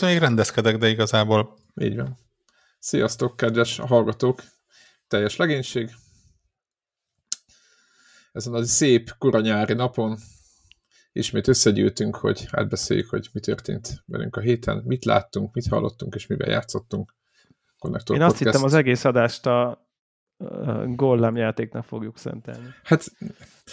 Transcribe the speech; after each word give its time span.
Közben 0.00 0.18
még 0.18 0.28
rendezkedek, 0.28 0.76
de 0.76 0.88
igazából... 0.88 1.56
Így 1.80 1.96
van. 1.96 2.18
Sziasztok, 2.78 3.36
kedves 3.36 3.78
hallgatók! 3.78 4.42
Teljes 5.08 5.36
legénység. 5.36 5.90
Ezen 8.32 8.54
a 8.54 8.64
szép 8.64 9.14
kuranyári 9.18 9.72
napon 9.72 10.18
ismét 11.12 11.48
összegyűltünk, 11.48 12.16
hogy 12.16 12.48
átbeszéljük, 12.50 13.10
hogy 13.10 13.28
mi 13.32 13.40
történt 13.40 14.02
velünk 14.06 14.36
a 14.36 14.40
héten, 14.40 14.82
mit 14.84 15.04
láttunk, 15.04 15.54
mit 15.54 15.68
hallottunk, 15.68 16.14
és 16.14 16.26
mivel 16.26 16.50
játszottunk. 16.50 17.14
Connector 17.78 18.16
Én 18.16 18.22
Podcast. 18.22 18.44
azt 18.44 18.52
hittem, 18.52 18.66
az 18.66 18.74
egész 18.74 19.04
adást 19.04 19.46
a 19.46 19.89
Gollum 20.86 21.36
játéknak 21.36 21.84
fogjuk 21.84 22.18
szentelni. 22.18 22.66
Hát... 22.84 23.04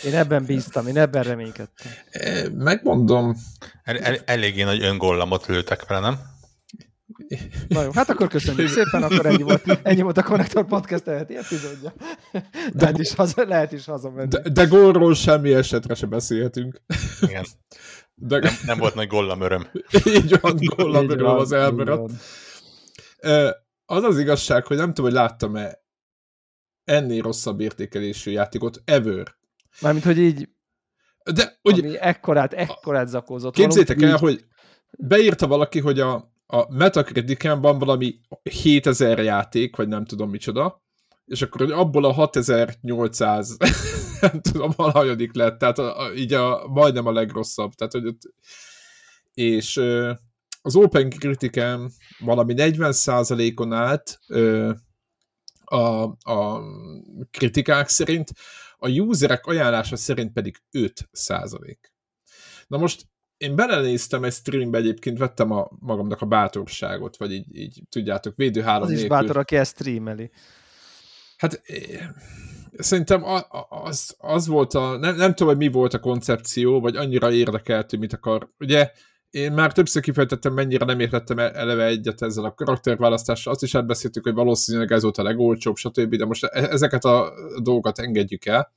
Én 0.03 0.13
ebben 0.13 0.45
bíztam, 0.45 0.87
én 0.87 0.97
ebben 0.97 1.23
reménykedtem. 1.23 1.91
Megmondom. 2.53 3.35
El, 3.83 3.97
el, 3.97 4.15
eléggé 4.25 4.63
nagy 4.63 4.83
öngollamot 4.83 5.45
lőtek 5.45 5.85
vele, 5.87 5.99
nem? 5.99 6.19
Na 7.67 7.81
jó, 7.81 7.91
hát 7.91 8.09
akkor 8.09 8.27
köszönjük 8.27 8.67
szépen, 8.67 9.03
akkor 9.03 9.25
ennyi 9.25 9.43
volt, 9.43 9.79
ennyi 9.83 10.01
volt 10.01 10.17
a 10.17 10.23
Connector 10.23 10.65
Podcast 10.65 11.07
eheti 11.07 11.35
epizódja. 11.35 11.93
De, 12.31 12.41
lehet, 12.73 12.97
is 12.97 13.13
haza, 13.13 13.45
lehet 13.47 13.71
is 13.71 13.85
hazamenni. 13.85 14.27
De, 14.27 14.49
de 14.49 14.65
gólról 14.65 15.15
semmi 15.15 15.53
esetre 15.53 15.93
se 15.93 16.05
beszélhetünk. 16.05 16.81
Igen. 17.21 17.45
De... 18.15 18.39
Nem, 18.39 18.53
nem 18.65 18.77
volt 18.77 18.95
nagy 18.95 19.07
gollam 19.07 19.41
öröm. 19.41 19.67
Így 20.05 20.39
van, 20.41 20.57
gollam 20.75 21.09
öröm 21.09 21.25
az 21.25 21.51
elmaradt. 21.51 22.13
Az 23.85 24.03
az 24.03 24.19
igazság, 24.19 24.65
hogy 24.65 24.77
nem 24.77 24.93
tudom, 24.93 25.05
hogy 25.05 25.19
láttam-e 25.19 25.85
ennél 26.87 27.21
rosszabb 27.21 27.59
értékelésű 27.59 28.31
játékot 28.31 28.81
ever. 28.85 29.35
Mármint, 29.81 30.05
hogy 30.05 30.17
így 30.17 30.49
de, 31.33 31.57
hogy 31.61 31.79
ami 31.79 31.97
ekkorát, 31.99 32.53
ekkorát 32.53 33.07
zakózott. 33.07 33.53
Képzétek 33.53 34.01
el, 34.01 34.13
így... 34.13 34.19
hogy 34.19 34.45
beírta 34.97 35.47
valaki, 35.47 35.79
hogy 35.79 35.99
a, 35.99 36.13
a 36.45 36.73
Metacriticen 36.73 37.61
van 37.61 37.79
valami 37.79 38.19
7000 38.43 39.19
játék, 39.19 39.75
vagy 39.75 39.87
nem 39.87 40.05
tudom 40.05 40.29
micsoda, 40.29 40.83
és 41.25 41.41
akkor 41.41 41.71
abból 41.71 42.05
a 42.05 42.13
6800 42.13 43.57
nem 44.21 44.41
tudom, 44.41 44.71
valahagyodik 44.75 45.35
lett, 45.35 45.59
tehát 45.59 45.79
a, 45.79 45.99
a, 45.99 46.13
így 46.13 46.33
a, 46.33 46.67
majdnem 46.67 47.05
a 47.05 47.11
legrosszabb. 47.11 47.73
Tehát, 47.73 47.93
hogy 47.93 48.05
ott, 48.05 48.21
és 49.33 49.77
az 50.61 50.75
Open 50.75 51.09
Criticen 51.09 51.91
valami 52.19 52.53
40%-on 52.57 53.73
állt 53.73 54.19
a, 55.75 56.03
a 56.31 56.61
kritikák 57.31 57.87
szerint, 57.87 58.31
a 58.77 58.89
userek 58.89 59.45
ajánlása 59.45 59.95
szerint 59.95 60.33
pedig 60.33 60.57
5%. 60.71 61.75
Na 62.67 62.77
most 62.77 63.05
én 63.37 63.55
belenéztem 63.55 64.23
egy 64.23 64.33
streambe, 64.33 64.77
egyébként 64.77 65.17
vettem 65.17 65.51
a 65.51 65.67
magamnak 65.79 66.21
a 66.21 66.25
bátorságot, 66.25 67.17
vagy 67.17 67.31
így, 67.31 67.55
így 67.55 67.81
tudjátok, 67.89 68.35
védőháló 68.35 68.81
Az 68.81 68.87
nélkül. 68.87 69.05
is 69.05 69.11
bátor, 69.11 69.37
aki 69.37 69.55
ezt 69.55 69.73
streameli. 69.73 70.31
Hát 71.37 71.61
szerintem 72.77 73.23
az, 73.69 74.15
az 74.17 74.47
volt 74.47 74.73
a, 74.73 74.97
nem, 74.97 75.15
nem 75.15 75.33
tudom, 75.33 75.47
hogy 75.47 75.65
mi 75.67 75.71
volt 75.71 75.93
a 75.93 75.99
koncepció, 75.99 76.79
vagy 76.79 76.95
annyira 76.95 77.31
érdekelt, 77.31 77.89
hogy 77.89 77.99
mit 77.99 78.13
akar. 78.13 78.49
Ugye 78.59 78.91
én 79.37 79.51
már 79.51 79.73
többször 79.73 80.01
kifejtettem, 80.01 80.53
mennyire 80.53 80.85
nem 80.85 80.99
értettem 80.99 81.39
eleve 81.39 81.85
egyet 81.85 82.21
ezzel 82.21 82.43
a 82.43 82.53
karakterválasztással. 82.53 83.53
Azt 83.53 83.63
is 83.63 83.75
átbeszéltük, 83.75 84.23
hogy 84.23 84.33
valószínűleg 84.33 84.91
ez 84.91 85.01
volt 85.01 85.17
a 85.17 85.23
legolcsóbb, 85.23 85.75
stb. 85.75 86.15
De 86.15 86.25
most 86.25 86.43
e- 86.43 86.69
ezeket 86.69 87.03
a 87.05 87.33
dolgokat 87.61 87.99
engedjük 87.99 88.45
el. 88.45 88.73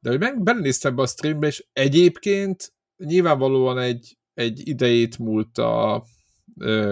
De 0.00 0.10
hogy 0.10 0.18
meg 0.18 0.42
belenéztem 0.42 0.94
be 0.94 1.02
a 1.02 1.06
streambe, 1.06 1.46
és 1.46 1.66
egyébként 1.72 2.72
nyilvánvalóan 2.96 3.78
egy, 3.78 4.18
egy 4.34 4.68
idejét 4.68 5.18
múlt 5.18 5.58
a 5.58 6.04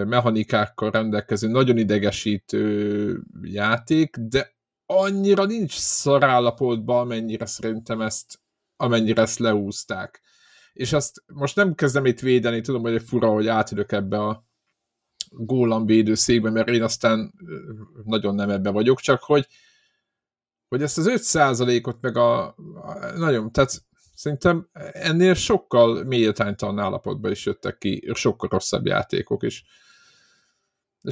mechanikákkal 0.04 0.90
rendelkező, 0.90 1.48
nagyon 1.48 1.78
idegesítő 1.78 3.22
játék, 3.42 4.16
de 4.16 4.56
annyira 4.86 5.44
nincs 5.44 5.72
szarállapotban, 5.72 7.00
amennyire 7.00 7.46
szerintem 7.46 8.00
ezt, 8.00 8.40
amennyire 8.76 9.22
ezt 9.22 9.38
leúzták 9.38 10.22
és 10.78 10.92
azt 10.92 11.22
most 11.26 11.56
nem 11.56 11.74
kezdem 11.74 12.06
itt 12.06 12.20
védeni, 12.20 12.60
tudom, 12.60 12.82
hogy 12.82 13.02
fura, 13.02 13.28
hogy 13.30 13.46
átülök 13.46 13.92
ebbe 13.92 14.18
a 14.18 14.44
gólam 15.30 15.86
védőszékbe, 15.86 16.50
mert 16.50 16.68
én 16.68 16.82
aztán 16.82 17.34
nagyon 18.04 18.34
nem 18.34 18.50
ebbe 18.50 18.70
vagyok, 18.70 19.00
csak 19.00 19.22
hogy, 19.22 19.46
hogy 20.68 20.82
ezt 20.82 20.98
az 20.98 21.06
5%-ot 21.08 22.00
meg 22.00 22.16
a, 22.16 22.46
a 22.46 22.54
nagyon, 23.16 23.52
tehát 23.52 23.82
szerintem 24.14 24.68
ennél 24.92 25.34
sokkal 25.34 26.04
méltánytalan 26.04 26.78
állapotban 26.78 27.30
is 27.30 27.46
jöttek 27.46 27.78
ki, 27.78 28.10
sokkal 28.14 28.48
rosszabb 28.48 28.86
játékok 28.86 29.42
is. 29.42 29.54
és 29.54 29.64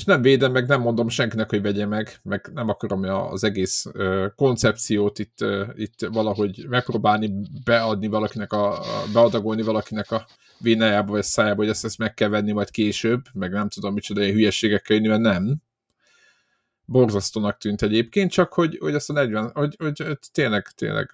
nem 0.04 0.22
védem, 0.22 0.52
meg 0.52 0.66
nem 0.66 0.80
mondom 0.80 1.08
senkinek, 1.08 1.50
hogy 1.50 1.62
vegye 1.62 1.86
meg, 1.86 2.18
meg 2.22 2.50
nem 2.54 2.68
akarom 2.68 3.02
az 3.02 3.44
egész 3.44 3.84
uh, 3.84 4.26
koncepciót 4.36 5.18
itt, 5.18 5.44
itt 5.74 6.06
valahogy 6.12 6.66
megpróbálni 6.68 7.32
beadni 7.64 8.06
valakinek, 8.06 8.52
a, 8.52 8.82
beadagolni 9.12 9.62
valakinek 9.62 10.10
a 10.10 10.26
vénájába 10.58 11.12
vagy 11.12 11.22
szájába, 11.22 11.56
hogy 11.56 11.68
ezt, 11.68 11.84
ezt 11.84 11.98
meg 11.98 12.14
kell 12.14 12.28
venni 12.28 12.52
majd 12.52 12.70
később, 12.70 13.24
meg 13.32 13.50
nem 13.52 13.68
tudom 13.68 13.94
micsoda 13.94 14.22
ilyen 14.22 14.34
hülyeségekkel 14.34 14.96
jönni, 14.96 15.08
mert 15.08 15.20
nem. 15.20 15.56
Borzasztónak 16.84 17.58
tűnt 17.58 17.82
egyébként, 17.82 18.30
csak 18.30 18.52
hogy, 18.52 18.78
hogy 18.80 18.94
ezt 18.94 19.10
a 19.10 19.12
40, 19.12 19.50
hogy, 19.54 19.76
hogy, 19.78 20.18
tényleg, 20.32 20.66
tényleg 20.66 21.10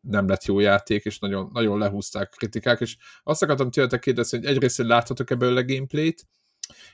nem 0.00 0.28
lett 0.28 0.44
jó 0.44 0.58
játék, 0.58 1.04
és 1.04 1.18
nagyon, 1.18 1.50
nagyon 1.52 1.78
lehúzták 1.78 2.28
kritikák, 2.28 2.80
és 2.80 2.96
azt 3.24 3.42
akartam 3.42 3.70
tőletek 3.70 4.00
kérdezni, 4.00 4.38
hogy 4.38 4.46
egyrészt, 4.46 4.76
hogy 4.76 4.86
láthatok 4.86 5.30
ebből 5.30 5.56
a 5.56 5.64
gameplayt, 5.64 6.26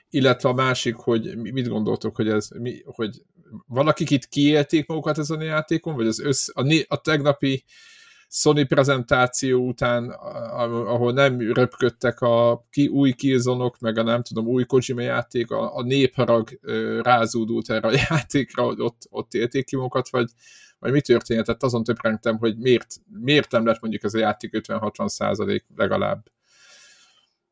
illetve 0.09 0.49
a 0.49 0.53
másik, 0.53 0.95
hogy 0.95 1.37
mit 1.37 1.67
gondoltok, 1.67 2.15
hogy 2.15 2.29
ez, 2.29 2.47
mi, 2.59 2.81
hogy 2.85 3.21
valakik 3.67 4.09
itt 4.09 4.27
kiélték 4.27 4.87
magukat 4.87 5.17
ezen 5.17 5.39
a 5.39 5.43
játékon, 5.43 5.95
vagy 5.95 6.07
az 6.07 6.19
össz, 6.19 6.47
a, 6.53 6.85
a 6.87 6.97
tegnapi 6.97 7.63
Sony 8.35 8.67
prezentáció 8.67 9.67
után, 9.67 10.09
ahol 10.09 11.11
nem 11.13 11.39
röpködtek 11.39 12.21
a 12.21 12.65
ki, 12.69 12.87
új 12.87 13.11
kilzonok, 13.11 13.79
meg 13.79 13.97
a 13.97 14.03
nem 14.03 14.21
tudom, 14.21 14.47
új 14.47 14.65
Kojima 14.65 15.01
játék, 15.01 15.51
a, 15.51 15.75
a 15.75 15.83
népharag 15.83 16.59
rázódult 17.01 17.69
erre 17.69 17.87
a 17.87 17.97
játékra, 18.09 18.63
hogy 18.63 18.81
ott, 18.81 19.01
ott 19.09 19.33
élték 19.33 19.65
ki 19.65 19.75
magukat, 19.75 20.09
vagy, 20.09 20.29
vagy 20.79 20.91
mi 20.91 21.01
történhetett, 21.01 21.63
azon 21.63 21.83
töprengtem, 21.83 22.37
hogy 22.37 22.57
miért, 22.57 22.95
miért 23.19 23.51
nem 23.51 23.65
lett 23.65 23.81
mondjuk 23.81 24.03
ez 24.03 24.13
a 24.13 24.19
játék 24.19 24.61
50-60 24.67 25.07
százalék 25.07 25.65
legalább. 25.75 26.25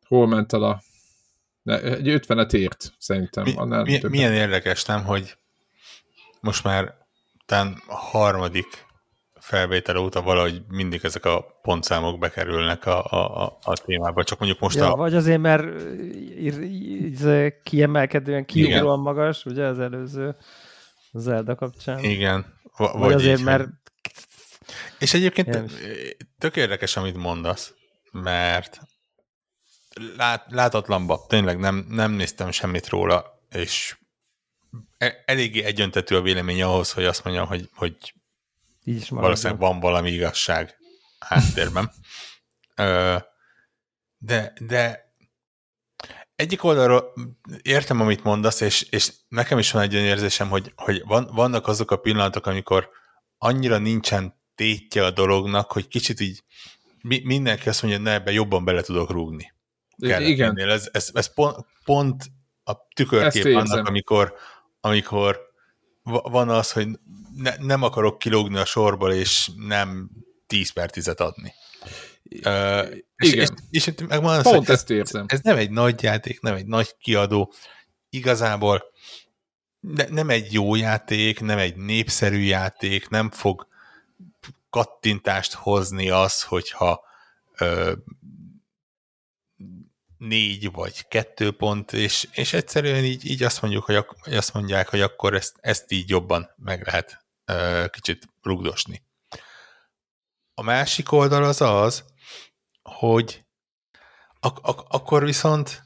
Hol 0.08 0.28
ment 0.28 0.54
el 0.54 0.64
a 0.64 0.82
de 1.64 1.82
egy 1.82 2.22
50-et 2.28 2.54
ért, 2.54 2.94
szerintem. 2.98 3.44
Mi, 3.44 3.54
annál 3.56 3.84
mi, 3.84 4.00
milyen 4.08 4.34
érdekes, 4.34 4.86
nem, 4.86 5.04
hogy 5.04 5.38
most 6.40 6.64
már 6.64 6.94
talán 7.46 7.82
a 7.88 7.96
harmadik 7.96 8.90
felvétel 9.40 9.98
óta 9.98 10.22
valahogy 10.22 10.62
mindig 10.68 11.00
ezek 11.04 11.26
a 11.26 11.60
pontszámok 11.62 12.20
bekerülnek 12.20 12.86
a, 12.86 13.04
a, 13.04 13.44
a, 13.44 13.58
a 13.62 13.74
témába, 13.74 14.24
csak 14.24 14.40
mondjuk 14.40 14.62
most 14.62 14.78
ja, 14.78 14.94
a... 14.94 14.96
Vagy 14.96 15.16
azért, 15.16 15.42
mert 15.42 15.66
kiemelkedően 17.64 18.46
kiugróan 18.46 19.00
magas, 19.00 19.46
ugye 19.46 19.66
az 19.66 19.80
előző 19.80 20.36
Zelda 21.14 21.56
kapcsán. 21.56 22.00
Igen. 22.00 22.60
V- 22.64 22.78
vagy, 22.78 23.00
vagy 23.00 23.14
azért, 23.14 23.40
így, 23.40 23.46
mert... 23.46 23.68
És 25.00 25.14
egyébként 25.14 25.72
tök 26.38 26.56
érdekes, 26.56 26.98
amit 26.98 27.16
mondasz, 27.16 27.74
mert 28.12 28.82
lát, 30.16 30.46
látatlanba, 30.50 31.26
tényleg 31.28 31.60
nem, 31.60 31.86
nem 31.90 32.12
néztem 32.12 32.52
semmit 32.52 32.90
róla, 32.90 33.40
és 33.52 33.98
e, 34.98 35.24
eléggé 35.26 35.64
egyöntetű 35.64 36.16
a 36.16 36.22
vélemény 36.22 36.62
ahhoz, 36.62 36.92
hogy 36.92 37.06
azt 37.06 37.24
mondjam, 37.24 37.48
hogy, 37.48 37.70
hogy 37.76 38.14
Így 38.84 38.96
is 38.96 39.10
valószínűleg 39.10 39.60
van 39.60 39.80
valami 39.80 40.12
igazság 40.12 40.78
háttérben. 41.20 41.92
de, 44.18 44.54
de 44.60 45.14
egyik 46.36 46.64
oldalról 46.64 47.14
értem, 47.62 48.02
amit 48.02 48.24
mondasz, 48.24 48.62
és, 48.62 48.82
és 48.82 49.12
nekem 49.28 49.58
is 49.58 49.72
van 49.72 49.82
egy 49.82 49.94
olyan 49.94 50.06
érzésem, 50.06 50.50
hogy, 50.50 50.74
hogy 50.76 51.02
van, 51.06 51.30
vannak 51.34 51.68
azok 51.68 51.92
a 51.92 51.98
pillanatok, 51.98 52.46
amikor 52.46 52.90
annyira 53.38 53.78
nincsen 53.78 54.40
tétje 54.56 55.06
a 55.06 55.12
dolognak, 55.12 55.72
hogy 55.72 55.88
kicsit 55.88 56.20
így 56.20 56.44
mindenki 57.02 57.70
azt 57.70 57.82
mondja, 57.82 58.00
hogy 58.00 58.10
ne, 58.10 58.14
ebbe 58.14 58.32
jobban 58.32 58.66
bele 58.66 58.82
tudok 58.82 59.10
rúgni 59.10 59.54
igen. 60.02 60.58
Ez, 60.58 60.90
ez, 60.92 61.10
ez 61.14 61.34
pont, 61.34 61.66
pont 61.84 62.24
a 62.64 62.88
tükörkép 62.96 63.56
annak, 63.56 63.88
amikor, 63.88 64.34
amikor 64.82 65.40
van 66.04 66.50
az, 66.50 66.72
hogy 66.72 66.88
ne, 67.36 67.56
nem 67.60 67.84
akarok 67.84 68.20
kilógni 68.20 68.58
a 68.58 68.66
sorból, 68.66 69.14
és 69.14 69.50
nem 69.56 70.10
10 70.48 70.70
per 70.70 70.90
10 70.90 71.08
adni. 71.08 71.54
Uh, 72.46 72.96
és, 73.16 73.32
Igen. 73.32 73.58
És, 73.70 73.88
és 73.88 73.94
meg 74.08 74.22
van 74.22 74.42
Pont 74.42 74.70
ezt 74.70 74.90
érzem. 74.90 75.26
Ez, 75.28 75.38
ez 75.38 75.44
nem 75.44 75.58
egy 75.58 75.70
nagy 75.70 76.04
játék, 76.04 76.42
nem 76.42 76.56
egy 76.56 76.66
nagy 76.66 76.96
kiadó. 76.98 77.54
Igazából 78.10 78.84
ne, 79.80 80.06
nem 80.10 80.30
egy 80.30 80.54
jó 80.54 80.76
játék, 80.76 81.40
nem 81.40 81.58
egy 81.58 81.76
népszerű 81.76 82.40
játék, 82.40 83.10
nem 83.10 83.30
fog 83.30 83.68
kattintást 84.70 85.54
hozni 85.54 86.10
az, 86.10 86.44
hogyha 86.44 87.02
uh, 87.60 87.92
négy 90.22 90.72
vagy 90.72 91.08
kettő 91.08 91.52
pont, 91.52 91.94
és, 91.94 92.28
és 92.32 92.54
egyszerűen 92.54 93.04
így, 93.04 93.26
így 93.26 93.44
azt, 93.44 93.62
mondjuk, 93.62 93.84
hogy 93.84 93.96
ak- 93.96 94.28
azt 94.28 94.54
mondják, 94.54 94.90
hogy 94.90 95.02
akkor 95.02 95.34
ezt, 95.34 95.56
ezt 95.60 95.92
így 95.92 96.10
jobban 96.10 96.50
meg 96.56 96.86
lehet 96.86 97.26
uh, 97.52 97.90
kicsit 97.90 98.28
rugdosni. 98.42 99.04
A 100.54 100.62
másik 100.62 101.12
oldal 101.12 101.44
az 101.44 101.62
az, 101.62 102.04
hogy 102.82 103.46
ak- 104.40 104.66
ak- 104.66 104.86
akkor 104.90 105.24
viszont 105.24 105.84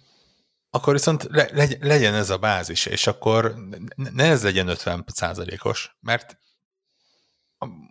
akkor 0.70 0.94
viszont 0.94 1.24
le- 1.30 1.50
legy- 1.52 1.84
legyen 1.84 2.14
ez 2.14 2.30
a 2.30 2.38
bázis, 2.38 2.86
és 2.86 3.08
akkor 3.08 3.56
ne 3.96 4.24
ez 4.24 4.44
legyen 4.44 4.68
50 4.68 5.04
százalékos, 5.08 5.96
mert 6.00 6.38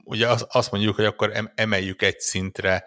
ugye 0.05 0.29
azt 0.49 0.70
mondjuk, 0.70 0.97
hogy 0.97 1.05
akkor 1.05 1.52
emeljük 1.55 2.02
egy 2.02 2.20
szintre 2.20 2.85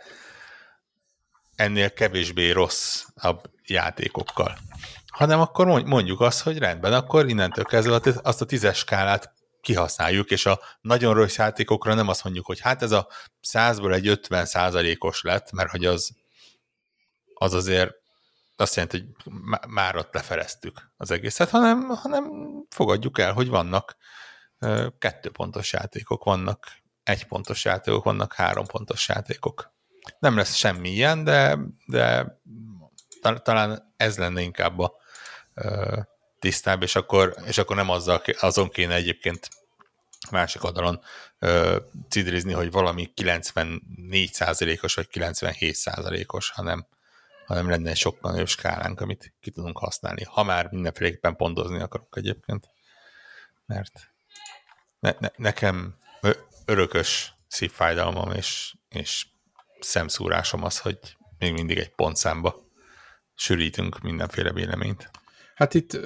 ennél 1.57 1.93
kevésbé 1.93 2.51
rosszabb 2.51 3.49
játékokkal. 3.65 4.57
Hanem 5.07 5.39
akkor 5.39 5.83
mondjuk 5.85 6.21
azt, 6.21 6.41
hogy 6.41 6.57
rendben, 6.57 6.93
akkor 6.93 7.29
innentől 7.29 7.65
kezdve 7.65 7.99
azt 8.21 8.41
a 8.41 8.45
tízes 8.45 8.77
skálát 8.77 9.33
kihasználjuk, 9.61 10.31
és 10.31 10.45
a 10.45 10.59
nagyon 10.81 11.13
rossz 11.13 11.35
játékokra 11.35 11.93
nem 11.93 12.07
azt 12.07 12.23
mondjuk, 12.23 12.45
hogy 12.45 12.59
hát 12.59 12.81
ez 12.81 12.91
a 12.91 13.07
százból 13.41 13.93
egy 13.93 14.07
50 14.07 14.45
százalékos 14.45 15.21
lett, 15.21 15.51
mert 15.51 15.69
hogy 15.69 15.85
az, 15.85 16.15
az 17.33 17.53
azért 17.53 17.93
azt 18.55 18.75
jelenti, 18.75 18.97
hogy 18.97 19.29
már 19.67 19.95
ott 19.95 20.13
lefereztük 20.13 20.91
az 20.97 21.11
egészet, 21.11 21.49
hanem, 21.49 21.87
hanem 21.87 22.23
fogadjuk 22.69 23.19
el, 23.19 23.33
hogy 23.33 23.47
vannak 23.47 23.97
kettő 24.99 25.29
pontos 25.31 25.73
játékok, 25.73 26.23
vannak 26.23 26.67
egy 27.03 27.25
pontos 27.25 27.65
játékok, 27.65 28.03
vannak 28.03 28.33
három 28.33 28.65
pontos 28.65 29.07
játékok. 29.07 29.75
Nem 30.19 30.37
lesz 30.37 30.55
semmi 30.55 30.89
ilyen, 30.89 31.23
de, 31.23 31.57
de 31.85 32.37
talán 33.43 33.93
ez 33.97 34.17
lenne 34.17 34.41
inkább 34.41 34.79
a 34.79 34.93
tisztább, 36.39 36.81
és 36.81 36.95
akkor, 36.95 37.35
és 37.45 37.57
akkor 37.57 37.75
nem 37.75 37.89
azzal, 37.89 38.21
azon 38.39 38.69
kéne 38.69 38.93
egyébként 38.93 39.49
másik 40.31 40.63
oldalon 40.63 41.01
ö, 41.39 41.77
cidrizni, 42.09 42.53
hogy 42.53 42.71
valami 42.71 43.11
94%-os 43.15 44.95
vagy 44.95 45.07
97%-os, 45.11 46.49
hanem, 46.49 46.87
hanem 47.45 47.69
lenne 47.69 47.89
egy 47.89 47.97
sokkal 47.97 48.31
nagyobb 48.31 48.47
skálánk, 48.47 49.01
amit 49.01 49.33
ki 49.41 49.51
tudunk 49.51 49.77
használni, 49.77 50.23
ha 50.23 50.43
már 50.43 50.67
mindenféleképpen 50.71 51.35
pontozni 51.35 51.79
akarok 51.79 52.17
egyébként. 52.17 52.69
Mert 53.65 54.09
ne, 54.99 55.13
ne, 55.19 55.29
nekem 55.35 55.95
örökös 56.65 57.33
szívfájdalmam 57.47 58.31
és, 58.31 58.75
és 58.89 59.25
szemszúrásom 59.79 60.63
az, 60.63 60.79
hogy 60.79 60.99
még 61.39 61.53
mindig 61.53 61.77
egy 61.77 61.95
pontszámba 61.95 62.55
sűrítünk 63.33 63.99
mindenféle 64.01 64.53
véleményt. 64.53 65.09
Hát 65.55 65.73
itt 65.73 65.99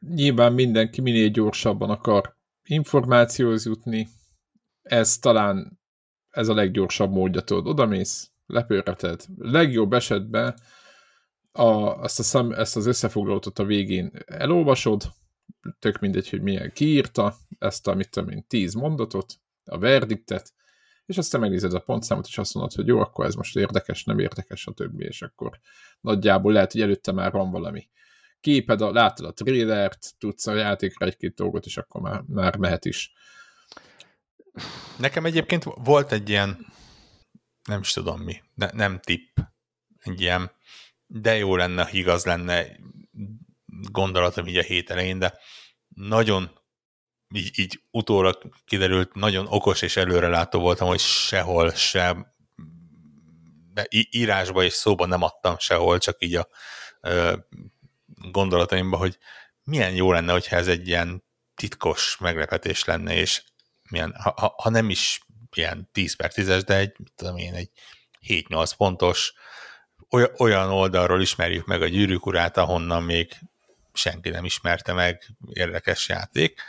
nyilván 0.00 0.52
mindenki 0.52 1.00
minél 1.00 1.28
gyorsabban 1.28 1.90
akar 1.90 2.36
információhoz 2.64 3.66
jutni, 3.66 4.08
ez 4.82 5.18
talán 5.18 5.80
ez 6.30 6.48
a 6.48 6.54
leggyorsabb 6.54 7.10
módja, 7.10 7.40
tudod, 7.40 7.66
odamész, 7.66 8.30
lepörheted. 8.46 9.24
Legjobb 9.38 9.92
esetben 9.92 10.54
a, 11.52 12.00
azt, 12.02 12.18
a 12.18 12.22
szem, 12.22 12.52
ezt 12.52 12.76
az 12.76 12.86
összefoglalót 12.86 13.58
a 13.58 13.64
végén 13.64 14.10
elolvasod, 14.26 15.02
tök 15.78 15.98
mindegy, 15.98 16.30
hogy 16.30 16.42
milyen 16.42 16.72
kiírta, 16.72 17.36
ezt 17.58 17.86
a, 17.86 17.94
mit 17.94 18.10
tudom 18.10 18.28
én, 18.28 18.44
tíz 18.48 18.74
mondatot, 18.74 19.34
a 19.64 19.78
verdiktet, 19.78 20.52
és 21.06 21.18
aztán 21.18 21.40
megnézed 21.40 21.74
a 21.74 21.80
pontszámot, 21.80 22.26
és 22.26 22.38
azt 22.38 22.54
mondod, 22.54 22.72
hogy 22.72 22.86
jó, 22.86 22.98
akkor 22.98 23.24
ez 23.24 23.34
most 23.34 23.56
érdekes, 23.56 24.04
nem 24.04 24.18
érdekes, 24.18 24.66
a 24.66 24.72
többi, 24.72 25.04
és 25.04 25.22
akkor 25.22 25.58
nagyjából 26.00 26.52
lehet, 26.52 26.72
hogy 26.72 26.80
előtte 26.80 27.12
már 27.12 27.32
van 27.32 27.50
valami 27.50 27.88
képed, 28.40 28.80
a, 28.80 28.92
látod 28.92 29.26
a 29.26 29.32
trailert, 29.32 30.14
tudsz 30.18 30.46
a 30.46 30.54
játékra 30.54 31.06
egy-két 31.06 31.34
dolgot, 31.34 31.66
és 31.66 31.76
akkor 31.76 32.00
már, 32.00 32.22
már 32.26 32.56
mehet 32.56 32.84
is. 32.84 33.12
Nekem 34.98 35.24
egyébként 35.24 35.64
volt 35.64 36.12
egy 36.12 36.28
ilyen, 36.28 36.66
nem 37.64 37.80
is 37.80 37.92
tudom 37.92 38.20
mi, 38.20 38.42
de 38.54 38.70
nem 38.74 39.00
tipp, 39.00 39.38
egy 39.98 40.20
ilyen, 40.20 40.50
de 41.06 41.36
jó 41.36 41.56
lenne, 41.56 41.88
igaz 41.92 42.24
lenne 42.24 42.66
gondolatom 43.90 44.46
így 44.46 44.56
a 44.56 44.62
hét 44.62 44.90
elején, 44.90 45.18
de 45.18 45.38
nagyon 45.88 46.50
így, 47.34 47.58
így 47.58 47.82
utólag 47.90 48.38
kiderült, 48.64 49.14
nagyon 49.14 49.46
okos 49.48 49.82
és 49.82 49.96
előrelátó 49.96 50.60
voltam, 50.60 50.88
hogy 50.88 51.00
sehol 51.00 51.70
sem 51.70 52.34
de 53.76 53.86
írásba 53.90 54.64
és 54.64 54.72
szóba 54.72 55.06
nem 55.06 55.22
adtam 55.22 55.58
sehol, 55.58 55.98
csak 55.98 56.16
így 56.18 56.34
a 56.34 56.48
ö, 57.00 57.36
gondolataimba, 58.30 58.96
hogy 58.96 59.18
milyen 59.64 59.94
jó 59.94 60.12
lenne, 60.12 60.32
hogyha 60.32 60.56
ez 60.56 60.68
egy 60.68 60.88
ilyen 60.88 61.24
titkos 61.54 62.16
meglepetés 62.20 62.84
lenne, 62.84 63.14
és 63.14 63.42
milyen, 63.90 64.14
ha, 64.22 64.54
ha 64.56 64.70
nem 64.70 64.90
is 64.90 65.20
ilyen 65.52 65.88
10 65.92 66.16
per 66.16 66.30
10-es, 66.34 66.62
de 66.66 66.76
egy, 66.76 66.96
tudom 67.14 67.36
én, 67.36 67.54
egy 67.54 67.70
7-8 68.28 68.70
pontos, 68.76 69.34
olyan 70.38 70.70
oldalról 70.70 71.20
ismerjük 71.20 71.66
meg 71.66 71.82
a 71.82 71.86
gyűrűk 71.86 72.26
urát, 72.26 72.56
ahonnan 72.56 73.02
még 73.02 73.36
senki 73.92 74.28
nem 74.28 74.44
ismerte 74.44 74.92
meg, 74.92 75.26
érdekes 75.52 76.08
játék. 76.08 76.60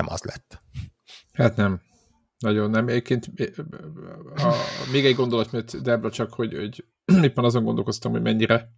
Nem 0.00 0.12
az 0.12 0.22
lett. 0.22 0.62
Hát 1.32 1.56
nem. 1.56 1.80
Nagyon 2.38 2.70
nem. 2.70 2.88
Egyébként 2.88 3.30
a, 4.34 4.54
még 4.92 5.04
egy 5.04 5.14
gondolat, 5.14 5.52
mert 5.52 5.82
Debra 5.82 6.10
csak, 6.10 6.32
hogy, 6.32 6.54
hogy 6.54 6.84
éppen 7.24 7.44
azon 7.44 7.64
gondolkoztam, 7.64 8.12
hogy 8.12 8.22
mennyire 8.22 8.72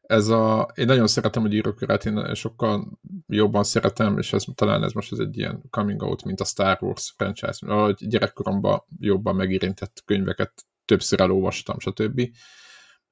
ez 0.00 0.28
a, 0.28 0.72
én 0.74 0.86
nagyon 0.86 1.06
szeretem 1.06 1.44
a 1.44 1.48
gyűrűkörát, 1.48 2.04
én 2.04 2.34
sokkal 2.34 2.98
jobban 3.26 3.64
szeretem, 3.64 4.18
és 4.18 4.32
ez, 4.32 4.44
talán 4.54 4.84
ez 4.84 4.92
most 4.92 5.12
ez 5.12 5.18
egy 5.18 5.36
ilyen 5.36 5.62
coming 5.70 6.02
out, 6.02 6.24
mint 6.24 6.40
a 6.40 6.44
Star 6.44 6.78
Wars 6.80 7.12
franchise, 7.16 7.66
ahogy 7.66 8.08
gyerekkoromban 8.08 8.84
jobban 8.98 9.36
megérintett 9.36 10.02
könyveket 10.04 10.66
többször 10.84 11.20
elolvastam, 11.20 11.78
stb. 11.78 12.30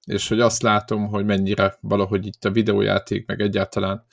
És 0.05 0.29
hogy 0.29 0.41
azt 0.41 0.63
látom, 0.63 1.07
hogy 1.07 1.25
mennyire 1.25 1.77
valahogy 1.81 2.27
itt 2.27 2.45
a 2.45 2.51
videójáték, 2.51 3.27
meg 3.27 3.41
egyáltalán 3.41 4.05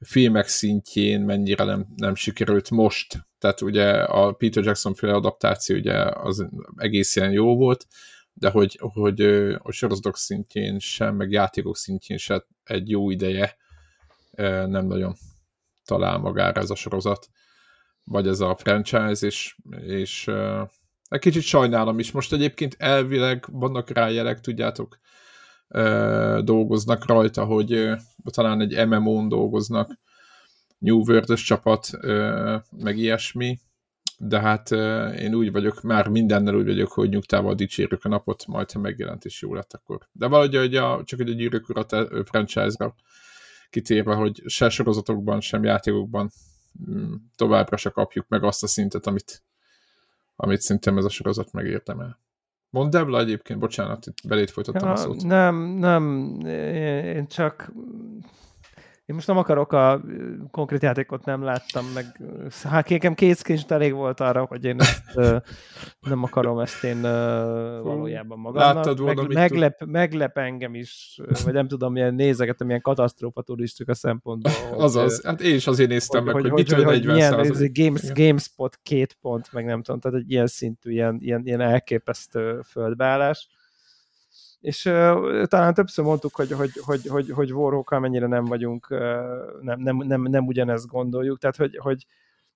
filmek 0.00 0.48
szintjén 0.48 1.20
mennyire 1.20 1.64
nem, 1.64 1.86
nem 1.96 2.14
sikerült 2.14 2.70
most. 2.70 3.26
Tehát 3.38 3.60
ugye 3.60 3.92
a 3.92 4.32
Peter 4.32 4.64
Jackson 4.64 4.94
féle 4.94 5.12
adaptáció 5.12 5.76
ugye 5.76 6.04
az 6.04 6.48
egészen 6.76 7.30
jó 7.30 7.56
volt, 7.56 7.86
de 8.32 8.50
hogy, 8.50 8.78
hogy 8.80 9.20
a 9.58 9.72
sorozatok 9.72 10.16
szintjén 10.16 10.78
sem, 10.78 11.16
meg 11.16 11.30
játékok 11.30 11.76
szintjén 11.76 12.18
sem 12.18 12.44
egy 12.64 12.90
jó 12.90 13.10
ideje 13.10 13.56
nem 14.66 14.86
nagyon 14.86 15.14
talál 15.84 16.18
magára 16.18 16.60
ez 16.60 16.70
a 16.70 16.74
sorozat, 16.74 17.28
vagy 18.04 18.28
ez 18.28 18.40
a 18.40 18.56
franchise, 18.56 19.26
és, 19.26 19.56
és 19.86 20.30
egy 21.08 21.20
kicsit 21.20 21.42
sajnálom 21.42 21.98
is. 21.98 22.12
Most 22.12 22.32
egyébként 22.32 22.76
elvileg 22.78 23.44
vannak 23.50 23.90
rá 23.90 24.08
jelek, 24.08 24.40
tudjátok, 24.40 24.98
dolgoznak 26.44 27.06
rajta, 27.06 27.44
hogy 27.44 27.90
talán 28.24 28.60
egy 28.60 28.88
MMO-n 28.88 29.28
dolgoznak, 29.28 29.98
New 30.78 30.98
world 30.98 31.34
csapat, 31.34 31.90
meg 32.70 32.98
ilyesmi, 32.98 33.58
de 34.18 34.40
hát 34.40 34.70
én 35.18 35.34
úgy 35.34 35.52
vagyok, 35.52 35.82
már 35.82 36.08
mindennel 36.08 36.54
úgy 36.54 36.66
vagyok, 36.66 36.92
hogy 36.92 37.08
nyugtával 37.08 37.54
dicsérjük 37.54 38.04
a 38.04 38.08
napot, 38.08 38.46
majd 38.46 38.72
ha 38.72 38.78
megjelent 38.78 39.24
is 39.24 39.42
jó 39.42 39.54
lett 39.54 39.72
akkor. 39.72 40.08
De 40.12 40.26
valahogy 40.26 40.56
hogy 40.56 40.76
a, 40.76 41.02
csak 41.04 41.20
egy 41.20 41.36
gyűrűk 41.36 41.68
urat 41.68 41.96
franchise-ra 42.24 42.94
kitérve, 43.70 44.14
hogy 44.14 44.42
se 44.46 44.68
sorozatokban, 44.68 45.40
sem 45.40 45.64
játékokban 45.64 46.30
mm, 46.90 47.14
továbbra 47.36 47.76
se 47.76 47.90
kapjuk 47.90 48.28
meg 48.28 48.44
azt 48.44 48.62
a 48.62 48.66
szintet, 48.66 49.06
amit, 49.06 49.42
amit 50.36 50.60
szerintem 50.60 50.98
ez 50.98 51.04
a 51.04 51.08
sorozat 51.08 51.52
megértemel. 51.52 52.18
Mondd 52.76 52.90
Debla 52.90 53.18
egyébként, 53.20 53.58
bocsánat, 53.58 54.06
itt 54.06 54.18
belét 54.28 54.50
folytattam 54.50 54.88
ja, 54.88 54.94
a 54.94 54.96
szót. 54.96 55.22
Nem, 55.22 55.56
nem, 55.56 56.36
én 57.04 57.26
csak 57.26 57.72
én 59.06 59.14
most 59.14 59.26
nem 59.26 59.36
akarok 59.36 59.72
a 59.72 60.00
konkrét 60.50 60.82
játékot 60.82 61.24
nem 61.24 61.42
láttam, 61.42 61.86
meg 61.94 62.20
hát 62.62 62.88
nekem 62.88 63.14
két 63.14 63.36
screenshot 63.36 63.70
elég 63.70 63.92
volt 63.92 64.20
arra, 64.20 64.44
hogy 64.44 64.64
én 64.64 64.80
ezt 64.80 65.02
nem 66.00 66.22
akarom 66.22 66.58
ezt 66.58 66.84
én 66.84 67.00
valójában 67.82 68.38
magamnak. 68.38 68.74
Láttad 68.74 68.98
volna, 68.98 69.22
meg, 69.22 69.32
meglep, 69.32 69.84
meglep 69.84 70.38
engem 70.38 70.74
is, 70.74 71.20
vagy 71.44 71.52
nem 71.52 71.68
tudom, 71.68 71.92
milyen 71.92 72.14
nézegetem, 72.14 72.66
milyen 72.66 72.82
katasztrófa 72.82 73.42
turistika 73.42 73.94
szempontból. 73.94 74.52
Azaz, 74.84 75.24
hát 75.24 75.40
én 75.40 75.54
is 75.54 75.66
azért 75.66 75.88
néztem 75.88 76.24
hogy, 76.24 76.32
meg, 76.34 76.42
hogy, 76.42 76.50
hogy, 76.50 76.72
hogy 76.72 76.78
mitől 76.78 76.92
40 76.94 77.14
milyen, 77.14 77.38
ez 77.38 77.72
Games, 77.72 78.12
GameSpot 78.12 78.78
két 78.82 79.18
pont, 79.20 79.52
meg 79.52 79.64
nem 79.64 79.82
tudom, 79.82 80.00
tehát 80.00 80.18
egy 80.18 80.30
ilyen 80.30 80.46
szintű, 80.46 80.90
ilyen, 80.90 81.16
ilyen, 81.20 81.40
ilyen 81.44 81.60
elképesztő 81.60 82.60
földbeállás 82.60 83.48
és 84.66 84.84
uh, 84.84 85.44
talán 85.44 85.74
többször 85.74 86.04
mondtuk, 86.04 86.34
hogy, 86.34 86.52
hogy, 86.52 86.70
hogy, 86.84 87.06
hogy, 87.06 87.30
hogy 87.30 87.52
warhawk 87.52 88.00
mennyire 88.00 88.26
nem 88.26 88.44
vagyunk, 88.44 88.90
uh, 88.90 88.98
nem, 89.60 89.80
nem, 89.80 89.96
nem, 89.96 90.22
nem 90.22 90.46
ugyanezt 90.46 90.86
gondoljuk, 90.86 91.38
tehát 91.38 91.56
hogy, 91.56 91.76
hogy 91.76 92.06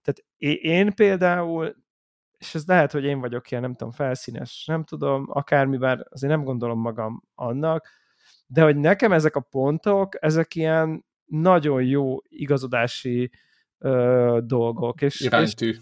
tehát 0.02 0.24
én 0.62 0.94
például 0.94 1.74
és 2.38 2.54
ez 2.54 2.66
lehet, 2.66 2.92
hogy 2.92 3.04
én 3.04 3.20
vagyok 3.20 3.50
ilyen, 3.50 3.62
nem 3.62 3.74
tudom, 3.74 3.92
felszínes, 3.92 4.64
nem 4.66 4.84
tudom, 4.84 5.26
akármiben, 5.28 6.06
azért 6.10 6.32
nem 6.32 6.44
gondolom 6.44 6.80
magam 6.80 7.22
annak, 7.34 7.88
de 8.46 8.62
hogy 8.62 8.76
nekem 8.76 9.12
ezek 9.12 9.36
a 9.36 9.40
pontok, 9.40 10.24
ezek 10.24 10.54
ilyen 10.54 11.04
nagyon 11.24 11.82
jó 11.82 12.16
igazodási 12.28 13.30
ö, 13.78 14.38
dolgok. 14.44 15.02
És, 15.02 15.20
Iránytű. 15.20 15.68
És, 15.68 15.78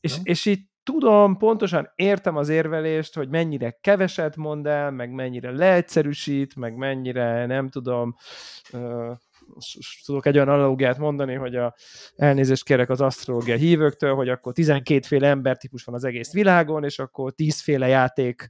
és, 0.00 0.18
és 0.22 0.46
így 0.46 0.69
tudom, 0.82 1.36
pontosan 1.36 1.92
értem 1.94 2.36
az 2.36 2.48
érvelést, 2.48 3.14
hogy 3.14 3.28
mennyire 3.28 3.70
keveset 3.80 4.36
mond 4.36 4.66
el, 4.66 4.90
meg 4.90 5.10
mennyire 5.10 5.50
leegyszerűsít, 5.50 6.56
meg 6.56 6.74
mennyire, 6.74 7.46
nem 7.46 7.68
tudom, 7.68 8.14
tudok 10.04 10.26
egy 10.26 10.36
olyan 10.36 10.48
analógiát 10.48 10.98
mondani, 10.98 11.34
hogy 11.34 11.56
a 11.56 11.74
elnézést 12.16 12.64
kérek 12.64 12.90
az 12.90 13.00
asztrológia 13.00 13.56
hívőktől, 13.56 14.14
hogy 14.14 14.28
akkor 14.28 14.52
12 14.52 15.00
féle 15.06 15.28
embertípus 15.28 15.84
van 15.84 15.94
az 15.94 16.04
egész 16.04 16.32
világon, 16.32 16.84
és 16.84 16.98
akkor 16.98 17.32
10 17.32 17.60
féle 17.60 17.86
játék 17.86 18.48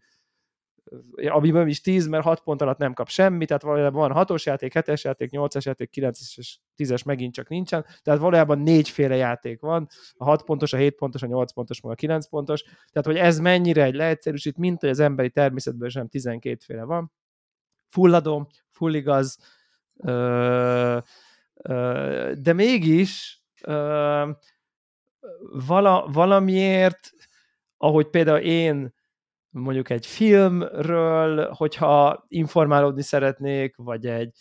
amiben 1.29 1.69
is 1.69 1.81
10, 1.81 2.07
mert 2.07 2.25
6 2.25 2.41
pont 2.41 2.63
alatt 2.63 2.79
nem 2.79 2.93
kap 2.93 3.09
semmit, 3.09 3.47
tehát 3.47 3.63
valójában 3.63 4.13
van 4.13 4.27
6-os 4.27 4.43
játék, 4.43 4.73
7-es 4.75 5.01
játék, 5.01 5.31
8-as 5.33 5.63
játék, 5.63 5.91
9-es 5.97 6.37
és 6.37 6.59
10-es 6.77 7.05
megint 7.05 7.35
csak 7.35 7.49
nincsen, 7.49 7.87
tehát 8.03 8.21
valójában 8.21 8.59
négyféle 8.59 9.17
játék 9.17 9.61
van, 9.61 9.89
a 10.15 10.25
6 10.25 10.43
pontos, 10.43 10.73
a 10.73 10.77
7 10.77 10.95
pontos, 10.95 11.23
a 11.23 11.27
8 11.27 11.53
pontos, 11.53 11.81
meg 11.81 11.93
a 11.93 11.95
9 11.95 12.29
pontos, 12.29 12.63
tehát 12.63 13.07
hogy 13.07 13.17
ez 13.17 13.39
mennyire 13.39 13.83
egy 13.83 13.95
leegyszerűsít, 13.95 14.57
mint 14.57 14.81
hogy 14.81 14.89
az 14.89 15.01
emberi 15.01 15.31
természetből 15.31 15.89
sem 15.89 16.09
12 16.09 16.59
féle 16.65 16.85
van. 16.85 17.13
Fulladó, 17.89 18.51
full 18.69 18.95
igaz, 18.95 19.39
de 22.43 22.53
mégis 22.53 23.43
vala, 25.67 26.09
valamiért, 26.13 27.11
ahogy 27.77 28.07
például 28.07 28.39
én 28.39 28.99
mondjuk 29.51 29.91
egy 29.91 30.07
filmről, 30.07 31.51
hogyha 31.51 32.25
informálódni 32.29 33.03
szeretnék, 33.03 33.77
vagy 33.77 34.07
egy... 34.07 34.33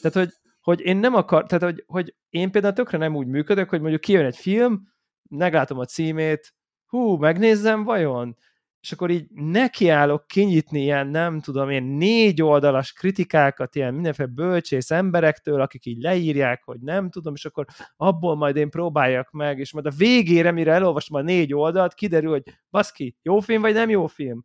Tehát, 0.00 0.16
hogy, 0.16 0.34
hogy 0.60 0.80
én 0.80 0.96
nem 0.96 1.14
akar, 1.14 1.46
tehát, 1.46 1.64
hogy, 1.64 1.84
hogy 1.86 2.14
én 2.28 2.50
például 2.50 2.74
tökre 2.74 2.98
nem 2.98 3.16
úgy 3.16 3.26
működök, 3.26 3.68
hogy 3.68 3.80
mondjuk 3.80 4.00
kijön 4.00 4.24
egy 4.24 4.36
film, 4.36 4.82
meglátom 5.30 5.78
a 5.78 5.84
címét, 5.84 6.54
hú, 6.86 7.16
megnézzem 7.16 7.84
vajon? 7.84 8.36
és 8.80 8.92
akkor 8.92 9.10
így 9.10 9.26
nekiállok 9.30 10.26
kinyitni 10.26 10.82
ilyen, 10.82 11.06
nem 11.06 11.40
tudom 11.40 11.70
én, 11.70 11.82
négy 11.82 12.42
oldalas 12.42 12.92
kritikákat 12.92 13.74
ilyen 13.74 13.94
mindenféle 13.94 14.28
bölcsész 14.28 14.90
emberektől, 14.90 15.60
akik 15.60 15.86
így 15.86 16.02
leírják, 16.02 16.62
hogy 16.64 16.80
nem 16.80 17.10
tudom, 17.10 17.34
és 17.34 17.44
akkor 17.44 17.64
abból 17.96 18.36
majd 18.36 18.56
én 18.56 18.70
próbáljak 18.70 19.30
meg, 19.30 19.58
és 19.58 19.72
majd 19.72 19.86
a 19.86 19.92
végére, 19.96 20.50
mire 20.50 20.72
elolvasom 20.72 21.16
a 21.16 21.22
négy 21.22 21.54
oldalt, 21.54 21.94
kiderül, 21.94 22.30
hogy 22.30 22.42
baszki, 22.70 23.16
jó 23.22 23.40
film 23.40 23.62
vagy 23.62 23.74
nem 23.74 23.90
jó 23.90 24.06
film? 24.06 24.44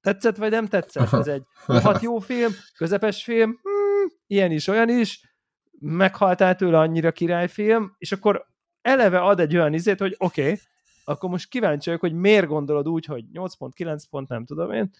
Tetszett 0.00 0.36
vagy 0.36 0.50
nem 0.50 0.66
tetszett? 0.66 1.12
Ez 1.12 1.26
egy 1.26 1.42
hat 1.82 2.02
jó 2.02 2.18
film, 2.18 2.52
közepes 2.76 3.24
film, 3.24 3.58
hmm, 3.62 4.08
ilyen 4.26 4.50
is, 4.50 4.66
olyan 4.66 4.88
is, 4.88 5.20
meghaltál 5.78 6.56
tőle 6.56 6.78
annyira 6.78 7.12
királyfilm, 7.12 7.94
és 7.98 8.12
akkor 8.12 8.46
eleve 8.82 9.20
ad 9.20 9.40
egy 9.40 9.56
olyan 9.56 9.72
izét, 9.72 9.98
hogy 9.98 10.14
oké, 10.18 10.42
okay, 10.42 10.58
akkor 11.04 11.30
most 11.30 11.48
kíváncsi 11.48 11.84
vagyok, 11.84 12.00
hogy 12.00 12.12
miért 12.12 12.46
gondolod 12.46 12.88
úgy, 12.88 13.04
hogy 13.04 13.24
8 13.32 13.54
pont, 13.54 13.74
9 13.74 14.04
pont, 14.04 14.28
nem 14.28 14.44
tudom 14.44 14.72
én. 14.72 14.90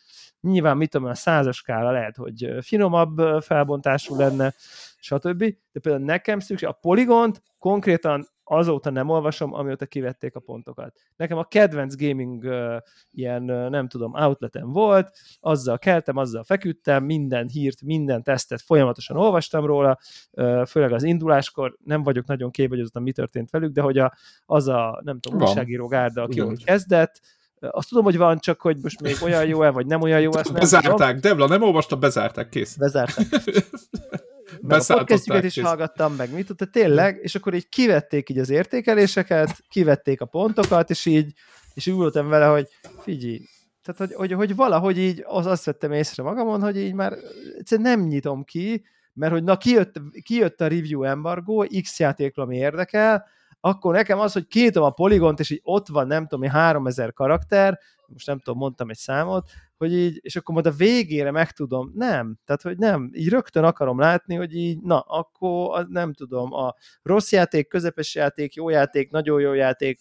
Nyilván, 0.40 0.76
mit 0.76 0.90
tudom, 0.90 1.08
a 1.08 1.14
százas 1.14 1.56
skála 1.56 1.90
lehet, 1.90 2.16
hogy 2.16 2.50
finomabb 2.60 3.42
felbontású 3.42 4.16
lenne, 4.16 4.54
stb. 4.98 5.38
De 5.72 5.80
például 5.80 6.04
nekem 6.04 6.38
szükség, 6.38 6.68
a 6.68 6.72
poligont 6.72 7.42
konkrétan 7.58 8.28
azóta 8.52 8.90
nem 8.90 9.08
olvasom, 9.08 9.54
amióta 9.54 9.86
kivették 9.86 10.34
a 10.34 10.40
pontokat. 10.40 10.94
Nekem 11.16 11.38
a 11.38 11.44
kedvenc 11.44 11.96
gaming 11.96 12.44
uh, 12.44 12.76
ilyen, 13.10 13.50
uh, 13.50 13.68
nem 13.68 13.88
tudom, 13.88 14.14
outletem 14.14 14.72
volt, 14.72 15.10
azzal 15.40 15.78
keltem, 15.78 16.16
azzal 16.16 16.44
feküdtem, 16.44 17.04
minden 17.04 17.48
hírt, 17.48 17.82
minden 17.82 18.22
tesztet 18.22 18.60
folyamatosan 18.60 19.16
olvastam 19.16 19.66
róla, 19.66 19.98
uh, 20.30 20.66
főleg 20.66 20.92
az 20.92 21.02
induláskor, 21.02 21.76
nem 21.84 22.02
vagyok 22.02 22.26
nagyon 22.26 22.50
azután 22.70 23.02
mi 23.02 23.12
történt 23.12 23.50
velük, 23.50 23.72
de 23.72 23.80
hogy 23.80 23.98
a, 23.98 24.14
az 24.46 24.68
a, 24.68 25.00
nem 25.04 25.20
tudom, 25.20 25.40
újságíró 25.40 25.86
gárda, 25.86 26.22
aki 26.22 26.40
úgy 26.40 26.64
kezdett, 26.64 27.20
azt 27.60 27.88
tudom, 27.88 28.04
hogy 28.04 28.16
van, 28.16 28.38
csak 28.38 28.60
hogy 28.60 28.76
most 28.82 29.00
még 29.00 29.16
olyan 29.22 29.46
jó-e, 29.46 29.70
vagy 29.70 29.86
nem 29.86 30.00
olyan 30.00 30.20
jó, 30.20 30.32
ezt 30.34 30.44
nem 30.44 30.60
Bezárták, 30.60 30.92
tudom. 30.92 31.20
Devla, 31.20 31.46
nem 31.46 31.62
olvastam, 31.62 32.00
bezárták, 32.00 32.48
kész. 32.48 32.76
Bezárták. 32.76 33.26
meg 34.60 34.80
a 34.80 34.94
podcastjukat 34.94 35.44
is 35.44 35.60
hallgattam, 35.60 36.14
meg 36.14 36.32
mit 36.32 36.46
tudta, 36.46 36.64
tényleg, 36.64 37.18
és 37.22 37.34
akkor 37.34 37.54
így 37.54 37.68
kivették 37.68 38.28
így 38.28 38.38
az 38.38 38.50
értékeléseket, 38.50 39.64
kivették 39.68 40.20
a 40.20 40.26
pontokat, 40.26 40.90
és 40.90 41.06
így, 41.06 41.32
és 41.74 41.86
úgy 41.86 41.94
voltam 41.94 42.28
vele, 42.28 42.46
hogy 42.46 42.68
figyelj, 42.98 43.40
tehát, 43.82 44.00
hogy, 44.00 44.12
hogy, 44.14 44.32
hogy 44.32 44.56
valahogy 44.56 44.98
így 44.98 45.24
az, 45.26 45.46
azt 45.46 45.64
vettem 45.64 45.92
észre 45.92 46.22
magamon, 46.22 46.60
hogy 46.60 46.76
így 46.76 46.94
már 46.94 47.12
egyszerűen 47.58 47.98
nem 47.98 48.06
nyitom 48.06 48.44
ki, 48.44 48.84
mert 49.12 49.32
hogy 49.32 49.44
na 49.44 49.56
kijött, 49.56 50.00
kijött 50.22 50.60
a 50.60 50.66
review 50.68 51.02
embargo, 51.02 51.64
X 51.82 51.98
játékról, 51.98 52.44
ami 52.44 52.56
érdekel, 52.56 53.26
akkor 53.60 53.94
nekem 53.94 54.18
az, 54.18 54.32
hogy 54.32 54.46
kinyitom 54.46 54.82
a 54.82 54.90
poligont, 54.90 55.40
és 55.40 55.50
így 55.50 55.60
ott 55.62 55.88
van, 55.88 56.06
nem 56.06 56.26
tudom, 56.26 56.50
3000 56.50 57.12
karakter, 57.12 57.78
most 58.06 58.26
nem 58.26 58.38
tudom, 58.38 58.58
mondtam 58.58 58.90
egy 58.90 58.96
számot, 58.96 59.50
hogy 59.80 59.92
így, 59.92 60.18
és 60.22 60.36
akkor 60.36 60.54
majd 60.54 60.66
a 60.66 60.76
végére 60.76 61.30
megtudom, 61.30 61.92
nem, 61.94 62.38
tehát 62.44 62.62
hogy 62.62 62.78
nem, 62.78 63.10
így 63.12 63.28
rögtön 63.28 63.64
akarom 63.64 63.98
látni, 63.98 64.34
hogy 64.34 64.54
így, 64.54 64.80
na, 64.80 65.00
akkor 65.00 65.86
nem 65.88 66.12
tudom, 66.12 66.52
a 66.52 66.74
rossz 67.02 67.32
játék, 67.32 67.68
közepes 67.68 68.14
játék, 68.14 68.54
jó 68.54 68.68
játék, 68.68 69.10
nagyon 69.10 69.40
jó 69.40 69.52
játék, 69.52 70.00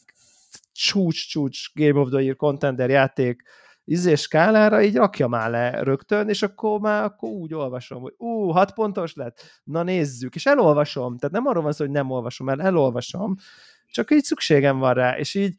csúcs-csúcs 0.72 1.74
Game 1.74 2.00
of 2.00 2.10
the 2.10 2.22
Year 2.22 2.36
contender 2.36 2.90
játék, 2.90 3.42
izés 3.84 4.22
skálára 4.22 4.82
így 4.82 4.96
rakja 4.96 5.28
már 5.28 5.50
le 5.50 5.84
rögtön, 5.84 6.30
és 6.30 6.42
akkor 6.42 6.80
már 6.80 7.04
akkor 7.04 7.30
úgy 7.30 7.54
olvasom, 7.54 8.02
hogy 8.02 8.14
ú, 8.18 8.50
hat 8.50 8.74
pontos 8.74 9.14
lett, 9.14 9.62
na 9.64 9.84
nézzük, 9.84 10.36
és 10.36 10.46
elolvasom, 10.46 11.18
tehát 11.18 11.36
nem 11.36 11.46
arról 11.46 11.64
van 11.64 11.72
szó, 11.72 11.84
hogy 11.84 11.94
nem 11.94 12.12
olvasom, 12.12 12.48
mert 12.48 12.60
elolvasom, 12.60 13.36
csak 13.86 14.12
így 14.12 14.24
szükségem 14.24 14.78
van 14.78 14.94
rá, 14.94 15.18
és 15.18 15.36
így 15.36 15.56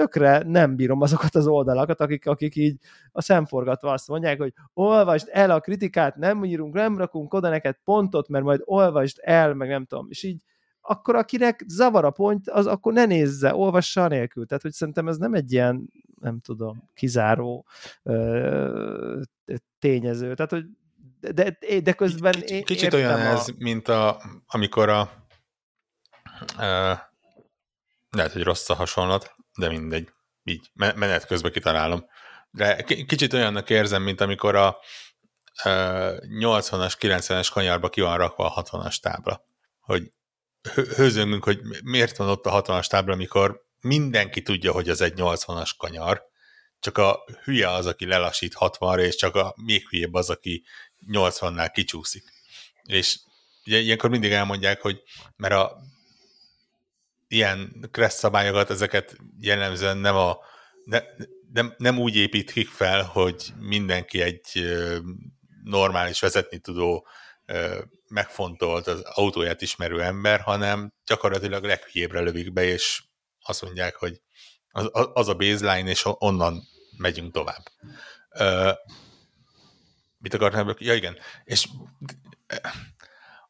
tökre 0.00 0.42
nem 0.46 0.76
bírom 0.76 1.00
azokat 1.00 1.34
az 1.34 1.46
oldalakat, 1.46 2.00
akik, 2.00 2.26
akik 2.26 2.56
így 2.56 2.76
a 3.12 3.22
szemforgatva 3.22 3.92
azt 3.92 4.08
mondják, 4.08 4.38
hogy 4.38 4.52
olvasd 4.74 5.28
el 5.32 5.50
a 5.50 5.60
kritikát, 5.60 6.16
nem 6.16 6.44
írunk, 6.44 6.74
nem 6.74 6.98
rakunk 6.98 7.34
oda 7.34 7.48
neked 7.48 7.76
pontot, 7.84 8.28
mert 8.28 8.44
majd 8.44 8.60
olvasd 8.64 9.18
el, 9.22 9.54
meg 9.54 9.68
nem 9.68 9.84
tudom, 9.84 10.06
és 10.10 10.22
így 10.22 10.42
akkor 10.80 11.14
akinek 11.14 11.64
zavar 11.66 12.04
a 12.04 12.10
pont, 12.10 12.48
az 12.48 12.66
akkor 12.66 12.92
ne 12.92 13.04
nézze, 13.04 13.54
olvassa 13.54 14.08
nélkül. 14.08 14.46
Tehát, 14.46 14.62
hogy 14.62 14.72
szerintem 14.72 15.08
ez 15.08 15.16
nem 15.16 15.34
egy 15.34 15.52
ilyen, 15.52 15.90
nem 16.20 16.40
tudom, 16.40 16.90
kizáró 16.94 17.66
ö, 18.02 19.20
tényező. 19.78 20.34
Tehát, 20.34 20.50
hogy 20.50 20.64
de, 21.34 21.58
de 21.82 21.92
közben 21.92 22.32
Kicsit, 22.32 22.64
kicsit 22.64 22.92
olyan 22.92 23.20
a... 23.20 23.24
ez, 23.24 23.48
mint 23.58 23.88
a, 23.88 24.20
amikor 24.46 24.88
a 24.88 25.10
ö, 26.58 26.92
lehet, 28.10 28.32
hogy 28.32 28.42
rossz 28.42 28.70
a 28.70 28.74
hasonlat, 28.74 29.34
de 29.60 29.68
mindegy, 29.68 30.08
így 30.44 30.70
menet 30.74 31.26
közben 31.26 31.52
kitalálom. 31.52 32.06
De 32.50 32.82
kicsit 32.82 33.32
olyannak 33.32 33.70
érzem, 33.70 34.02
mint 34.02 34.20
amikor 34.20 34.54
a 34.54 34.78
80-as, 35.62 36.94
90-es 37.00 37.48
kanyarba 37.52 37.88
ki 37.88 38.00
van 38.00 38.16
rakva 38.16 38.54
a 38.54 38.62
60-as 38.62 38.96
tábla. 38.96 39.44
Hogy 39.80 40.12
hőzöngünk, 40.96 41.44
hogy 41.44 41.60
miért 41.84 42.16
van 42.16 42.28
ott 42.28 42.46
a 42.46 42.62
60-as 42.62 42.86
tábla, 42.86 43.12
amikor 43.12 43.64
mindenki 43.80 44.42
tudja, 44.42 44.72
hogy 44.72 44.88
az 44.88 45.00
egy 45.00 45.12
80-as 45.16 45.70
kanyar, 45.76 46.28
csak 46.80 46.98
a 46.98 47.24
hülye 47.44 47.70
az, 47.70 47.86
aki 47.86 48.06
lelassít 48.06 48.56
60-ra, 48.58 48.98
és 48.98 49.16
csak 49.16 49.36
a 49.36 49.54
még 49.56 49.88
hülyebb 49.88 50.14
az, 50.14 50.30
aki 50.30 50.64
80-nál 51.06 51.70
kicsúszik. 51.72 52.24
És 52.82 53.18
ugye 53.66 53.78
ilyenkor 53.78 54.10
mindig 54.10 54.32
elmondják, 54.32 54.80
hogy 54.80 55.02
mert 55.36 55.54
a 55.54 55.76
ilyen 57.30 57.88
kressz 57.90 58.18
szabályokat, 58.18 58.70
ezeket 58.70 59.16
jellemzően 59.38 59.96
nem 59.96 60.16
a 60.16 60.38
ne, 60.84 61.00
nem, 61.52 61.74
nem 61.78 61.98
úgy 61.98 62.16
építik 62.16 62.68
fel, 62.68 63.02
hogy 63.02 63.52
mindenki 63.58 64.20
egy 64.20 64.74
normális 65.64 66.20
vezetni 66.20 66.58
tudó 66.58 67.06
megfontolt 68.08 68.86
az 68.86 69.00
autóját 69.00 69.62
ismerő 69.62 70.02
ember, 70.02 70.40
hanem 70.40 70.92
gyakorlatilag 71.06 71.64
leghülyébbre 71.64 72.20
lövik 72.20 72.52
be, 72.52 72.64
és 72.64 73.02
azt 73.40 73.62
mondják, 73.62 73.96
hogy 73.96 74.20
az, 74.70 74.90
az 74.92 75.28
a 75.28 75.34
baseline, 75.34 75.90
és 75.90 76.02
onnan 76.04 76.62
megyünk 76.96 77.32
tovább. 77.32 77.62
mit 80.18 80.34
akartam? 80.34 80.74
Ja, 80.78 80.94
igen. 80.94 81.18
És 81.44 81.68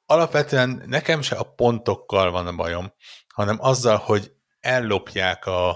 alapvetően 0.07 0.83
nekem 0.87 1.23
se 1.23 1.37
a 1.37 1.43
pontokkal 1.43 2.31
van 2.31 2.47
a 2.47 2.55
bajom, 2.55 2.93
hanem 3.35 3.57
azzal, 3.61 3.97
hogy 3.97 4.33
ellopják 4.61 5.47
a, 5.47 5.71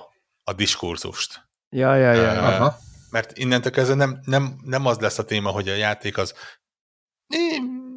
a 0.45 0.53
diskurzust. 0.53 1.49
Ja, 1.69 1.95
ja, 1.95 2.13
ja. 2.13 2.33
Uh, 2.33 2.47
Aha. 2.47 2.79
Mert 3.11 3.39
innentől 3.39 3.73
kezdve 3.73 3.95
nem, 3.95 4.21
nem, 4.25 4.61
nem 4.65 4.87
az 4.87 4.99
lesz 4.99 5.19
a 5.19 5.25
téma, 5.25 5.51
hogy 5.51 5.69
a 5.69 5.75
játék 5.75 6.19
az 6.19 6.35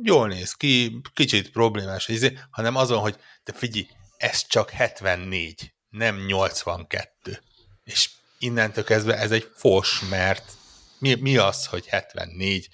jól 0.02 0.28
néz 0.28 0.54
ki, 0.54 1.02
kicsit 1.14 1.52
problémás, 1.52 2.08
izé, 2.08 2.40
hanem 2.50 2.76
azon, 2.76 3.00
hogy 3.00 3.20
te 3.44 3.54
figyelj, 3.54 3.88
ez 4.18 4.48
csak 4.48 4.70
74, 4.70 5.74
nem 5.90 6.26
82. 6.26 7.42
És 7.84 8.10
innentől 8.40 8.84
kezdve 8.84 9.18
ez 9.18 9.32
egy 9.32 9.52
fos, 9.56 10.02
mert 10.10 10.58
mi, 11.00 11.14
mi 11.14 11.38
az, 11.38 11.66
hogy 11.66 11.88
74? 11.88 12.70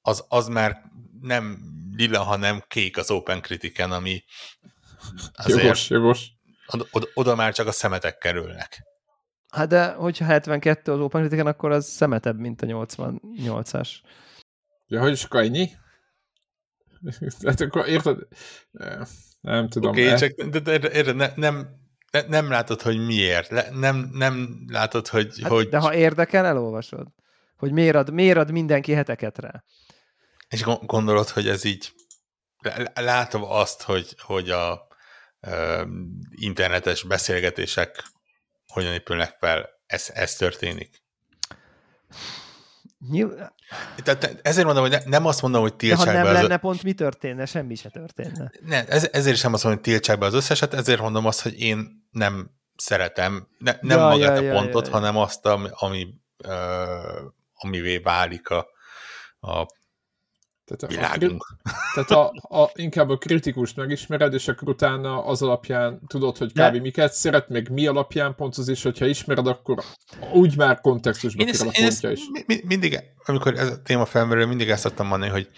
Az, 0.00 0.24
az 0.28 0.48
már 0.48 0.82
nem 1.20 1.58
lila, 1.96 2.22
hanem 2.22 2.64
kék 2.68 2.96
az 2.96 3.10
Open 3.10 3.42
Critiken, 3.42 3.92
ami 3.92 4.24
azért 5.32 5.62
jogos, 5.62 5.90
jogos. 5.90 6.30
Oda, 6.66 7.06
oda 7.14 7.34
már 7.34 7.52
csak 7.52 7.66
a 7.66 7.72
szemetek 7.72 8.18
kerülnek. 8.18 8.82
Hát 9.50 9.68
de, 9.68 9.92
hogyha 9.92 10.24
72 10.24 10.92
az 10.92 11.00
Open 11.00 11.20
Critiken, 11.20 11.46
akkor 11.46 11.70
az 11.70 11.86
szemetebb, 11.86 12.38
mint 12.38 12.62
a 12.62 12.66
88-as. 12.66 13.88
Ja, 14.86 15.00
hogy 15.00 15.12
is 15.12 15.24
ennyi? 15.30 15.70
Hát 17.44 17.60
akkor 17.60 17.88
érted? 17.88 18.18
Nem 19.40 19.68
tudom. 19.68 19.90
Oké, 19.90 20.06
okay, 20.06 20.18
csak 20.18 20.42
de, 20.42 20.58
de, 20.58 20.78
de, 20.78 21.02
de, 21.02 21.12
ne, 21.12 21.32
nem, 21.34 21.68
ne, 22.10 22.20
nem 22.20 22.50
látod, 22.50 22.82
hogy 22.82 23.06
miért. 23.06 23.48
Le, 23.48 23.68
nem, 23.70 24.10
nem 24.12 24.64
látod, 24.68 25.08
hogy, 25.08 25.40
hát, 25.42 25.50
hogy... 25.50 25.68
De 25.68 25.78
ha 25.78 25.94
érdekel, 25.94 26.46
elolvasod. 26.46 27.06
Hogy 27.56 27.72
miért 27.72 27.96
ad, 27.96 28.12
miért 28.12 28.36
ad 28.36 28.50
mindenki 28.50 28.92
heteket 28.92 29.38
rá. 29.38 29.64
És 30.48 30.62
gondolod, 30.62 31.28
hogy 31.28 31.48
ez 31.48 31.64
így 31.64 31.92
látom 32.94 33.42
azt, 33.42 33.82
hogy, 33.82 34.14
hogy 34.18 34.50
a 34.50 34.86
internetes 36.30 37.02
beszélgetések 37.02 38.04
hogyan 38.66 38.92
épülnek 38.92 39.36
fel, 39.40 39.68
ez, 39.86 40.10
ez 40.14 40.34
történik. 40.34 41.02
Nyilván... 43.10 43.54
Tehát 43.96 44.40
ezért 44.42 44.66
mondom, 44.66 44.82
hogy 44.82 44.92
ne, 44.92 45.00
nem 45.04 45.26
azt 45.26 45.42
mondom, 45.42 45.60
hogy 45.60 45.74
tiltsák 45.74 46.04
De 46.04 46.10
ha 46.10 46.16
nem 46.16 46.32
be 46.32 46.40
lenne, 46.40 46.54
az... 46.54 46.60
pont 46.60 46.82
mi 46.82 46.92
történne? 46.92 47.46
Semmi 47.46 47.74
se 47.74 47.88
történne. 47.88 48.50
Ne, 48.60 48.86
ez, 48.86 49.08
ezért 49.12 49.36
sem 49.36 49.52
azt 49.52 49.64
mondom, 49.64 49.82
hogy 49.82 49.92
tiltsák 49.92 50.18
be 50.18 50.26
az 50.26 50.34
összeset, 50.34 50.74
ezért 50.74 51.00
mondom 51.00 51.26
azt, 51.26 51.40
hogy 51.40 51.60
én 51.60 52.06
nem 52.10 52.50
szeretem, 52.76 53.48
ne, 53.58 53.76
nem 53.80 53.98
ja, 53.98 54.04
magát 54.04 54.40
ja, 54.40 54.50
a 54.50 54.54
pontot, 54.54 54.86
ja, 54.86 54.90
ja. 54.92 54.98
hanem 54.98 55.16
azt, 55.16 55.46
ami, 55.46 55.68
ami 55.70 56.14
uh, 56.44 57.32
amivé 57.54 57.98
válik 57.98 58.48
a, 58.48 58.66
a 59.40 59.66
tehát 60.76 60.94
világunk. 60.94 61.56
A, 61.62 61.70
tehát 61.94 62.10
a, 62.10 62.32
a, 62.62 62.70
inkább 62.74 63.08
a 63.10 63.18
kritikust 63.18 63.76
megismered, 63.76 64.34
és 64.34 64.48
akkor 64.48 64.68
utána 64.68 65.24
az 65.24 65.42
alapján 65.42 66.00
tudod, 66.06 66.38
hogy 66.38 66.52
kb. 66.52 66.76
miket 66.76 67.12
szeret, 67.12 67.48
meg 67.48 67.70
mi 67.70 67.86
alapján 67.86 68.34
pontoz, 68.34 68.68
és 68.68 68.82
hogyha 68.82 69.06
ismered, 69.06 69.46
akkor 69.46 69.82
úgy 70.32 70.56
már 70.56 70.80
kontextusba 70.80 71.44
kerül 71.44 71.68
a 71.68 71.72
pontja 71.80 72.10
is. 72.10 72.20
Mi, 72.46 72.60
mindig, 72.64 73.00
amikor 73.24 73.54
ez 73.54 73.70
a 73.70 73.82
téma 73.82 74.04
felmerül, 74.04 74.46
mindig 74.46 74.68
ezt 74.68 74.82
szoktam 74.82 75.06
mondani, 75.06 75.30
hogy 75.30 75.48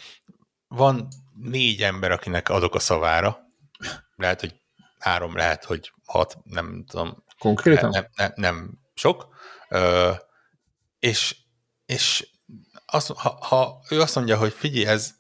van 0.69 1.09
négy 1.41 1.83
ember, 1.83 2.11
akinek 2.11 2.49
adok 2.49 2.75
a 2.75 2.79
szavára. 2.79 3.39
Lehet, 4.17 4.41
hogy 4.41 4.55
három, 4.99 5.37
lehet, 5.37 5.65
hogy 5.65 5.93
hat, 6.07 6.39
nem 6.45 6.85
tudom. 6.89 7.25
Konkrétan? 7.39 7.91
Nem, 7.91 8.07
nem, 8.17 8.33
nem 8.35 8.79
sok. 8.95 9.29
Ö, 9.69 10.11
és, 10.99 11.37
és 11.87 12.29
azt, 12.95 13.13
ha, 13.13 13.39
ha 13.41 13.85
ő 13.91 14.01
azt 14.01 14.15
mondja, 14.15 14.37
hogy 14.37 14.53
figyelj, 14.53 14.87
ez 14.87 15.15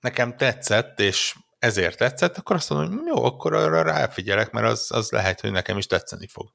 nekem 0.00 0.36
tetszett, 0.36 1.00
és 1.00 1.34
ezért 1.58 1.96
tetszett, 1.96 2.36
akkor 2.36 2.56
azt 2.56 2.70
mondom, 2.70 2.96
hogy 2.96 3.06
jó, 3.06 3.24
akkor 3.24 3.54
arra 3.54 3.82
ráfigyelek, 3.82 4.50
mert 4.50 4.66
az, 4.66 4.86
az 4.90 5.10
lehet, 5.10 5.40
hogy 5.40 5.50
nekem 5.50 5.78
is 5.78 5.86
tetszeni 5.86 6.26
fog. 6.26 6.52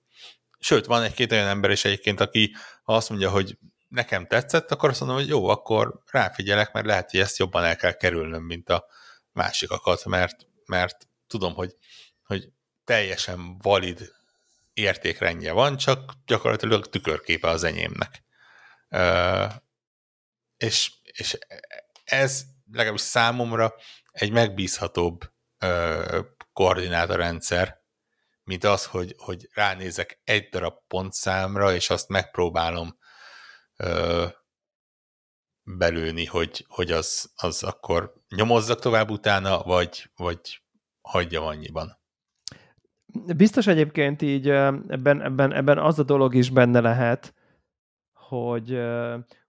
Sőt, 0.59 0.85
van 0.85 1.03
egy-két 1.03 1.31
olyan 1.31 1.47
ember 1.47 1.69
is 1.71 1.85
egyébként, 1.85 2.19
aki 2.19 2.55
ha 2.83 2.95
azt 2.95 3.09
mondja, 3.09 3.29
hogy 3.29 3.57
nekem 3.87 4.27
tetszett, 4.27 4.71
akkor 4.71 4.89
azt 4.89 4.99
mondom, 4.99 5.17
hogy 5.17 5.27
jó, 5.27 5.47
akkor 5.47 6.01
ráfigyelek, 6.11 6.71
mert 6.71 6.85
lehet, 6.85 7.11
hogy 7.11 7.19
ezt 7.19 7.37
jobban 7.37 7.63
el 7.63 7.75
kell 7.75 7.93
kerülnöm, 7.93 8.43
mint 8.43 8.69
a 8.69 8.85
másikakat, 9.31 10.05
mert, 10.05 10.47
mert 10.65 11.07
tudom, 11.27 11.53
hogy, 11.53 11.75
hogy 12.23 12.49
teljesen 12.83 13.57
valid 13.57 14.13
értékrendje 14.73 15.51
van, 15.51 15.77
csak 15.77 16.13
gyakorlatilag 16.25 16.89
tükörképe 16.89 17.47
az 17.47 17.63
enyémnek 17.63 18.23
és, 20.57 20.91
és 21.01 21.37
ez 22.03 22.43
legalábbis 22.71 23.01
számomra 23.01 23.73
egy 24.11 24.31
megbízhatóbb 24.31 25.31
ö, 25.59 26.19
koordinátorrendszer, 26.53 27.83
mint 28.43 28.63
az, 28.63 28.85
hogy, 28.85 29.15
hogy 29.17 29.49
ránézek 29.53 30.19
egy 30.23 30.49
darab 30.49 30.73
pontszámra, 30.87 31.73
és 31.73 31.89
azt 31.89 32.09
megpróbálom 32.09 32.97
ö, 33.77 34.25
belőni, 35.63 36.25
hogy, 36.25 36.65
hogy 36.67 36.91
az, 36.91 37.31
az 37.35 37.63
akkor 37.63 38.13
nyomozzak 38.35 38.79
tovább 38.79 39.09
utána, 39.09 39.63
vagy, 39.63 40.11
vagy 40.15 40.63
hagyjam 41.01 41.43
annyiban. 41.43 41.99
Biztos 43.35 43.67
egyébként 43.67 44.21
így 44.21 44.49
ebben, 44.49 45.21
ebben, 45.21 45.53
ebben 45.53 45.77
az 45.77 45.99
a 45.99 46.03
dolog 46.03 46.35
is 46.35 46.49
benne 46.49 46.79
lehet, 46.79 47.33
hogy, 48.13 48.71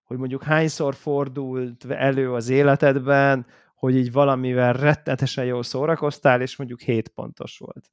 hogy 0.06 0.16
mondjuk 0.16 0.42
hányszor 0.42 0.94
fordult 0.94 1.84
elő 1.90 2.32
az 2.32 2.48
életedben, 2.48 3.46
hogy 3.74 3.96
így 3.96 4.12
valamivel 4.12 4.72
rettenetesen 4.72 5.44
jól 5.44 5.62
szórakoztál, 5.62 6.40
és 6.40 6.56
mondjuk 6.56 6.80
7 6.80 7.08
pontos 7.08 7.58
volt. 7.58 7.90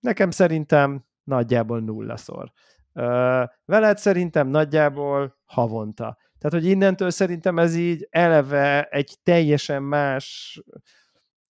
Nekem 0.00 0.30
szerintem 0.30 1.04
nagyjából 1.24 1.80
nullaszor. 1.80 2.52
Veled 3.64 3.98
szerintem 3.98 4.48
nagyjából 4.48 5.36
havonta. 5.44 6.18
Tehát, 6.38 6.62
hogy 6.62 6.70
innentől 6.70 7.10
szerintem 7.10 7.58
ez 7.58 7.76
így 7.76 8.08
eleve 8.10 8.82
egy 8.82 9.16
teljesen 9.22 9.82
más 9.82 10.58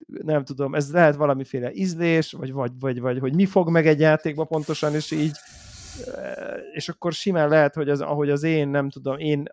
nem 0.07 0.45
tudom, 0.45 0.75
ez 0.75 0.93
lehet 0.93 1.17
valamiféle 1.17 1.73
ízlés, 1.73 2.33
vagy, 2.33 2.53
vagy, 2.53 2.79
vagy, 2.79 3.01
vagy 3.01 3.19
hogy 3.19 3.35
mi 3.35 3.47
fog 3.47 3.71
meg 3.71 3.87
egy 3.87 4.01
játékba 4.01 4.45
pontosan, 4.45 4.95
és 4.95 5.11
így 5.11 5.37
és 6.73 6.89
akkor 6.89 7.13
simán 7.13 7.49
lehet, 7.49 7.75
hogy 7.75 7.89
az, 7.89 8.01
ahogy 8.01 8.31
az 8.31 8.43
én, 8.43 8.69
nem 8.69 8.91
tudom, 8.91 9.19
én 9.19 9.45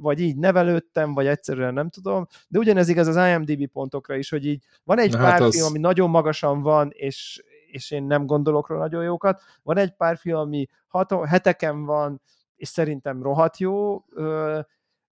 vagy 0.00 0.20
így 0.20 0.36
nevelődtem, 0.36 1.14
vagy 1.14 1.26
egyszerűen 1.26 1.74
nem 1.74 1.88
tudom, 1.88 2.26
de 2.48 2.58
ugyanez 2.58 2.88
igaz 2.88 3.06
az 3.06 3.16
IMDB 3.16 3.66
pontokra 3.66 4.16
is, 4.16 4.30
hogy 4.30 4.46
így 4.46 4.64
van 4.84 4.98
egy 4.98 5.12
Na 5.12 5.18
pár 5.18 5.30
hát 5.30 5.40
az... 5.40 5.54
film, 5.54 5.66
ami 5.66 5.78
nagyon 5.78 6.10
magasan 6.10 6.62
van, 6.62 6.90
és, 6.92 7.42
és 7.70 7.90
én 7.90 8.02
nem 8.02 8.26
gondolok 8.26 8.68
rá 8.70 8.76
nagyon 8.76 9.04
jókat, 9.04 9.42
van 9.62 9.76
egy 9.76 9.90
pár 9.90 10.16
film, 10.16 10.38
ami 10.38 10.66
hat, 10.86 11.26
heteken 11.26 11.84
van, 11.84 12.20
és 12.56 12.68
szerintem 12.68 13.22
rohadt 13.22 13.58
jó, 13.58 14.04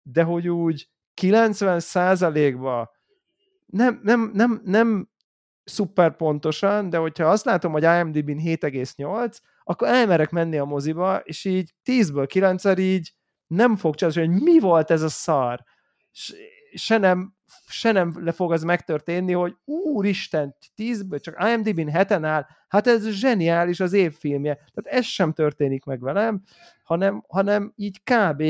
de 0.02 0.22
hogy 0.22 0.48
úgy 0.48 0.88
90 1.14 1.80
százalékban 1.80 2.90
nem, 3.66 4.00
nem, 4.02 4.30
nem, 4.34 4.60
nem 4.64 5.08
szuper 5.64 6.16
pontosan, 6.16 6.90
de 6.90 6.96
hogyha 6.96 7.24
azt 7.24 7.44
látom, 7.44 7.72
hogy 7.72 7.82
IMDb-n 7.82 8.40
7,8, 8.44 9.38
akkor 9.68 9.88
elmerek 9.88 10.30
menni 10.30 10.58
a 10.58 10.64
moziba, 10.64 11.16
és 11.16 11.44
így 11.44 11.74
10-ből 11.84 12.24
9 12.26 12.64
így 12.78 13.12
nem 13.46 13.76
fog 13.76 13.94
csinálni, 13.94 14.20
hogy 14.20 14.42
mi 14.42 14.58
volt 14.58 14.90
ez 14.90 15.02
a 15.02 15.08
szar. 15.08 15.64
Se 16.74 16.98
nem, 16.98 17.34
se 17.66 17.92
nem 17.92 18.24
le 18.24 18.32
fog 18.32 18.52
az 18.52 18.62
megtörténni, 18.62 19.32
hogy 19.32 19.56
úristen, 19.64 20.56
10-ből 20.76 21.20
csak 21.20 21.44
IMDb-n 21.48 21.88
heten 21.88 22.24
áll, 22.24 22.46
hát 22.68 22.86
ez 22.86 23.08
zseniális 23.08 23.80
az 23.80 23.92
évfilmje. 23.92 24.54
Tehát 24.54 24.98
ez 24.98 25.04
sem 25.04 25.32
történik 25.32 25.84
meg 25.84 26.00
velem, 26.00 26.42
hanem, 26.82 27.24
hanem 27.28 27.72
így 27.76 28.02
kb 28.02 28.42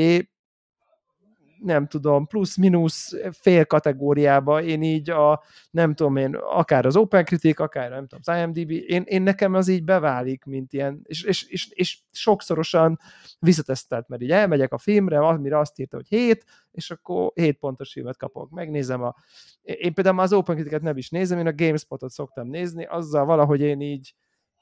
nem 1.61 1.87
tudom, 1.87 2.27
plusz-minusz 2.27 3.13
fél 3.31 3.65
kategóriába, 3.65 4.61
én 4.61 4.81
így 4.81 5.09
a, 5.09 5.43
nem 5.71 5.93
tudom 5.93 6.15
én, 6.15 6.35
akár 6.35 6.85
az 6.85 6.95
Open 6.95 7.25
Critic, 7.25 7.59
akár 7.59 7.89
nem 7.89 8.07
tudom, 8.07 8.19
az 8.23 8.37
IMDb, 8.37 8.71
én, 8.71 9.03
én 9.05 9.21
nekem 9.21 9.53
az 9.53 9.67
így 9.67 9.83
beválik, 9.83 10.43
mint 10.43 10.73
ilyen, 10.73 10.99
és, 11.03 11.23
és, 11.23 11.43
és, 11.43 11.69
és 11.69 11.99
sokszorosan 12.11 12.99
visszatesztelt, 13.39 14.07
mert 14.07 14.21
így 14.21 14.31
elmegyek 14.31 14.73
a 14.73 14.77
filmre, 14.77 15.19
amire 15.19 15.59
azt 15.59 15.79
írta, 15.79 15.95
hogy 15.95 16.07
7, 16.07 16.45
és 16.71 16.91
akkor 16.91 17.31
7 17.35 17.57
pontos 17.57 17.91
filmet 17.91 18.17
kapok. 18.17 18.49
Megnézem 18.49 19.03
a... 19.03 19.15
Én 19.61 19.93
például 19.93 20.19
az 20.19 20.33
Open 20.33 20.55
Critic-et 20.55 20.81
nem 20.81 20.97
is 20.97 21.09
nézem, 21.09 21.39
én 21.39 21.47
a 21.47 21.53
GameSpot-ot 21.53 22.11
szoktam 22.11 22.47
nézni, 22.47 22.85
azzal 22.85 23.25
valahogy 23.25 23.61
én 23.61 23.81
így 23.81 24.15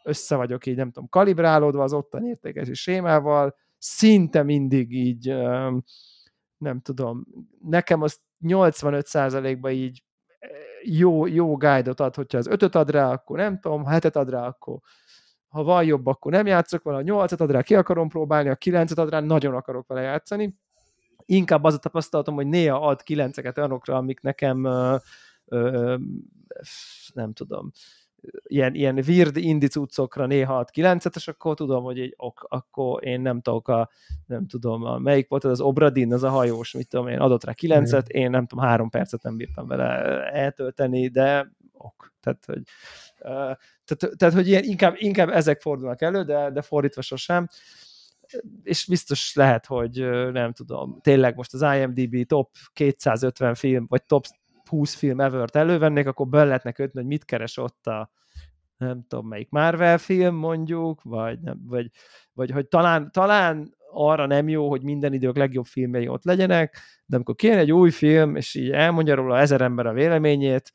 össze 0.04 0.36
vagyok 0.36 0.66
így, 0.66 0.76
nem 0.76 0.92
tudom, 0.92 1.10
kalibrálódva 1.10 1.84
az 1.84 1.94
ottan 1.94 2.26
értékesi 2.26 2.74
sémával, 2.74 3.56
szinte 3.78 4.44
mindig 4.44 4.92
így 4.92 5.32
um, 5.32 5.84
nem 6.58 6.80
tudom, 6.80 7.26
nekem 7.62 8.02
az 8.02 8.20
85%-ban 8.42 9.72
így 9.72 10.04
eh, 10.40 10.50
jó, 10.84 11.26
jó 11.26 11.56
guide-ot 11.56 12.00
ad, 12.00 12.16
hogyha 12.16 12.38
az 12.38 12.48
ötöt 12.48 12.76
ad 12.76 12.90
rá, 12.90 13.12
akkor 13.12 13.38
nem 13.38 13.60
tudom, 13.60 13.84
ha 13.84 13.90
hetet 13.90 14.16
ad 14.16 14.30
rá, 14.30 14.48
akkor 14.48 14.80
ha 15.48 15.64
van 15.64 15.84
jobb, 15.84 16.06
akkor 16.06 16.32
nem 16.32 16.46
játszok 16.46 16.84
vele, 16.84 16.98
a 16.98 17.02
nyolcat 17.02 17.42
ad 17.42 17.52
rá, 17.52 17.62
ki 17.62 17.76
akarom 17.76 18.10
próbálni, 18.10 18.50
a 18.50 18.56
kilencet 18.56 18.98
ad 18.98 19.10
rá, 19.10 19.20
nagyon 19.20 19.54
akarok 19.54 19.88
vele 19.88 20.02
játszani. 20.02 20.56
Inkább 21.26 21.64
az 21.64 21.74
a 21.74 21.78
tapasztalatom, 21.78 22.36
hogy 22.36 22.48
néha 22.48 22.88
ad 22.88 23.04
kilenceket 23.04 23.58
olyanokra, 23.58 23.96
amik 23.96 24.22
nekem 24.22 24.64
ö, 24.64 24.96
ö, 25.46 25.96
nem 27.14 27.34
tudom, 27.34 27.72
ilyen, 28.44 28.76
ilyen 28.76 29.04
weird 29.08 29.38
indi 29.38 29.68
cuccokra 29.68 30.26
néha 30.26 30.58
ad 30.58 30.70
9 30.70 31.06
és 31.16 31.28
akkor 31.28 31.56
tudom, 31.56 31.84
hogy 31.84 32.00
egy 32.00 32.14
ok, 32.18 32.46
akkor 32.50 33.06
én 33.06 33.22
nem 33.22 33.42
tudok 33.42 33.68
a, 33.68 33.90
nem 34.26 34.48
tudom, 34.48 34.84
a, 34.84 34.98
melyik 34.98 35.28
volt 35.30 35.44
az 35.44 35.62
Obradin, 35.62 36.14
az 36.14 36.24
a 36.24 36.30
hajós, 36.30 36.74
mit 36.74 36.88
tudom 36.88 37.08
én, 37.08 37.20
adott 37.20 37.44
rá 37.44 37.54
9 37.54 37.96
mm. 37.96 38.00
én 38.08 38.30
nem 38.30 38.46
tudom, 38.46 38.66
három 38.66 38.90
percet 38.90 39.24
nem 39.24 39.38
bírtam 39.38 39.68
vele 39.68 39.86
eltölteni, 40.32 41.08
de 41.08 41.52
ok. 41.74 42.14
Tehát, 42.20 42.46
hogy, 42.46 42.62
tehát, 43.86 44.18
tehát, 44.18 44.34
hogy 44.34 44.48
ilyen, 44.48 44.64
inkább, 44.64 44.94
inkább 44.98 45.30
ezek 45.30 45.62
fordulnak 45.62 46.02
elő, 46.02 46.24
de, 46.24 46.52
de 46.52 46.62
fordítva 46.62 47.02
sosem. 47.02 47.48
és 48.64 48.86
biztos 48.86 49.34
lehet, 49.36 49.66
hogy 49.66 50.10
nem 50.32 50.54
tudom, 50.54 51.00
tényleg 51.02 51.36
most 51.36 51.54
az 51.54 51.62
IMDb 51.62 52.26
top 52.26 52.50
250 52.74 53.56
film, 53.56 53.86
vagy 53.88 54.04
top 54.04 54.26
20 54.68 54.94
film 54.94 55.20
ever 55.20 55.50
elővennék, 55.52 56.08
akkor 56.08 56.28
be 56.28 56.44
lehetne 56.44 56.72
kötni, 56.72 57.00
hogy 57.00 57.10
mit 57.10 57.26
keres 57.26 57.58
ott 57.58 57.88
a 57.88 58.12
nem 58.78 59.06
tudom 59.08 59.28
melyik 59.28 59.50
Marvel 59.50 59.98
film 59.98 60.36
mondjuk, 60.36 61.02
vagy, 61.04 61.40
nem, 61.40 61.60
vagy, 61.66 61.90
vagy 62.34 62.52
hogy 62.52 62.68
talán, 62.68 63.12
talán 63.12 63.76
arra 63.92 64.26
nem 64.26 64.50
jó, 64.50 64.70
hogy 64.70 64.84
minden 64.84 65.14
idők 65.14 65.38
legjobb 65.38 65.66
filmjei 65.66 66.08
ott 66.08 66.24
legyenek, 66.24 66.78
de 67.06 67.16
amikor 67.16 67.36
kijön 67.36 67.58
egy 67.58 67.72
új 67.72 67.92
film, 67.92 68.36
és 68.36 68.56
így 68.56 68.70
elmondja 68.70 69.16
róla 69.16 69.40
ezer 69.40 69.62
ember 69.62 69.86
a 69.86 69.94
véleményét, 69.94 70.74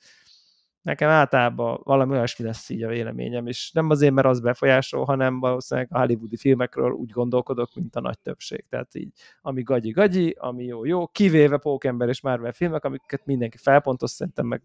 nekem 0.82 1.08
általában 1.08 1.80
valami 1.82 2.12
olyasmi 2.12 2.44
lesz 2.44 2.68
így 2.68 2.82
a 2.82 2.88
véleményem, 2.88 3.46
és 3.46 3.70
nem 3.72 3.90
azért, 3.90 4.12
mert 4.12 4.26
az 4.26 4.40
befolyásol, 4.40 5.04
hanem 5.04 5.40
valószínűleg 5.40 5.88
a 5.90 5.98
hollywoodi 5.98 6.36
filmekről 6.36 6.90
úgy 6.90 7.10
gondolkodok, 7.10 7.74
mint 7.74 7.96
a 7.96 8.00
nagy 8.00 8.18
többség. 8.18 8.64
Tehát 8.68 8.94
így, 8.94 9.12
ami 9.40 9.62
gagyi-gagyi, 9.62 10.36
ami 10.38 10.64
jó-jó, 10.64 11.06
kivéve 11.06 11.56
Pókember 11.56 12.08
és 12.08 12.20
Marvel 12.20 12.52
filmek, 12.52 12.84
amiket 12.84 13.26
mindenki 13.26 13.56
felpontos, 13.56 14.10
szerintem 14.10 14.46
meg 14.46 14.62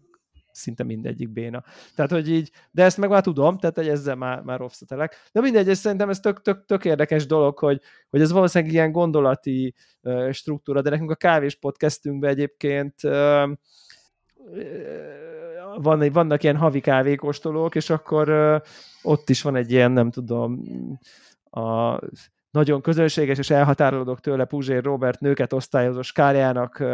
szinte 0.52 0.82
mindegyik 0.84 1.30
béna. 1.30 1.62
Tehát, 1.94 2.10
hogy 2.10 2.30
így, 2.30 2.50
de 2.70 2.84
ezt 2.84 2.98
meg 2.98 3.08
már 3.08 3.22
tudom, 3.22 3.58
tehát 3.58 3.76
hogy 3.76 3.88
ezzel 3.88 4.14
már, 4.14 4.40
már 4.40 4.60
offsetelek. 4.60 5.16
De 5.32 5.40
mindegy, 5.40 5.68
és 5.68 5.78
szerintem 5.78 6.08
ez 6.08 6.20
tök, 6.20 6.42
tök, 6.42 6.64
tök 6.64 6.84
érdekes 6.84 7.26
dolog, 7.26 7.58
hogy, 7.58 7.80
hogy 8.10 8.20
ez 8.20 8.32
valószínűleg 8.32 8.74
ilyen 8.74 8.92
gondolati 8.92 9.74
struktúra, 10.30 10.82
de 10.82 10.90
nekünk 10.90 11.10
a 11.10 11.14
kávés 11.14 11.54
podcastünkben 11.54 12.30
egyébként 12.30 12.94
uh, 13.02 13.50
van, 15.76 16.12
vannak 16.12 16.42
ilyen 16.42 16.56
havi 16.56 16.80
kávékóstolók, 16.80 17.74
és 17.74 17.90
akkor 17.90 18.28
ott 19.02 19.30
is 19.30 19.42
van 19.42 19.56
egy 19.56 19.70
ilyen, 19.70 19.90
nem 19.90 20.10
tudom, 20.10 20.62
a 21.50 21.98
nagyon 22.50 22.80
közönséges, 22.80 23.38
és 23.38 23.50
elhatárolódok 23.50 24.20
tőle 24.20 24.44
Puzsér 24.44 24.82
Robert 24.82 25.20
nőket 25.20 25.52
osztályozó 25.52 26.02
skálájának 26.02 26.84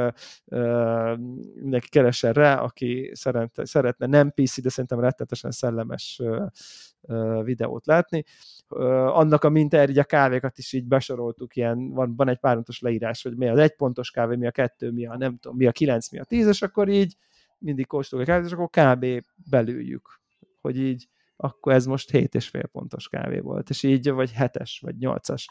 mindenki 1.54 1.88
keressen 1.88 2.32
rá, 2.32 2.60
aki 2.60 3.10
szeretne, 3.14 3.66
szeretne 3.66 4.06
nem 4.06 4.30
PC, 4.30 4.60
de 4.60 4.68
szerintem 4.68 5.00
rettetesen 5.00 5.50
szellemes 5.50 6.20
ö, 6.22 6.44
ö, 7.02 7.40
videót 7.44 7.86
látni. 7.86 8.24
Ö, 8.68 8.84
annak 9.06 9.44
a 9.44 9.48
mintáért 9.48 9.98
a 9.98 10.04
kávékat 10.04 10.58
is 10.58 10.72
így 10.72 10.86
besoroltuk, 10.86 11.56
ilyen, 11.56 11.90
van, 11.90 12.14
van 12.16 12.28
egy 12.28 12.38
párontos 12.38 12.80
leírás, 12.80 13.22
hogy 13.22 13.36
mi 13.36 13.48
az 13.48 13.58
egy 13.58 13.76
pontos 13.76 14.10
kávé, 14.10 14.36
mi 14.36 14.46
a 14.46 14.50
kettő, 14.50 14.90
mi 14.90 15.06
a 15.06 15.16
nem 15.16 15.36
tudom, 15.38 15.56
mi 15.56 15.66
a 15.66 15.72
kilenc, 15.72 16.10
mi 16.10 16.18
a 16.18 16.24
tíz, 16.24 16.46
és 16.46 16.62
akkor 16.62 16.88
így 16.88 17.16
mindig 17.64 17.86
kóstoljuk 17.86 18.28
a 18.28 18.32
kávét, 18.32 18.46
és 18.46 18.52
akkor 18.52 18.68
kb. 18.70 19.26
belüljük, 19.50 20.20
hogy 20.60 20.78
így 20.78 21.08
akkor 21.36 21.72
ez 21.72 21.86
most 21.86 22.10
7 22.10 22.34
és 22.34 22.48
fél 22.48 22.66
pontos 22.66 23.08
kávé 23.08 23.38
volt, 23.38 23.70
és 23.70 23.82
így, 23.82 24.10
vagy 24.10 24.32
7-es, 24.38 24.70
vagy 24.80 24.94
8-as. 25.00 25.44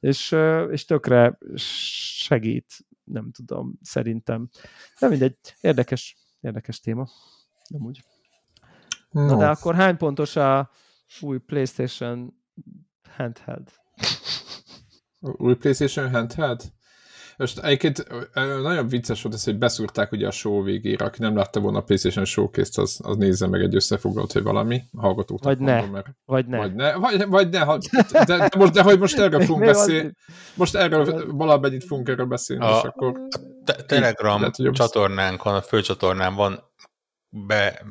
És, 0.00 0.36
és 0.70 0.84
tökre 0.84 1.38
segít, 1.54 2.86
nem 3.04 3.30
tudom, 3.30 3.78
szerintem. 3.82 4.48
De 5.00 5.08
mindegy, 5.08 5.36
érdekes, 5.60 6.16
érdekes 6.40 6.80
téma. 6.80 7.08
Amúgy. 7.74 8.04
No. 9.10 9.26
Na 9.26 9.36
de 9.36 9.48
akkor 9.48 9.74
hány 9.74 9.96
pontos 9.96 10.36
a 10.36 10.70
új 11.20 11.38
PlayStation 11.38 12.42
handheld? 13.16 13.72
Új 15.20 15.54
PlayStation 15.54 16.10
handheld? 16.10 16.72
Most 17.36 17.58
egyébként 17.58 18.06
nagyon 18.62 18.88
vicces 18.88 19.22
volt 19.22 19.34
ez, 19.34 19.44
hogy 19.44 19.58
beszúrták 19.58 20.12
ugye 20.12 20.26
a 20.26 20.30
show 20.30 20.62
végére, 20.62 21.04
aki 21.04 21.20
nem 21.20 21.36
látta 21.36 21.60
volna 21.60 21.78
a 21.78 21.82
PlayStation 21.82 22.24
showcase 22.24 22.82
az, 22.82 23.00
az 23.02 23.16
nézze 23.16 23.46
meg 23.46 23.60
egy 23.60 23.74
összefoglalót, 23.74 24.32
hogy 24.32 24.42
valami, 24.42 24.82
hallgatóknak 24.96 25.56
vagy 25.56 25.58
mondom, 25.58 25.84
ne. 25.84 25.90
Mert... 25.90 26.06
Vagy 26.24 26.46
ne. 26.46 26.58
Vagy 26.58 26.74
ne, 26.74 26.94
vagy, 26.94 27.26
vagy 27.26 27.48
ne, 27.48 27.58
ha, 27.58 27.78
de, 28.12 28.24
de, 28.24 28.48
most, 28.58 28.72
de 28.72 28.82
hogy 28.82 28.98
most 28.98 29.18
erről 29.18 29.40
fogunk 29.46 29.64
beszélni, 29.64 30.12
most 30.54 30.74
erről 30.74 31.34
valamennyit 31.36 31.84
fogunk 31.84 32.08
erről 32.08 32.26
beszélni, 32.26 32.64
a, 32.64 32.76
és 32.76 32.82
akkor... 32.82 33.20
A 33.30 33.38
te 33.64 33.74
Telegram 33.74 34.40
lehet, 34.40 34.72
csatornánkon, 34.72 35.54
a 35.54 35.62
főcsatornán 35.62 36.34
van 36.34 36.60
be, 37.28 37.82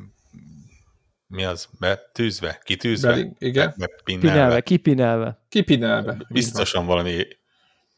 mi 1.26 1.44
az? 1.44 1.68
Betűzve? 1.78 2.60
Kitűzve? 2.64 3.08
Beling, 3.08 3.32
igen. 3.38 3.74
Be, 3.76 3.88
pinelve, 4.04 4.60
kipinelve. 4.60 5.44
Kipinelve. 5.48 6.26
Biztosan 6.28 6.86
valami 6.86 7.24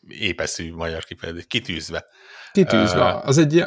épeszű 0.08 0.74
magyar 0.74 1.04
kifejezés, 1.04 1.46
kitűzve. 1.46 2.06
Kitűzve. 2.52 3.14
Uh, 3.14 3.26
az, 3.28 3.38
egy, 3.38 3.64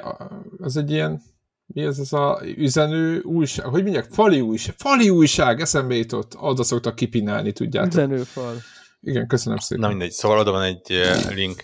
az 0.58 0.78
egy 0.78 0.92
ilyen, 0.92 1.22
mi 1.66 1.82
ez 1.82 2.00
az 2.00 2.14
a 2.14 2.42
üzenő 2.44 3.20
újság, 3.20 3.66
hogy 3.66 3.84
mondják, 3.84 4.12
fali 4.12 4.42
újság, 4.42 4.76
fali 4.78 5.10
újság, 5.10 5.62
eszembe 5.62 5.96
jutott, 5.96 6.38
oda 6.38 6.64
szoktak 6.64 6.96
kipinálni, 6.96 7.52
tudjátok. 7.52 7.92
Üzenőfal. 7.92 8.56
Igen, 9.02 9.28
köszönöm 9.28 9.58
szépen. 9.58 9.84
Na 9.84 9.90
mindegy, 9.90 10.12
szóval 10.12 10.40
oda 10.40 10.52
van 10.52 10.64
egy 10.64 11.02
link 11.30 11.64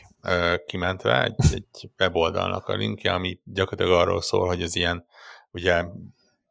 kimentve, 0.65 1.23
egy, 1.23 1.35
egy 1.53 1.89
weboldalnak 1.99 2.67
a 2.67 2.75
linkje, 2.75 3.13
ami 3.13 3.39
gyakorlatilag 3.43 3.99
arról 3.99 4.21
szól, 4.21 4.47
hogy 4.47 4.61
ez 4.61 4.75
ilyen, 4.75 5.05
ugye 5.51 5.85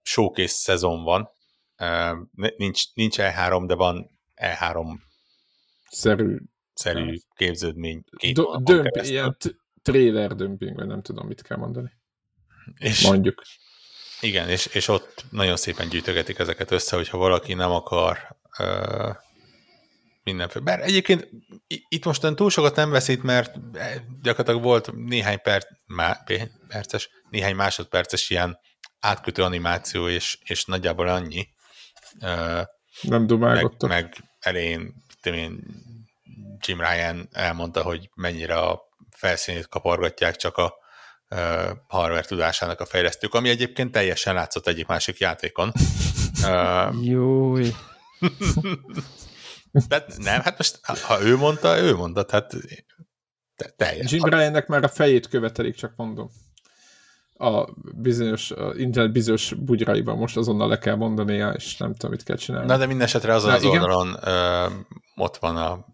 showcase 0.02 0.54
szezon 0.54 1.02
van, 1.02 1.28
nincs, 2.56 2.94
nincs 2.94 3.16
E3, 3.18 3.64
de 3.66 3.74
van 3.74 4.10
E3 4.36 4.86
szerű 5.90 6.38
szerű 6.74 7.16
képződmény. 7.36 8.04
Do- 8.32 8.62
dömp, 8.64 8.96
ilyen 9.02 9.36
trailer 9.82 10.34
dömping, 10.34 10.76
vagy 10.76 10.86
nem 10.86 11.02
tudom, 11.02 11.26
mit 11.26 11.42
kell 11.42 11.56
mondani. 11.56 11.90
És 12.78 13.02
Mondjuk. 13.02 13.42
Igen, 14.20 14.48
és, 14.48 14.66
és 14.66 14.88
ott 14.88 15.24
nagyon 15.30 15.56
szépen 15.56 15.88
gyűjtögetik 15.88 16.38
ezeket 16.38 16.70
össze, 16.70 16.96
hogyha 16.96 17.18
valaki 17.18 17.54
nem 17.54 17.70
akar 17.70 18.18
uh, 18.58 19.16
mindenféle. 20.22 20.64
Bár 20.64 20.80
egyébként 20.80 21.28
itt 21.66 22.04
most 22.04 22.34
túl 22.34 22.50
sokat 22.50 22.76
nem 22.76 22.90
veszít, 22.90 23.22
mert 23.22 23.54
gyakorlatilag 24.22 24.62
volt 24.62 24.92
néhány 24.92 25.40
perc, 25.40 25.66
má, 25.86 26.24
perces, 26.68 27.08
néhány 27.30 27.54
másodperces 27.54 28.30
ilyen 28.30 28.58
átkötő 29.00 29.42
animáció, 29.42 30.08
és, 30.08 30.38
és 30.44 30.64
nagyjából 30.64 31.08
annyi. 31.08 31.48
Uh, 32.20 32.62
nem 33.00 33.26
dumálgottak. 33.26 33.88
Meg, 33.88 34.02
meg 34.02 34.14
elén, 34.40 34.94
én, 35.22 35.60
Jim 36.66 36.80
Ryan 36.80 37.28
elmondta, 37.32 37.82
hogy 37.82 38.10
mennyire 38.14 38.58
a 38.58 38.82
felszínét 39.10 39.68
kapargatják 39.68 40.36
csak 40.36 40.56
a 40.56 40.74
uh, 41.30 41.38
hardware 41.86 42.24
tudásának 42.26 42.80
a 42.80 42.86
fejlesztők, 42.86 43.34
ami 43.34 43.48
egyébként 43.48 43.92
teljesen 43.92 44.34
látszott 44.34 44.66
egyik 44.66 44.86
másik 44.86 45.18
játékon. 45.18 45.72
Uh, 46.44 47.04
Júj. 47.04 47.70
Tehát 49.88 50.16
nem, 50.16 50.40
hát 50.40 50.56
most 50.56 50.80
ha 51.02 51.22
ő 51.22 51.36
mondta, 51.36 51.78
ő 51.78 51.94
mondta, 51.96 52.24
tehát 52.24 52.54
te, 53.56 53.68
teljes. 53.76 54.12
Jim 54.12 54.24
Ryannek 54.24 54.66
már 54.66 54.84
a 54.84 54.88
fejét 54.88 55.28
követelik, 55.28 55.74
csak 55.74 55.92
mondom. 55.96 56.30
A 57.34 57.68
bizonyos, 57.96 58.50
a 58.50 58.72
internet 58.76 59.12
bizonyos 59.12 59.54
bugyraiban 59.54 60.16
most 60.16 60.36
azonnal 60.36 60.68
le 60.68 60.78
kell 60.78 60.94
mondania, 60.94 61.50
és 61.50 61.76
nem 61.76 61.92
tudom, 61.92 62.10
mit 62.10 62.22
kell 62.22 62.36
csinálni. 62.36 62.66
Na 62.66 62.76
de 62.76 62.86
minden 62.86 63.06
esetre 63.06 63.34
azon 63.34 63.50
Na, 63.50 63.56
az 63.56 63.62
igen? 63.62 63.82
oldalon 63.82 64.08
uh, 64.08 64.72
ott 65.14 65.36
van 65.36 65.56
a 65.56 65.86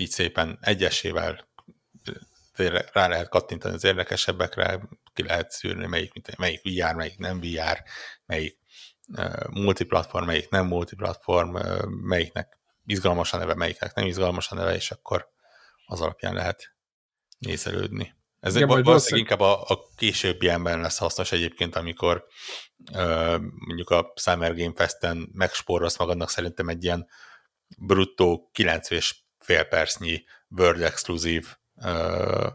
így 0.00 0.10
szépen 0.10 0.58
egyesével 0.60 1.48
rá 2.92 3.08
lehet 3.08 3.28
kattintani 3.28 3.74
az 3.74 3.84
érdekesebbekre, 3.84 4.80
ki 5.14 5.22
lehet 5.22 5.50
szűrni, 5.50 5.86
melyik, 5.86 6.36
melyik 6.38 6.62
VR, 6.62 6.94
melyik 6.94 7.18
nem 7.18 7.40
VR, 7.40 7.82
melyik 8.26 8.58
multiplatform, 9.50 10.24
melyik 10.24 10.48
nem 10.48 10.66
multiplatform, 10.66 11.56
melyiknek 11.86 12.58
izgalmas 12.84 13.32
a 13.32 13.36
neve, 13.36 13.54
melyiknek 13.54 13.94
nem 13.94 14.06
izgalmas 14.06 14.50
a 14.50 14.54
neve, 14.54 14.74
és 14.74 14.90
akkor 14.90 15.28
az 15.86 16.00
alapján 16.00 16.34
lehet 16.34 16.74
nézelődni. 17.38 18.18
Ez 18.40 18.56
Igen, 18.56 18.68
valószínűleg 18.68 18.84
valószínűleg... 18.84 19.30
inkább 19.30 19.40
a, 19.40 19.62
a 19.62 19.88
későbbi 19.96 20.48
ember 20.48 20.78
lesz 20.78 20.98
hasznos 20.98 21.32
egyébként, 21.32 21.76
amikor 21.76 22.24
uh, 22.92 23.38
mondjuk 23.38 23.90
a 23.90 24.12
Summer 24.16 24.54
Game 24.56 24.72
Fest-en 24.74 25.28
megspórolsz 25.32 25.98
magadnak 25.98 26.30
szerintem 26.30 26.68
egy 26.68 26.84
ilyen 26.84 27.06
bruttó 27.78 28.50
9 28.52 28.90
és 28.90 29.16
fél 29.50 29.64
percnyi 29.64 30.24
World 30.48 30.82
exkluzív 30.82 31.56
uh, 31.74 32.46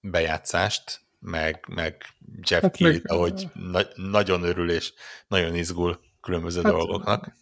bejátszást, 0.00 1.00
meg, 1.18 1.64
meg 1.68 2.04
Jeff 2.48 2.62
hát 2.62 2.76
Keel, 2.76 3.00
ahogy 3.04 3.48
na, 3.52 3.80
nagyon 3.94 4.42
örül 4.42 4.70
és 4.70 4.92
nagyon 5.28 5.54
izgul 5.54 6.00
különböző 6.20 6.62
hát, 6.62 6.72
dolgoknak. 6.72 7.36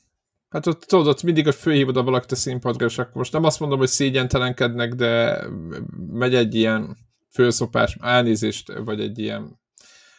Hát 0.48 0.66
ott 0.66 0.82
tudod, 0.84 1.06
ott 1.06 1.22
mindig 1.22 1.46
a 1.46 1.52
főhívod 1.52 1.96
a 1.96 2.02
valakit 2.02 2.32
a 2.32 2.36
színpadra, 2.36 2.86
és 2.86 2.98
akkor 2.98 3.14
most 3.14 3.32
nem 3.32 3.44
azt 3.44 3.60
mondom, 3.60 3.78
hogy 3.78 3.88
szégyentelenkednek, 3.88 4.94
de 4.94 5.44
megy 6.10 6.34
egy 6.34 6.54
ilyen 6.54 6.96
főszopás, 7.30 7.96
elnézést, 8.00 8.72
vagy 8.72 9.00
egy 9.00 9.18
ilyen 9.18 9.60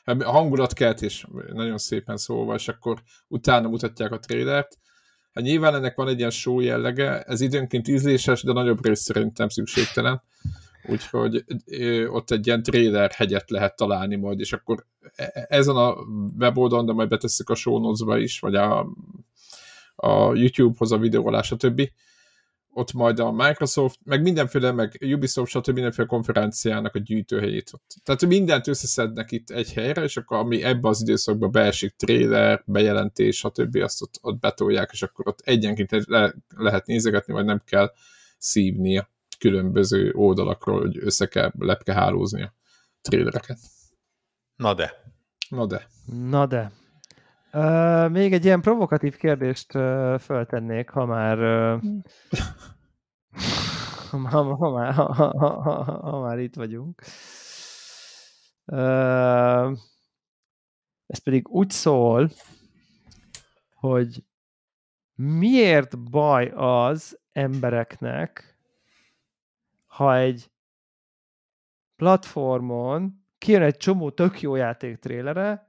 a 0.03 0.31
hangulatkeltés 0.31 1.27
nagyon 1.53 1.77
szépen 1.77 2.17
szólva, 2.17 2.55
és 2.55 2.67
akkor 2.67 3.01
utána 3.27 3.67
mutatják 3.67 4.11
a 4.11 4.19
trélert, 4.19 4.77
Hát 5.37 5.45
nyilván 5.45 5.75
ennek 5.75 5.95
van 5.95 6.07
egy 6.07 6.17
ilyen 6.17 6.29
show 6.29 6.59
jellege, 6.59 7.21
ez 7.21 7.41
időnként 7.41 7.87
ízléses, 7.87 8.43
de 8.43 8.53
nagyobb 8.53 8.85
rész 8.85 8.99
szerintem 8.99 9.49
szükségtelen. 9.49 10.21
Úgyhogy 10.89 11.43
ott 12.07 12.31
egy 12.31 12.47
ilyen 12.47 12.63
trailer 12.63 13.11
hegyet 13.11 13.49
lehet 13.49 13.75
találni 13.75 14.15
majd, 14.15 14.39
és 14.39 14.53
akkor 14.53 14.85
e, 15.15 15.31
e, 15.33 15.45
ezen 15.49 15.75
a 15.75 15.95
weboldalon, 16.39 16.85
de 16.85 16.93
majd 16.93 17.09
betesszük 17.09 17.49
a 17.49 17.55
show 17.55 18.17
is, 18.17 18.39
vagy 18.39 18.55
a, 18.55 18.87
a 19.95 20.33
YouTube-hoz 20.33 20.91
a 20.91 20.97
videólás, 20.97 21.45
stb. 21.45 21.89
Ott 22.77 22.93
majd 22.93 23.19
a 23.19 23.31
Microsoft, 23.31 23.99
meg 24.03 24.21
mindenféle, 24.21 24.71
meg 24.71 24.97
Ubisoft, 25.01 25.51
stb. 25.51 25.69
mindenféle 25.69 26.07
konferenciának 26.07 26.95
a 26.95 26.99
gyűjtőhelyét 26.99 27.69
ott. 27.73 27.95
Tehát 28.03 28.25
mindent 28.25 28.67
összeszednek 28.67 29.31
itt 29.31 29.49
egy 29.49 29.73
helyre, 29.73 30.03
és 30.03 30.17
akkor 30.17 30.37
ami 30.37 30.63
ebbe 30.63 30.87
az 30.87 31.01
időszakban 31.01 31.51
beesik 31.51 31.95
trailer, 31.95 32.63
bejelentés, 32.65 33.37
stb. 33.37 33.75
azt 33.75 34.01
ott, 34.01 34.19
ott 34.21 34.39
betolják, 34.39 34.89
és 34.91 35.01
akkor 35.01 35.27
ott 35.27 35.39
egyenként 35.39 36.05
le, 36.05 36.33
lehet 36.55 36.85
nézegetni, 36.85 37.33
vagy 37.33 37.45
nem 37.45 37.61
kell 37.65 37.91
szívni 38.37 38.97
a 38.97 39.09
különböző 39.39 40.11
oldalakról, 40.15 40.79
hogy 40.79 40.97
össze 40.97 41.25
kell 41.25 41.51
lepkehálózni 41.59 42.43
a 42.43 42.53
trailereket. 43.01 43.59
Na 44.55 44.73
de. 44.73 44.93
Na 45.49 45.65
de. 45.65 45.87
Na 46.05 46.45
de. 46.45 46.71
Uh, 47.57 48.09
még 48.09 48.33
egy 48.33 48.45
ilyen 48.45 48.61
provokatív 48.61 49.15
kérdést 49.15 49.75
uh, 49.75 50.19
föltennék, 50.19 50.89
ha 50.89 51.05
már 51.05 51.39
uh, 51.39 51.83
ha, 54.11 54.55
ha, 54.55 54.69
már, 54.71 54.93
ha, 54.93 55.13
ha, 55.13 55.37
ha, 55.37 55.61
ha, 55.61 55.83
ha 55.83 56.19
már 56.19 56.39
itt 56.39 56.55
vagyunk. 56.55 57.01
Uh, 58.65 59.77
ez 61.05 61.17
pedig 61.23 61.49
úgy 61.49 61.69
szól, 61.69 62.29
hogy 63.73 64.23
miért 65.15 65.99
baj 65.99 66.51
az 66.55 67.19
embereknek, 67.31 68.57
ha 69.85 70.15
egy 70.15 70.51
platformon 71.95 73.25
kijön 73.37 73.61
egy 73.61 73.77
csomó 73.77 74.11
tök 74.11 74.41
jó 74.41 74.55
játék 74.55 74.97
trélere, 74.97 75.66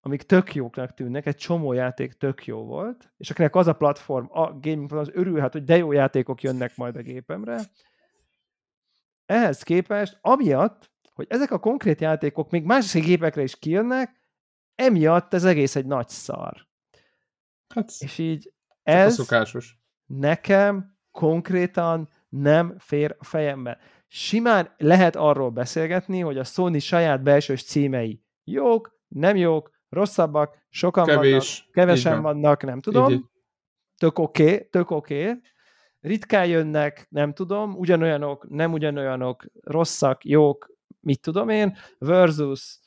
amik 0.00 0.22
tök 0.22 0.54
jóknak 0.54 0.94
tűnnek, 0.94 1.26
egy 1.26 1.36
csomó 1.36 1.72
játék 1.72 2.12
tök 2.12 2.46
jó 2.46 2.64
volt, 2.64 3.12
és 3.16 3.30
akinek 3.30 3.54
az 3.54 3.66
a 3.66 3.72
platform, 3.72 4.26
a 4.28 4.58
gaming 4.58 4.92
az 4.92 5.10
örülhet, 5.12 5.52
hogy 5.52 5.64
de 5.64 5.76
jó 5.76 5.92
játékok 5.92 6.42
jönnek 6.42 6.76
majd 6.76 6.96
a 6.96 7.02
gépemre. 7.02 7.60
Ehhez 9.26 9.62
képest, 9.62 10.18
amiatt, 10.20 10.90
hogy 11.14 11.26
ezek 11.28 11.50
a 11.50 11.58
konkrét 11.58 12.00
játékok 12.00 12.50
még 12.50 12.64
másik 12.64 13.04
gépekre 13.04 13.42
is 13.42 13.58
kijönnek, 13.58 14.20
emiatt 14.74 15.34
ez 15.34 15.44
egész 15.44 15.76
egy 15.76 15.86
nagy 15.86 16.08
szar. 16.08 16.68
Hát, 17.74 17.90
és 17.98 18.18
így 18.18 18.52
ez 18.82 19.14
szokásos. 19.14 19.78
nekem 20.06 20.98
konkrétan 21.10 22.08
nem 22.28 22.74
fér 22.78 23.16
a 23.18 23.24
fejembe. 23.24 23.78
Simán 24.06 24.74
lehet 24.76 25.16
arról 25.16 25.50
beszélgetni, 25.50 26.20
hogy 26.20 26.38
a 26.38 26.44
Sony 26.44 26.78
saját 26.78 27.22
belsős 27.22 27.64
címei 27.64 28.22
jók, 28.44 28.98
nem 29.08 29.36
jók, 29.36 29.70
rosszabbak, 29.90 30.66
sokan 30.68 31.04
Kevés, 31.06 31.58
vannak, 31.58 31.72
kevesen 31.72 32.12
van. 32.12 32.22
vannak, 32.22 32.62
nem 32.62 32.80
tudom. 32.80 33.10
Így. 33.10 33.24
Tök 33.96 34.18
oké, 34.18 34.42
okay, 34.42 34.68
tök 34.70 34.90
oké. 34.90 35.22
Okay. 35.22 35.40
Ritkán 36.00 36.46
jönnek, 36.46 37.06
nem 37.10 37.32
tudom, 37.32 37.74
ugyanolyanok, 37.74 38.48
nem 38.48 38.72
ugyanolyanok, 38.72 39.44
rosszak, 39.60 40.24
jók, 40.24 40.70
mit 41.00 41.20
tudom 41.20 41.48
én, 41.48 41.76
versus 41.98 42.78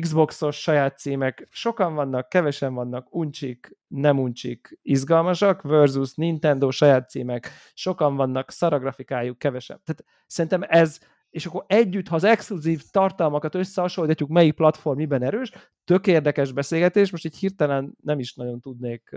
Xboxos 0.00 0.60
saját 0.60 0.98
címek, 0.98 1.48
sokan 1.50 1.94
vannak, 1.94 2.28
kevesen 2.28 2.74
vannak, 2.74 3.14
uncsik, 3.14 3.76
nem 3.86 4.18
uncsik, 4.18 4.78
izgalmasak, 4.82 5.62
versus 5.62 6.14
Nintendo 6.14 6.70
saját 6.70 7.10
címek, 7.10 7.50
sokan 7.74 8.16
vannak, 8.16 8.50
szaragrafikájuk, 8.50 9.38
kevesen. 9.38 9.80
Tehát 9.84 10.04
szerintem 10.26 10.62
ez 10.68 10.98
és 11.32 11.46
akkor 11.46 11.64
együtt, 11.66 12.08
ha 12.08 12.14
az 12.14 12.24
exkluzív 12.24 12.82
tartalmakat 12.90 13.54
összehasonlítjuk, 13.54 14.28
melyik 14.28 14.54
platform 14.54 14.96
miben 14.96 15.22
erős, 15.22 15.52
tök 15.84 16.06
érdekes 16.06 16.52
beszélgetés, 16.52 17.10
most 17.10 17.24
így 17.24 17.36
hirtelen 17.36 17.94
nem 18.02 18.18
is 18.18 18.34
nagyon 18.34 18.60
tudnék 18.60 19.16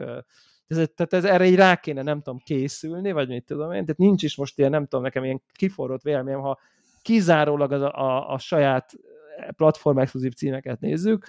ez, 0.68 0.78
tehát 0.96 1.14
ez, 1.14 1.24
erre 1.24 1.46
így 1.46 1.56
rá 1.56 1.76
kéne, 1.76 2.02
nem 2.02 2.22
tudom, 2.22 2.40
készülni, 2.40 3.12
vagy 3.12 3.28
mit 3.28 3.46
tudom 3.46 3.72
én, 3.72 3.86
tehát 3.86 3.98
nincs 3.98 4.24
is 4.24 4.36
most 4.36 4.58
ilyen, 4.58 4.72
nem 4.72 4.84
tudom, 4.84 5.04
nekem 5.04 5.24
ilyen 5.24 5.42
kiforrott 5.52 6.02
véleményem, 6.02 6.42
ha 6.42 6.60
kizárólag 7.02 7.72
az 7.72 7.82
a, 7.82 7.94
a, 7.94 8.34
a 8.34 8.38
saját 8.38 8.94
platform 9.56 9.98
exkluzív 9.98 10.34
címeket 10.34 10.80
nézzük, 10.80 11.26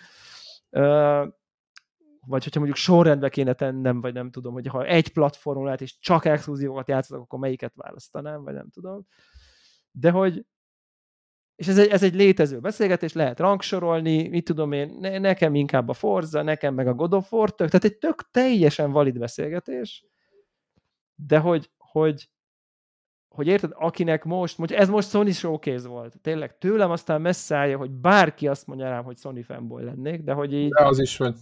vagy 2.27 2.43
hogyha 2.43 2.59
mondjuk 2.59 2.77
sorrendbe 2.77 3.29
kéne 3.29 3.53
tennem, 3.53 4.01
vagy 4.01 4.13
nem 4.13 4.31
tudom, 4.31 4.53
hogy 4.53 4.67
ha 4.67 4.85
egy 4.85 5.13
platformon 5.13 5.65
lehet, 5.65 5.81
és 5.81 5.99
csak 5.99 6.25
exkluzívokat 6.25 6.89
játszatok, 6.89 7.23
akkor 7.23 7.39
melyiket 7.39 7.73
választanám, 7.75 8.43
vagy 8.43 8.55
nem 8.55 8.69
tudom. 8.69 9.07
De 9.91 10.11
hogy, 10.11 10.47
és 11.57 11.67
ez 11.67 11.79
egy, 11.79 11.89
ez 11.89 12.03
egy 12.03 12.15
létező 12.15 12.61
beszélgetés, 12.61 13.13
lehet 13.13 13.41
rangsorolni, 13.41 14.29
mit 14.29 14.45
tudom 14.45 14.73
én, 14.73 14.97
ne, 15.01 15.19
nekem 15.19 15.55
inkább 15.55 15.89
a 15.89 15.93
Forza, 15.93 16.43
nekem 16.43 16.75
meg 16.75 16.87
a 16.87 16.95
God 16.95 17.15
of 17.15 17.33
War, 17.33 17.55
tök, 17.55 17.69
tehát 17.69 17.85
egy 17.85 17.99
tök 17.99 18.31
teljesen 18.31 18.91
valid 18.91 19.19
beszélgetés, 19.19 20.05
de 21.15 21.39
hogy, 21.39 21.71
hogy, 21.77 22.29
hogy 23.29 23.47
érted, 23.47 23.71
akinek 23.75 24.25
most, 24.25 24.59
mondja, 24.59 24.77
ez 24.77 24.89
most 24.89 25.09
Sony 25.09 25.33
showcase 25.33 25.89
volt, 25.89 26.21
tényleg 26.21 26.59
tőlem 26.59 26.91
aztán 26.91 27.21
messze 27.21 27.57
állja, 27.57 27.77
hogy 27.77 27.91
bárki 27.91 28.49
azt 28.49 28.67
mondja 28.67 28.89
rám, 28.89 29.05
hogy 29.05 29.19
Sony 29.19 29.45
fanboy 29.45 29.85
lennék, 29.85 30.23
de 30.23 30.33
hogy 30.33 30.53
így... 30.53 30.71
De 30.71 30.85
az 30.85 30.99
is 30.99 31.17
van. 31.17 31.37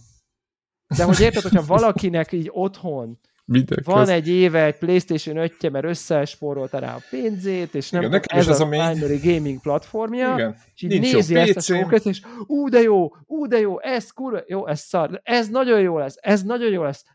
De 0.97 1.03
hogy 1.03 1.19
érted, 1.19 1.41
hogyha 1.41 1.65
valakinek 1.65 2.31
így 2.31 2.49
otthon 2.51 3.19
Mindenki 3.45 3.83
van 3.83 4.01
az... 4.01 4.09
egy 4.09 4.27
éve 4.27 4.65
egy 4.65 4.77
PlayStation 4.77 5.37
5 5.37 5.71
mert 5.71 5.85
összespórolta 5.85 6.79
rá 6.79 6.95
a 6.95 7.01
pénzét, 7.09 7.75
és 7.75 7.89
nem 7.89 8.01
Igen, 8.01 8.21
ez, 8.23 8.47
ez 8.47 8.59
a, 8.59 8.65
a 8.65 8.67
primary 8.67 9.19
gaming 9.23 9.61
platformja, 9.61 10.33
Igen. 10.33 10.55
és 10.75 10.81
így 10.81 10.89
Nincs 10.89 11.13
nézi 11.13 11.35
ezt 11.35 11.55
a 11.55 11.61
showcase 11.61 12.09
és 12.09 12.21
ú, 12.47 12.69
de 12.69 12.81
jó, 12.81 13.15
ú, 13.25 13.47
de 13.47 13.59
jó, 13.59 13.81
ez 13.81 14.11
kurva, 14.11 14.39
jó, 14.47 14.67
ez 14.67 14.79
szar, 14.79 15.21
ez 15.23 15.49
nagyon 15.49 15.81
jó 15.81 15.97
lesz, 15.97 16.15
ez 16.21 16.43
nagyon 16.43 16.71
jó 16.71 16.83
lesz, 16.83 17.05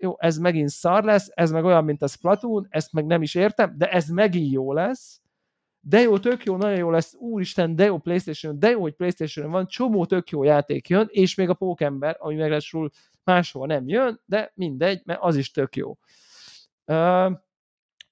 jó, 0.00 0.14
ez 0.18 0.38
megint 0.38 0.68
szar 0.68 1.04
lesz, 1.04 1.26
ez 1.34 1.50
meg 1.50 1.64
olyan, 1.64 1.84
mint 1.84 2.02
a 2.02 2.06
Splatoon, 2.06 2.66
ezt 2.70 2.92
meg 2.92 3.06
nem 3.06 3.22
is 3.22 3.34
értem, 3.34 3.74
de 3.78 3.90
ez 3.90 4.08
megint 4.08 4.52
jó 4.52 4.72
lesz, 4.72 5.20
de 5.80 6.00
jó, 6.00 6.18
tök 6.18 6.44
jó, 6.44 6.56
nagyon 6.56 6.78
jó 6.78 6.90
lesz, 6.90 7.14
úristen, 7.18 7.76
de 7.76 7.84
jó 7.84 7.98
Playstation, 7.98 8.58
de 8.58 8.70
jó, 8.70 8.80
hogy 8.80 8.94
Playstation 8.94 9.50
van, 9.50 9.66
csomó 9.66 10.06
tök 10.06 10.30
jó 10.30 10.42
játék 10.42 10.88
jön, 10.88 11.08
és 11.10 11.34
még 11.34 11.48
a 11.48 11.54
Pókember, 11.54 12.16
ami 12.18 12.34
meg 12.34 12.52
máshol 13.24 13.66
nem 13.66 13.88
jön, 13.88 14.20
de 14.24 14.52
mindegy, 14.54 15.02
mert 15.04 15.20
az 15.22 15.36
is 15.36 15.50
tök 15.50 15.76
jó. 15.76 15.98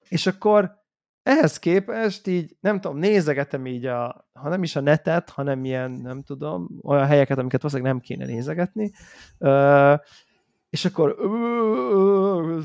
És 0.09 0.27
akkor 0.27 0.79
ehhez 1.23 1.59
képest 1.59 2.27
így, 2.27 2.57
nem 2.59 2.81
tudom, 2.81 2.97
nézegetem 2.97 3.65
így 3.65 3.85
a, 3.85 4.29
ha 4.33 4.49
nem 4.49 4.63
is 4.63 4.75
a 4.75 4.79
netet, 4.79 5.29
hanem 5.29 5.65
ilyen, 5.65 5.91
nem 5.91 6.23
tudom, 6.23 6.79
olyan 6.83 7.05
helyeket, 7.05 7.37
amiket 7.37 7.61
valószínűleg 7.61 7.93
nem 7.93 8.01
kéne 8.01 8.25
nézegetni, 8.25 8.91
uh, 9.37 9.99
és 10.71 10.85
akkor 10.85 11.15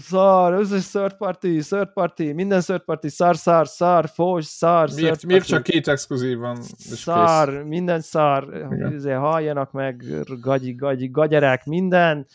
szar, 0.00 0.52
összes 0.52 0.90
third 0.90 1.16
party, 1.16 1.58
third 1.58 1.92
party, 1.92 2.32
minden 2.32 2.60
third 2.60 2.84
party, 2.84 3.08
szar, 3.08 3.36
szar, 3.36 3.68
szar, 3.68 4.08
fos, 4.08 4.44
szar, 4.44 4.90
miért, 4.94 5.26
miért 5.26 5.46
csak 5.46 5.62
két 5.62 5.88
exkluzív 5.88 6.38
van? 6.38 6.62
Szar, 6.78 7.52
kész. 7.52 7.64
minden 7.64 8.00
szar, 8.00 8.66
izé, 8.94 9.10
halljanak 9.10 9.72
meg, 9.72 10.04
gagyi, 10.40 10.74
gagyi, 10.74 11.08
gagyerák, 11.08 11.64
minden, 11.64 12.26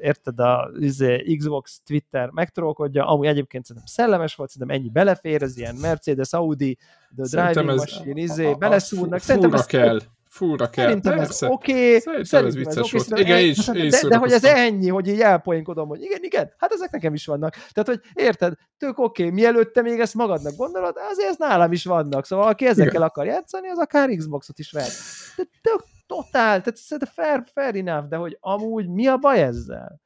érted, 0.00 0.40
a 0.40 0.70
izé, 0.78 1.36
Xbox, 1.36 1.80
Twitter 1.86 2.30
megtrókodja, 2.30 3.06
amúgy 3.06 3.26
egyébként 3.26 3.64
szerintem 3.64 3.92
szellemes 3.92 4.34
volt, 4.34 4.50
szerintem 4.50 4.76
ennyi 4.76 4.90
belefér, 4.90 5.42
ez 5.42 5.56
ilyen 5.56 5.74
Mercedes, 5.74 6.32
Audi, 6.32 6.78
The 7.16 7.24
Driving 7.30 7.70
ez, 7.70 7.76
Machine, 7.76 8.20
izé, 8.20 8.54
beleszúrnak, 8.58 9.20
szerintem 9.20 9.52
ez 9.52 9.66
kell 9.66 10.00
fúra 10.38 10.70
kell. 10.70 10.84
Szerintem 10.84 11.18
ez 11.18 11.42
oké. 11.42 11.72
Okay. 11.72 11.98
Szerintem, 11.98 12.24
szerintem 12.24 12.46
ez 12.46 12.74
vicces 12.74 12.92
volt. 12.92 13.20
Igen, 13.20 13.38
is, 13.38 13.66
de, 13.66 13.88
de, 13.88 14.08
de, 14.08 14.16
hogy 14.16 14.32
ez 14.32 14.44
ennyi, 14.44 14.88
hogy 14.88 15.08
így 15.08 15.20
elpoinkodom, 15.20 15.88
hogy 15.88 16.02
igen, 16.02 16.22
igen, 16.22 16.52
hát 16.56 16.72
ezek 16.72 16.90
nekem 16.90 17.14
is 17.14 17.26
vannak. 17.26 17.54
Tehát, 17.54 17.88
hogy 17.88 18.00
érted, 18.14 18.52
tök 18.78 18.98
oké, 18.98 19.22
okay, 19.22 19.34
mielőtt 19.34 19.72
te 19.72 19.82
még 19.82 20.00
ezt 20.00 20.14
magadnak 20.14 20.56
gondolod, 20.56 20.96
azért 21.10 21.28
ez 21.28 21.36
nálam 21.36 21.72
is 21.72 21.84
vannak. 21.84 22.26
Szóval 22.26 22.48
aki 22.48 22.66
ezekkel 22.66 22.90
igen. 22.90 23.02
akar 23.02 23.26
játszani, 23.26 23.68
az 23.68 23.78
akár 23.78 24.08
Xboxot 24.08 24.58
is 24.58 24.72
vehet. 24.72 24.92
De 25.36 25.42
tök 25.62 25.84
totál, 26.06 26.60
tehát 26.60 26.76
szerintem 26.76 27.12
fair, 27.14 27.42
fair 27.52 27.86
enough, 27.86 28.08
de 28.08 28.16
hogy 28.16 28.36
amúgy 28.40 28.88
mi 28.88 29.06
a 29.06 29.16
baj 29.16 29.42
ezzel? 29.42 30.00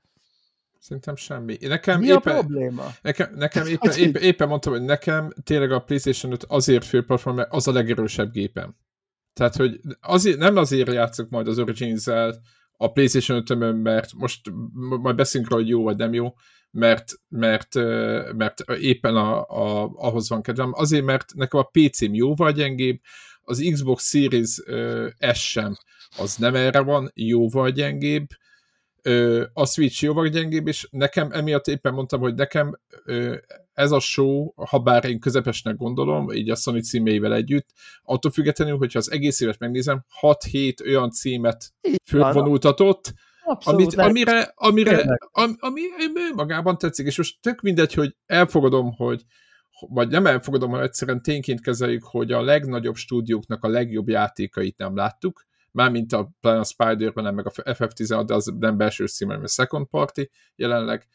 Szerintem 0.82 1.16
semmi. 1.16 1.56
Nekem 1.60 1.98
Mi 1.98 2.06
éppen, 2.06 2.16
a 2.16 2.20
probléma? 2.20 2.86
Nekem, 3.02 3.34
nekem 3.34 3.66
éppen, 3.66 3.92
éppen, 3.92 4.22
éppen 4.22 4.48
mondtam, 4.48 4.72
hogy 4.72 4.82
nekem 4.82 5.32
tényleg 5.44 5.72
a 5.72 5.80
PlayStation 5.80 6.32
5 6.32 6.44
azért 6.48 6.84
főplatform, 6.84 7.36
mert 7.36 7.52
az 7.52 7.68
a 7.68 7.72
legerősebb 7.72 8.32
gépem. 8.32 8.76
Tehát, 9.32 9.56
hogy 9.56 9.80
azért, 10.00 10.38
nem 10.38 10.56
azért 10.56 10.92
játszok 10.92 11.28
majd 11.28 11.48
az 11.48 11.58
origins 11.58 12.06
a 12.76 12.92
PlayStation 12.92 13.44
5 13.48 13.82
mert 13.82 14.12
most 14.12 14.40
majd 14.78 15.16
beszélünk 15.16 15.50
róla, 15.50 15.62
hogy 15.62 15.70
jó 15.70 15.82
vagy 15.82 15.96
nem 15.96 16.12
jó, 16.12 16.34
mert, 16.70 17.12
mert, 17.28 17.74
mert 18.36 18.60
éppen 18.80 19.16
a, 19.16 19.40
a, 19.40 19.92
ahhoz 19.94 20.28
van 20.28 20.42
kedvem. 20.42 20.72
Azért, 20.74 21.04
mert 21.04 21.34
nekem 21.34 21.60
a 21.60 21.70
PC-m 21.72 22.14
jóval 22.14 22.52
gyengébb, 22.52 23.00
az 23.44 23.68
Xbox 23.72 24.08
Series 24.08 24.60
S 25.32 25.50
sem, 25.50 25.76
az 26.18 26.36
nem 26.36 26.54
erre 26.54 26.80
van, 26.80 27.10
jóval 27.14 27.70
gyengébb, 27.70 28.26
a 29.52 29.66
Switch 29.66 30.02
jóval 30.02 30.28
gyengébb, 30.28 30.66
és 30.66 30.88
nekem 30.90 31.32
emiatt 31.32 31.66
éppen 31.66 31.92
mondtam, 31.92 32.20
hogy 32.20 32.34
nekem 32.34 32.78
ez 33.72 33.90
a 33.90 34.00
show, 34.00 34.52
ha 34.54 34.78
bár 34.78 35.04
én 35.04 35.20
közepesnek 35.20 35.76
gondolom, 35.76 36.32
így 36.32 36.50
a 36.50 36.54
Sony 36.54 36.82
címéivel 36.82 37.34
együtt, 37.34 37.68
attól 38.02 38.30
függetlenül, 38.30 38.76
hogyha 38.76 38.98
az 38.98 39.10
egész 39.10 39.40
évet 39.40 39.58
megnézem, 39.58 40.04
6-7 40.20 40.86
olyan 40.86 41.10
címet 41.10 41.72
fölvonultatott, 42.04 43.14
Abszolút, 43.44 43.80
amit, 43.80 44.08
amire, 44.08 44.52
amire 44.54 45.18
ami, 45.30 45.54
ami, 45.60 45.80
magában 46.34 46.78
tetszik, 46.78 47.06
és 47.06 47.16
most 47.16 47.36
tök 47.40 47.60
mindegy, 47.60 47.94
hogy 47.94 48.16
elfogadom, 48.26 48.92
hogy 48.92 49.24
vagy 49.88 50.08
nem 50.08 50.26
elfogadom, 50.26 50.70
hogy 50.70 50.80
egyszerűen 50.80 51.22
tényként 51.22 51.60
kezeljük, 51.60 52.02
hogy 52.04 52.32
a 52.32 52.42
legnagyobb 52.42 52.94
stúdióknak 52.94 53.64
a 53.64 53.68
legjobb 53.68 54.08
játékait 54.08 54.76
nem 54.76 54.96
láttuk, 54.96 55.46
mármint 55.72 56.12
a, 56.12 56.30
a 56.40 56.64
Spider-Man, 56.64 57.34
meg 57.34 57.46
a 57.46 57.50
FF16, 57.50 58.22
de 58.26 58.34
az 58.34 58.52
nem 58.58 58.76
belső 58.76 59.04
hanem 59.26 59.42
a 59.42 59.48
Second 59.48 59.86
Party 59.86 60.20
jelenleg, 60.56 61.06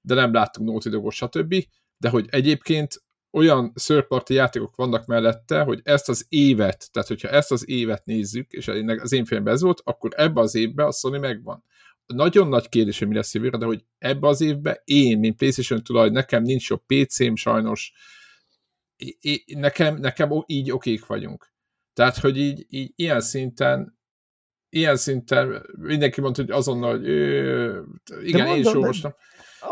de 0.00 0.14
nem 0.14 0.32
láttuk 0.32 0.64
Naughty 0.64 0.88
Dog-ot, 0.88 1.12
stb. 1.12 1.54
De 1.96 2.08
hogy 2.08 2.26
egyébként 2.30 3.02
olyan 3.30 3.72
szörparti 3.74 4.34
játékok 4.34 4.76
vannak 4.76 5.06
mellette, 5.06 5.62
hogy 5.62 5.80
ezt 5.82 6.08
az 6.08 6.26
évet, 6.28 6.88
tehát 6.92 7.08
hogyha 7.08 7.28
ezt 7.28 7.52
az 7.52 7.68
évet 7.68 8.04
nézzük, 8.04 8.52
és 8.52 8.68
az 8.68 9.12
én 9.12 9.24
filmben 9.24 9.54
ez 9.54 9.62
volt, 9.62 9.80
akkor 9.84 10.10
ebbe 10.16 10.40
az 10.40 10.54
évben 10.54 10.86
a 10.86 10.92
Sony 10.92 11.20
megvan. 11.20 11.64
Nagyon 12.06 12.48
nagy 12.48 12.68
kérdés, 12.68 12.98
hogy 12.98 13.08
mi 13.08 13.14
lesz 13.14 13.34
jövőre, 13.34 13.58
de 13.58 13.64
hogy 13.64 13.84
ebbe 13.98 14.28
az 14.28 14.40
évben 14.40 14.76
én, 14.84 15.18
mint 15.18 15.36
PlayStation 15.36 15.82
tulaj, 15.82 16.10
nekem 16.10 16.42
nincs 16.42 16.68
jobb 16.68 16.82
PC-m 16.86 17.34
sajnos, 17.34 17.92
nekem, 19.46 19.96
nekem 19.96 20.44
így 20.46 20.70
okék 20.70 21.06
vagyunk. 21.06 21.52
Tehát, 21.92 22.18
hogy 22.18 22.38
így, 22.38 22.66
így 22.68 22.92
ilyen 22.96 23.20
szinten 23.20 23.98
ilyen 24.74 24.96
szinten 24.96 25.66
mindenki 25.78 26.20
mondta, 26.20 26.42
hogy 26.42 26.50
azonnal, 26.50 26.90
hogy 26.90 27.08
igen, 27.08 28.40
mondom, 28.40 28.54
én 28.54 28.60
is 28.60 28.66
olvastam. 28.66 29.14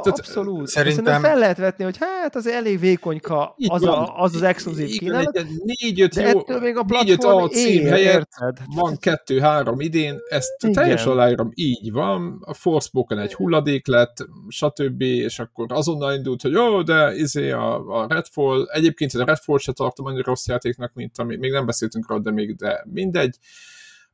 Tehát, 0.03 0.19
Abszolút. 0.19 0.67
Szerintem... 0.67 1.05
Szerintem 1.05 1.31
fel 1.31 1.39
lehet 1.39 1.57
vetni, 1.57 1.85
hogy 1.85 1.97
hát 2.01 2.37
az 2.37 2.47
elég 2.47 2.79
vékonyka 2.79 3.55
az 3.67 3.83
a, 3.83 4.17
az, 4.17 4.35
az 4.35 4.43
exkluzív 4.43 4.99
kínálat. 4.99 5.47
Négy-öt 5.65 6.15
jó, 6.15 6.23
ettől 6.23 6.61
még 6.61 6.77
a 6.77 6.83
platform 6.83 7.47
cím 7.47 7.85
helyett 7.85 8.31
van 8.75 8.97
kettő-három 8.99 9.81
idén, 9.81 10.19
ezt 10.29 10.53
Igen. 10.63 10.75
teljesen 10.75 11.13
aláírom, 11.13 11.51
így 11.55 11.93
van, 11.93 12.39
a 12.41 12.55
Forspoken 12.55 13.19
egy 13.19 13.35
hulladék 13.35 13.87
lett, 13.87 14.27
stb., 14.49 15.03
és 15.03 15.39
akkor 15.39 15.67
azonnal 15.69 16.15
indult, 16.15 16.43
hogy 16.43 16.53
jó, 16.53 16.83
de 16.83 17.15
izé 17.15 17.51
a, 17.51 17.87
a 18.01 18.07
Redfall, 18.09 18.69
egyébként 18.73 19.15
a 19.15 19.25
Redfall 19.25 19.59
se 19.59 19.73
tartom 19.73 20.07
annyira 20.07 20.25
rossz 20.27 20.47
játéknak, 20.47 20.93
mint 20.95 21.19
ami, 21.19 21.37
még 21.37 21.51
nem 21.51 21.67
beszéltünk 21.67 22.09
róla, 22.09 22.23
de 22.23 22.31
még, 22.31 22.57
de 22.57 22.85
mindegy, 22.93 23.37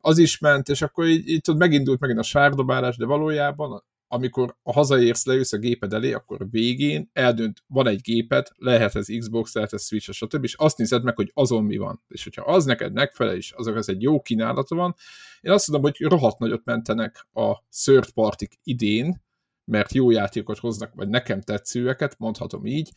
az 0.08 0.18
is 0.18 0.38
ment, 0.38 0.68
és 0.68 0.82
akkor 0.82 1.06
így, 1.06 1.28
így 1.28 1.40
tudod, 1.40 1.60
megindult 1.60 2.00
megint 2.00 2.18
a 2.18 2.22
sárdobálás, 2.22 2.96
de 2.96 3.04
valójában 3.04 3.82
amikor 4.10 4.56
a 4.62 4.72
hazaérsz, 4.72 5.24
leülsz 5.24 5.52
a 5.52 5.58
géped 5.58 5.92
elé, 5.92 6.12
akkor 6.12 6.50
végén 6.50 7.10
eldönt, 7.12 7.62
van 7.66 7.86
egy 7.86 8.00
géped, 8.00 8.46
lehet 8.56 8.96
ez 8.96 9.06
Xbox, 9.18 9.54
lehet 9.54 9.72
ez 9.72 9.86
Switch, 9.86 10.12
stb., 10.12 10.44
és 10.44 10.54
azt 10.54 10.78
nézed 10.78 11.02
meg, 11.02 11.16
hogy 11.16 11.30
azon 11.34 11.64
mi 11.64 11.76
van. 11.76 12.02
És 12.08 12.24
hogyha 12.24 12.42
az 12.42 12.64
neked 12.64 12.92
megfelel, 12.92 13.36
és 13.36 13.50
azok 13.50 13.76
az 13.76 13.88
egy 13.88 14.02
jó 14.02 14.20
kínálata 14.20 14.74
van, 14.74 14.94
én 15.40 15.52
azt 15.52 15.68
mondom, 15.68 15.90
hogy 15.90 16.10
rohadt 16.10 16.38
nagyot 16.38 16.64
mentenek 16.64 17.26
a 17.32 17.64
third 17.82 18.10
party 18.10 18.44
idén, 18.62 19.22
mert 19.64 19.94
jó 19.94 20.10
játékot 20.10 20.58
hoznak, 20.58 20.94
vagy 20.94 21.08
nekem 21.08 21.40
tetszőeket, 21.40 22.18
mondhatom 22.18 22.66
így, 22.66 22.90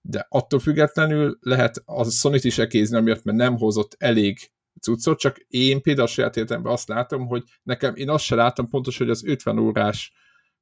de 0.00 0.26
attól 0.28 0.60
függetlenül 0.60 1.38
lehet 1.40 1.82
a 1.84 2.04
sony 2.04 2.38
is 2.42 2.58
ekézni, 2.58 2.96
amiatt, 2.96 3.24
mert 3.24 3.38
nem 3.38 3.56
hozott 3.56 3.94
elég 3.98 4.50
cuccot, 4.80 5.18
csak 5.18 5.38
én 5.48 5.82
például 5.82 6.06
a 6.06 6.10
saját 6.10 6.36
életemben 6.36 6.72
azt 6.72 6.88
látom, 6.88 7.26
hogy 7.26 7.42
nekem, 7.62 7.94
én 7.94 8.10
azt 8.10 8.24
se 8.24 8.34
látom 8.34 8.68
pontos, 8.68 8.98
hogy 8.98 9.10
az 9.10 9.24
50 9.26 9.58
órás 9.58 10.12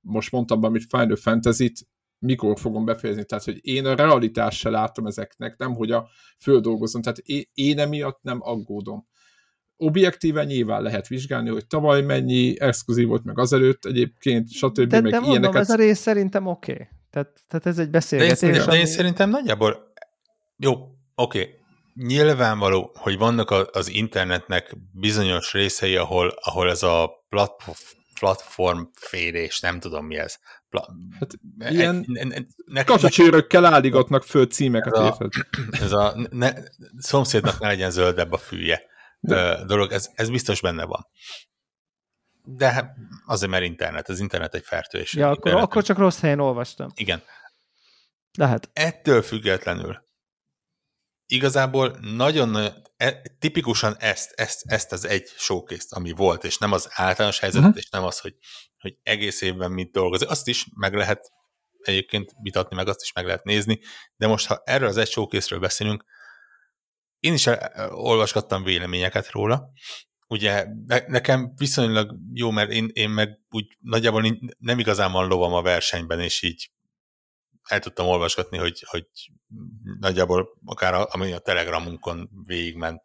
most 0.01 0.31
mondtam 0.31 0.61
valamit 0.61 0.87
Final 0.89 1.17
Fantasy-t, 1.17 1.87
mikor 2.19 2.59
fogom 2.59 2.85
befejezni. 2.85 3.25
Tehát, 3.25 3.45
hogy 3.45 3.59
én 3.63 3.87
a 3.87 3.95
realitást 3.95 4.59
se 4.59 4.71
látom 4.71 5.07
ezeknek, 5.07 5.57
nem 5.57 5.75
hogy 5.75 5.91
a 5.91 6.09
földolgozom. 6.39 7.03
Tehát 7.03 7.19
én, 7.19 7.43
én 7.55 7.79
emiatt 7.79 8.19
nem 8.23 8.39
aggódom. 8.43 9.07
Objektíven 9.77 10.47
nyilván 10.47 10.83
lehet 10.83 11.09
vizsgálni, 11.09 11.49
hogy 11.49 11.67
tavaly 11.67 12.03
mennyi 12.03 12.61
exkluzív 12.61 13.07
volt, 13.07 13.25
meg 13.25 13.39
azelőtt 13.39 13.85
egyébként, 13.85 14.51
stb. 14.51 14.81
De, 14.81 15.01
meg 15.01 15.11
de 15.11 15.19
mondom, 15.19 15.31
ilyeneket. 15.31 15.61
ez 15.61 15.71
a 15.71 15.75
rész 15.75 15.99
szerintem 15.99 16.47
oké. 16.47 16.73
Okay. 16.73 16.87
Tehát, 17.11 17.41
tehát 17.49 17.67
ez 17.67 17.79
egy 17.79 17.91
beszélgetés. 17.91 18.41
De 18.41 18.47
én, 18.47 18.61
ami... 18.61 18.71
de 18.71 18.79
én 18.79 18.87
szerintem 18.87 19.31
nagyjából 19.31 19.93
jó, 20.57 20.73
oké. 21.15 21.41
Okay. 21.41 21.60
Nyilvánvaló, 22.07 22.91
hogy 22.95 23.19
vannak 23.19 23.51
az 23.51 23.89
internetnek 23.89 24.77
bizonyos 24.93 25.53
részei, 25.53 25.97
ahol, 25.97 26.29
ahol 26.29 26.71
ez 26.71 26.83
a 26.83 27.11
platform 28.19 28.83
félés, 28.95 29.61
nem 29.61 29.81
tudom 29.81 30.07
mi 30.07 30.17
ez. 30.17 30.39
Pla- 30.69 30.91
hát 31.19 31.31
ilyen 31.59 32.07
kacsacsőrökkel 32.85 33.65
áldigatnak 33.65 34.25
föl 34.25 34.47
címeket, 34.47 34.97
ez 34.97 35.03
a, 35.03 35.29
ez 35.85 35.93
a 35.93 36.29
ne, 36.31 36.53
szomszédnak 36.97 37.59
ne 37.59 37.67
legyen 37.67 37.91
zöldebb 37.91 38.33
a 38.33 38.39
fűje 38.39 38.83
De. 39.21 39.65
dolog, 39.65 39.93
ez, 39.93 40.11
ez 40.15 40.31
biztos 40.31 40.61
benne 40.61 40.85
van. 40.85 41.07
De 42.45 42.71
hát 42.73 42.95
azért, 43.27 43.51
mert 43.51 43.65
internet, 43.65 44.09
az 44.09 44.21
internet 44.21 44.55
egy 44.55 44.65
fertős. 44.65 45.15
Ja, 45.15 45.31
akkor, 45.31 45.55
akkor 45.55 45.83
csak 45.83 45.99
rossz 45.99 46.21
helyen 46.21 46.41
olvastam. 46.41 46.89
Igen. 46.95 47.23
Lehet. 48.39 48.71
Ettől 48.73 49.23
függetlenül 49.23 50.09
igazából 51.31 51.99
nagyon 52.01 52.57
e, 52.97 53.23
tipikusan 53.39 53.97
ezt, 53.99 54.33
ezt, 54.35 54.63
ezt 54.65 54.93
az 54.93 55.07
egy 55.07 55.27
showcase 55.37 55.87
ami 55.89 56.11
volt, 56.11 56.45
és 56.45 56.59
nem 56.59 56.73
az 56.73 56.89
általános 56.91 57.39
helyzetet, 57.39 57.69
uh-huh. 57.69 57.83
és 57.83 57.91
nem 57.91 58.05
az, 58.05 58.19
hogy, 58.19 58.35
hogy 58.79 58.97
egész 59.03 59.41
évben 59.41 59.73
mit 59.73 59.93
dolgozik. 59.93 60.29
Azt 60.29 60.49
is 60.49 60.67
meg 60.75 60.95
lehet 60.95 61.31
egyébként 61.81 62.33
vitatni, 62.43 62.77
meg 62.77 62.89
azt 62.89 63.03
is 63.03 63.13
meg 63.13 63.25
lehet 63.25 63.45
nézni, 63.45 63.81
de 64.17 64.27
most, 64.27 64.47
ha 64.47 64.63
erről 64.65 64.89
az 64.89 64.97
egy 64.97 65.11
showcase 65.11 65.59
beszélünk, 65.59 66.05
én 67.21 67.33
is 67.33 67.49
olvasgattam 67.89 68.63
véleményeket 68.63 69.31
róla, 69.31 69.71
ugye 70.29 70.67
nekem 71.07 71.53
viszonylag 71.57 72.17
jó, 72.33 72.51
mert 72.51 72.71
én, 72.71 72.91
én 72.93 73.11
meg 73.11 73.39
úgy 73.51 73.77
nagyjából 73.81 74.39
nem 74.59 74.79
igazán 74.79 75.13
van 75.13 75.29
lovam 75.29 75.53
a 75.53 75.63
versenyben, 75.63 76.21
és 76.21 76.43
így 76.43 76.71
el 77.71 77.81
tudtam 77.81 78.07
olvasgatni, 78.07 78.59
hogy, 78.59 78.85
hogy 78.87 79.07
nagyjából 80.01 80.59
akár 80.65 80.95
a, 80.95 81.09
ami 81.11 81.33
a 81.33 81.39
Telegramunkon 81.39 82.31
végigment 82.47 83.01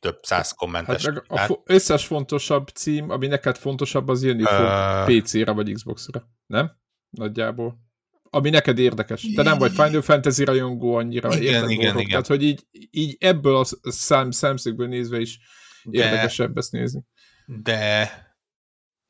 több 0.00 0.18
száz 0.22 0.52
kommentes. 0.52 1.06
Hát 1.28 1.50
a 1.50 1.62
összes 1.64 2.06
fontosabb 2.06 2.68
cím, 2.68 3.10
ami 3.10 3.26
neked 3.26 3.56
fontosabb, 3.56 4.08
az 4.08 4.24
jönni 4.24 4.42
uh... 4.42 4.48
fog 4.48 5.20
PC-re 5.20 5.52
vagy 5.52 5.72
Xbox-ra, 5.72 6.28
nem? 6.46 6.78
Nagyjából. 7.10 7.84
Ami 8.30 8.50
neked 8.50 8.78
érdekes. 8.78 9.26
Te 9.34 9.42
nem 9.42 9.58
vagy 9.58 9.70
Final 9.70 10.02
Fantasy 10.02 10.44
rajongó 10.44 10.94
annyira. 10.94 11.34
Igen, 11.34 11.70
igen, 11.70 11.98
igen. 11.98 12.08
Tehát, 12.08 12.26
hogy 12.26 12.42
így, 12.42 12.66
így 12.90 13.16
ebből 13.20 13.56
a 13.56 13.64
szám, 13.82 14.30
szemszögből 14.30 14.88
nézve 14.88 15.20
is 15.20 15.38
de, 15.84 16.04
érdekesebb 16.04 16.56
ezt 16.56 16.72
nézni. 16.72 17.04
De, 17.46 18.10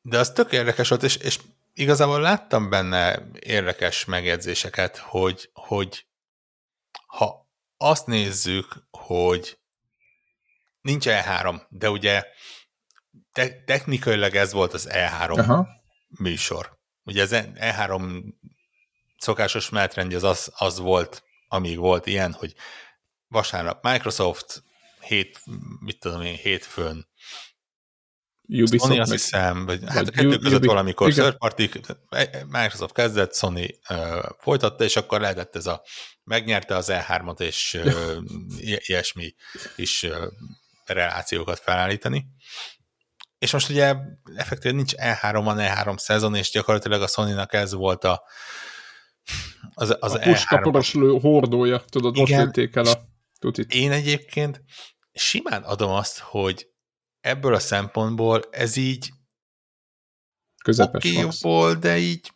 de 0.01 0.19
az 0.19 0.31
tök 0.31 0.51
érdekes 0.51 0.89
volt, 0.89 1.03
és, 1.03 1.15
és 1.15 1.39
igazából 1.77 2.21
láttam 2.21 2.69
benne 2.69 3.27
érdekes 3.39 4.05
megjegyzéseket, 4.05 4.97
hogy, 4.97 5.49
hogy 5.53 6.07
ha 7.07 7.49
azt 7.77 8.05
nézzük, 8.05 8.87
hogy 8.91 9.59
nincs 10.81 11.05
E3, 11.07 11.61
de 11.69 11.89
ugye 11.89 12.25
te- 13.31 13.63
technikailag 13.63 14.35
ez 14.35 14.51
volt 14.51 14.73
az 14.73 14.87
E3 14.91 15.37
Aha. 15.37 15.67
műsor. 16.07 16.79
Ugye 17.03 17.21
az 17.21 17.31
E3 17.33 18.23
szokásos 19.17 19.69
menetrendje 19.69 20.17
az, 20.17 20.23
az 20.23 20.51
az 20.55 20.79
volt, 20.79 21.23
amíg 21.47 21.77
volt 21.77 22.05
ilyen, 22.05 22.33
hogy 22.33 22.55
vasárnap 23.27 23.83
Microsoft, 23.83 24.63
hét, 25.01 25.41
mit 25.79 25.99
tudom 25.99 26.21
én, 26.21 26.35
hétfőn 26.35 27.07
Ubisoft 28.47 28.83
Sony 28.83 28.99
azt 28.99 29.09
meg... 29.09 29.19
hiszem, 29.19 29.65
vagy, 29.65 29.79
vagy 29.79 29.89
hát 29.89 30.07
a 30.07 30.11
kettő 30.11 30.37
között 30.37 30.57
Ubi... 30.57 30.67
valamikor 30.67 31.11
third 31.11 31.37
party, 31.37 31.61
Microsoft 32.47 32.93
kezdett, 32.93 33.35
Sony 33.35 33.79
uh, 33.89 33.97
folytatta, 34.39 34.83
és 34.83 34.95
akkor 34.95 35.21
lehetett 35.21 35.55
ez 35.55 35.65
a 35.65 35.81
megnyerte 36.23 36.75
az 36.75 36.87
E3-ot, 36.91 37.39
és 37.39 37.79
uh, 37.83 38.17
ilyesmi 38.59 39.33
is 39.75 40.03
uh, 40.03 40.15
relációkat 40.85 41.59
felállítani. 41.59 42.25
És 43.39 43.51
most 43.51 43.69
ugye 43.69 43.95
effektíven 44.35 44.75
nincs 44.75 44.93
E3, 44.95 45.41
van 45.43 45.57
E3 45.59 45.97
szezon, 45.97 46.35
és 46.35 46.51
gyakorlatilag 46.51 47.01
a 47.01 47.07
Sony-nak 47.07 47.53
ez 47.53 47.73
volt 47.73 48.03
a 48.03 48.23
az, 49.73 49.95
az 49.99 50.13
a 50.13 50.19
puskaporos 50.19 50.91
hordója, 51.21 51.83
tudod, 51.89 52.17
Igen. 52.17 52.45
most 52.45 52.75
el 52.75 52.85
a 52.85 52.97
tutit. 53.39 53.73
Én 53.73 53.91
egyébként 53.91 54.63
simán 55.13 55.63
adom 55.63 55.91
azt, 55.91 56.19
hogy 56.19 56.67
ebből 57.27 57.53
a 57.53 57.59
szempontból 57.59 58.43
ez 58.51 58.75
így 58.75 59.11
közepes 60.63 61.05
okay 61.05 61.29
volt, 61.41 61.79
de 61.79 61.97
így 61.97 62.31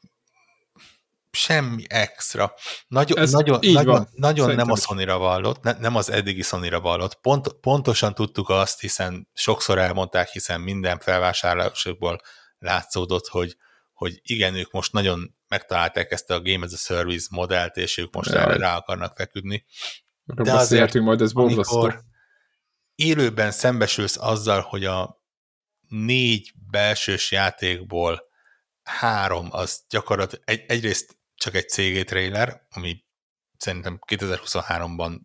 semmi 1.31 1.83
extra. 1.87 2.53
Nagyon, 2.87 3.17
ez 3.17 3.31
nagyon, 3.31 3.59
nagyon, 3.61 4.07
nagyon 4.11 4.55
nem 4.55 4.71
a 4.71 4.75
sony 4.75 5.05
vallott, 5.05 5.61
ne, 5.61 5.71
nem 5.71 5.95
az 5.95 6.09
eddigi 6.09 6.41
sony 6.41 6.69
vallott. 6.81 7.15
Pont, 7.15 7.53
pontosan 7.53 8.13
tudtuk 8.13 8.49
azt, 8.49 8.79
hiszen 8.79 9.27
sokszor 9.33 9.77
elmondták, 9.77 10.29
hiszen 10.29 10.61
minden 10.61 10.99
felvásárlásokból 10.99 12.21
látszódott, 12.59 13.27
hogy, 13.27 13.57
hogy 13.93 14.19
igen, 14.21 14.55
ők 14.55 14.71
most 14.71 14.91
nagyon 14.93 15.35
megtalálták 15.47 16.11
ezt 16.11 16.29
a 16.29 16.41
Game 16.41 16.65
as 16.65 16.73
a 16.73 16.77
Service 16.77 17.27
modellt, 17.31 17.77
és 17.77 17.97
ők 17.97 18.13
most 18.13 18.29
rá, 18.29 18.45
rá 18.45 18.75
akarnak 18.75 19.15
feküdni. 19.15 19.65
De 20.23 20.53
azért, 20.53 20.93
majd 20.93 21.21
ez 21.21 21.31
amikor, 21.33 22.03
élőben 23.01 23.51
szembesülsz 23.51 24.17
azzal, 24.17 24.61
hogy 24.61 24.85
a 24.85 25.21
négy 25.87 26.53
belsős 26.71 27.31
játékból 27.31 28.21
három 28.83 29.47
az 29.51 29.83
gyakorlatilag 29.89 30.43
egy, 30.45 30.63
egyrészt 30.67 31.17
csak 31.35 31.55
egy 31.55 31.69
CG 31.69 32.03
trailer, 32.03 32.67
ami 32.69 33.03
szerintem 33.57 33.99
2023-ban 34.07 35.19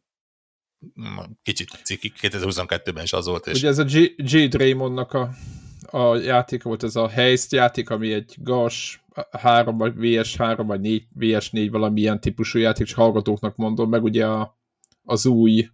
kicsit 1.42 1.70
ciki, 1.84 2.12
2022-ben 2.20 3.02
is 3.02 3.12
az 3.12 3.26
volt. 3.26 3.46
És... 3.46 3.58
Ugye 3.58 3.68
ez 3.68 3.78
a 3.78 3.84
G, 3.84 4.14
G 4.16 4.48
Draymondnak 4.48 5.12
a, 5.12 5.30
a 5.90 6.16
játék 6.16 6.62
volt, 6.62 6.82
ez 6.82 6.96
a 6.96 7.08
Heist 7.08 7.52
játék, 7.52 7.90
ami 7.90 8.12
egy 8.12 8.34
gas 8.38 9.04
3 9.30 9.76
vagy 9.76 9.92
VS3 9.96 10.62
vagy 10.66 10.80
4, 10.80 11.06
VS4 11.18 11.68
valamilyen 11.70 12.20
típusú 12.20 12.58
játék, 12.58 12.86
csak 12.86 12.98
hallgatóknak 12.98 13.56
mondom, 13.56 13.88
meg 13.88 14.02
ugye 14.02 14.26
a, 14.26 14.58
az 15.02 15.26
új 15.26 15.68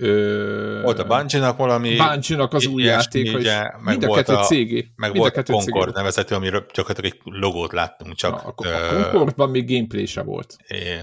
Ö... 0.00 0.80
Volt 0.82 0.98
a 0.98 1.04
Bungie-nak 1.04 1.56
valami... 1.56 1.96
Bungie-nak 1.96 2.52
az 2.52 2.66
új 2.66 2.82
játék, 2.82 3.32
hogy 3.32 3.50
mind 3.80 4.02
a 4.02 4.14
kettő 4.14 4.34
cég. 4.42 4.92
Meg 4.96 5.10
mind 5.12 5.22
volt 5.22 5.36
a 5.36 5.42
Concord 5.42 5.94
nevezető, 5.94 6.34
amiről 6.34 6.66
gyakorlatilag 6.74 7.12
egy 7.12 7.20
logót 7.24 7.72
láttunk, 7.72 8.14
csak... 8.14 8.32
Na, 8.32 8.38
a, 8.38 8.48
a 8.48 8.94
Concordban 8.94 9.50
még 9.50 9.68
gameplay 9.68 10.06
se 10.06 10.22
volt. 10.22 10.56
É. 10.66 11.00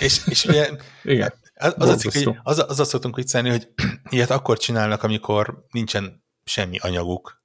És, 0.00 0.20
és 0.26 0.44
ugye, 0.44 0.70
Igen. 1.02 1.32
Az, 1.54 1.74
az, 1.76 1.88
a 1.88 1.94
cikk, 1.94 2.12
hogy, 2.12 2.36
az, 2.42 2.64
az 2.68 2.80
azt 2.80 2.90
szoktunk 2.90 3.16
viccelni, 3.16 3.48
hogy 3.48 3.68
ilyet 4.10 4.30
akkor 4.30 4.58
csinálnak, 4.58 5.02
amikor 5.02 5.64
nincsen 5.70 6.24
semmi 6.44 6.78
anyaguk. 6.78 7.42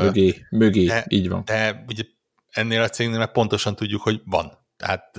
Mögé, 0.00 0.46
mögé, 0.50 0.84
de, 0.84 1.04
így 1.08 1.28
van. 1.28 1.42
De 1.44 1.84
ugye 1.88 2.02
ennél 2.50 2.82
a 2.82 2.88
cégnél 2.88 3.26
pontosan 3.26 3.76
tudjuk, 3.76 4.02
hogy 4.02 4.20
van. 4.24 4.66
Tehát 4.76 5.18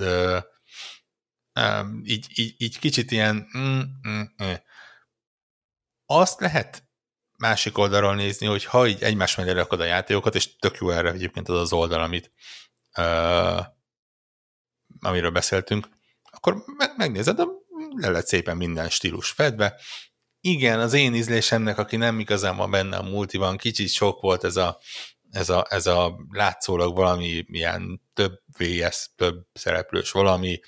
így, 2.04 2.26
így, 2.34 2.54
így 2.58 2.78
kicsit 2.78 3.10
ilyen 3.10 3.48
mm, 3.58 3.80
mm, 4.08 4.20
mm. 4.44 4.52
azt 6.06 6.40
lehet 6.40 6.88
másik 7.36 7.78
oldalról 7.78 8.14
nézni, 8.14 8.46
hogy 8.46 8.64
ha 8.64 8.86
így 8.86 9.02
egymás 9.02 9.36
mellé 9.36 9.50
rakod 9.50 9.80
a 9.80 9.84
játékokat, 9.84 10.34
és 10.34 10.56
tök 10.56 10.76
jó 10.76 10.90
erre 10.90 11.10
egyébként 11.10 11.48
az 11.48 11.60
az 11.60 11.72
oldal, 11.72 12.02
amit 12.02 12.32
uh, 12.96 13.66
amiről 15.00 15.30
beszéltünk, 15.30 15.88
akkor 16.30 16.64
megnézed, 16.96 17.38
le 17.94 18.08
lett 18.08 18.26
szépen 18.26 18.56
minden 18.56 18.88
stílus 18.88 19.30
fedve. 19.30 19.80
Igen, 20.40 20.80
az 20.80 20.92
én 20.92 21.14
ízlésemnek, 21.14 21.78
aki 21.78 21.96
nem 21.96 22.20
igazán 22.20 22.56
van 22.56 22.70
benne 22.70 22.96
a 22.96 23.02
multiban, 23.02 23.56
kicsit 23.56 23.88
sok 23.88 24.20
volt 24.20 24.44
ez 24.44 24.56
a, 24.56 24.78
ez 25.30 25.48
a, 25.48 25.66
ez 25.68 25.86
a 25.86 26.16
látszólag 26.30 26.96
valami 26.96 27.44
ilyen 27.46 28.02
több 28.14 28.40
VS, 28.58 29.10
több 29.16 29.46
szereplős 29.52 30.10
valami, 30.10 30.60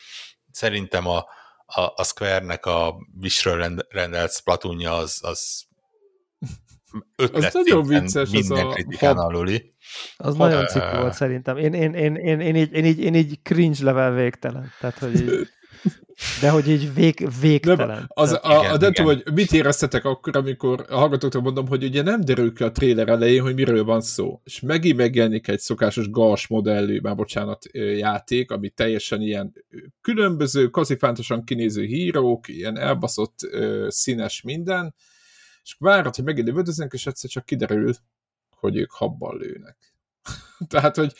szerintem 0.52 1.06
a, 1.06 1.18
a, 1.66 1.92
a 1.94 2.04
Square-nek 2.04 2.66
a 2.66 2.94
Wishről 3.20 3.84
rendelt 3.88 4.32
Splatoonja 4.32 4.96
az, 4.96 5.18
az 5.22 5.62
ötlet 7.16 7.54
az 7.54 7.54
nagyon 7.54 7.86
vicces, 7.86 8.30
minden 8.30 8.66
az 8.66 8.74
kritikán 8.74 9.16
a... 9.16 9.24
aluli. 9.24 9.74
Az 10.16 10.36
ha, 10.36 10.46
nagyon 10.46 10.66
cikk 10.66 10.90
volt 10.92 11.14
szerintem. 11.14 11.56
Én, 11.56 11.74
én, 11.74 11.94
én, 11.94 12.14
én, 12.14 12.40
én, 12.40 12.56
így, 12.56 12.72
én, 12.72 12.84
így, 12.84 13.00
én 13.00 13.14
így 13.14 13.42
cringe 13.42 13.84
level 13.84 14.12
végtelen. 14.12 14.72
Tehát, 14.80 14.98
hogy 14.98 15.14
így... 15.14 15.30
De 16.40 16.50
hogy 16.50 16.68
így 16.68 16.94
vég, 16.94 17.28
végtelen. 17.40 17.88
Nem, 17.88 18.06
az, 18.08 18.32
a, 18.32 18.58
igen, 18.58 18.72
a, 18.72 18.76
nem 18.76 18.92
tudom, 18.92 19.14
hogy 19.14 19.32
mit 19.34 19.52
éreztetek 19.52 20.04
akkor, 20.04 20.36
amikor 20.36 20.86
a 20.88 20.96
hallgatóknak 20.96 21.42
mondom, 21.42 21.68
hogy 21.68 21.84
ugye 21.84 22.02
nem 22.02 22.20
derül 22.20 22.52
ki 22.52 22.62
a 22.62 22.72
trailer 22.72 23.08
elején, 23.08 23.42
hogy 23.42 23.54
miről 23.54 23.84
van 23.84 24.00
szó. 24.00 24.40
És 24.44 24.60
megint 24.60 24.96
megjelenik 24.96 25.48
egy 25.48 25.58
szokásos 25.58 26.10
gas 26.10 26.46
modellű, 26.46 27.00
már 27.00 27.14
bocsánat, 27.14 27.66
játék, 27.72 28.50
ami 28.50 28.68
teljesen 28.68 29.20
ilyen 29.20 29.52
különböző, 30.00 30.68
kazifántosan 30.68 31.44
kinéző 31.44 31.84
hírók, 31.84 32.48
ilyen 32.48 32.78
elbaszott 32.78 33.38
színes 33.88 34.42
minden, 34.42 34.94
és 35.62 35.76
várod, 35.78 36.14
hogy 36.14 36.24
megint 36.24 36.46
lövöldöznek, 36.46 36.92
és 36.92 37.06
egyszer 37.06 37.30
csak 37.30 37.44
kiderül, 37.44 37.94
hogy 38.50 38.76
ők 38.76 38.90
habban 38.92 39.36
lőnek. 39.36 39.94
Tehát, 40.68 40.96
hogy 40.96 41.12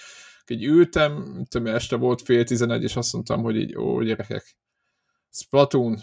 így 0.51 0.65
ültem, 0.65 1.45
tudom, 1.49 1.75
este 1.75 1.97
volt 1.97 2.23
fél 2.23 2.45
tizenegy, 2.45 2.83
és 2.83 2.97
azt 2.97 3.13
mondtam, 3.13 3.43
hogy 3.43 3.57
így, 3.57 3.77
ó, 3.77 4.03
gyerekek, 4.03 4.57
Splatoon, 5.33 5.99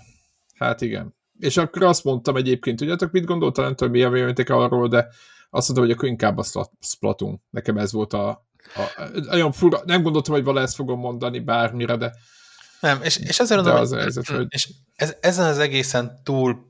hát 0.56 0.82
igen. 0.82 1.16
És 1.40 1.58
akkor 1.58 1.84
azt 1.84 2.04
mondtam 2.04 2.36
egyébként, 2.36 2.78
tudjátok, 2.78 3.12
mit 3.12 3.26
gondoltam, 3.26 3.64
nem 3.64 3.76
tudom, 3.76 3.94
mi 3.94 4.04
a 4.04 4.10
véleményetek 4.10 4.50
arról, 4.50 4.88
de 4.88 5.08
azt 5.50 5.68
mondtam, 5.68 5.84
hogy 5.84 5.92
akkor 5.92 6.10
inkább 6.10 6.38
a 6.38 6.68
Splatoon. 6.80 7.42
Nekem 7.50 7.78
ez 7.78 7.92
volt 7.92 8.14
a, 8.14 8.30
a 8.76 9.10
olyan 9.32 9.52
fura, 9.52 9.82
nem 9.86 10.02
gondoltam, 10.02 10.34
hogy 10.34 10.44
vala 10.44 10.62
ezt 10.62 10.76
fogom 10.76 11.00
mondani 11.00 11.40
bármire, 11.40 11.96
de 11.96 12.14
nem, 12.80 13.04
és, 13.04 13.18
és 13.18 13.40
ezzel 13.40 13.62
de 13.62 13.72
az, 13.72 13.92
az, 13.92 14.18
az, 14.18 14.28
hogy... 14.28 14.46
és 14.50 14.70
ez, 14.96 15.16
ezen 15.22 15.46
az 15.46 15.60
egészen 15.60 16.20
túl 16.24 16.66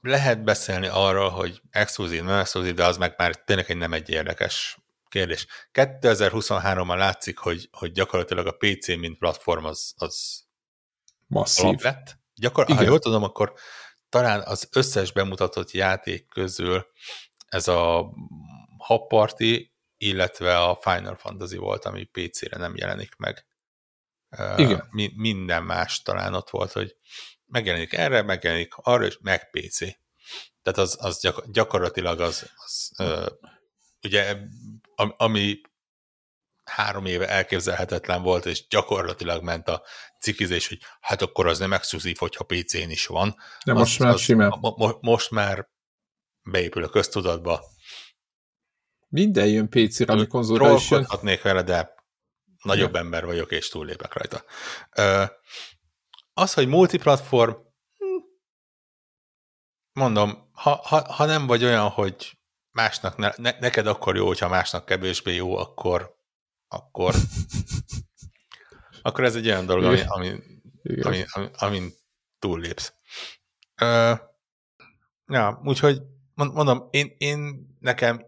lehet 0.00 0.44
beszélni 0.44 0.86
arról, 0.86 1.28
hogy 1.28 1.60
exkluzív, 1.70 2.22
nem 2.22 2.38
exkluzív, 2.38 2.74
de 2.74 2.84
az 2.84 2.96
meg 2.96 3.14
már 3.16 3.36
tényleg 3.36 3.70
egy 3.70 3.76
nem 3.76 3.92
egy 3.92 4.10
érdekes 4.10 4.78
kérdés. 5.10 5.46
2023-ban 5.72 6.96
látszik, 6.96 7.38
hogy, 7.38 7.68
hogy 7.72 7.92
gyakorlatilag 7.92 8.46
a 8.46 8.56
PC, 8.58 8.86
mint 8.86 9.18
platform 9.18 9.64
az, 9.64 9.94
az 9.96 10.44
masszív 11.26 11.80
lett. 11.80 12.18
Gyakor, 12.34 12.66
ha 12.66 12.82
jól 12.82 12.98
tudom, 12.98 13.22
akkor 13.22 13.52
talán 14.08 14.40
az 14.40 14.68
összes 14.72 15.12
bemutatott 15.12 15.70
játék 15.70 16.28
közül 16.28 16.86
ez 17.48 17.68
a 17.68 18.12
Hop 18.76 19.08
Party, 19.08 19.72
illetve 19.96 20.58
a 20.58 20.78
Final 20.82 21.16
Fantasy 21.16 21.56
volt, 21.56 21.84
ami 21.84 22.04
PC-re 22.04 22.58
nem 22.58 22.76
jelenik 22.76 23.16
meg. 23.16 23.46
Igen. 24.56 24.88
Mi, 24.90 25.12
minden 25.16 25.62
más 25.62 26.02
talán 26.02 26.34
ott 26.34 26.50
volt, 26.50 26.72
hogy 26.72 26.96
megjelenik 27.46 27.92
erre, 27.92 28.22
megjelenik 28.22 28.74
arra, 28.74 29.04
és 29.04 29.18
meg 29.20 29.50
PC. 29.50 29.78
Tehát 30.62 30.78
az, 30.78 30.96
az 31.00 31.28
gyakorlatilag 31.46 32.20
az, 32.20 32.50
az 32.56 32.92
ugye 34.02 34.36
ami 35.16 35.60
három 36.64 37.06
éve 37.06 37.28
elképzelhetetlen 37.28 38.22
volt, 38.22 38.46
és 38.46 38.66
gyakorlatilag 38.68 39.42
ment 39.42 39.68
a 39.68 39.82
cikizés, 40.20 40.68
hogy 40.68 40.78
hát 41.00 41.22
akkor 41.22 41.46
az 41.46 41.58
nem 41.58 41.72
exkluzív, 41.72 42.16
hogyha 42.18 42.44
PC-n 42.44 42.90
is 42.90 43.06
van. 43.06 43.36
De 43.64 43.72
most 43.72 44.00
az, 44.00 44.04
már 44.04 44.14
az, 44.14 44.20
simán. 44.20 44.58
Mo, 44.60 44.88
most 45.00 45.30
már 45.30 45.68
beépül 46.42 46.84
a 46.84 46.88
köztudatba. 46.88 47.64
Minden 49.08 49.46
jön 49.46 49.68
PC-re, 49.68 50.12
ami 50.12 50.26
konzolra 50.26 50.74
is 50.74 50.90
jön. 50.90 51.06
vele, 51.42 51.62
de 51.62 51.94
nagyobb 52.62 52.94
ja. 52.94 53.00
ember 53.00 53.24
vagyok, 53.24 53.52
és 53.52 53.68
túllépek 53.68 54.12
rajta. 54.12 54.44
Az, 56.32 56.54
hogy 56.54 56.68
multiplatform, 56.68 57.52
hm, 57.98 58.06
mondom, 59.92 60.50
ha, 60.52 60.80
ha, 60.84 61.12
ha 61.12 61.24
nem 61.24 61.46
vagy 61.46 61.64
olyan, 61.64 61.88
hogy 61.88 62.39
másnak 62.72 63.16
ne, 63.16 63.32
ne, 63.36 63.56
neked 63.60 63.86
akkor 63.86 64.16
jó, 64.16 64.26
hogyha 64.26 64.48
másnak 64.48 64.84
kevésbé 64.84 65.34
jó, 65.34 65.56
akkor 65.56 66.18
akkor 66.68 67.14
akkor 69.02 69.24
ez 69.24 69.34
egy 69.34 69.46
olyan 69.46 69.66
dolog, 69.66 69.84
ami, 69.84 70.00
ami, 70.06 70.34
ami, 71.02 71.24
ami, 71.32 71.48
amin 71.58 71.92
túllépsz. 72.38 72.92
Uh, 73.82 74.18
ja, 75.26 75.60
úgyhogy 75.64 76.02
mondom, 76.34 76.88
én, 76.90 77.14
én 77.18 77.68
nekem 77.80 78.26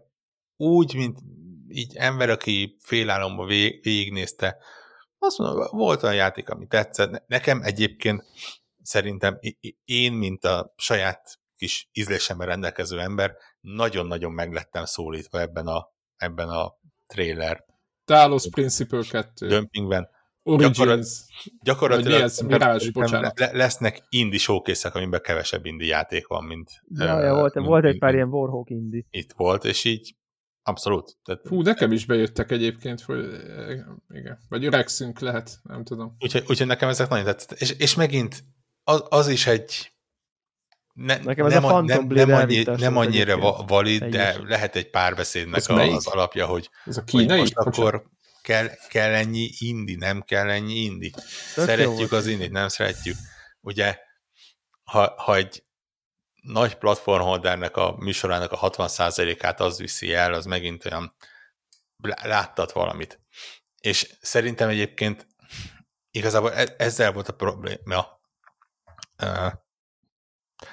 úgy, 0.57 0.95
mint 0.95 1.19
így 1.67 1.95
ember, 1.95 2.29
aki 2.29 2.77
félálomba 2.79 3.45
vég, 3.45 3.83
végignézte, 3.83 4.57
azt 5.17 5.37
mondom, 5.37 5.67
volt 5.71 6.03
olyan 6.03 6.15
játék, 6.15 6.49
ami 6.49 6.67
tetszett. 6.67 7.23
Nekem 7.27 7.61
egyébként 7.61 8.23
szerintem 8.81 9.39
én, 9.85 10.13
mint 10.13 10.43
a 10.45 10.73
saját 10.77 11.39
kis 11.63 11.89
ízlésemben 11.91 12.47
rendelkező 12.47 12.99
ember, 12.99 13.35
nagyon-nagyon 13.61 14.31
meglettem 14.31 14.85
szólítva 14.85 15.39
ebben 15.39 15.67
a, 15.67 15.91
ebben 16.15 16.49
a 16.49 16.77
trailer 17.07 17.65
Talos 18.05 18.49
Principle 18.49 19.03
2. 19.09 19.47
Dömpingben. 19.47 20.09
Origins. 20.43 21.23
Gyakorlatilag 21.61 22.21
ez, 22.21 22.39
Mirage, 22.39 22.91
bocsánat. 22.91 23.39
lesznek 23.39 24.03
indie 24.09 24.39
showcase 24.39 24.89
amiben 24.89 25.21
kevesebb 25.21 25.65
indie 25.65 25.87
játék 25.87 26.27
van, 26.27 26.43
mint... 26.43 26.69
Ja, 26.87 27.15
uh, 27.15 27.23
ja, 27.23 27.33
volt, 27.33 27.53
mint, 27.53 27.67
volt 27.67 27.85
egy 27.85 27.97
pár 27.97 28.13
ilyen 28.13 28.27
Warhawk 28.27 28.69
indie. 28.69 29.03
Itt 29.09 29.31
volt, 29.31 29.65
és 29.65 29.83
így 29.83 30.15
abszolút. 30.63 31.17
Tehát, 31.23 31.47
Hú, 31.47 31.61
nekem 31.61 31.91
is 31.91 32.05
bejöttek 32.05 32.51
egyébként, 32.51 33.01
hogy 33.01 33.25
igen. 34.09 34.39
Vagy 34.49 34.65
öregszünk 34.65 35.19
lehet, 35.19 35.59
nem 35.63 35.83
tudom. 35.83 36.15
Úgyhogy, 36.19 36.43
úgyhogy 36.47 36.67
nekem 36.67 36.89
ezek 36.89 37.09
nagyon 37.09 37.25
tetszett. 37.25 37.59
És, 37.59 37.71
és 37.71 37.95
megint 37.95 38.43
az, 38.83 39.03
az 39.09 39.27
is 39.27 39.47
egy 39.47 39.92
ne, 40.93 41.17
Nekem 41.17 41.45
ez 41.45 41.53
nem, 41.53 41.65
a 41.65 41.81
nem, 41.81 42.07
nem, 42.07 42.33
annyi, 42.33 42.63
nem 42.63 42.97
annyira 42.97 43.37
va, 43.37 43.63
valid, 43.67 44.03
de 44.03 44.37
lehet 44.43 44.75
egy 44.75 44.89
párbeszédnek 44.89 45.69
az, 45.69 45.93
az 45.93 46.07
alapja, 46.07 46.45
hogy, 46.45 46.69
ez 46.85 46.97
a 46.97 47.03
kínai? 47.03 47.27
hogy 47.27 47.37
most 47.39 47.57
akkor 47.57 48.03
kell, 48.41 48.69
kell 48.89 49.13
ennyi 49.13 49.49
indi, 49.57 49.95
nem 49.95 50.21
kell 50.21 50.49
ennyi 50.49 50.73
indi. 50.73 51.09
Tök 51.55 51.65
szeretjük 51.65 52.11
az 52.11 52.27
indit, 52.27 52.51
nem 52.51 52.67
szeretjük. 52.67 53.15
Ugye, 53.61 53.97
ha, 54.83 55.13
ha 55.17 55.35
egy 55.35 55.63
nagy 56.41 56.75
platformholdernek 56.75 57.77
a 57.77 57.95
műsorának 57.97 58.51
a 58.51 58.69
60%-át 58.69 59.59
az 59.59 59.79
viszi 59.79 60.13
el, 60.13 60.33
az 60.33 60.45
megint 60.45 60.85
olyan 60.85 61.15
láttat 62.23 62.71
valamit. 62.71 63.19
És 63.79 64.17
szerintem 64.21 64.69
egyébként 64.69 65.27
igazából 66.11 66.53
e, 66.53 66.75
ezzel 66.77 67.11
volt 67.11 67.27
a 67.27 67.33
probléma 67.33 68.21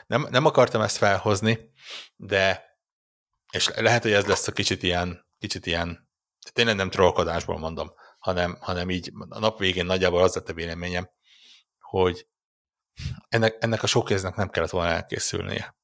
nem, 0.07 0.26
nem 0.30 0.45
akartam 0.45 0.80
ezt 0.80 0.97
felhozni, 0.97 1.70
de 2.16 2.68
és 3.53 3.68
lehet, 3.68 4.03
hogy 4.03 4.12
ez 4.12 4.26
lesz 4.26 4.49
a 4.49 4.53
kicsit 4.53 4.82
ilyen, 4.82 5.26
kicsit 5.38 5.66
ilyen 5.66 6.11
tényleg 6.53 6.76
nem 6.76 6.91
trollkodásból 6.91 7.59
mondom, 7.59 7.93
hanem, 8.18 8.57
hanem 8.61 8.91
így 8.91 9.12
a 9.28 9.38
nap 9.38 9.59
végén 9.59 9.86
nagyjából 9.86 10.22
az 10.22 10.34
lett 10.34 10.49
a 10.49 10.55
véleményem, 10.55 11.11
hogy 11.78 12.28
ennek, 13.28 13.57
ennek 13.59 13.82
a 13.82 13.86
showcase 13.86 14.32
nem 14.36 14.51
kellett 14.51 14.70
volna 14.70 14.91
elkészülnie. 14.91 15.76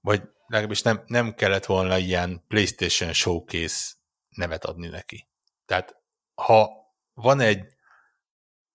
Vagy 0.00 0.22
legalábbis 0.46 0.82
nem, 0.82 1.02
nem 1.06 1.34
kellett 1.34 1.66
volna 1.66 1.98
ilyen 1.98 2.44
PlayStation 2.46 3.12
Showcase 3.12 3.94
nevet 4.28 4.64
adni 4.64 4.88
neki. 4.88 5.28
Tehát 5.64 5.96
ha 6.34 6.70
van 7.12 7.40
egy 7.40 7.76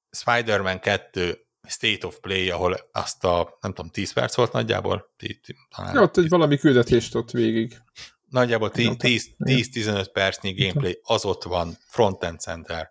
Spider-Man 0.09 0.79
2 0.79 1.42
State 1.67 2.07
of 2.07 2.19
Play, 2.19 2.49
ahol 2.49 2.89
azt 2.91 3.23
a, 3.23 3.57
nem 3.61 3.73
tudom, 3.73 3.91
10 3.91 4.13
perc 4.13 4.35
volt 4.35 4.51
nagyjából? 4.51 5.13
Talán. 5.75 5.93
Ja, 5.93 6.01
ott 6.01 6.17
egy 6.17 6.29
valami 6.29 6.57
küldetést 6.57 7.15
ott 7.15 7.31
végig. 7.31 7.77
Nagyjából 8.29 8.71
10-15 8.73 10.07
percnyi 10.13 10.53
gameplay, 10.53 10.99
az 11.03 11.25
ott 11.25 11.43
van, 11.43 11.77
frontend 11.87 12.39
center, 12.39 12.89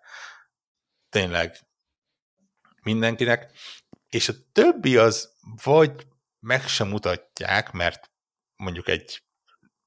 tényleg 1.09 1.59
mindenkinek, 2.83 3.51
és 4.09 4.29
a 4.29 4.33
többi 4.51 4.97
az 4.97 5.33
vagy 5.63 6.07
meg 6.39 6.67
sem 6.67 6.87
mutatják, 6.87 7.71
mert 7.71 8.11
mondjuk 8.55 8.87
egy, 8.87 9.23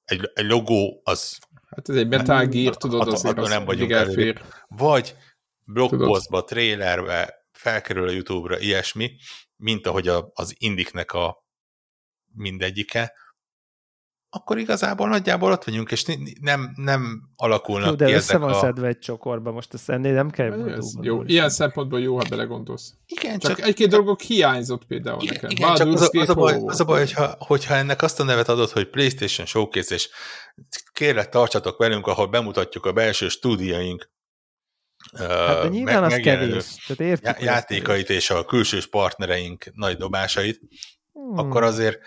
egy, 0.04 0.30
egy 0.34 0.46
logó 0.46 1.00
az 1.04 1.38
Hát 1.76 1.88
ez 1.88 1.96
egy 1.96 2.08
Metal 2.08 2.46
Gear, 2.46 2.76
tudod, 2.76 3.08
azért 3.08 3.38
az 3.38 3.48
nem 3.48 3.64
vagyunk 3.64 3.90
elfér. 3.90 4.42
Vagy 4.68 5.16
blogpostba, 5.64 6.44
trailerbe 6.44 7.35
felkerül 7.56 8.08
a 8.08 8.12
YouTube-ra 8.12 8.58
ilyesmi, 8.58 9.16
mint 9.56 9.86
ahogy 9.86 10.08
a, 10.08 10.30
az 10.34 10.54
indiknek 10.58 11.12
a 11.12 11.44
mindegyike, 12.34 13.12
akkor 14.36 14.58
igazából 14.58 15.08
nagyjából 15.08 15.52
ott 15.52 15.64
vagyunk, 15.64 15.90
és 15.90 16.04
nem, 16.40 16.72
nem 16.76 17.22
alakulnak 17.36 17.88
Jó, 17.88 17.94
de 17.94 18.14
össze 18.14 18.38
van 18.38 18.50
a... 18.50 18.58
szedve 18.58 18.86
egy 18.86 18.98
csokorba, 18.98 19.50
most 19.50 19.74
ezt 19.74 19.90
ennél 19.90 20.12
nem 20.12 20.30
kell. 20.30 20.70
Ez 20.70 20.92
jó, 21.00 21.22
ilyen 21.22 21.48
szempontból 21.48 22.00
jó, 22.00 22.16
ha 22.16 22.24
belegondolsz. 22.28 22.94
Igen, 23.06 23.38
csak, 23.38 23.56
csak 23.56 23.66
egy-két 23.66 23.88
dolgok 23.88 24.20
hiányzott 24.20 24.84
például 24.84 25.22
igen, 25.22 25.34
nekem. 25.34 25.50
Igen, 25.50 25.74
csak 25.74 25.92
az, 25.92 26.10
a, 26.14 26.20
az, 26.20 26.28
a 26.28 26.34
baj, 26.34 26.60
az 26.64 26.80
a 26.80 26.84
baj, 26.84 26.98
hogyha, 26.98 27.34
hogyha 27.38 27.74
ennek 27.74 28.02
azt 28.02 28.20
a 28.20 28.24
nevet 28.24 28.48
adott, 28.48 28.70
hogy 28.70 28.90
PlayStation 28.90 29.46
Showcase, 29.46 29.94
és 29.94 30.08
kérlek 30.92 31.28
tartsatok 31.28 31.78
velünk, 31.78 32.06
ahol 32.06 32.26
bemutatjuk 32.26 32.86
a 32.86 32.92
belső 32.92 33.28
stúdiaink 33.28 34.10
Hát 35.18 35.62
de 35.62 35.68
nyilván 35.68 36.00
meg, 36.00 36.12
az 36.12 36.18
kevés. 36.22 36.64
Tehát 36.86 37.00
értük, 37.00 37.40
játékait 37.40 38.10
és 38.10 38.30
a 38.30 38.44
külsős 38.44 38.86
partnereink 38.86 39.70
nagy 39.74 39.96
dobásait, 39.96 40.60
hmm. 41.12 41.38
akkor 41.38 41.62
azért 41.62 41.98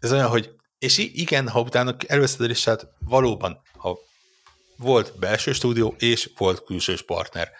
ez 0.00 0.12
olyan, 0.12 0.28
hogy 0.28 0.50
és 0.78 0.98
igen, 0.98 1.48
ha 1.48 1.60
utána 1.60 1.96
előszed 2.06 2.40
a 2.40 2.44
listát, 2.44 2.88
valóban, 2.98 3.62
ha 3.72 3.98
volt 4.76 5.18
belső 5.18 5.52
stúdió 5.52 5.94
és 5.98 6.30
volt 6.36 6.64
külsős 6.64 7.02
partner. 7.02 7.50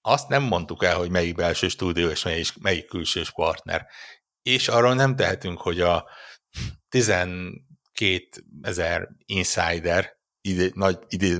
Azt 0.00 0.28
nem 0.28 0.42
mondtuk 0.42 0.84
el, 0.84 0.96
hogy 0.96 1.10
melyik 1.10 1.34
belső 1.34 1.68
stúdió 1.68 2.08
és 2.08 2.22
melyik, 2.22 2.58
melyik 2.60 2.86
külsős 2.86 3.30
partner. 3.30 3.86
És 4.42 4.68
arról 4.68 4.94
nem 4.94 5.16
tehetünk, 5.16 5.60
hogy 5.60 5.80
a 5.80 6.08
12 6.88 8.28
ezer 8.62 9.08
insider 9.24 10.16
ide, 10.40 10.70
nagy 10.74 10.98
ide, 11.08 11.38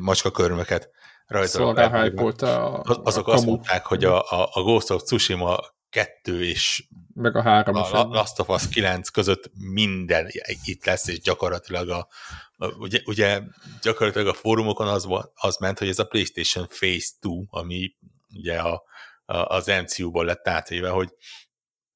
Szóval 2.87 3.03
azok 3.05 3.29
a 3.29 3.33
azt 3.33 3.47
mondták, 3.47 3.87
hogy 3.87 4.05
a, 4.05 4.31
a, 4.31 4.49
a 4.53 4.63
Ghost 4.63 4.91
of 4.91 5.03
Tsushima 5.03 5.59
kettő 5.91 6.45
és 6.45 6.89
meg 7.15 7.37
a 7.37 7.43
három 7.43 7.75
a, 7.75 8.01
a 8.01 8.05
Last 8.05 8.39
of 8.39 8.49
Us 8.49 8.69
9 8.69 9.09
között 9.09 9.51
minden 9.55 10.29
itt 10.65 10.85
lesz, 10.85 11.07
és 11.07 11.21
gyakorlatilag 11.21 11.89
a, 11.89 12.09
a 12.57 12.67
ugye, 12.67 13.01
ugye 13.05 13.41
gyakorlatilag 13.83 14.27
a 14.27 14.33
fórumokon 14.33 14.89
az, 14.89 15.09
az 15.35 15.57
ment, 15.57 15.79
hogy 15.79 15.89
ez 15.89 15.99
a 15.99 16.07
PlayStation 16.07 16.67
Phase 16.67 17.09
2, 17.21 17.35
ami 17.51 17.95
ugye 18.35 18.59
a, 18.59 18.83
a, 19.25 19.37
az 19.37 19.67
MCU-ból 19.67 20.25
lett 20.25 20.49
átéve, 20.49 20.89
hogy 20.89 21.15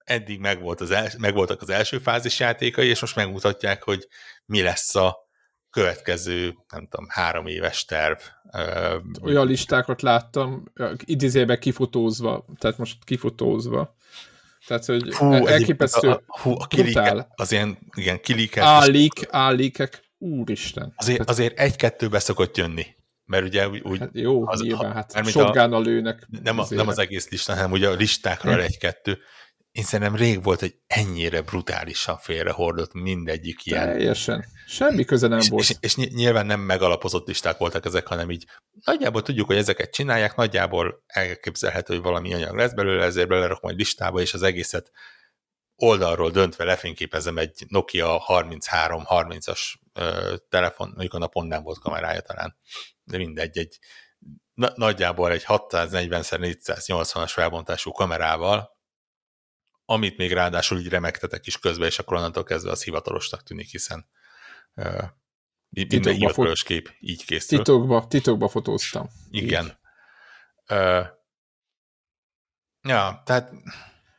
eddig 0.05 0.41
megvolt 0.41 0.80
az 0.80 0.91
els, 0.91 1.16
megvoltak 1.16 1.62
az 1.62 1.70
első 1.70 1.99
fázis 1.99 2.41
játékai, 2.41 2.89
és 2.89 3.01
most 3.01 3.16
megmutatják, 3.16 3.83
hogy 3.83 4.09
mi 4.45 4.62
lesz 4.62 4.95
a 4.95 5.16
következő, 5.73 6.57
nem 6.73 6.89
tudom, 6.91 7.07
három 7.09 7.47
éves 7.47 7.85
terv. 7.85 8.18
Olyan 9.23 9.47
listákat 9.47 10.03
láttam, 10.03 10.73
idézőben 11.05 11.59
kifotózva, 11.59 12.45
tehát 12.59 12.79
most 12.79 13.05
kifotózva. 13.05 13.97
Tehát, 14.66 14.85
hogy 14.85 15.14
hú, 15.14 15.47
elképesztő, 15.47 16.09
a, 16.09 16.23
a, 16.27 16.41
hú, 16.41 16.51
a 16.59 16.66
kilike, 16.66 17.27
az 17.31 17.53
ilyen, 17.53 17.79
igen, 17.95 18.20
kilikek. 18.20 18.64
Állik, 18.64 19.27
állikek, 19.31 20.03
úristen. 20.18 20.93
Azért, 20.97 21.18
tehát, 21.18 21.31
azért 21.31 21.59
egy-kettőbe 21.59 22.18
szokott 22.18 22.57
jönni. 22.57 22.87
Mert 23.25 23.45
ugye 23.45 23.68
úgy... 23.68 23.99
Hát 23.99 24.11
jó, 24.12 24.49
az, 24.49 24.61
nyilván, 24.61 24.93
hát 24.93 25.12
a, 25.73 25.79
lőnek. 25.79 26.27
Nem, 26.43 26.59
a, 26.59 26.66
nem 26.68 26.89
az 26.89 26.99
egész 26.99 27.29
lista, 27.29 27.55
hanem 27.55 27.70
ugye 27.70 27.89
a 27.89 27.95
listákra 27.95 28.62
egy-kettő 28.62 29.18
én 29.73 29.85
szerintem 29.85 30.16
rég 30.16 30.43
volt, 30.43 30.61
hogy 30.61 30.75
ennyire 30.87 31.43
brutálisan 31.43 32.18
félrehordott 32.18 32.93
mindegyik 32.93 33.66
ilyen. 33.66 33.87
Teljesen. 33.87 34.45
Semmi 34.66 35.05
köze 35.05 35.29
nem 35.29 35.39
és, 35.39 35.49
volt. 35.49 35.62
És, 35.62 35.77
és 35.81 35.97
nyilván 35.97 36.47
nem 36.47 36.61
megalapozott 36.61 37.27
listák 37.27 37.59
voltak 37.59 37.85
ezek, 37.85 38.07
hanem 38.07 38.31
így 38.31 38.47
nagyjából 38.85 39.23
tudjuk, 39.23 39.47
hogy 39.47 39.57
ezeket 39.57 39.93
csinálják, 39.93 40.37
nagyjából 40.37 41.05
elképzelhető, 41.07 41.95
hogy 41.95 42.03
valami 42.03 42.35
anyag 42.35 42.57
lesz 42.57 42.73
belőle, 42.73 43.05
ezért 43.05 43.29
belerak 43.29 43.61
majd 43.61 43.77
listába, 43.77 44.20
és 44.20 44.35
az 44.35 44.43
egészet 44.43 44.91
oldalról 45.77 46.31
döntve 46.31 46.64
lefényképezem 46.64 47.39
egy 47.39 47.64
Nokia 47.68 48.25
33-30-as 48.27 49.61
telefon, 50.49 50.89
mondjuk 50.89 51.14
a 51.14 51.18
napon 51.18 51.47
nem 51.47 51.62
volt 51.62 51.79
kamerája 51.79 52.20
talán, 52.20 52.57
de 53.05 53.16
mindegy, 53.16 53.59
egy 53.59 53.79
nagyjából 54.55 55.31
egy 55.31 55.45
640x480-as 55.47 57.31
felbontású 57.33 57.93
kamerával, 57.93 58.81
amit 59.93 60.16
még 60.16 60.32
ráadásul 60.32 60.78
így 60.78 60.88
remektetek 60.88 61.47
is 61.47 61.59
közben, 61.59 61.86
és 61.86 61.99
akkor 61.99 62.16
onnantól 62.16 62.45
kezdve 62.45 62.70
az 62.70 62.84
hivatalosnak 62.84 63.43
tűnik, 63.43 63.70
hiszen 63.70 64.07
uh, 64.74 65.03
minden 65.68 66.14
hivatalos 66.14 66.62
kép 66.62 66.90
így 67.01 67.24
készül. 67.24 67.59
Titokba, 67.59 68.07
titokba 68.09 68.49
fotóztam. 68.49 69.09
Igen. 69.30 69.78
Uh, 70.70 71.07
ja, 72.88 73.22
tehát 73.24 73.51
nem 73.51 73.62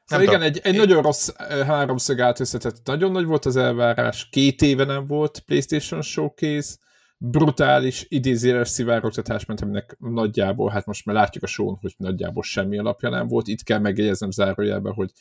szóval 0.06 0.26
igen, 0.26 0.42
egy, 0.42 0.60
egy 0.64 0.76
nagyon 0.76 1.02
rossz 1.02 1.30
háromszög 1.38 2.20
állt 2.20 2.40
össze, 2.40 2.58
tehát 2.58 2.80
nagyon 2.84 3.12
nagy 3.12 3.26
volt 3.26 3.46
az 3.46 3.56
elvárás, 3.56 4.30
két 4.30 4.62
éve 4.62 4.84
nem 4.84 5.08
volt 5.08 5.40
PlayStation 5.40 6.02
Showcase, 6.02 6.76
brutális 7.18 8.06
idézéles 8.10 8.70
szivárogtatás 8.70 9.46
ment, 9.46 9.62
aminek 9.62 9.96
nagyjából, 10.00 10.70
hát 10.70 10.86
most 10.86 11.06
már 11.06 11.16
látjuk 11.16 11.44
a 11.44 11.48
show 11.48 11.76
hogy 11.76 11.94
nagyjából 11.98 12.44
semmi 12.44 12.78
alapja 12.78 13.10
nem 13.10 13.28
volt. 13.28 13.48
Itt 13.48 13.64
kell 13.64 13.80
megjegyeznem 13.80 14.32
zárójelben, 14.32 14.94
hogy 14.94 15.12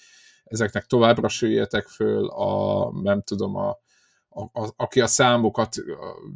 ezeknek 0.52 0.86
továbbra 0.86 1.28
süljetek 1.28 1.86
föl, 1.86 2.26
a, 2.26 2.90
nem 3.02 3.22
tudom, 3.22 3.56
a, 3.56 3.78
a, 4.28 4.42
a, 4.42 4.72
aki 4.76 5.00
a 5.00 5.06
számokat, 5.06 5.76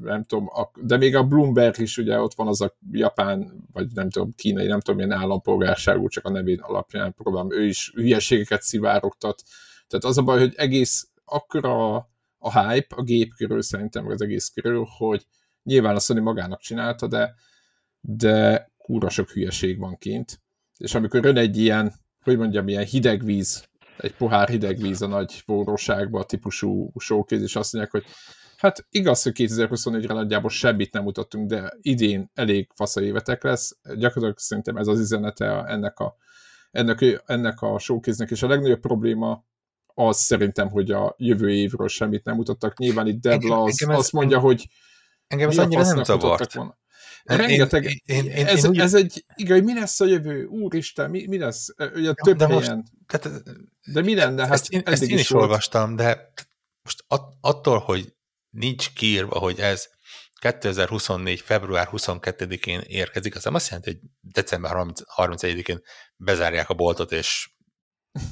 nem 0.00 0.24
tudom, 0.24 0.48
a, 0.48 0.70
de 0.80 0.96
még 0.96 1.16
a 1.16 1.24
Bloomberg 1.24 1.78
is, 1.78 1.98
ugye 1.98 2.20
ott 2.20 2.34
van 2.34 2.46
az 2.46 2.60
a 2.60 2.76
japán, 2.90 3.66
vagy 3.72 3.86
nem 3.94 4.10
tudom, 4.10 4.34
kínai, 4.34 4.66
nem 4.66 4.80
tudom, 4.80 5.00
milyen 5.00 5.20
állampolgárságú, 5.20 6.08
csak 6.08 6.24
a 6.24 6.30
nevén 6.30 6.60
alapján 6.60 7.14
próbálom, 7.14 7.52
ő 7.52 7.64
is 7.66 7.92
hülyeségeket 7.94 8.62
szivárogtat. 8.62 9.42
Tehát 9.86 10.04
az 10.04 10.18
a 10.18 10.22
baj, 10.22 10.38
hogy 10.38 10.54
egész 10.56 11.08
akkora 11.24 11.94
a 12.38 12.60
hype 12.60 12.96
a 12.96 13.02
gép 13.02 13.34
körül 13.34 13.62
szerintem, 13.62 14.06
az 14.06 14.22
egész 14.22 14.48
körül, 14.48 14.86
hogy 14.96 15.26
nyilván 15.62 15.96
a 15.96 16.00
Sony 16.00 16.22
magának 16.22 16.60
csinálta, 16.60 17.06
de, 17.06 17.34
de 18.00 18.70
kúra 18.78 19.08
sok 19.08 19.30
hülyeség 19.30 19.78
van 19.78 19.98
kint. 19.98 20.40
És 20.76 20.94
amikor 20.94 21.24
jön 21.24 21.36
egy 21.36 21.56
ilyen, 21.56 21.92
hogy 22.22 22.38
mondjam, 22.38 22.68
ilyen 22.68 22.84
hideg 22.84 23.24
víz 23.24 23.68
egy 23.96 24.14
pohár 24.14 24.48
hideg 24.48 24.76
víz 24.76 25.02
a 25.02 25.06
nagy 25.06 25.32
forróságba, 25.32 26.24
típusú 26.24 26.92
showcase, 26.98 27.42
és 27.42 27.56
azt 27.56 27.72
mondják, 27.72 27.94
hogy 27.94 28.04
hát 28.56 28.86
igaz, 28.90 29.22
hogy 29.22 29.32
2024-re 29.36 30.14
nagyjából 30.14 30.50
semmit 30.50 30.92
nem 30.92 31.02
mutattunk, 31.02 31.48
de 31.48 31.72
idén 31.80 32.30
elég 32.34 32.70
fasza 32.74 33.00
évetek 33.02 33.42
lesz. 33.42 33.76
Gyakorlatilag 33.82 34.38
szerintem 34.38 34.76
ez 34.76 34.86
az 34.86 34.98
üzenete 34.98 35.64
ennek 35.64 35.98
a, 35.98 36.16
ennek, 36.70 37.22
ennek 37.26 37.62
a 37.62 37.78
showcase 37.78 38.24
és 38.28 38.42
a 38.42 38.48
legnagyobb 38.48 38.80
probléma 38.80 39.44
az 39.94 40.18
szerintem, 40.18 40.68
hogy 40.68 40.90
a 40.90 41.14
jövő 41.18 41.50
évről 41.50 41.88
semmit 41.88 42.24
nem 42.24 42.36
mutattak. 42.36 42.78
Nyilván 42.78 43.06
itt 43.06 43.20
Debla 43.20 43.62
az, 43.62 43.84
azt 43.88 44.12
mondja, 44.12 44.38
hogy 44.38 44.68
engem 45.26 45.48
az 45.48 45.58
annyira 45.58 45.82
nem 45.82 46.04
zavart. 46.04 46.54
Volna. 46.54 46.78
Rengeteg, 47.26 47.84
én, 47.84 48.00
én, 48.04 48.24
én, 48.24 48.46
ez, 48.46 48.64
én 48.64 48.70
úgy... 48.70 48.78
ez 48.78 48.94
egy, 48.94 49.24
igen, 49.34 49.64
mi 49.64 49.74
lesz 49.74 50.00
a 50.00 50.06
jövő? 50.06 50.44
Úristen, 50.44 51.10
mi, 51.10 51.26
mi 51.26 51.38
lesz? 51.38 51.66
Ugye 51.94 52.12
több 52.12 52.36
de 52.36 52.46
helyen. 52.46 52.76
Most, 52.76 53.22
tehát, 53.22 53.42
de 53.92 54.00
mi 54.00 54.14
lenne? 54.14 54.42
Hát 54.42 54.52
ezt 54.52 54.72
én, 54.72 54.82
ezt 54.84 55.02
én 55.02 55.14
is, 55.14 55.20
is 55.20 55.30
olvastam, 55.30 55.96
de 55.96 56.32
most 56.82 57.04
attól, 57.40 57.78
hogy 57.78 58.14
nincs 58.50 58.92
kiírva, 58.92 59.38
hogy 59.38 59.60
ez 59.60 59.88
2024. 60.40 61.40
február 61.40 61.88
22-én 61.92 62.80
érkezik, 62.80 63.36
az 63.36 63.44
nem 63.44 63.54
azt 63.54 63.68
jelenti, 63.68 63.90
hogy 63.90 64.00
december 64.20 64.72
31-én 65.16 65.80
bezárják 66.16 66.70
a 66.70 66.74
boltot, 66.74 67.12
és 67.12 67.50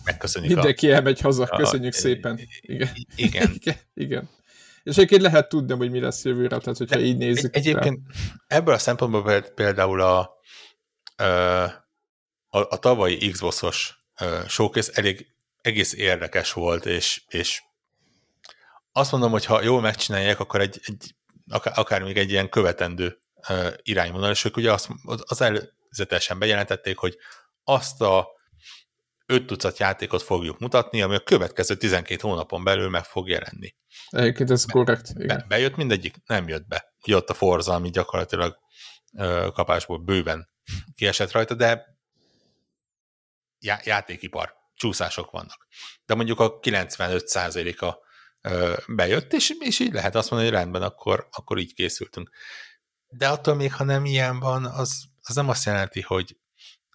megköszönik 0.05 0.51
Mindenki 0.51 0.91
a... 0.91 0.95
elmegy 0.95 1.21
haza, 1.21 1.47
köszönjük 1.47 1.95
a, 1.95 1.97
szépen. 1.97 2.41
Igen. 2.61 2.89
Igen. 3.17 3.53
igen. 3.55 3.77
igen. 3.95 4.29
És 4.85 4.97
egyébként 4.97 5.22
lehet 5.22 5.49
tudni, 5.49 5.76
hogy 5.76 5.91
mi 5.91 6.01
lesz 6.01 6.24
jövőre, 6.24 6.59
tehát 6.59 6.78
hogyha 6.78 7.01
így 7.01 7.16
nézzük. 7.16 7.57
Egy, 7.57 7.66
egyébként 7.66 8.01
ebből 8.47 8.74
a 8.74 8.78
szempontból 8.78 9.41
például 9.41 10.01
a, 10.01 10.18
a, 12.49 12.59
a 12.59 12.78
tavalyi 12.78 13.30
Xbox-os 13.30 14.05
showcase 14.47 14.93
elég 14.95 15.26
egész 15.61 15.93
érdekes 15.93 16.53
volt, 16.53 16.87
és, 16.87 17.22
és 17.28 17.62
azt 18.93 19.12
mondom, 19.12 19.30
hogy 19.30 19.45
ha 19.45 19.62
jól 19.62 19.80
megcsinálják, 19.80 20.41
akkor 20.41 20.61
egy, 20.61 20.80
egy 20.85 21.14
akár, 21.49 21.78
akár 21.78 22.03
még 22.03 22.16
egy 22.16 22.30
ilyen 22.30 22.49
követendő 22.49 23.18
irányvonal, 23.82 24.30
és 24.30 24.45
ők 24.45 24.57
ugye 24.57 24.72
azt, 24.72 24.89
az 25.05 25.41
előzetesen 25.41 26.39
bejelentették, 26.39 26.99
hogy 26.99 27.16
azt 27.64 28.01
a 28.01 28.28
öt 29.27 29.47
tucat 29.47 29.79
játékot 29.79 30.22
fogjuk 30.22 30.59
mutatni, 30.59 31.03
ami 31.03 31.14
a 31.14 31.20
következő 31.20 31.77
12 31.77 32.20
hónapon 32.20 32.64
belül 32.64 32.89
meg 32.89 33.05
fog 33.05 33.29
jelenni. 33.29 33.75
Egyébként 34.09 34.51
ez 34.51 34.64
korrekt. 34.64 35.27
Be, 35.27 35.45
bejött 35.49 35.77
mindegyik? 35.77 36.16
Nem 36.27 36.49
jött 36.49 36.66
be. 36.66 36.95
Ugye 37.07 37.16
ott 37.16 37.31
a 37.31 37.35
Forza, 37.35 37.75
ami 37.75 37.91
gyakorlatilag 37.91 38.59
ö, 39.16 39.49
kapásból 39.53 39.99
bőven 39.99 40.49
kiesett 40.95 41.31
rajta, 41.31 41.55
de 41.55 41.99
já, 43.59 43.81
játékipar, 43.85 44.55
csúszások 44.75 45.31
vannak. 45.31 45.66
De 46.05 46.14
mondjuk 46.14 46.41
a 46.41 46.59
95%-a 46.59 48.03
bejött, 48.87 49.33
és, 49.33 49.53
és 49.61 49.79
így 49.79 49.93
lehet 49.93 50.14
azt 50.14 50.31
mondani, 50.31 50.51
hogy 50.51 50.61
rendben, 50.61 50.83
akkor, 50.83 51.29
akkor 51.31 51.59
így 51.59 51.75
készültünk. 51.75 52.31
De 53.09 53.29
attól 53.29 53.55
még, 53.55 53.75
ha 53.75 53.85
nem 53.85 54.05
ilyen 54.05 54.39
van, 54.39 54.64
az, 54.64 55.05
az 55.22 55.35
nem 55.35 55.49
azt 55.49 55.64
jelenti, 55.64 56.01
hogy, 56.01 56.37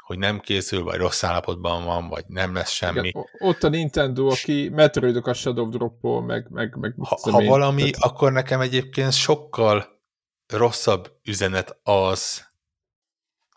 hogy 0.10 0.18
nem 0.18 0.40
készül, 0.40 0.84
vagy 0.84 0.98
rossz 0.98 1.24
állapotban 1.24 1.86
van, 1.86 2.08
vagy 2.08 2.26
nem 2.28 2.54
lesz 2.54 2.72
semmi. 2.72 3.08
Igen, 3.08 3.26
ott 3.40 3.64
a 3.64 3.70
Nintendo, 3.70 4.28
aki 4.28 4.70
Metroidok 4.70 5.36
Shadow 5.36 5.70
drop 5.70 6.26
meg, 6.26 6.48
meg, 6.50 6.76
meg 6.76 6.94
ha, 6.98 7.20
ha 7.22 7.44
valami, 7.44 7.90
tehát... 7.90 8.12
akkor 8.12 8.32
nekem 8.32 8.62
egyébként 8.62 9.14
sokkal 9.14 10.02
rosszabb 10.48 11.20
üzenet 11.24 11.80
az, 11.84 12.48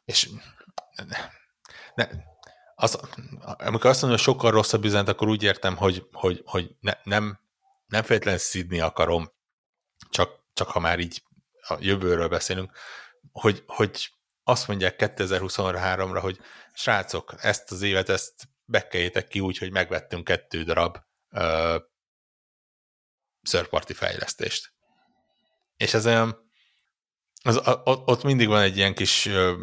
és 0.04 0.28
ne, 1.94 2.08
az, 2.74 3.00
amikor 3.40 3.90
azt 3.90 4.02
mondom, 4.02 4.18
hogy 4.18 4.34
sokkal 4.34 4.50
rosszabb 4.50 4.84
üzenet, 4.84 5.08
akkor 5.08 5.28
úgy 5.28 5.42
értem, 5.42 5.76
hogy, 5.76 6.08
hogy, 6.12 6.42
hogy 6.44 6.76
ne, 6.80 6.92
nem, 7.02 7.40
nem 7.86 8.02
feltétlenül 8.02 8.40
szidni 8.40 8.80
akarom, 8.80 9.32
csak, 10.10 10.30
csak 10.52 10.68
ha 10.68 10.80
már 10.80 10.98
így 10.98 11.22
a 11.68 11.76
jövőről 11.80 12.28
beszélünk, 12.28 12.70
hogy, 13.32 13.62
hogy 13.66 14.12
azt 14.44 14.68
mondják 14.68 14.94
2023-ra, 14.98 16.18
hogy 16.20 16.38
srácok, 16.72 17.34
ezt 17.38 17.70
az 17.70 17.82
évet, 17.82 18.08
ezt 18.08 18.48
bekeljétek 18.64 19.28
ki 19.28 19.40
úgy, 19.40 19.58
hogy 19.58 19.70
megvettünk 19.70 20.24
kettő 20.24 20.62
darab 20.62 20.98
szörparti 23.42 23.92
fejlesztést. 23.92 24.72
És 25.76 25.94
ez 25.94 26.06
olyan, 26.06 26.50
az, 27.42 27.60
ott 27.84 28.22
mindig 28.22 28.48
van 28.48 28.62
egy 28.62 28.76
ilyen 28.76 28.94
kis 28.94 29.26
uh, 29.26 29.58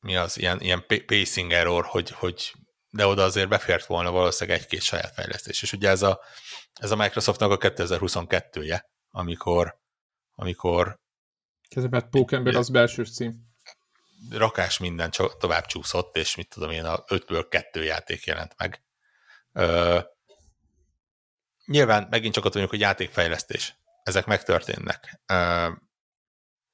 mi 0.00 0.16
az, 0.16 0.38
ilyen, 0.38 0.60
ilyen 0.60 0.84
pacing 1.06 1.52
error, 1.52 1.84
hogy, 1.84 2.10
hogy 2.10 2.52
de 2.90 3.06
oda 3.06 3.24
azért 3.24 3.48
befért 3.48 3.86
volna 3.86 4.10
valószínűleg 4.10 4.60
egy-két 4.60 4.82
saját 4.82 5.14
fejlesztés. 5.14 5.62
És 5.62 5.72
ugye 5.72 5.88
ez 5.88 6.02
a, 6.02 6.20
ez 6.72 6.90
a 6.90 6.96
Microsoftnak 6.96 7.50
a 7.50 7.56
2022-je, 7.56 8.82
amikor, 9.10 9.78
amikor 10.34 10.98
Kezemett 11.68 12.08
Pókember 12.08 12.54
az 12.54 12.68
belső 12.68 13.04
cím. 13.04 13.46
Rakás 14.30 14.78
minden 14.78 15.10
csak 15.10 15.36
tovább 15.36 15.66
csúszott, 15.66 16.16
és 16.16 16.36
mit 16.36 16.48
tudom 16.48 16.70
én, 16.70 16.84
a 16.84 17.04
5-ből 17.04 17.46
2 17.48 17.84
játék 17.84 18.24
jelent 18.24 18.54
meg. 18.56 18.82
Ö, 19.52 19.98
nyilván 21.64 22.06
megint 22.10 22.34
csak 22.34 22.44
ott 22.44 22.52
vagyunk, 22.52 22.70
hogy 22.70 22.80
játékfejlesztés. 22.80 23.76
Ezek 24.02 24.26
megtörténnek. 24.26 25.20
Ö, 25.26 25.34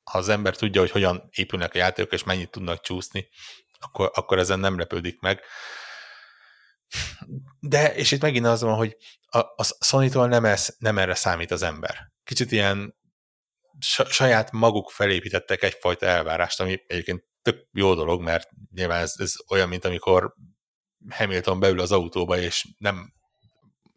ha 0.05 0.19
az 0.19 0.29
ember 0.29 0.57
tudja, 0.57 0.81
hogy 0.81 0.91
hogyan 0.91 1.29
épülnek 1.31 1.75
a 1.75 1.79
játékok, 1.79 2.13
és 2.13 2.25
mennyit 2.25 2.51
tudnak 2.51 2.81
csúszni, 2.81 3.29
akkor, 3.79 4.11
akkor 4.15 4.39
ezen 4.39 4.61
nem 4.61 4.79
lepődik 4.79 5.21
meg. 5.21 5.41
De, 7.61 7.95
és 7.95 8.11
itt 8.11 8.21
megint 8.21 8.47
az 8.47 8.63
van, 8.63 8.75
hogy 8.75 8.97
a, 9.27 9.39
a 9.39 9.65
Sony-tól 9.81 10.29
nem, 10.29 10.45
ez, 10.45 10.75
nem 10.79 10.99
erre 10.99 11.15
számít 11.15 11.51
az 11.51 11.63
ember. 11.63 12.13
Kicsit 12.25 12.53
ilyen 12.53 12.97
saját 13.81 14.53
maguk 14.53 14.91
felépítettek 14.91 15.63
egyfajta 15.63 16.07
elvárást, 16.07 16.61
ami 16.61 16.83
egyébként 16.87 17.25
tök 17.43 17.69
jó 17.73 17.95
dolog, 17.95 18.23
mert 18.23 18.49
nyilván 18.71 19.01
ez, 19.01 19.15
ez 19.17 19.33
olyan, 19.49 19.69
mint 19.69 19.85
amikor 19.85 20.35
Hamilton 21.11 21.61
beül 21.61 21.81
az 21.81 21.93
autóba, 21.93 22.39
és 22.39 22.69
nem, 22.79 23.13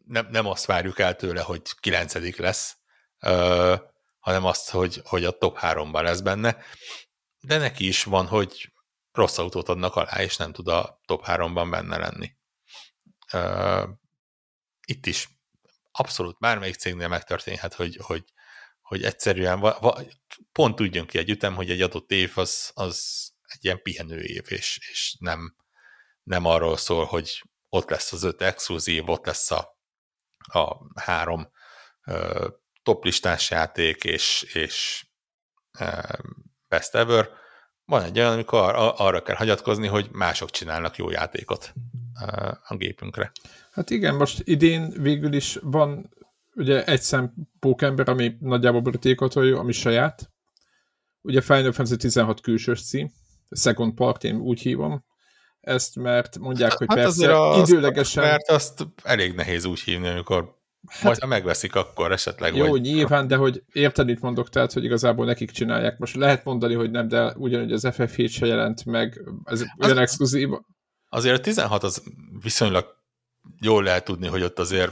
nem, 0.06 0.28
nem 0.32 0.46
azt 0.46 0.66
várjuk 0.66 1.00
el 1.00 1.16
tőle, 1.16 1.42
hogy 1.42 1.62
kilencedik 1.80 2.38
lesz, 2.38 2.78
uh, 3.22 3.80
hanem 4.20 4.46
azt, 4.46 4.70
hogy, 4.70 5.02
hogy 5.04 5.26
a 5.26 5.38
top 5.38 5.58
háromban 5.58 6.04
lesz 6.04 6.20
benne. 6.20 6.58
De 7.40 7.58
neki 7.58 7.88
is 7.88 8.04
van, 8.04 8.28
hogy 8.28 8.72
rossz 9.12 9.38
autót 9.38 9.70
adnak 9.70 9.96
alá, 9.96 10.22
és 10.22 10.38
nem 10.38 10.52
tud 10.52 10.68
a 10.68 11.02
top 11.06 11.26
háromban 11.26 11.70
benne 11.70 11.98
lenni. 11.98 12.32
Uh, 13.34 13.90
itt 14.86 15.06
is 15.06 15.30
abszolút 15.92 16.40
bármelyik 16.40 16.76
cégnél 16.76 17.08
megtörténhet, 17.08 17.74
hogy, 17.74 17.98
hogy 18.02 18.24
hogy 18.88 19.04
egyszerűen 19.04 19.60
va, 19.60 19.78
va, 19.80 20.02
pont 20.52 20.76
tudjon 20.76 21.06
ki 21.06 21.18
egy 21.18 21.30
ütem, 21.30 21.56
hogy 21.56 21.70
egy 21.70 21.82
adott 21.82 22.12
év 22.12 22.32
az, 22.36 22.72
az 22.74 23.28
egy 23.42 23.66
ilyen 23.66 23.82
pihenő 23.82 24.20
év, 24.20 24.44
és, 24.48 24.80
és 24.92 25.16
nem, 25.20 25.56
nem 26.24 26.46
arról 26.46 26.78
szól, 26.78 27.06
hogy 27.06 27.44
ott 27.70 27.90
lesz 27.90 28.14
az 28.14 28.24
öt 28.24 28.42
exkluzív, 28.42 29.10
ott 29.10 29.26
lesz 29.26 29.52
a, 29.52 29.80
a 30.38 30.78
három 31.02 31.52
toplistás 32.84 33.50
játék, 33.50 34.04
és, 34.04 34.42
és 34.54 35.06
uh, 35.80 36.20
best 36.68 36.96
ever. 36.96 37.30
Van 37.86 38.04
egy 38.04 38.20
olyan, 38.20 38.32
amikor 38.32 38.76
ar- 38.76 39.00
arra 39.00 39.22
kell 39.22 39.36
hagyatkozni, 39.36 39.88
hogy 39.88 40.10
mások 40.12 40.50
csinálnak 40.50 40.96
jó 40.96 41.10
játékot 41.10 41.74
uh, 42.22 42.52
a 42.64 42.76
gépünkre. 42.76 43.32
Hát 43.72 43.90
igen, 43.90 44.16
most 44.16 44.42
idén 44.44 44.90
végül 45.02 45.34
is 45.34 45.58
van 45.62 46.10
ugye 46.58 46.86
egy 46.86 47.02
szem 47.02 47.34
pókember, 47.60 48.10
ami 48.10 48.38
nagyjából 48.40 48.82
borítékotolja, 48.82 49.60
ami 49.60 49.72
saját. 49.72 50.32
Ugye 51.22 51.42
Final 51.42 51.72
Fantasy 51.72 51.96
16 51.96 52.42
külsős 52.42 52.86
cím, 52.86 53.12
Second 53.50 53.94
Part, 53.94 54.24
én 54.24 54.36
úgy 54.36 54.60
hívom 54.60 55.06
ezt, 55.62 55.96
mert 55.96 56.38
mondják, 56.38 56.74
hogy 56.74 56.88
hát 56.90 56.98
persze 56.98 57.50
az, 57.50 57.70
időlegesen... 57.70 58.24
Mert 58.24 58.50
azt 58.50 58.88
elég 59.04 59.34
nehéz 59.34 59.66
úgy 59.66 59.80
hívni, 59.80 60.08
amikor 60.08 60.56
Hát, 60.88 61.04
Majd 61.04 61.20
ha 61.20 61.28
megveszik, 61.28 61.76
akkor 61.76 62.12
esetleg 62.12 62.56
Jó, 62.56 62.68
vagy... 62.68 62.82
nyilván, 62.82 63.28
de 63.28 63.36
hogy 63.36 63.64
érteni 63.72 64.12
itt 64.12 64.20
mondok, 64.20 64.50
tehát, 64.50 64.74
hogy 64.74 64.84
igazából 64.84 65.26
nekik 65.26 65.52
csinálják. 65.52 65.98
Most 65.98 66.16
lehet 66.16 66.44
mondani, 66.44 66.74
hogy 66.74 66.92
nem, 66.92 67.08
de 67.08 67.34
ugyanúgy 67.38 67.72
az 67.72 67.88
FF7 67.88 68.32
se 68.32 68.46
jelent 68.46 68.86
meg, 68.86 69.22
ez 69.44 69.64
olyan 69.84 69.98
exkluzív. 69.98 70.50
Azért 71.10 71.38
a 71.38 71.42
16 71.42 71.84
az 71.84 72.04
viszonylag 72.42 72.86
jól 73.60 73.84
lehet 73.84 74.04
tudni, 74.04 74.28
hogy 74.28 74.44
ott 74.44 74.60
azért 74.60 74.92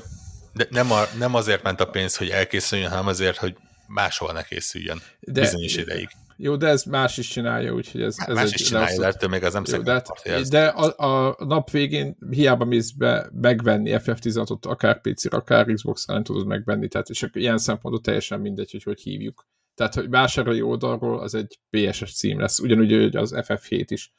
de 0.55 0.67
nem, 0.69 0.91
a, 0.91 1.03
nem 1.17 1.35
azért 1.35 1.63
ment 1.63 1.79
a 1.79 1.85
pénz, 1.85 2.17
hogy 2.17 2.29
elkészüljön, 2.29 2.89
hanem 2.89 3.07
azért, 3.07 3.37
hogy 3.37 3.55
máshol 3.87 4.31
ne 4.31 4.43
készüljön 4.43 5.01
de, 5.19 5.41
bizonyos 5.41 5.75
ideig. 5.75 6.09
Jó, 6.37 6.55
de 6.55 6.67
ez 6.67 6.83
más 6.83 7.17
is 7.17 7.27
csinálja, 7.27 7.73
úgyhogy 7.73 8.01
ez, 8.01 8.15
ez 8.25 8.35
Más 8.35 8.43
egy, 8.43 8.59
is 8.59 8.61
csinálja, 8.61 8.99
de 8.99 9.07
ettől 9.07 9.29
még 9.29 9.43
az 9.43 9.53
nem 9.53 9.63
jó, 9.71 9.81
de, 9.81 9.91
hát, 9.91 10.49
de 10.49 10.67
a, 10.67 11.05
a, 11.05 11.35
nap 11.45 11.69
végén 11.69 12.17
hiába 12.29 12.65
mész 12.65 12.91
be 12.91 13.29
megvenni 13.41 13.91
FF16-ot, 13.93 14.65
akár 14.67 15.01
PC-re, 15.01 15.37
akár 15.37 15.65
Xbox-ra 15.65 16.13
nem 16.13 16.23
tudod 16.23 16.47
megvenni, 16.47 16.87
tehát 16.87 17.09
és 17.09 17.25
ilyen 17.33 17.57
szempontból 17.57 18.03
teljesen 18.03 18.39
mindegy, 18.39 18.71
hogy 18.71 18.83
hogy 18.83 19.01
hívjuk. 19.01 19.47
Tehát, 19.75 19.93
hogy 19.93 20.09
vásárolói 20.09 20.61
oldalról 20.61 21.19
az 21.19 21.35
egy 21.35 21.59
PSS 21.69 22.15
cím 22.15 22.39
lesz, 22.39 22.59
ugyanúgy, 22.59 22.91
hogy 22.91 23.15
az 23.15 23.33
FF7 23.35 23.85
is 23.87 24.13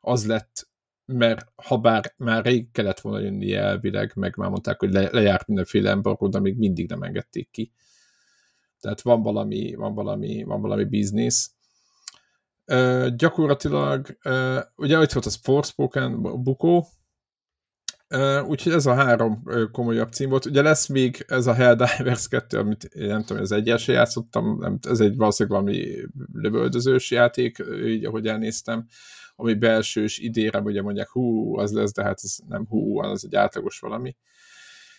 az 0.00 0.26
lett 0.26 0.68
mert 1.12 1.52
ha 1.56 1.78
bár 1.78 2.14
már 2.16 2.44
rég 2.44 2.70
kellett 2.72 3.00
volna 3.00 3.18
jönni 3.18 3.54
elvileg, 3.54 4.12
meg 4.14 4.36
már 4.36 4.50
mondták, 4.50 4.78
hogy 4.78 4.92
le, 4.92 5.08
lejárt 5.12 5.46
mindenféle 5.46 5.90
embargó, 5.90 6.28
de 6.28 6.40
még 6.40 6.56
mindig 6.56 6.88
nem 6.88 7.02
engedték 7.02 7.50
ki. 7.50 7.72
Tehát 8.80 9.00
van 9.00 9.22
valami, 9.22 9.74
van 9.74 9.94
valami, 9.94 10.42
van 10.42 10.60
valami 10.60 10.84
biznisz. 10.84 11.52
Uh, 12.66 13.06
gyakorlatilag, 13.06 14.18
uh, 14.24 14.58
ugye 14.76 14.98
ott 14.98 15.12
volt 15.12 15.26
az 15.26 15.38
Forspoken 15.42 16.22
Bukó, 16.42 16.86
uh, 18.08 18.48
úgyhogy 18.48 18.72
ez 18.72 18.86
a 18.86 18.94
három 18.94 19.42
komolyabb 19.72 20.12
cím 20.12 20.28
volt. 20.28 20.44
Ugye 20.44 20.62
lesz 20.62 20.86
még 20.86 21.24
ez 21.28 21.46
a 21.46 21.52
Helldivers 21.52 22.28
2, 22.28 22.58
amit 22.58 22.84
én 22.84 23.06
nem 23.06 23.22
tudom, 23.22 23.42
az 23.42 23.52
egyesre 23.52 23.92
játszottam, 23.92 24.58
nem, 24.58 24.78
ez 24.88 25.00
egy 25.00 25.16
valószínűleg 25.16 25.62
valami 25.62 25.86
lövöldözős 26.32 27.10
játék, 27.10 27.64
így 27.84 28.04
ahogy 28.04 28.26
elnéztem 28.26 28.86
ami 29.40 29.54
belsős 29.54 30.18
idére 30.18 30.60
ugye 30.60 30.82
mondják, 30.82 31.08
hú, 31.08 31.56
az 31.58 31.72
lesz, 31.72 31.92
de 31.92 32.02
hát 32.02 32.20
ez 32.22 32.36
nem 32.48 32.66
hú, 32.68 32.98
az 32.98 33.24
egy 33.24 33.34
átlagos 33.34 33.78
valami. 33.78 34.16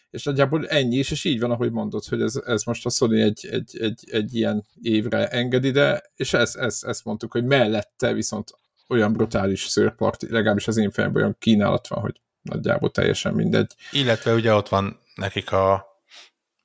És 0.10 0.24
nagyjából 0.24 0.68
ennyi 0.68 0.96
is, 0.96 1.12
és 1.12 1.24
így 1.24 1.40
van, 1.40 1.52
ahogy 1.52 1.72
mondod, 1.72 2.06
hogy 2.06 2.22
ez, 2.22 2.36
ez 2.36 2.64
most 2.64 2.86
a 2.86 2.90
Sony 2.90 3.20
egy, 3.20 3.48
egy, 3.52 3.78
egy, 3.80 4.04
egy 4.12 4.36
ilyen 4.36 4.66
évre 4.82 5.28
engedi, 5.28 5.72
de 5.72 6.04
és 6.16 6.34
ezt, 6.34 6.58
ezt, 6.58 6.86
ezt 6.86 7.06
mondtuk, 7.06 7.32
hogy 7.32 7.44
mellette 7.44 8.14
viszont 8.14 8.52
olyan 8.88 9.14
brutális 9.14 9.66
szőrpart, 9.66 10.22
legalábbis 10.22 10.68
az 10.68 10.78
én 10.78 10.92
fejemben 10.92 11.22
olyan 11.22 11.36
kínálat 11.40 11.88
van, 11.88 12.02
hogy 12.02 12.22
nagyjából 12.42 12.92
teljesen 12.92 13.34
mindegy. 13.34 13.76
Illetve 13.92 14.34
ugye 14.34 14.54
ott 14.54 14.70
van 14.70 15.00
nekik 15.16 15.52
a 15.52 15.86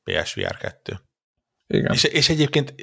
PSVR 0.04 0.56
2. 0.56 1.05
Igen. 1.66 1.92
És, 1.92 2.04
és 2.04 2.28
egyébként 2.28 2.74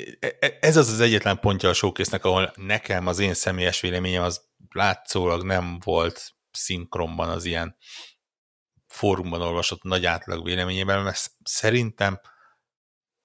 ez 0.59 0.77
az 0.77 0.89
az 0.89 0.99
egyetlen 0.99 1.39
pontja 1.39 1.69
a 1.69 1.73
showcase 1.73 2.17
ahol 2.21 2.53
nekem 2.55 3.07
az 3.07 3.19
én 3.19 3.33
személyes 3.33 3.81
véleményem 3.81 4.23
az 4.23 4.41
látszólag 4.69 5.43
nem 5.43 5.79
volt 5.83 6.33
szinkronban 6.51 7.29
az 7.29 7.45
ilyen 7.45 7.77
fórumban 8.87 9.41
olvasott 9.41 9.83
nagy 9.83 10.05
átlag 10.05 10.45
véleményében, 10.45 11.03
mert 11.03 11.31
szerintem 11.43 12.19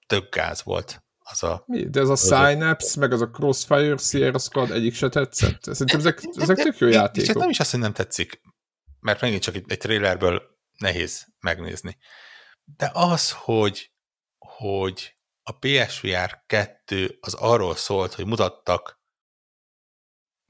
tök 0.07 0.35
gáz 0.35 0.63
volt 0.63 1.03
az 1.19 1.43
a... 1.43 1.63
Mi? 1.65 1.89
De 1.89 1.99
ez 1.99 2.09
a 2.09 2.15
Synapse, 2.15 2.99
meg 2.99 3.11
az 3.11 3.21
a 3.21 3.29
Crossfire, 3.29 3.97
Sierra 3.97 4.39
Squad 4.39 4.71
egyik 4.71 4.93
se 4.93 5.09
tetszett? 5.09 5.63
Szerintem 5.63 5.99
ezek, 5.99 6.21
ezek 6.35 6.57
tök 6.57 6.77
jó 6.77 6.87
játékok. 6.87 7.29
És 7.29 7.35
nem 7.35 7.49
is 7.49 7.59
azt, 7.59 7.71
hogy 7.71 7.79
nem 7.79 7.93
tetszik, 7.93 8.41
mert 8.99 9.21
megint 9.21 9.41
csak 9.41 9.55
egy 9.55 9.77
trailerből 9.77 10.41
nehéz 10.77 11.27
megnézni. 11.39 11.97
De 12.63 12.91
az, 12.93 13.31
hogy, 13.31 13.91
hogy 14.37 15.18
a 15.49 15.57
PSVR 15.59 16.43
2 16.45 17.17
az 17.21 17.33
arról 17.33 17.75
szólt, 17.75 18.13
hogy 18.13 18.25
mutattak 18.25 18.99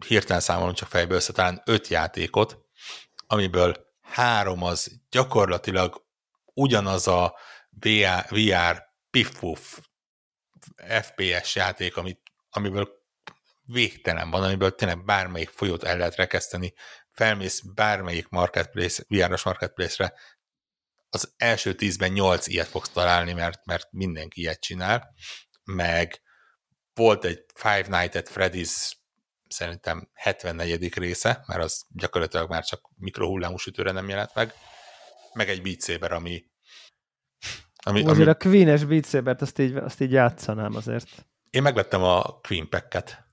hirtelen 0.07 0.41
számolom 0.41 0.73
csak 0.73 0.89
fejből 0.89 1.15
össze 1.15 1.33
talán 1.33 1.61
öt 1.65 1.87
játékot, 1.87 2.57
amiből 3.27 3.85
három 4.01 4.63
az 4.63 5.01
gyakorlatilag 5.09 6.05
ugyanaz 6.53 7.07
a 7.07 7.35
VR, 7.69 8.25
VR 8.29 8.83
piff 9.09 9.43
FPS 11.01 11.55
játék, 11.55 11.97
amit, 11.97 12.21
amiből 12.49 12.89
végtelen 13.61 14.29
van, 14.29 14.43
amiből 14.43 14.75
tényleg 14.75 15.05
bármelyik 15.05 15.49
folyót 15.49 15.83
el 15.83 15.97
lehet 15.97 16.15
rekeszteni, 16.15 16.73
felmész 17.11 17.61
bármelyik 17.61 18.29
marketplace, 18.29 19.03
VR-os 19.07 19.43
marketplace-re, 19.43 20.13
az 21.09 21.33
első 21.37 21.73
tízben 21.75 22.11
nyolc 22.11 22.47
ilyet 22.47 22.67
fogsz 22.67 22.89
találni, 22.89 23.33
mert, 23.33 23.65
mert 23.65 23.87
mindenki 23.91 24.41
ilyet 24.41 24.59
csinál, 24.59 25.13
meg 25.63 26.21
volt 26.93 27.25
egy 27.25 27.45
Five 27.53 27.85
Nights 27.99 28.15
at 28.15 28.29
Freddy's 28.33 28.91
szerintem 29.47 30.09
74. 30.13 30.93
része, 30.97 31.43
mert 31.47 31.63
az 31.63 31.85
gyakorlatilag 31.89 32.49
már 32.49 32.63
csak 32.63 32.89
mikrohullámú 32.95 33.57
sütőre 33.57 33.91
nem 33.91 34.09
jelent 34.09 34.35
meg, 34.35 34.53
meg 35.33 35.49
egy 35.49 35.61
Beat 35.61 35.81
Saber, 35.81 36.11
ami... 36.11 36.45
ami 37.83 38.03
azért 38.03 38.19
ami... 38.19 38.29
a 38.29 38.35
Queen-es 38.35 38.85
Beat 38.85 39.05
Saber-t 39.05 39.41
azt 39.41 39.59
így, 39.59 39.75
azt 39.75 40.01
így 40.01 40.11
játszanám 40.11 40.75
azért. 40.75 41.25
Én 41.49 41.61
megvettem 41.61 42.03
a 42.03 42.21
Queen 42.21 42.69
Pack-et 42.69 43.23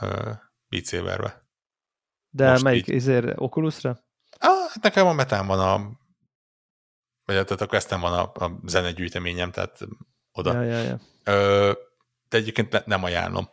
uh, 0.00 0.34
Beat 0.68 0.86
Saber-be. 0.86 1.48
De 2.30 2.50
Most 2.50 2.62
melyik? 2.62 2.88
Ezért 2.88 3.40
Oculusra? 3.40 3.90
Ah, 4.38 4.68
hát 4.68 4.82
nekem 4.82 5.06
a 5.06 5.12
metán 5.12 5.46
van 5.46 5.58
a 5.58 5.98
vagy 7.30 7.38
hát, 7.38 7.48
tehát 7.48 7.62
a 7.62 7.66
Questen 7.66 8.00
van 8.00 8.12
a, 8.12 8.44
a 8.44 8.60
zenegyűjteményem, 8.64 9.50
tehát 9.50 9.78
oda. 10.32 10.52
Ja, 10.52 10.62
ja, 10.62 10.78
ja. 10.78 11.00
Ö, 11.24 11.72
de 12.28 12.36
egyébként 12.36 12.86
nem 12.86 13.04
ajánlom. 13.04 13.50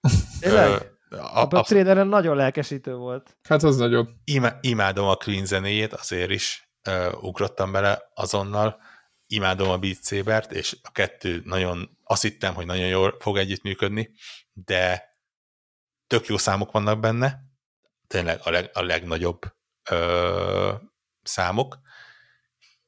Tényleg? 0.40 0.96
A, 1.10 1.16
a, 1.16 1.48
a 1.50 1.62
traileren 1.62 2.06
nagyon 2.06 2.36
lelkesítő 2.36 2.94
volt. 2.94 3.36
Hát 3.48 3.62
az 3.62 3.76
nagyon. 3.76 4.20
Ima, 4.24 4.50
imádom 4.60 5.06
a 5.06 5.16
Queen 5.16 5.44
zenéjét, 5.44 5.92
azért 5.92 6.30
is 6.30 6.70
uh, 6.88 7.22
ugrottam 7.22 7.72
bele 7.72 8.10
azonnal. 8.14 8.80
Imádom 9.26 9.68
a 9.68 9.78
Beat 9.78 10.04
Saber-t, 10.04 10.52
és 10.52 10.76
a 10.82 10.90
kettő 10.90 11.42
nagyon, 11.44 11.98
azt 12.04 12.22
hittem, 12.22 12.54
hogy 12.54 12.66
nagyon 12.66 12.86
jól 12.86 13.16
fog 13.18 13.36
együttműködni, 13.36 14.10
de 14.52 15.14
tök 16.06 16.26
jó 16.26 16.36
számok 16.36 16.72
vannak 16.72 17.00
benne, 17.00 17.40
tényleg 18.06 18.40
a, 18.42 18.50
leg, 18.50 18.70
a 18.72 18.82
legnagyobb 18.82 19.40
ö, 19.90 20.72
számok, 21.22 21.78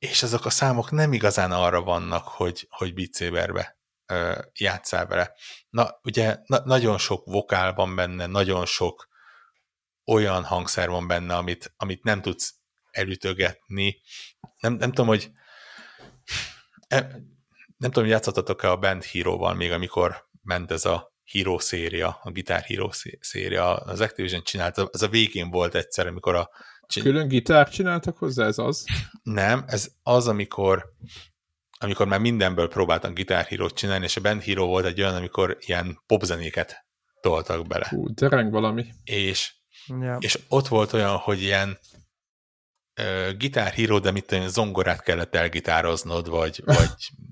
és 0.01 0.23
azok 0.23 0.45
a 0.45 0.51
számok 0.51 0.91
nem 0.91 1.13
igazán 1.13 1.53
arra 1.53 1.83
vannak, 1.83 2.29
hogy, 2.29 2.67
hogy 2.71 2.95
Beat 2.95 3.17
Saberbe 3.17 3.79
játszál 4.53 5.07
vele. 5.07 5.33
Na, 5.71 5.99
ugye 6.03 6.39
na, 6.47 6.61
nagyon 6.65 6.99
sok 6.99 7.25
vokál 7.25 7.75
van 7.75 7.95
benne, 7.95 8.27
nagyon 8.27 8.67
sok 8.67 9.09
olyan 10.05 10.45
hangszer 10.45 10.89
van 10.89 11.07
benne, 11.07 11.37
amit, 11.37 11.75
amit 11.77 12.03
nem 12.03 12.23
tudsz 12.23 12.55
elütögetni. 12.91 14.01
Nem, 14.59 14.73
nem 14.73 14.89
tudom, 14.89 15.07
hogy 15.07 15.31
nem, 16.89 17.09
nem 17.77 17.91
tudom, 17.91 18.03
hogy 18.03 18.13
játszottatok-e 18.13 18.71
a 18.71 18.77
Band 18.77 19.05
Hero-val 19.05 19.55
még, 19.55 19.73
amikor 19.73 20.29
ment 20.43 20.71
ez 20.71 20.85
a 20.85 21.15
Hero 21.25 21.59
széria, 21.59 22.21
a 22.23 22.31
Guitar 22.31 22.61
Hero 22.61 22.91
széria, 23.21 23.77
az 23.77 24.01
Activision 24.01 24.43
csinálta, 24.43 24.89
az 24.93 25.03
a 25.03 25.09
végén 25.09 25.51
volt 25.51 25.75
egyszer, 25.75 26.07
amikor 26.07 26.35
a 26.35 26.51
Külön 26.95 27.29
gitárt 27.29 27.73
csináltak 27.73 28.19
hozzá, 28.19 28.47
ez 28.47 28.59
az? 28.59 28.85
Nem, 29.23 29.65
ez 29.67 29.91
az, 30.03 30.29
amikor 30.29 30.95
amikor 31.83 32.07
már 32.07 32.21
mindenből 32.21 32.69
próbáltam 32.69 33.15
gitárhírót 33.15 33.75
csinálni, 33.75 34.05
és 34.05 34.17
a 34.17 34.21
Band 34.21 34.43
Hero 34.43 34.67
volt 34.67 34.85
egy 34.85 35.01
olyan, 35.01 35.15
amikor 35.15 35.57
ilyen 35.61 36.03
popzenéket 36.07 36.85
toltak 37.21 37.67
bele. 37.67 37.87
Hú, 37.89 38.15
dereng 38.15 38.51
valami. 38.51 38.87
És, 39.05 39.55
ja. 40.01 40.17
és 40.21 40.39
ott 40.49 40.69
volt 40.69 40.93
olyan, 40.93 41.17
hogy 41.17 41.43
ilyen 41.43 41.79
uh, 43.01 43.31
gitárhíró, 43.37 43.99
de 43.99 44.11
mit 44.11 44.27
tudom, 44.27 44.49
zongorát 44.49 45.03
kellett 45.03 45.35
elgitároznod, 45.35 46.29
vagy, 46.29 46.63
vagy 46.65 46.89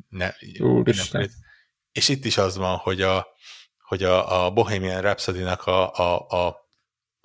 ne, 0.09 0.30
nem, 1.12 1.26
és 1.92 2.09
itt 2.09 2.24
is 2.24 2.36
az 2.36 2.56
van, 2.56 2.76
hogy 2.76 3.02
a, 3.02 3.26
hogy 3.78 4.02
a, 4.02 4.44
a 4.44 4.50
Bohemian 4.50 5.00
Rhapsody-nak 5.00 5.66
a, 5.66 5.92
a, 5.92 6.26
a, 6.28 6.46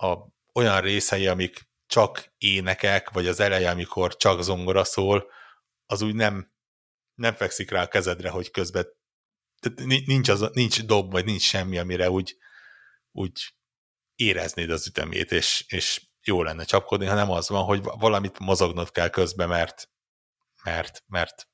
a 0.06 0.32
olyan 0.52 0.80
részei, 0.80 1.26
amik 1.26 1.68
csak 1.94 2.32
énekek, 2.38 3.10
vagy 3.10 3.26
az 3.26 3.40
eleje, 3.40 3.70
amikor 3.70 4.16
csak 4.16 4.42
zongora 4.42 4.84
szól, 4.84 5.30
az 5.86 6.02
úgy 6.02 6.14
nem, 6.14 6.52
nem 7.14 7.34
fekszik 7.34 7.70
rá 7.70 7.82
a 7.82 7.88
kezedre, 7.88 8.28
hogy 8.28 8.50
közben 8.50 8.86
tehát 9.58 10.06
nincs, 10.06 10.28
az, 10.28 10.50
nincs 10.52 10.82
dob, 10.82 11.10
vagy 11.10 11.24
nincs 11.24 11.42
semmi, 11.42 11.78
amire 11.78 12.10
úgy, 12.10 12.36
úgy 13.12 13.54
éreznéd 14.14 14.70
az 14.70 14.86
ütemét, 14.86 15.32
és, 15.32 15.64
és 15.68 16.06
jó 16.22 16.42
lenne 16.42 16.64
csapkodni, 16.64 17.06
hanem 17.06 17.30
az 17.30 17.48
van, 17.48 17.64
hogy 17.64 17.82
valamit 17.82 18.38
mozognod 18.38 18.90
kell 18.90 19.08
közben, 19.08 19.48
mert, 19.48 19.88
mert, 20.62 21.04
mert, 21.06 21.48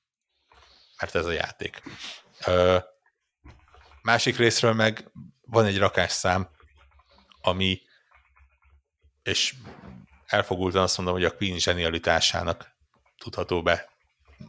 mert 1.00 1.14
ez 1.14 1.26
a 1.26 1.32
játék. 1.32 1.82
Ö, 2.46 2.78
másik 4.02 4.36
részről 4.36 4.72
meg 4.72 5.12
van 5.40 5.64
egy 5.64 5.78
rakásszám, 5.78 6.50
ami, 7.40 7.80
és 9.22 9.54
elfogultan 10.30 10.82
azt 10.82 10.96
mondom, 10.96 11.14
hogy 11.14 11.24
a 11.24 11.36
Queen 11.36 11.58
zsenialitásának 11.58 12.70
tudható 13.18 13.62
be 13.62 13.88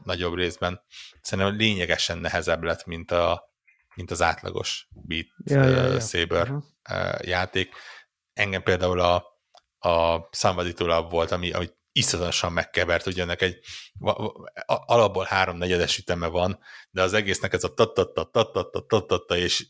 nagyobb 0.04 0.36
részben. 0.36 0.82
Szerintem 1.22 1.56
lényegesen 1.56 2.18
nehezebb 2.18 2.64
lett, 2.64 2.86
mint, 2.86 3.12
a, 3.12 3.50
mint 3.96 4.12
az 4.12 4.22
átlagos 4.22 4.88
Beat 4.90 5.26
ja, 5.44 5.64
ja, 5.64 5.86
ja. 5.86 6.00
Saber 6.00 6.50
uh-huh. 6.50 6.64
játék. 7.22 7.74
Engem 8.34 8.64
például 8.64 9.00
a, 9.00 9.16
a 9.90 10.28
Somebody 10.32 10.74
to 10.74 10.86
Love 10.86 11.10
volt, 11.10 11.32
ami, 11.32 11.52
ami 11.52 11.70
iszonyatosan 11.92 12.52
megkevert, 12.52 13.06
ugye 13.06 13.22
ennek 13.22 13.42
egy 13.42 13.60
alapból 14.66 15.26
három 15.26 15.58
negyedes 15.58 15.98
üteme 15.98 16.28
van, 16.28 16.60
de 16.92 17.02
az 17.02 17.14
egésznek 17.14 17.54
ez 17.54 17.64
a 17.64 17.74
tattatta, 17.74 19.38
és 19.38 19.68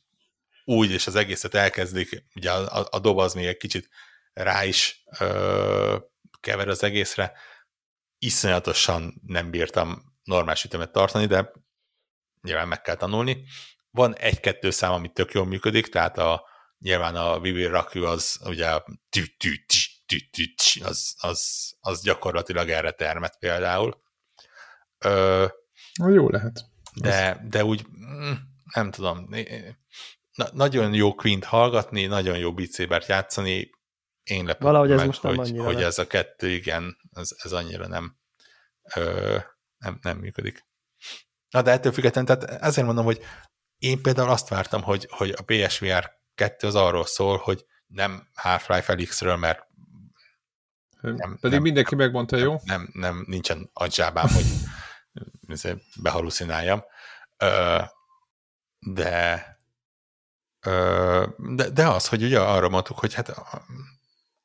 úgy, 0.66 0.92
és 0.92 1.08
az 1.08 1.16
egészet 1.16 1.54
elkezdik, 1.54 2.26
ugye 2.36 2.52
a, 2.52 2.80
a, 2.80 2.88
a 2.90 3.00
dob 3.00 3.18
az 3.18 3.34
még 3.34 3.46
egy 3.46 3.58
kicsit 3.58 3.90
rá 4.34 4.64
is 4.64 5.04
ö, 5.20 5.98
kever 6.40 6.68
az 6.68 6.84
egészre. 6.84 7.34
Iszonyatosan 8.18 9.22
nem 9.26 9.50
bírtam 9.50 10.12
normális 10.24 10.64
ütemet 10.64 10.92
tartani, 10.92 11.26
de 11.26 11.52
nyilván 12.42 12.68
meg 12.68 12.82
kell 12.82 12.96
tanulni. 12.96 13.46
Van 13.92 14.16
egy-kettő 14.16 14.70
szám, 14.70 14.92
ami 14.92 15.12
tök 15.12 15.32
jól 15.32 15.46
működik, 15.46 15.88
tehát 15.88 16.18
a, 16.18 16.48
nyilván 16.80 17.16
a 17.16 17.40
Vivi 17.40 17.66
Rakü 17.66 18.04
az 18.04 18.40
ugye 18.46 18.80
tü, 19.10 19.26
tü, 19.38 19.66
tü, 19.66 20.18
tü, 20.32 20.46
tü, 20.56 20.84
az, 20.84 21.16
az, 21.20 21.72
az 21.80 22.02
gyakorlatilag 22.02 22.70
erre 22.70 22.92
termet 22.92 23.38
például. 23.40 24.02
Ö, 24.98 25.46
jó 25.96 26.30
lehet. 26.30 26.66
De, 26.96 27.46
de 27.50 27.64
úgy 27.64 27.86
mm, 27.88 28.34
nem 28.74 28.92
tudom, 28.92 29.30
na, 30.36 30.48
nagyon 30.54 30.94
jó 30.94 31.14
Queen-t 31.14 31.44
hallgatni, 31.44 32.06
nagyon 32.06 32.38
jó 32.38 32.54
Beat 32.54 33.08
játszani, 33.08 33.70
én 34.32 34.46
lepődtem 34.46 34.68
Valahogy 34.68 34.92
ez 34.92 34.98
meg, 34.98 35.06
most 35.06 35.24
nem 35.24 35.36
hogy, 35.36 35.58
hogy 35.58 35.84
ez 35.84 35.98
a 35.98 36.08
kettő, 36.08 36.50
igen, 36.50 36.98
ez, 37.14 37.30
ez 37.44 37.52
annyira 37.52 37.88
nem, 37.88 38.18
ö, 38.96 39.38
nem, 39.78 40.00
nem 40.02 40.18
működik. 40.18 40.66
Na 41.50 41.62
de 41.62 41.72
ettől 41.72 41.92
függetlenül, 41.92 42.36
tehát 42.36 42.62
ezért 42.62 42.86
mondom, 42.86 43.06
hogy 43.06 43.22
én 43.78 44.02
például 44.02 44.30
azt 44.30 44.48
vártam, 44.48 44.82
hogy, 44.82 45.08
hogy 45.10 45.34
a 45.38 45.44
PSVR 45.46 46.12
2 46.36 46.68
az 46.68 46.76
arról 46.76 47.06
szól, 47.06 47.38
hogy 47.38 47.66
nem 47.88 48.28
Half-Life 48.34 48.82
Felixről, 48.82 49.36
mert 49.36 49.70
nem, 51.02 51.38
Pedig 51.40 51.52
nem, 51.52 51.62
mindenki 51.62 51.96
megmondta, 51.96 52.36
nem, 52.36 52.46
jó? 52.46 52.60
Nem, 52.64 52.90
nem, 52.94 53.24
nincsen 53.28 53.70
agysában, 53.74 54.30
hogy 54.30 54.46
behalucináljam. 56.02 56.84
De, 58.80 59.46
de, 61.38 61.70
de 61.70 61.88
az, 61.88 62.08
hogy 62.08 62.24
ugye 62.24 62.40
arra 62.40 62.70
mondtuk, 62.70 63.00
hogy 63.00 63.14
hát 63.14 63.30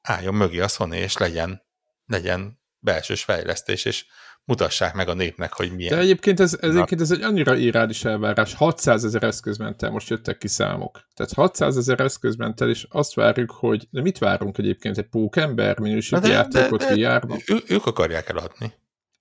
álljon 0.06 0.34
mögé 0.34 0.60
a 0.60 0.68
Sony, 0.68 0.92
és 0.92 1.16
legyen, 1.16 1.62
legyen 2.06 2.60
belsős 2.78 3.24
fejlesztés, 3.24 3.84
és 3.84 4.04
mutassák 4.44 4.94
meg 4.94 5.08
a 5.08 5.14
népnek, 5.14 5.52
hogy 5.52 5.74
milyen. 5.74 5.94
De 5.94 6.00
egyébként 6.00 6.40
ez, 6.40 6.58
ez, 6.60 6.70
egyébként 6.70 7.00
ez 7.00 7.10
egy 7.10 7.22
annyira 7.22 7.54
irális 7.54 8.04
elvárás. 8.04 8.54
600 8.54 9.04
ezer 9.04 9.22
eszközmentel, 9.22 9.90
most 9.90 10.08
jöttek 10.08 10.38
ki 10.38 10.48
számok. 10.48 11.00
Tehát 11.14 11.32
600 11.32 11.76
ezer 11.76 12.00
eszközmentel, 12.00 12.68
és 12.68 12.86
azt 12.90 13.14
várjuk, 13.14 13.50
hogy 13.50 13.88
de 13.90 14.00
mit 14.00 14.18
várunk 14.18 14.58
egyébként? 14.58 14.98
Egy 14.98 15.08
pókember 15.08 15.78
minőségi 15.78 16.28
játékot 16.28 16.84
VR-ban? 16.84 17.38
Ő, 17.46 17.62
ők 17.68 17.86
akarják 17.86 18.28
eladni. 18.28 18.72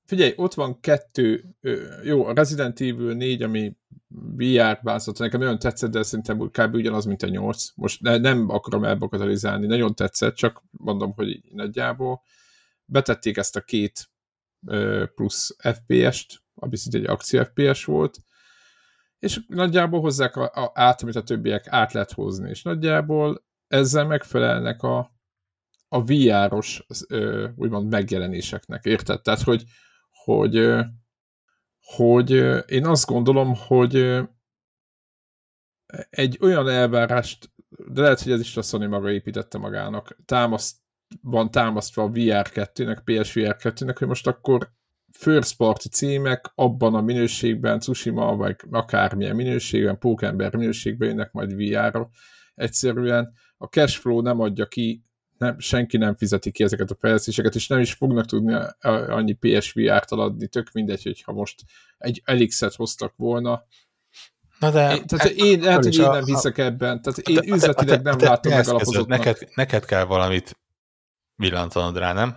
Figyelj, 0.05 0.33
ott 0.35 0.53
van 0.53 0.79
kettő, 0.79 1.43
jó, 2.03 2.25
a 2.25 2.33
Resident 2.33 2.81
Evil 2.81 3.13
4, 3.13 3.41
ami 3.41 3.75
VR 4.35 4.79
változott, 4.81 5.17
nekem 5.17 5.39
nagyon 5.39 5.59
tetszett, 5.59 5.91
de 5.91 6.03
szerintem 6.03 6.37
kb. 6.37 6.73
ugyanaz, 6.73 7.05
mint 7.05 7.23
a 7.23 7.27
8. 7.27 7.65
Most 7.75 8.01
ne, 8.01 8.17
nem 8.17 8.49
akarom 8.49 8.83
elbakatalizálni, 8.83 9.65
nagyon 9.65 9.95
tetszett, 9.95 10.35
csak 10.35 10.63
mondom, 10.71 11.13
hogy 11.13 11.41
nagyjából 11.51 12.21
betették 12.85 13.37
ezt 13.37 13.55
a 13.55 13.61
két 13.61 14.09
plusz 15.15 15.55
FPS-t, 15.59 16.43
ami 16.55 16.77
szinte 16.77 16.97
egy 16.97 17.05
akció 17.05 17.43
FPS 17.43 17.85
volt, 17.85 18.17
és 19.19 19.39
nagyjából 19.47 19.99
hozzák 19.99 20.35
a, 20.35 20.51
a, 20.53 20.71
át, 20.73 21.01
amit 21.01 21.15
a 21.15 21.23
többiek 21.23 21.67
át 21.67 21.93
lehet 21.93 22.11
hozni, 22.11 22.49
és 22.49 22.61
nagyjából 22.61 23.45
ezzel 23.67 24.05
megfelelnek 24.05 24.83
a, 24.83 25.11
a 25.87 26.03
VR-os 26.03 26.85
úgymond 27.55 27.91
megjelenéseknek, 27.91 28.85
érted? 28.85 29.21
Tehát, 29.21 29.41
hogy, 29.41 29.63
hogy, 30.11 30.55
hogy 31.85 32.29
én 32.67 32.85
azt 32.85 33.05
gondolom, 33.05 33.53
hogy 33.67 34.21
egy 36.09 36.37
olyan 36.41 36.69
elvárást, 36.69 37.51
de 37.87 38.01
lehet, 38.01 38.21
hogy 38.21 38.31
ez 38.31 38.39
is 38.39 38.57
a 38.57 38.61
Sony 38.61 38.87
maga 38.87 39.11
építette 39.11 39.57
magának, 39.57 40.17
támaszt, 40.25 40.77
van 41.21 41.51
támasztva 41.51 42.03
a 42.03 42.09
VR2-nek, 42.09 42.99
PSVR 43.03 43.55
2-nek, 43.59 43.95
hogy 43.97 44.07
most 44.07 44.27
akkor 44.27 44.71
first 45.11 45.57
party 45.57 45.87
címek 45.87 46.51
abban 46.55 46.95
a 46.95 47.01
minőségben, 47.01 47.79
Tsushima, 47.79 48.35
vagy 48.35 48.55
akármilyen 48.71 49.35
minőségben, 49.35 49.97
Pókember 49.97 50.55
minőségben 50.55 51.07
jönnek 51.07 51.31
majd 51.31 51.55
VR-ra. 51.55 52.09
Egyszerűen 52.55 53.33
a 53.57 53.65
cashflow 53.65 54.21
nem 54.21 54.39
adja 54.39 54.65
ki, 54.65 55.03
nem, 55.37 55.59
senki 55.59 55.97
nem 55.97 56.15
fizeti 56.15 56.51
ki 56.51 56.63
ezeket 56.63 56.91
a 56.91 56.97
fejlesztéseket, 56.99 57.55
és 57.55 57.67
nem 57.67 57.79
is 57.79 57.93
fognak 57.93 58.25
tudni 58.25 58.55
annyi 59.07 59.33
PSVR-t 59.33 60.11
adni, 60.11 60.47
tök 60.47 60.71
mindegy, 60.71 61.03
hogyha 61.03 61.31
most 61.31 61.63
egy 61.97 62.21
Elixet 62.25 62.75
hoztak 62.75 63.13
volna, 63.15 63.63
Na 64.59 64.71
de, 64.71 64.95
én, 64.95 65.05
tehát 65.05 65.29
én 65.29 65.59
lehet, 65.59 65.83
hogy 65.83 65.97
én 65.97 66.09
nem 66.09 66.23
hiszek 66.23 66.57
ebben. 66.57 67.01
Tehát 67.01 67.17
én 67.17 67.53
üzletileg 67.53 68.01
nem 68.01 68.19
látom 68.19 68.53
megalapozottnak. 68.53 69.17
Neked, 69.17 69.49
neked 69.55 69.85
kell 69.85 70.03
valamit 70.03 70.57
villantanod 71.35 71.97
rá, 71.97 72.13
nem? 72.13 72.29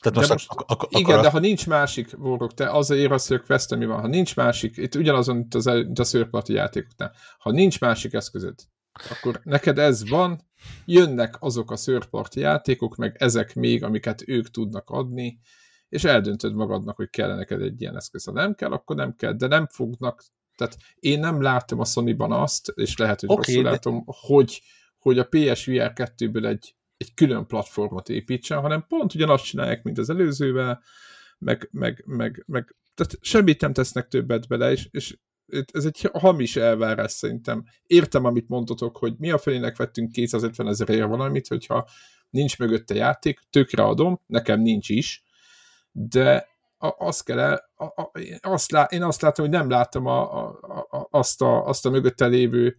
Tehát 0.00 0.16
most, 0.16 0.28
de 0.28 0.32
most 0.32 0.50
ak- 0.50 0.70
ak- 0.70 0.98
igen, 0.98 1.22
de 1.22 1.30
ha 1.30 1.38
nincs 1.38 1.66
másik, 1.66 2.16
Vorok, 2.16 2.54
te 2.54 2.70
azért 2.70 3.12
azt, 3.12 3.28
hogy 3.28 3.42
Quest, 3.42 3.76
mi 3.76 3.86
van, 3.86 4.00
ha 4.00 4.06
nincs 4.06 4.36
másik, 4.36 4.76
itt 4.76 4.94
ugyanazon, 4.94 5.36
mint, 5.36 5.54
az, 5.54 5.64
mint 5.64 5.98
a 5.98 6.04
szőrparti 6.04 6.52
játékoknál, 6.52 7.14
ha 7.38 7.50
nincs 7.50 7.80
másik 7.80 8.12
eszközöd, 8.12 8.54
akkor 8.92 9.40
neked 9.44 9.78
ez 9.78 10.08
van, 10.08 10.40
jönnek 10.84 11.36
azok 11.40 11.70
a 11.70 11.76
szőrparti 11.76 12.40
játékok, 12.40 12.96
meg 12.96 13.16
ezek 13.18 13.54
még, 13.54 13.84
amiket 13.84 14.22
ők 14.26 14.50
tudnak 14.50 14.90
adni, 14.90 15.40
és 15.88 16.04
eldöntöd 16.04 16.54
magadnak, 16.54 16.96
hogy 16.96 17.10
kell 17.10 17.34
neked 17.34 17.62
egy 17.62 17.80
ilyen 17.80 17.96
eszköz. 17.96 18.24
Ha 18.24 18.32
nem 18.32 18.54
kell, 18.54 18.72
akkor 18.72 18.96
nem 18.96 19.16
kell, 19.16 19.32
de 19.32 19.46
nem 19.46 19.66
fognak, 19.66 20.24
tehát 20.54 20.76
én 20.94 21.20
nem 21.20 21.42
látom 21.42 21.80
a 21.80 21.84
Sony-ban 21.84 22.32
azt, 22.32 22.72
és 22.74 22.96
lehet, 22.96 23.20
hogy 23.20 23.30
okay, 23.30 23.44
rosszul 23.44 23.62
de... 23.62 23.70
látom, 23.70 24.02
hogy, 24.06 24.62
hogy 24.98 25.18
a 25.18 25.24
PSVR 25.24 25.92
2-ből 25.94 26.46
egy 26.46 26.76
egy 26.98 27.14
külön 27.14 27.46
platformot 27.46 28.08
építsen, 28.08 28.60
hanem 28.60 28.84
pont 28.88 29.14
ugyanazt 29.14 29.44
csinálják, 29.44 29.82
mint 29.82 29.98
az 29.98 30.10
előzővel, 30.10 30.82
meg, 31.38 31.68
meg, 31.72 32.02
meg, 32.06 32.44
meg 32.46 32.76
tehát 32.94 33.18
semmit 33.20 33.60
nem 33.60 33.72
tesznek 33.72 34.08
többet 34.08 34.48
bele, 34.48 34.70
és, 34.70 34.88
és 34.90 35.18
ez 35.72 35.84
egy 35.84 36.08
hamis 36.12 36.56
elvárás 36.56 37.12
szerintem. 37.12 37.64
Értem, 37.86 38.24
amit 38.24 38.48
mondtatok, 38.48 38.96
hogy 38.96 39.14
mi 39.18 39.30
a 39.30 39.38
felének 39.38 39.76
vettünk 39.76 40.12
250 40.12 40.68
ezerért 40.68 41.08
valamit, 41.08 41.48
hogyha 41.48 41.88
nincs 42.30 42.58
mögötte 42.58 42.94
játék, 42.94 43.40
tökre 43.50 43.82
adom, 43.82 44.20
nekem 44.26 44.60
nincs 44.60 44.88
is, 44.88 45.22
de 45.92 46.48
azt 46.78 47.24
kell 47.24 47.38
el, 47.38 47.70
a, 47.74 47.84
a, 47.84 48.10
azt 48.40 48.70
lá, 48.70 48.82
én 48.82 49.02
azt 49.02 49.20
látom, 49.20 49.46
hogy 49.46 49.54
nem 49.54 49.70
látom 49.70 50.06
a, 50.06 50.46
a, 50.46 50.58
a, 50.90 51.08
azt, 51.10 51.42
a, 51.42 51.66
azt 51.66 51.86
a 51.86 51.90
mögötte 51.90 52.26
lévő 52.26 52.76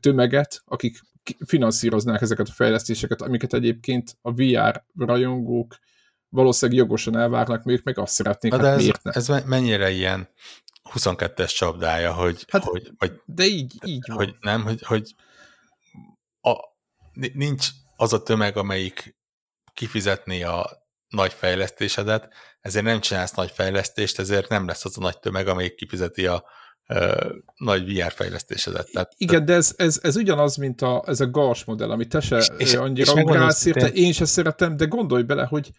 tömeget, 0.00 0.62
akik 0.64 1.00
finanszíroznák 1.46 2.20
ezeket 2.20 2.48
a 2.48 2.52
fejlesztéseket, 2.52 3.22
amiket 3.22 3.54
egyébként 3.54 4.18
a 4.20 4.32
VR 4.32 4.84
rajongók 4.96 5.78
valószínűleg 6.28 6.80
jogosan 6.80 7.16
elvárnak, 7.16 7.62
ők 7.66 7.82
meg 7.82 7.98
azt 7.98 8.12
szeretnék, 8.12 8.52
hát 8.52 8.64
ez, 8.64 8.76
miért 8.76 9.06
ez 9.06 9.28
mennyire 9.46 9.90
ilyen 9.90 10.28
22-es 10.90 11.54
csapdája, 11.54 12.12
hogy, 12.12 12.44
hát, 12.48 12.64
hogy 12.64 12.90
vagy, 12.98 13.20
de 13.24 13.44
így, 13.44 13.74
így 13.84 14.06
hogy 14.12 14.26
van. 14.26 14.38
nem, 14.40 14.62
hogy, 14.62 14.82
hogy 14.82 15.14
a, 16.40 16.54
nincs 17.32 17.68
az 17.96 18.12
a 18.12 18.22
tömeg, 18.22 18.56
amelyik 18.56 19.16
kifizetné 19.74 20.42
a 20.42 20.70
nagy 21.08 21.32
fejlesztésedet, 21.32 22.32
ezért 22.60 22.84
nem 22.84 23.00
csinálsz 23.00 23.32
nagy 23.32 23.50
fejlesztést, 23.50 24.18
ezért 24.18 24.48
nem 24.48 24.66
lesz 24.66 24.84
az 24.84 24.98
a 24.98 25.00
nagy 25.00 25.18
tömeg, 25.18 25.48
amelyik 25.48 25.74
kifizeti 25.74 26.26
a, 26.26 26.44
nagy 27.56 27.94
VR 27.94 28.12
fejlesztésedet. 28.12 28.90
Tehát, 28.92 29.12
Igen, 29.16 29.44
de 29.44 29.52
ez, 29.52 29.74
ez, 29.76 29.98
ez 30.02 30.16
ugyanaz, 30.16 30.56
mint 30.56 30.82
a, 30.82 31.02
ez 31.06 31.20
a 31.20 31.30
GAS 31.30 31.64
modell, 31.64 31.90
amit 31.90 32.08
te 32.08 32.20
se 32.20 32.38
és, 32.56 32.74
annyira 32.74 33.12
ugrálsz 33.12 33.64
érte, 33.64 33.88
én 33.88 34.12
se 34.12 34.24
szeretem, 34.24 34.76
de 34.76 34.84
gondolj 34.84 35.22
bele, 35.22 35.44
hogy 35.44 35.70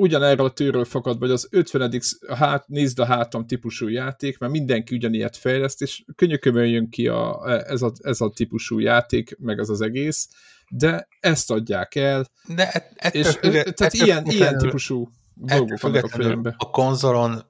ugyanerről 0.00 0.46
a 0.46 0.50
tűről 0.50 0.84
fakad, 0.84 1.18
vagy 1.18 1.30
az 1.30 1.48
50. 1.50 2.00
Hát, 2.28 2.68
nézd 2.68 2.98
a 2.98 3.04
hátam 3.04 3.46
típusú 3.46 3.88
játék, 3.88 4.38
mert 4.38 4.52
mindenki 4.52 4.94
ugyanilyet 4.94 5.36
fejleszt, 5.36 5.82
és 5.82 6.04
könyökömön 6.14 6.66
jön 6.66 6.88
ki 6.88 7.08
a, 7.08 7.50
ez, 7.66 7.82
a, 7.82 7.92
ez 8.02 8.20
a 8.20 8.30
típusú 8.30 8.78
játék, 8.78 9.36
meg 9.38 9.58
ez 9.58 9.68
az 9.68 9.80
egész, 9.80 10.28
de 10.70 11.08
ezt 11.20 11.50
adják 11.50 11.94
el, 11.94 12.26
de 12.46 12.70
et, 12.70 12.92
ettől, 12.96 13.22
és, 13.22 13.26
ettől, 13.28 13.50
tehát 13.52 13.94
ettől, 13.94 14.06
ilyen, 14.06 14.24
ilyen 14.26 14.58
típusú 14.58 15.10
dolgok 15.34 15.80
vannak 15.80 16.04
a 16.04 16.08
fejembe. 16.08 16.54
A 16.58 16.70
konzolon 16.70 17.42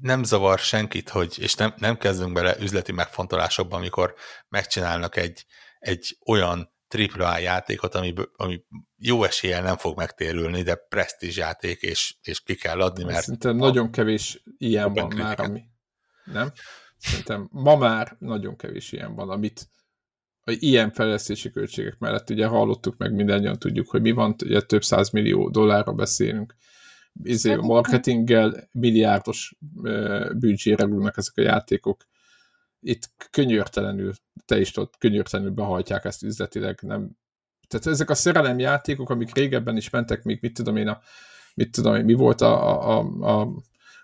nem 0.00 0.24
zavar 0.24 0.58
senkit, 0.58 1.08
hogy, 1.08 1.36
és 1.40 1.54
nem, 1.54 1.74
nem 1.78 1.98
bele 2.32 2.56
üzleti 2.60 2.92
megfontolásokba, 2.92 3.76
amikor 3.76 4.14
megcsinálnak 4.48 5.16
egy, 5.16 5.46
egy 5.78 6.18
olyan 6.26 6.73
AAA 6.88 7.38
játékot, 7.38 7.94
ami, 7.94 8.14
ami 8.36 8.64
jó 8.96 9.24
eséllyel 9.24 9.62
nem 9.62 9.76
fog 9.76 9.96
megtérülni, 9.96 10.62
de 10.62 10.74
presztízs 10.74 11.36
játék, 11.36 11.82
és, 11.82 12.14
és 12.22 12.40
ki 12.40 12.54
kell 12.54 12.80
adni, 12.80 13.04
mert... 13.04 13.22
Szerintem 13.22 13.60
a, 13.60 13.64
nagyon 13.64 13.90
kevés 13.90 14.42
ilyen 14.58 14.92
van 14.92 15.08
kritikát. 15.08 15.38
már, 15.38 15.48
ami... 15.48 15.62
Nem? 16.24 16.52
Szerintem 16.96 17.48
ma 17.52 17.76
már 17.76 18.16
nagyon 18.18 18.56
kevés 18.56 18.92
ilyen 18.92 19.14
van, 19.14 19.30
amit 19.30 19.68
ilyen 20.44 20.90
fejlesztési 20.90 21.50
költségek 21.50 21.98
mellett 21.98 22.30
ugye 22.30 22.46
hallottuk 22.46 22.96
meg, 22.96 23.12
mindannyian 23.12 23.58
tudjuk, 23.58 23.90
hogy 23.90 24.00
mi 24.00 24.10
van, 24.10 24.34
ugye 24.44 24.60
több 24.60 24.84
száz 24.84 25.10
millió 25.10 25.50
dollárra 25.50 25.92
beszélünk, 25.92 26.54
izé, 27.22 27.54
marketinggel 27.54 28.68
milliárdos 28.72 29.54
büdzsére 30.32 30.84
rúgnak 30.84 31.16
ezek 31.16 31.36
a 31.36 31.40
játékok. 31.40 32.06
Itt 32.86 33.10
könyörtelenül, 33.30 34.12
te 34.44 34.60
is 34.60 34.70
tudod, 34.70 34.90
könyörtelenül 34.98 35.52
behajtják 35.52 36.04
ezt 36.04 36.22
üzletileg. 36.22 36.78
Nem. 36.82 37.16
Tehát 37.68 37.86
ezek 37.86 38.10
a 38.10 38.14
szerelem 38.14 38.58
játékok, 38.58 39.10
amik 39.10 39.34
régebben 39.34 39.76
is 39.76 39.90
mentek, 39.90 40.22
még 40.22 40.38
mit 40.40 40.54
tudom 40.54 40.76
én, 40.76 40.88
a, 40.88 41.00
mit 41.54 41.70
tudom 41.70 41.94
én, 41.94 42.04
mi 42.04 42.14
volt 42.14 42.40
a, 42.40 42.80
a, 42.90 43.40
a 43.40 43.48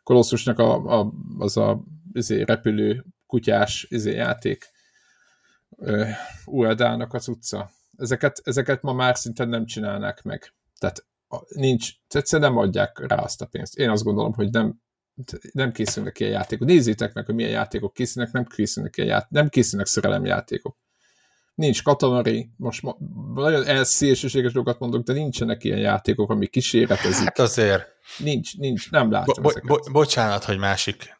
Kolosszusnak 0.02 0.58
a, 0.58 0.98
a, 1.00 1.12
az 1.38 1.56
a 1.56 1.82
izé, 2.12 2.42
repülő 2.42 3.04
kutyás 3.26 3.86
izé, 3.88 4.14
játék, 4.14 4.70
Uedának 6.44 7.14
az 7.14 7.28
utca. 7.28 7.70
Ezeket, 7.96 8.40
ezeket 8.44 8.82
ma 8.82 8.92
már 8.92 9.16
szinte 9.16 9.44
nem 9.44 9.66
csinálnák 9.66 10.22
meg. 10.22 10.54
Tehát 10.78 11.06
nincs, 11.48 11.92
egyszerűen 12.08 12.52
nem 12.52 12.60
adják 12.60 13.06
rá 13.06 13.16
azt 13.16 13.42
a 13.42 13.46
pénzt. 13.46 13.78
Én 13.78 13.90
azt 13.90 14.02
gondolom, 14.02 14.32
hogy 14.32 14.50
nem, 14.50 14.80
nem 15.52 15.72
készülnek 15.72 16.20
ilyen 16.20 16.32
játékok. 16.32 16.66
Nézzétek 16.66 17.12
meg, 17.12 17.26
hogy 17.26 17.34
milyen 17.34 17.50
játékok 17.50 17.94
készülnek, 17.94 18.32
nem 18.32 18.44
készülnek 18.44 18.96
ilyen 18.96 19.08
játékok, 19.08 19.32
nem 19.32 19.48
készülnek 19.48 20.26
játékok. 20.26 20.76
Nincs 21.54 21.82
katamari, 21.82 22.50
most 22.56 22.82
ma, 22.82 22.96
nagyon 23.34 23.66
elszélsőséges 23.66 24.52
dolgokat 24.52 24.80
mondok, 24.80 25.02
de 25.02 25.12
nincsenek 25.12 25.64
ilyen 25.64 25.78
játékok, 25.78 26.30
ami 26.30 26.46
kísérletezik. 26.46 27.24
Hát 27.24 27.38
azért. 27.38 27.86
Nincs, 28.18 28.56
nincs, 28.56 28.90
nem 28.90 29.10
látom 29.10 29.42
bo- 29.42 29.66
bo- 29.66 29.92
Bocsánat, 29.92 30.44
hogy 30.44 30.58
másik 30.58 31.18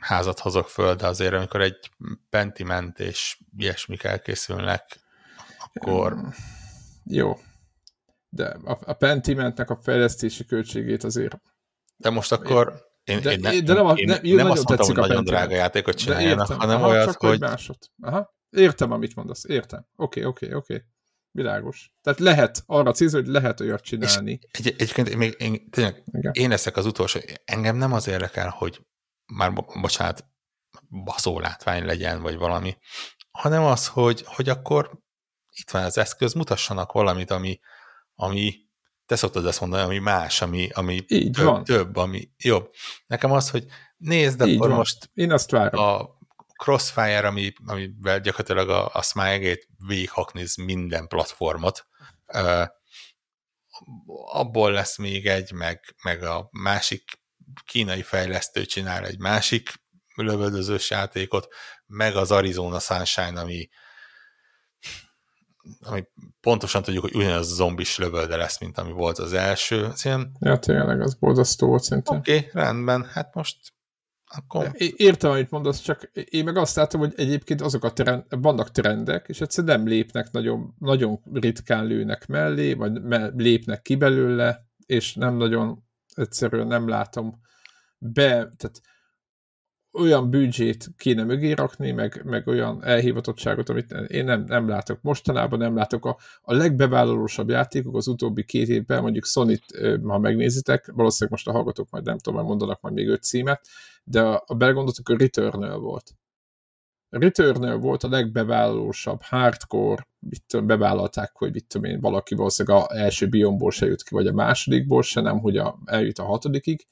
házat 0.00 0.38
hozok 0.38 0.68
föl, 0.68 0.94
de 0.94 1.06
azért 1.06 1.32
amikor 1.32 1.60
egy 1.60 1.90
Pentiment 2.30 3.00
és 3.00 3.38
ilyesmik 3.56 4.04
elkészülnek, 4.04 5.00
akkor... 5.58 6.16
Jó, 7.04 7.38
de 8.28 8.56
a, 8.64 8.78
a 8.84 8.92
Pentimentnek 8.92 9.70
a 9.70 9.76
fejlesztési 9.76 10.44
költségét 10.44 11.04
azért... 11.04 11.40
De 11.98 12.10
most 12.10 12.32
akkor 12.32 12.86
én, 13.04 13.20
de, 13.20 13.32
én, 13.32 13.40
ne, 13.40 13.60
de 13.60 13.72
nem, 13.72 13.86
a, 13.86 13.94
én 13.94 14.06
nem, 14.06 14.20
nem 14.22 14.50
azt 14.50 14.68
mondtam, 14.68 14.86
hogy 14.86 14.96
nagyon 14.96 15.16
Pentiment. 15.16 15.26
drága 15.26 15.54
játékot 15.54 15.94
csináljanak, 15.94 16.46
hanem 16.46 16.76
Aha, 16.76 16.88
olyat, 16.88 17.04
csak 17.04 17.20
hogy... 17.20 17.40
Másod. 17.40 17.76
Aha. 18.02 18.34
Értem, 18.50 18.92
amit 18.92 19.14
mondasz, 19.14 19.44
értem. 19.44 19.86
Oké, 19.96 20.20
okay, 20.20 20.30
oké, 20.30 20.46
okay, 20.46 20.58
oké. 20.58 20.74
Okay. 20.74 20.86
világos. 21.30 21.92
Tehát 22.00 22.18
lehet 22.18 22.62
arra 22.66 22.92
célzni, 22.92 23.18
hogy 23.18 23.28
lehet 23.28 23.60
olyat 23.60 23.82
csinálni. 23.82 24.38
És 24.50 24.58
egy, 24.58 24.66
egyébként 24.66 25.14
még 25.14 25.34
én, 25.38 25.70
tényleg, 25.70 26.04
én 26.32 26.48
leszek 26.48 26.76
az 26.76 26.86
utolsó. 26.86 27.20
Engem 27.44 27.76
nem 27.76 27.92
az 27.92 28.08
érdekel, 28.08 28.48
hogy 28.48 28.86
már 29.26 29.52
bocsánat, 29.80 30.24
baszó 31.04 31.40
látvány 31.40 31.84
legyen, 31.84 32.22
vagy 32.22 32.36
valami, 32.36 32.76
hanem 33.30 33.64
az, 33.64 33.88
hogy, 33.88 34.22
hogy 34.26 34.48
akkor 34.48 34.98
itt 35.50 35.70
van 35.70 35.84
az 35.84 35.98
eszköz, 35.98 36.32
mutassanak 36.32 36.92
valamit, 36.92 37.30
ami, 37.30 37.58
ami 38.14 38.67
te 39.08 39.16
szoktad 39.16 39.46
ezt 39.46 39.60
mondani, 39.60 39.82
ami 39.82 39.98
más, 39.98 40.42
ami, 40.42 40.68
ami 40.72 41.04
Így 41.06 41.30
több, 41.30 41.44
van. 41.44 41.64
több, 41.64 41.96
ami 41.96 42.30
jobb. 42.36 42.70
Nekem 43.06 43.32
az, 43.32 43.50
hogy 43.50 43.64
nézd, 43.96 44.46
Így 44.46 44.54
akkor 44.56 44.68
van. 44.68 44.76
most 44.76 45.10
Én 45.14 45.32
azt 45.32 45.50
várom. 45.50 45.84
a 45.84 46.16
Crossfire, 46.62 47.26
ami, 47.26 47.52
amivel 47.66 48.20
gyakorlatilag 48.20 48.68
a, 48.68 48.90
a 48.92 49.02
Smile-gate 49.02 49.66
végighakniz 49.86 50.56
minden 50.56 51.06
platformot, 51.06 51.86
uh, 52.26 52.66
abból 54.32 54.72
lesz 54.72 54.98
még 54.98 55.26
egy, 55.26 55.52
meg, 55.52 55.94
meg 56.02 56.22
a 56.22 56.48
másik 56.50 57.02
kínai 57.64 58.02
fejlesztő 58.02 58.64
csinál 58.64 59.06
egy 59.06 59.18
másik 59.18 59.70
lövöldözős 60.14 60.90
játékot, 60.90 61.48
meg 61.86 62.16
az 62.16 62.30
Arizona 62.30 62.78
Sunshine, 62.78 63.40
ami, 63.40 63.68
ami 65.80 66.04
pontosan 66.40 66.82
tudjuk, 66.82 67.02
hogy 67.02 67.14
ugyanaz 67.14 67.50
a 67.50 67.54
zombis 67.54 67.98
lövölde 67.98 68.36
lesz, 68.36 68.60
mint 68.60 68.78
ami 68.78 68.92
volt 68.92 69.18
az 69.18 69.32
első. 69.32 69.84
Ez 69.84 70.04
ilyen... 70.04 70.36
Ja, 70.40 70.58
tényleg, 70.58 71.00
az 71.00 71.14
borzasztó 71.14 71.66
volt 71.66 71.82
szerintem. 71.82 72.16
Oké, 72.16 72.36
okay, 72.36 72.50
rendben, 72.52 73.04
hát 73.04 73.34
most 73.34 73.56
akkor... 74.30 74.70
Értem, 74.96 75.30
amit 75.30 75.50
mondasz, 75.50 75.80
csak 75.80 76.10
én 76.12 76.44
meg 76.44 76.56
azt 76.56 76.76
látom, 76.76 77.00
hogy 77.00 77.12
egyébként 77.16 77.60
azok 77.60 77.84
a 77.84 77.92
trend, 77.92 78.24
vannak 78.28 78.70
trendek, 78.70 79.28
és 79.28 79.40
egyszerűen 79.40 79.78
nem 79.78 79.88
lépnek 79.88 80.30
nagyon, 80.30 80.74
nagyon 80.78 81.20
ritkán 81.32 81.86
lőnek 81.86 82.26
mellé, 82.26 82.74
vagy 82.74 83.02
me, 83.02 83.26
lépnek 83.36 83.82
ki 83.82 83.96
belőle, 83.96 84.66
és 84.86 85.14
nem 85.14 85.34
nagyon 85.34 85.84
egyszerűen 86.14 86.66
nem 86.66 86.88
látom 86.88 87.40
be, 87.98 88.32
tehát 88.32 88.80
olyan 89.92 90.30
büdzsét 90.30 90.88
kéne 90.96 91.24
mögé 91.24 91.52
rakni, 91.52 91.90
meg, 91.90 92.22
meg 92.24 92.46
olyan 92.46 92.84
elhivatottságot, 92.84 93.68
amit 93.68 93.92
én 93.92 94.24
nem, 94.24 94.44
nem 94.44 94.68
látok. 94.68 95.02
Mostanában 95.02 95.58
nem 95.58 95.76
látok. 95.76 96.04
A, 96.04 96.16
a 96.42 96.54
legbevállalósabb 96.54 97.48
játékok 97.48 97.96
az 97.96 98.06
utóbbi 98.08 98.44
két 98.44 98.68
évben, 98.68 99.02
mondjuk 99.02 99.24
sony 99.24 99.58
ha 100.02 100.18
megnézitek, 100.18 100.90
valószínűleg 100.94 101.30
most 101.30 101.48
a 101.48 101.52
hallgatók 101.52 101.90
majd 101.90 102.04
nem 102.04 102.18
tudom, 102.18 102.44
mondanak 102.44 102.80
majd 102.80 102.94
még 102.94 103.08
öt 103.08 103.22
címet, 103.22 103.66
de 104.04 104.22
a, 104.22 104.42
a 104.46 104.54
belegondoltuk, 104.54 105.08
a 105.08 105.16
Returnal 105.16 105.78
volt. 105.78 106.14
Returnal 107.10 107.78
volt 107.78 108.02
a 108.02 108.08
legbevállalósabb, 108.08 109.22
hardcore, 109.22 110.06
mit 110.18 110.42
tudom, 110.46 110.66
bevállalták, 110.66 111.36
hogy 111.36 111.52
mit 111.52 111.66
tudom 111.66 111.90
én, 111.90 112.00
valaki 112.00 112.34
valószínűleg 112.34 112.82
a 112.82 112.96
első 112.96 113.28
biomból 113.28 113.70
se 113.70 113.86
jut 113.86 114.02
ki, 114.02 114.14
vagy 114.14 114.26
a 114.26 114.32
másodikból 114.32 115.02
se, 115.02 115.20
nem, 115.20 115.38
hogy 115.38 115.56
a, 115.56 115.78
eljut 115.84 116.18
a 116.18 116.24
hatodikig, 116.24 116.86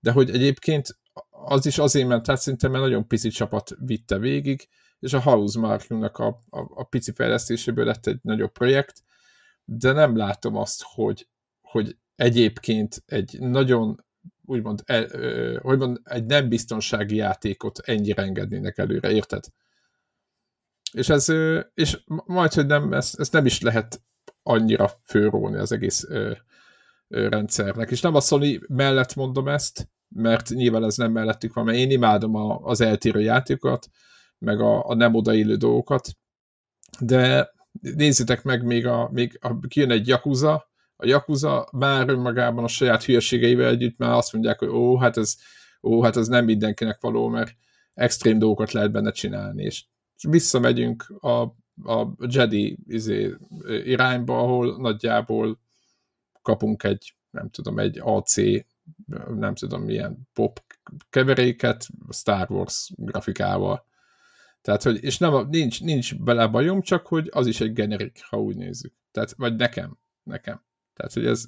de 0.00 0.10
hogy 0.10 0.30
egyébként 0.30 0.98
az 1.48 1.66
is 1.66 1.78
azért 1.78 2.08
ment 2.08 2.28
át, 2.28 2.40
szinte 2.40 2.68
mert 2.68 2.82
nagyon 2.82 3.06
pici 3.06 3.28
csapat 3.28 3.76
vitte 3.78 4.18
végig, 4.18 4.68
és 4.98 5.12
a 5.12 5.20
House 5.20 5.58
Marknak 5.58 6.18
a, 6.18 6.26
a, 6.26 6.60
a 6.74 6.84
pici 6.84 7.12
fejlesztéséből 7.12 7.84
lett 7.84 8.06
egy 8.06 8.18
nagyobb 8.22 8.52
projekt, 8.52 9.02
de 9.64 9.92
nem 9.92 10.16
látom 10.16 10.56
azt, 10.56 10.82
hogy, 10.82 11.28
hogy 11.60 11.96
egyébként 12.16 13.02
egy 13.06 13.36
nagyon 13.40 14.04
úgymond, 14.44 14.82
e, 14.84 14.94
e, 14.94 15.58
hogy 15.58 15.78
mond, 15.78 16.00
egy 16.04 16.24
nem 16.24 16.48
biztonsági 16.48 17.16
játékot 17.16 17.78
ennyire 17.78 18.22
engednének 18.22 18.78
előre, 18.78 19.10
érted? 19.10 19.44
És 20.92 21.08
ez, 21.08 21.28
és 21.74 21.98
majd, 22.06 22.52
hogy 22.52 22.66
nem, 22.66 22.92
ezt, 22.92 23.20
ezt 23.20 23.32
nem 23.32 23.46
is 23.46 23.60
lehet 23.60 24.02
annyira 24.42 24.90
főróni 25.02 25.56
az 25.56 25.72
egész 25.72 26.04
ö, 26.08 26.32
ö, 27.08 27.28
rendszernek. 27.28 27.90
És 27.90 28.00
nem 28.00 28.14
a 28.14 28.20
Sony 28.20 28.60
mellett 28.68 29.14
mondom 29.14 29.48
ezt, 29.48 29.88
mert 30.08 30.48
nyilván 30.48 30.84
ez 30.84 30.96
nem 30.96 31.12
mellettük 31.12 31.54
van, 31.54 31.64
mert 31.64 31.78
én 31.78 31.90
imádom 31.90 32.34
a, 32.34 32.58
az 32.62 32.80
eltérő 32.80 33.20
játékokat, 33.20 33.88
meg 34.38 34.60
a, 34.60 34.88
a 34.88 34.94
nem 34.94 35.14
odaillő 35.14 35.56
dolgokat, 35.56 36.08
de 37.00 37.50
nézzétek 37.80 38.42
meg, 38.42 38.64
még, 38.64 38.86
a, 38.86 39.08
még 39.12 39.38
a, 39.40 39.58
kijön 39.68 39.90
egy 39.90 40.08
Yakuza, 40.08 40.70
a 40.96 41.06
Yakuza 41.06 41.68
már 41.72 42.08
önmagában 42.08 42.64
a 42.64 42.68
saját 42.68 43.04
hülyeségeivel 43.04 43.68
együtt 43.68 43.98
már 43.98 44.10
azt 44.10 44.32
mondják, 44.32 44.58
hogy 44.58 44.68
ó, 44.68 44.96
hát 44.96 45.16
ez, 45.16 45.36
ó, 45.82 46.02
hát 46.02 46.16
ez 46.16 46.28
nem 46.28 46.44
mindenkinek 46.44 47.00
való, 47.00 47.28
mert 47.28 47.52
extrém 47.94 48.38
dolgokat 48.38 48.72
lehet 48.72 48.92
benne 48.92 49.10
csinálni, 49.10 49.62
és 49.62 49.84
visszamegyünk 50.28 51.14
a, 51.20 51.40
a 51.92 52.14
Jedi 52.18 52.78
izé, 52.86 53.34
irányba, 53.66 54.38
ahol 54.38 54.80
nagyjából 54.80 55.60
kapunk 56.42 56.82
egy, 56.82 57.16
nem 57.30 57.50
tudom, 57.50 57.78
egy 57.78 57.98
AC 58.02 58.36
nem 59.34 59.54
tudom 59.54 59.82
milyen 59.82 60.28
pop 60.32 60.60
keveréket 61.10 61.86
Star 62.10 62.50
Wars 62.50 62.90
grafikával. 62.96 63.86
Tehát, 64.60 64.82
hogy, 64.82 65.04
és 65.04 65.18
nem, 65.18 65.48
nincs, 65.48 65.82
nincs 65.82 66.16
bele 66.16 66.46
bajom, 66.46 66.80
csak 66.80 67.06
hogy 67.06 67.28
az 67.32 67.46
is 67.46 67.60
egy 67.60 67.72
generik, 67.72 68.20
ha 68.28 68.40
úgy 68.40 68.56
nézzük. 68.56 68.94
Tehát, 69.10 69.34
vagy 69.36 69.56
nekem, 69.56 69.98
nekem. 70.22 70.64
Tehát, 70.94 71.12
hogy 71.12 71.26
ez, 71.26 71.44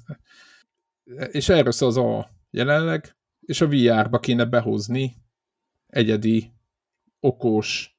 és 1.31 1.49
erről 1.49 1.71
szól 1.71 1.89
az 1.89 1.97
a 1.97 2.29
jelenleg, 2.49 3.17
és 3.39 3.61
a 3.61 3.67
VR-ba 3.67 4.19
kéne 4.19 4.45
behozni 4.45 5.15
egyedi, 5.87 6.53
okos, 7.19 7.97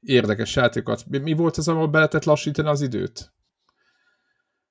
érdekes 0.00 0.56
játékokat. 0.56 1.06
Mi 1.06 1.32
volt 1.32 1.56
az, 1.56 1.68
ahol 1.68 1.88
be 1.88 1.96
lehetett 1.96 2.24
lassítani 2.24 2.68
az 2.68 2.80
időt? 2.80 3.32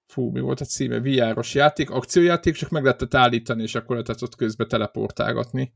Fú, 0.07 0.31
mi 0.31 0.39
volt 0.39 0.61
a 0.61 0.65
címe, 0.65 0.99
VR-os 0.99 1.53
játék, 1.53 1.89
akciójáték, 1.89 2.55
csak 2.55 2.69
meg 2.69 2.83
lehetett 2.83 3.13
állítani, 3.13 3.63
és 3.63 3.75
akkor 3.75 3.89
lehetett 3.89 4.23
ott 4.23 4.35
közben 4.35 4.67
teleportálgatni. 4.67 5.73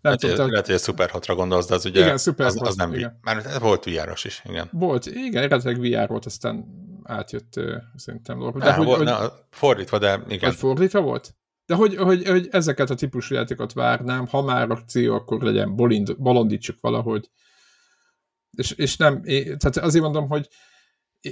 Nem 0.00 0.12
hát, 0.12 0.20
tudta, 0.20 0.46
lehet, 0.46 0.66
hogy 0.66 0.74
a 0.74 0.78
Super 0.78 1.10
6-ra 1.12 1.32
gondolsz, 1.36 1.66
de 1.66 1.74
az 1.74 1.84
ugye 1.84 2.00
igen, 2.00 2.18
Super 2.18 2.46
az, 2.46 2.56
az 2.60 2.76
nem 2.76 2.92
igen. 2.94 3.18
Már 3.22 3.60
volt 3.60 3.84
VR-os 3.84 4.24
is, 4.24 4.42
igen. 4.48 4.68
Volt, 4.72 5.06
igen, 5.06 5.42
eredetileg 5.42 5.80
VR 5.80 6.08
volt, 6.08 6.26
aztán 6.26 6.64
átjött 7.02 7.56
uh, 7.56 7.74
szerintem. 7.96 8.38
De 8.38 8.64
ne, 8.64 8.72
hogy, 8.72 8.86
volt, 8.86 8.96
hogy, 8.96 9.06
ne, 9.06 9.16
fordítva, 9.50 9.98
de 9.98 10.22
igen. 10.28 10.48
Vagy 10.48 10.58
fordítva 10.58 11.00
volt? 11.00 11.34
De 11.66 11.74
hogy, 11.74 11.96
hogy, 11.96 12.28
hogy 12.28 12.48
ezeket 12.50 12.90
a 12.90 12.94
típusú 12.94 13.34
játékokat 13.34 13.72
várnám, 13.72 14.26
ha 14.26 14.42
már 14.42 14.70
akció, 14.70 15.14
akkor 15.14 15.42
legyen 15.42 15.76
bolind, 15.76 16.16
bolondítsuk 16.18 16.76
valahogy. 16.80 17.30
És, 18.56 18.70
és 18.70 18.96
nem, 18.96 19.22
tehát 19.22 19.76
azért 19.76 20.04
mondom, 20.04 20.28
hogy 20.28 20.48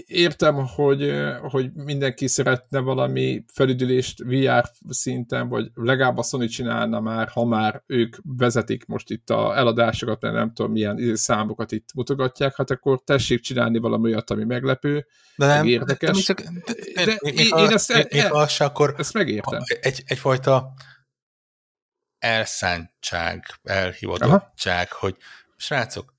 értem, 0.06 0.54
hogy, 0.54 1.12
hogy 1.40 1.72
mindenki 1.72 2.26
szeretne 2.26 2.78
valami 2.78 3.44
felüdülést 3.52 4.22
VR 4.24 4.70
szinten, 4.88 5.48
vagy 5.48 5.70
legalább 5.74 6.18
a 6.18 6.22
Sony 6.22 6.48
csinálna 6.48 7.00
már, 7.00 7.28
ha 7.28 7.44
már 7.44 7.82
ők 7.86 8.16
vezetik 8.22 8.86
most 8.86 9.10
itt 9.10 9.30
a 9.30 9.56
eladásokat, 9.56 10.20
nem 10.20 10.52
tudom 10.52 10.72
milyen 10.72 10.98
izé 10.98 11.14
számokat 11.14 11.72
itt 11.72 11.94
mutogatják, 11.94 12.56
hát 12.56 12.70
akkor 12.70 13.00
tessék 13.04 13.40
csinálni 13.40 13.78
valami 13.78 14.12
olyat, 14.12 14.30
ami 14.30 14.44
meglepő, 14.44 15.06
de 15.36 15.46
nem, 15.46 15.66
érdekes. 15.66 16.26
De, 16.26 16.34
de, 16.34 16.42
de, 16.94 17.04
de, 17.04 17.04
de, 17.04 17.30
én, 17.30 17.48
én 17.56 17.68
ezt, 17.68 17.94
még, 17.94 18.06
el, 18.10 18.32
az, 18.32 18.60
akkor 18.60 18.94
ezt 18.98 19.12
megértem. 19.12 19.60
Egy, 19.80 20.02
egyfajta 20.06 20.72
elszántság, 22.18 23.44
elhivatottság, 23.62 24.88
Aha. 24.90 24.98
hogy 25.00 25.16
srácok, 25.56 26.14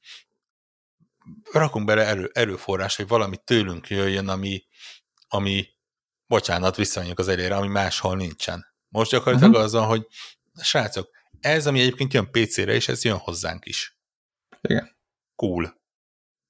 rakunk 1.52 1.86
bele 1.86 2.06
erő, 2.06 2.32
erőforrás, 2.34 2.96
hogy 2.96 3.08
valami 3.08 3.38
tőlünk 3.44 3.90
jöjjön, 3.90 4.28
ami, 4.28 4.64
ami 5.28 5.68
bocsánat, 6.28 6.76
visszamegyünk 6.76 7.20
az 7.20 7.28
elére, 7.28 7.56
ami 7.56 7.68
máshol 7.68 8.16
nincsen. 8.16 8.66
Most 8.90 9.12
gyakorlatilag 9.12 9.54
uh-huh. 9.54 9.66
azon, 9.66 9.86
hogy 9.86 10.08
srácok, 10.62 11.10
ez, 11.40 11.68
ami 11.68 11.80
egyébként 11.80 12.14
jön 12.14 12.32
PC-re, 12.32 12.74
és 12.74 12.88
ez 12.88 13.04
jön 13.04 13.18
hozzánk 13.18 13.66
is. 13.66 14.00
Igen. 14.62 14.98
Cool. 15.36 15.82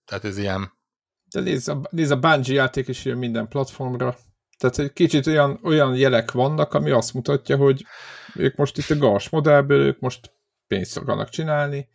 Tehát 0.06 0.24
ez 0.24 0.38
ilyen... 0.38 0.78
De 1.26 1.40
nézd, 1.40 1.70
a, 1.70 1.82
nézd, 1.90 2.12
a 2.12 2.20
Bungie 2.20 2.54
játék 2.54 2.88
is 2.88 3.06
jön 3.06 3.18
minden 3.18 3.48
platformra. 3.48 4.18
Tehát 4.58 4.80
egy 4.80 4.94
kicsit 4.94 5.28
olyan, 5.28 5.60
olyan 5.64 5.96
jelek 5.96 6.32
vannak, 6.32 6.74
ami 6.74 6.90
azt 6.92 7.14
mutatja, 7.14 7.58
hogy 7.58 7.86
ők 8.36 8.56
most 8.56 8.78
itt 8.78 8.90
a 8.90 8.98
GAS 8.98 9.30
modellből, 9.30 9.82
ők 9.82 10.00
most 10.00 10.32
pénzt 10.68 10.98
akarnak 10.98 11.30
csinálni, 11.30 11.90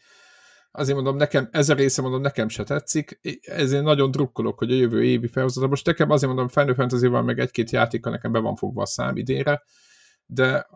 azért 0.77 0.97
mondom, 0.97 1.17
nekem, 1.17 1.49
ez 1.53 1.69
a 1.69 1.75
része 1.75 2.03
mondom, 2.03 2.21
nekem 2.21 2.49
se 2.49 2.65
tetszik, 2.65 3.21
ezért 3.43 3.83
nagyon 3.83 4.11
drukkolok, 4.11 4.59
hogy 4.59 4.73
a 4.73 4.75
jövő 4.75 5.05
évi 5.05 5.27
felhozata. 5.27 5.67
Most 5.67 5.87
nekem 5.87 6.11
azért 6.11 6.33
mondom, 6.33 6.49
Final 6.49 6.75
fantasy 6.75 7.09
meg 7.09 7.39
egy-két 7.39 7.71
játéka 7.71 8.11
nekem 8.11 8.33
be 8.33 8.39
van 8.39 8.57
fogva 8.57 8.83
a 8.83 8.87
szám 8.87 9.17
idénre, 9.17 9.63
de, 10.27 10.67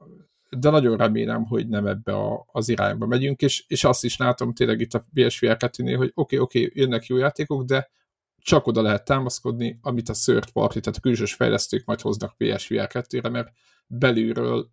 de 0.51 0.71
nagyon 0.71 0.97
remélem, 0.97 1.45
hogy 1.45 1.69
nem 1.69 1.87
ebbe 1.87 2.15
a, 2.15 2.47
az 2.53 2.69
irányba 2.69 3.07
megyünk, 3.07 3.41
és, 3.41 3.65
és 3.69 3.85
azt 3.85 4.05
is 4.05 4.17
látom 4.17 4.55
tényleg 4.55 4.81
itt 4.81 4.95
a 4.95 5.05
PSVR 5.15 5.57
2 5.57 5.95
hogy 5.95 5.95
oké, 5.95 6.11
okay, 6.15 6.39
oké, 6.39 6.65
okay, 6.65 6.81
jönnek 6.81 7.07
jó 7.07 7.17
játékok, 7.17 7.65
de 7.65 7.91
csak 8.37 8.67
oda 8.67 8.83
lehet 8.83 9.05
támaszkodni, 9.05 9.79
amit 9.83 10.09
a 10.09 10.15
third 10.25 10.51
party, 10.51 10.79
tehát 10.79 10.99
a 10.99 11.01
külsős 11.01 11.35
fejlesztők 11.35 11.85
majd 11.85 12.01
hoznak 12.01 12.37
PSVR 12.37 12.89
2-re, 12.93 13.29
mert 13.29 13.53
belülről 13.87 14.71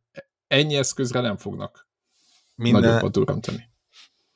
ennyi 0.48 0.76
eszközre 0.76 1.22
nem 1.22 1.38
fognak 1.38 1.88
Minden... 2.56 2.82
nagyobbat 2.82 3.12
durantani 3.12 3.74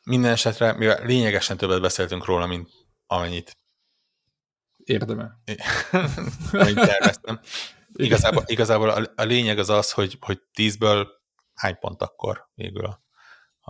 minden 0.09 0.31
esetre, 0.31 0.73
mivel 0.73 1.05
lényegesen 1.05 1.57
többet 1.57 1.81
beszéltünk 1.81 2.25
róla, 2.25 2.45
mint 2.45 2.69
amennyit 3.07 3.57
Érdemel. 4.83 5.41
Amit 6.51 6.75
terveztem. 6.75 7.39
Igazából, 7.93 8.43
igazából 8.45 8.89
a, 8.89 9.11
a 9.15 9.23
lényeg 9.23 9.59
az 9.59 9.69
az, 9.69 9.91
hogy, 9.91 10.17
hogy 10.19 10.41
tízből 10.53 11.07
hány 11.53 11.77
pont 11.79 12.01
akkor 12.01 12.49
végül 12.53 12.85
a, 12.85 13.01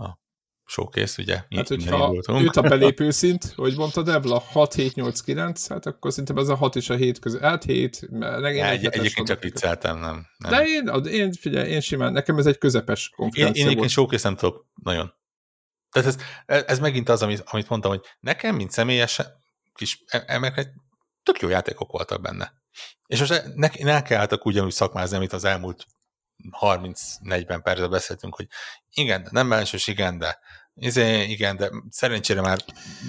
a 0.02 0.20
showcase, 0.64 1.22
ugye? 1.22 1.34
Hát, 1.56 1.68
hogyha 1.68 2.14
őt 2.40 2.56
a 2.56 2.62
belépő 2.62 3.10
szint, 3.10 3.44
hogy 3.56 3.76
mondta 3.76 4.02
Devla, 4.02 4.38
6, 4.38 4.74
7, 4.74 4.94
8, 4.94 5.20
9, 5.20 5.68
hát 5.68 5.86
akkor 5.86 6.10
szerintem 6.10 6.36
ez 6.36 6.48
a 6.48 6.54
6 6.54 6.76
és 6.76 6.90
a 6.90 6.94
7 6.94 7.18
között. 7.18 7.40
Hát 7.40 7.64
7, 7.64 8.10
meg 8.10 8.54
én 8.54 8.64
egy, 8.64 8.86
egyébként 8.86 9.26
csak 9.26 9.42
vicceltem, 9.42 9.98
nem, 9.98 10.26
nem. 10.38 10.50
De 10.50 10.64
én, 10.66 11.04
én, 11.04 11.32
figyelj, 11.32 11.70
én 11.70 11.80
simán, 11.80 12.12
nekem 12.12 12.38
ez 12.38 12.46
egy 12.46 12.58
közepes 12.58 13.08
konferencia 13.16 13.54
Én, 13.54 13.60
én 13.60 13.66
egyébként 13.66 13.90
showcase 13.90 14.28
nem 14.28 14.36
tudok 14.36 14.66
nagyon. 14.82 15.18
Tehát 15.90 16.08
ez, 16.08 16.16
ez 16.64 16.78
megint 16.78 17.08
az, 17.08 17.22
amit, 17.22 17.42
amit 17.46 17.68
mondtam, 17.68 17.90
hogy 17.90 18.04
nekem, 18.20 18.54
mint 18.54 18.70
személyes 18.70 19.20
kis 19.74 20.02
emberek, 20.26 20.72
tök 21.22 21.40
jó 21.40 21.48
játékok 21.48 21.92
voltak 21.92 22.20
benne. 22.20 22.52
És 23.06 23.18
most 23.18 23.54
ne, 23.54 23.68
ne 23.78 24.02
kellett 24.02 24.44
ugyanúgy 24.44 24.72
szakmázni, 24.72 25.16
amit 25.16 25.32
az 25.32 25.44
elmúlt 25.44 25.86
30-40 26.60 27.60
percben 27.62 27.90
beszéltünk, 27.90 28.34
hogy 28.34 28.46
igen, 28.90 29.22
de 29.22 29.28
nem 29.32 29.48
bensős, 29.48 29.86
igen, 29.86 30.18
de 30.18 30.38
izé, 30.74 31.22
igen, 31.22 31.56
de 31.56 31.70
szerencsére 31.90 32.40
már 32.40 32.58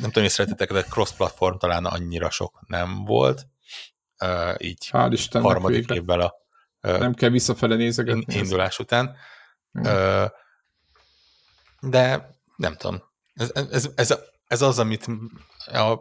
nem 0.02 0.10
tudom, 0.10 0.24
észrevettetek, 0.24 0.72
de 0.72 0.82
cross-platform 0.82 1.58
talán 1.58 1.86
annyira 1.86 2.30
sok 2.30 2.60
nem 2.68 3.06
volt. 3.06 3.48
Uh, 4.24 4.56
így 4.58 4.90
Hál' 4.92 5.10
Istennek 5.12 5.48
harmadik 5.48 5.78
végre. 5.78 5.96
évvel 5.96 6.20
a 6.20 6.34
uh, 6.82 7.00
nem 7.00 7.14
kell 7.14 7.30
visszafele 7.30 7.76
nézegetni. 7.76 8.36
Indulás 8.36 8.70
ezt. 8.70 8.80
után. 8.80 9.16
Uh, 9.72 10.30
de 11.80 12.30
nem 12.62 12.76
tudom. 12.76 13.04
Ez, 13.34 13.52
ez, 13.72 13.90
ez, 13.96 14.18
ez 14.48 14.62
az, 14.62 14.80
amit 14.80 15.08
a 15.66 15.94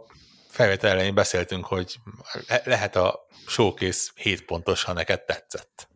felvétel 0.49 0.91
elején 0.91 1.15
beszéltünk, 1.15 1.67
hogy 1.67 1.97
lehet 2.65 2.97
a 2.97 3.27
showcase 3.47 4.11
7 4.15 4.45
pontos, 4.45 4.85
ha 4.85 4.93
neked 4.93 5.25
tetszett. 5.25 5.89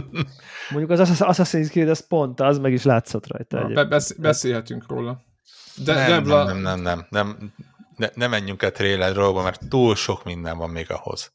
Mondjuk 0.70 0.90
az 0.90 1.20
Assassin's 1.20 1.70
Creed 1.70 1.88
az 1.88 2.06
pont 2.06 2.40
az, 2.40 2.58
meg 2.58 2.72
is 2.72 2.82
látszott 2.82 3.26
rajta. 3.26 3.86
Besz- 3.88 4.20
beszélhetünk 4.20 4.88
róla. 4.88 5.20
De, 5.84 5.94
nem, 5.94 6.08
Debla... 6.08 6.44
nem, 6.44 6.58
nem, 6.58 6.80
nem, 6.80 7.06
nem, 7.10 7.36
nem, 7.38 7.52
ne, 7.96 8.08
ne 8.14 8.26
menjünk 8.26 8.62
el 8.62 8.72
trailerről, 8.72 9.32
mert 9.32 9.68
túl 9.68 9.94
sok 9.94 10.24
minden 10.24 10.58
van 10.58 10.70
még 10.70 10.90
ahhoz. 10.90 11.32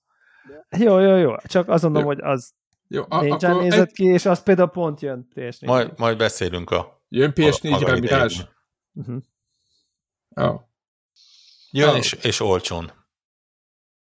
Jó, 0.78 1.00
jó, 1.00 1.16
jó. 1.16 1.36
Csak 1.46 1.70
azt 1.70 1.84
mondom, 1.84 2.02
jó. 2.02 2.08
hogy 2.08 2.20
az 2.22 2.54
jó, 2.88 3.04
a, 3.10 3.22
négyzsen 3.22 3.56
nézett 3.56 3.88
egy... 3.88 3.94
ki, 3.94 4.06
és 4.06 4.26
az 4.26 4.44
például 4.44 4.70
pont 4.70 5.02
jön 5.02 5.28
ps 5.34 5.60
majd, 5.62 5.92
majd 5.96 6.18
beszélünk 6.18 6.70
a 6.72 7.02
Jön 7.16 7.32
PS4-re 7.36 8.00
Mirage? 8.00 8.36
Uh-huh. 8.94 9.24
Oh. 10.30 10.62
Jön 11.72 11.90
oh. 11.90 11.98
és, 11.98 12.14
és 12.14 12.40
olcsón. 12.40 12.92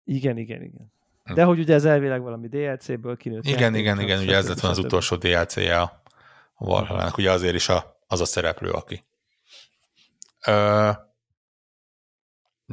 Igen, 0.05 0.37
igen, 0.37 0.62
igen. 0.62 0.93
Hm. 1.24 1.35
De 1.35 1.45
hogy 1.45 1.59
ugye 1.59 1.74
ez 1.74 1.85
elvileg 1.85 2.20
valami 2.20 2.49
DLC-ből 2.49 3.16
kinőtt. 3.16 3.45
Igen, 3.45 3.74
igen, 3.74 4.01
igen, 4.01 4.20
ugye 4.20 4.37
ez 4.37 4.49
lett 4.49 4.61
van 4.61 4.70
az 4.70 4.79
utolsó 4.79 5.16
DLC-je 5.16 5.81
a 5.81 6.03
Valhallának, 6.57 7.16
ugye 7.16 7.31
azért 7.31 7.55
is 7.55 7.68
a, 7.68 7.99
az 8.07 8.20
a 8.20 8.24
szereplő, 8.24 8.70
aki. 8.70 9.03
Ö, 10.47 10.91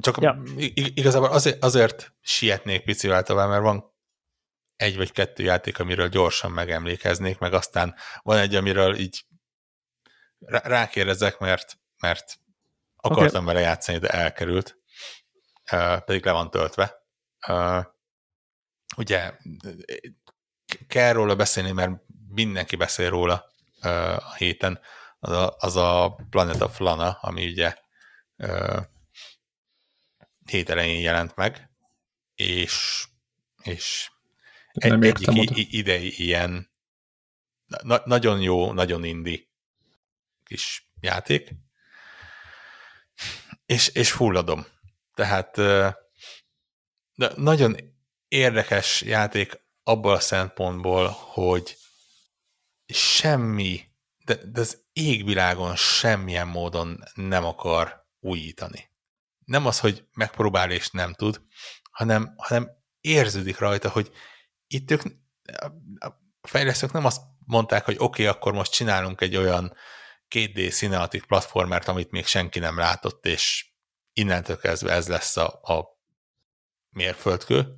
csak 0.01 0.21
ja. 0.21 0.41
igazából 0.73 1.29
azért, 1.29 1.63
azért 1.63 2.13
sietnék 2.21 2.83
picivel 2.83 3.23
tovább, 3.23 3.49
mert 3.49 3.61
van 3.61 3.91
egy 4.75 4.97
vagy 4.97 5.11
kettő 5.11 5.43
játék, 5.43 5.79
amiről 5.79 6.07
gyorsan 6.07 6.51
megemlékeznék, 6.51 7.39
meg 7.39 7.53
aztán 7.53 7.95
van 8.21 8.37
egy, 8.37 8.55
amiről 8.55 8.95
így 8.95 9.25
rákérdezek, 10.45 11.39
mert, 11.39 11.77
mert 12.03 12.39
akartam 12.95 13.43
okay. 13.43 13.53
vele 13.53 13.67
játszani, 13.67 13.97
de 13.97 14.07
elkerült, 14.07 14.77
pedig 16.05 16.25
le 16.25 16.31
van 16.31 16.49
töltve. 16.49 17.03
Ugye 18.97 19.37
kell 20.87 21.13
róla 21.13 21.35
beszélni, 21.35 21.71
mert 21.71 21.91
mindenki 22.29 22.75
beszél 22.75 23.09
róla 23.09 23.53
a 24.17 24.33
héten, 24.35 24.79
az 25.19 25.31
a, 25.31 25.55
az 25.59 25.75
a 25.75 26.15
Planet 26.29 26.61
of 26.61 26.77
Lana, 26.77 27.11
ami 27.21 27.47
ugye 27.47 27.75
hét 30.45 30.69
elején 30.69 31.01
jelent 31.01 31.35
meg, 31.35 31.69
és, 32.35 33.05
és 33.63 34.11
nem 34.73 35.01
egy, 35.01 35.23
egyik 35.29 35.73
idei 35.73 36.13
ilyen 36.17 36.71
na, 37.65 38.01
nagyon 38.05 38.41
jó, 38.41 38.71
nagyon 38.71 39.03
indi 39.03 39.49
kis 40.43 40.91
játék, 40.99 41.53
és, 43.65 43.87
és 43.87 44.11
fulladom. 44.11 44.65
Tehát 45.13 45.55
de 47.15 47.31
nagyon 47.35 47.75
érdekes 48.27 49.01
játék 49.01 49.61
abból 49.83 50.13
a 50.13 50.19
szempontból, 50.19 51.07
hogy 51.07 51.77
semmi, 52.85 53.81
de, 54.25 54.35
de 54.35 54.59
az 54.59 54.83
égvilágon 54.93 55.75
semmilyen 55.75 56.47
módon 56.47 57.03
nem 57.13 57.45
akar 57.45 58.05
újítani. 58.19 58.91
Nem 59.45 59.65
az, 59.65 59.79
hogy 59.79 60.07
megpróbál 60.13 60.71
és 60.71 60.89
nem 60.89 61.13
tud, 61.13 61.41
hanem, 61.91 62.33
hanem 62.37 62.69
érződik 63.01 63.59
rajta, 63.59 63.89
hogy 63.89 64.11
itt 64.67 64.91
ők, 64.91 65.01
a 65.99 66.09
fejlesztők 66.41 66.91
nem 66.91 67.05
azt 67.05 67.21
mondták, 67.45 67.85
hogy 67.85 67.95
oké, 67.95 68.03
okay, 68.03 68.25
akkor 68.25 68.53
most 68.53 68.71
csinálunk 68.71 69.21
egy 69.21 69.35
olyan 69.35 69.73
2D 70.33 70.71
cinematic 70.71 71.25
platformert, 71.25 71.87
amit 71.87 72.11
még 72.11 72.25
senki 72.25 72.59
nem 72.59 72.77
látott, 72.77 73.25
és 73.25 73.65
innentől 74.13 74.57
kezdve 74.57 74.91
ez 74.91 75.07
lesz 75.07 75.37
a, 75.37 75.47
a 75.47 75.99
mérföldkő, 76.89 77.73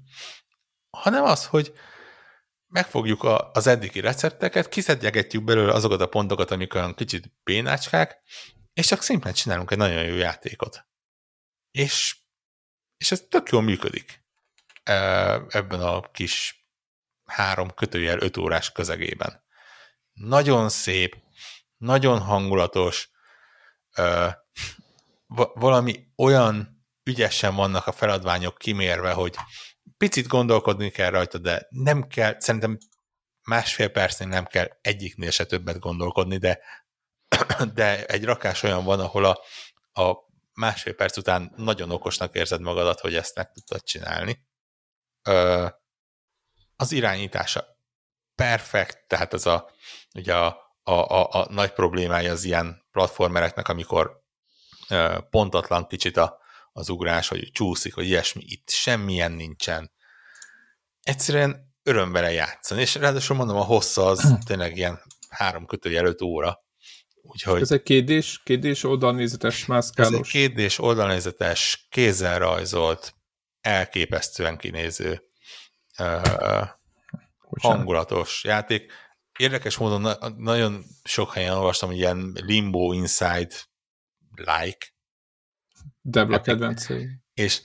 hanem 0.90 1.24
az, 1.24 1.46
hogy 1.46 1.74
megfogjuk 2.68 3.24
a, 3.24 3.52
az 3.52 3.68
eddigi 3.68 4.00
recepteket, 4.00 4.70
kiszedjegetjük 4.70 5.44
belőle 5.44 5.74
azokat 5.74 6.02
a 6.02 6.08
pontokat, 6.08 6.52
amik 6.52 6.74
olyan 6.74 6.94
kicsit 6.94 7.32
bénácskák, 7.44 8.18
és 8.74 8.88
csak 8.88 9.02
szimplán 9.02 9.34
csinálunk 9.34 9.72
egy 9.72 9.78
nagyon 9.78 10.04
jó 10.04 10.16
játékot. 10.16 10.86
És, 11.72 12.18
és 12.98 13.12
ez 13.12 13.26
tök 13.30 13.50
jól 13.50 13.62
működik 13.62 14.24
ebben 15.48 15.82
a 15.82 16.02
kis 16.12 16.66
három 17.26 17.74
kötőjel 17.74 18.20
öt 18.20 18.38
órás 18.38 18.72
közegében. 18.72 19.44
Nagyon 20.14 20.70
szép, 20.70 21.25
nagyon 21.78 22.20
hangulatos, 22.20 23.10
valami 25.54 26.08
olyan 26.16 26.86
ügyesen 27.04 27.56
vannak 27.56 27.88
a 27.88 27.92
feladványok 27.92 28.58
kimérve, 28.58 29.12
hogy 29.12 29.36
picit 29.98 30.28
gondolkodni 30.28 30.90
kell 30.90 31.10
rajta, 31.10 31.38
de 31.38 31.68
nem 31.70 32.08
kell, 32.08 32.40
szerintem 32.40 32.78
másfél 33.42 33.90
percnél 33.90 34.28
nem 34.28 34.46
kell 34.46 34.68
egyiknél 34.82 35.32
se 35.32 35.46
többet 35.46 35.80
gondolkodni, 35.80 36.38
de, 36.38 36.60
de 37.74 38.06
egy 38.06 38.26
rakás 38.26 38.64
olyan 38.64 38.84
van, 38.84 39.00
ahol 39.00 39.26
a, 39.26 39.40
a 40.02 40.16
másfél 40.54 40.96
perc 40.96 41.18
után 41.18 41.54
nagyon 41.56 41.92
okosnak 41.92 42.36
érzed 42.36 42.62
magadat, 42.62 43.00
hogy 43.00 43.16
ezt 43.16 43.36
meg 43.36 43.52
tudtad 43.52 43.84
csinálni. 43.84 44.48
Ö, 45.22 45.68
az 46.76 46.92
irányítása 46.92 47.66
perfekt, 48.36 49.08
tehát 49.08 49.34
az 49.34 49.46
a, 49.46 49.70
ugye 50.14 50.36
a, 50.36 50.65
a, 50.88 50.92
a, 50.92 51.30
a 51.32 51.48
nagy 51.50 51.72
problémája 51.72 52.32
az 52.32 52.44
ilyen 52.44 52.86
platformereknek, 52.92 53.68
amikor 53.68 54.22
ö, 54.90 55.18
pontatlan 55.30 55.88
kicsit 55.88 56.18
a, 56.18 56.38
az 56.74 56.90
ugrás, 56.90 57.28
hogy 57.28 57.50
csúszik, 57.52 57.94
hogy 57.94 58.06
ilyesmi, 58.06 58.44
itt 58.46 58.70
semmilyen 58.70 59.32
nincsen. 59.32 59.92
Egyszerűen 61.04 61.74
öröm 61.84 62.12
vele 62.12 62.32
játszani, 62.32 62.82
és 62.82 62.96
ráadásul 62.96 63.36
mondom, 63.36 63.58
a 63.58 63.64
hossza 63.64 64.06
az 64.06 64.34
tényleg 64.48 64.78
ilyen 64.78 65.02
három 65.30 65.66
kötőjel 65.66 66.06
öt 66.06 66.22
óra. 66.22 66.64
Úgyhogy 67.22 67.62
ez 67.62 67.72
egy 67.72 67.84
kétdés, 67.84 68.42
kétdés 68.44 68.84
oldalnézetes 68.84 69.66
mászkálós. 69.66 70.14
Ez 70.14 70.20
egy 70.20 70.28
kétdés 70.28 70.80
oldalnézetes, 70.80 71.88
kézzel 71.90 72.40
rajzolt, 72.40 73.14
elképesztően 73.62 74.58
kinéző, 74.58 75.24
uh, 76.00 76.68
hangulatos 77.62 78.44
játék. 78.44 78.92
Érdekes 79.40 79.78
módon 79.78 80.02
na- 80.02 80.30
nagyon 80.38 80.84
sok 81.04 81.34
helyen 81.34 81.54
olvastam, 81.54 81.92
ilyen 81.92 82.32
Limbo 82.34 82.92
Inside 82.92 83.56
like, 84.36 84.94
Debla 86.02 86.42
kedvencei. 86.42 87.08
És, 87.34 87.62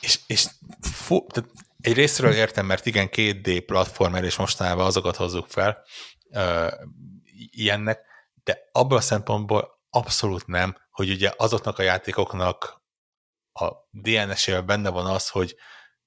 és, 0.00 0.20
és 0.26 0.46
fú, 0.80 1.26
tehát 1.26 1.50
egy 1.80 1.92
részről 1.92 2.32
értem, 2.32 2.66
mert 2.66 2.86
igen, 2.86 3.08
2D 3.12 3.62
platformer, 3.66 4.24
és 4.24 4.36
mostanában 4.36 4.86
azokat 4.86 5.16
hozzuk 5.16 5.46
fel 5.46 5.84
uh, 6.30 6.72
ilyennek, 7.50 8.00
de 8.44 8.68
abban 8.72 8.98
a 8.98 9.00
szempontból 9.00 9.82
abszolút 9.90 10.46
nem, 10.46 10.76
hogy 10.90 11.10
ugye 11.10 11.32
azoknak 11.36 11.78
a 11.78 11.82
játékoknak 11.82 12.82
a 13.52 13.72
DNS-ével 13.90 14.62
benne 14.62 14.88
van 14.88 15.06
az, 15.06 15.28
hogy 15.28 15.56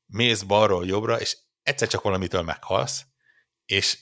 mész 0.06 0.41
balról 0.41 0.86
jobbra, 0.86 1.20
és 1.20 1.38
egyszer 1.62 1.88
csak 1.88 2.02
valamitől 2.02 2.41
meghalsz, 2.41 3.06
és 3.66 3.98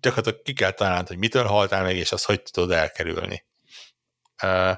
gyakorlatilag 0.00 0.42
ki 0.42 0.52
kell 0.52 0.70
találnod, 0.70 1.08
hogy 1.08 1.18
mitől 1.18 1.44
haltál 1.44 1.82
meg, 1.82 1.96
és 1.96 2.12
azt 2.12 2.24
hogy 2.24 2.42
tudod 2.42 2.70
elkerülni. 2.70 3.44
Uh, 4.42 4.76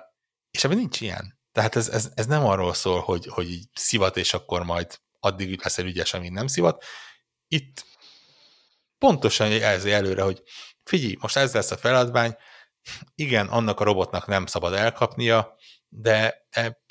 és 0.51 0.65
ebben 0.65 0.77
nincs 0.77 1.01
ilyen. 1.01 1.39
Tehát 1.53 1.77
ez, 1.77 1.89
ez, 1.89 2.11
ez 2.15 2.27
nem 2.27 2.47
arról 2.47 2.75
szól, 2.75 3.01
hogy, 3.01 3.27
hogy 3.27 3.51
így 3.51 3.69
szivat, 3.73 4.17
és 4.17 4.35
akkor 4.35 4.63
majd 4.63 5.01
addig 5.21 5.61
leszel 5.63 5.87
ügyes, 5.87 6.15
amíg 6.15 6.31
nem 6.31 6.47
szivat. 6.47 6.85
Itt 7.49 7.87
pontosan 8.99 9.49
jelzi 9.49 9.93
előre, 9.93 10.23
hogy 10.23 10.43
figyelj, 10.85 11.17
most 11.21 11.37
ez 11.37 11.55
lesz 11.55 11.71
a 11.71 11.77
feladvány, 11.77 12.37
igen, 13.15 13.47
annak 13.47 13.81
a 13.81 13.85
robotnak 13.85 14.27
nem 14.27 14.47
szabad 14.47 14.73
elkapnia, 14.73 15.57
de 15.89 16.47
e 16.51 16.83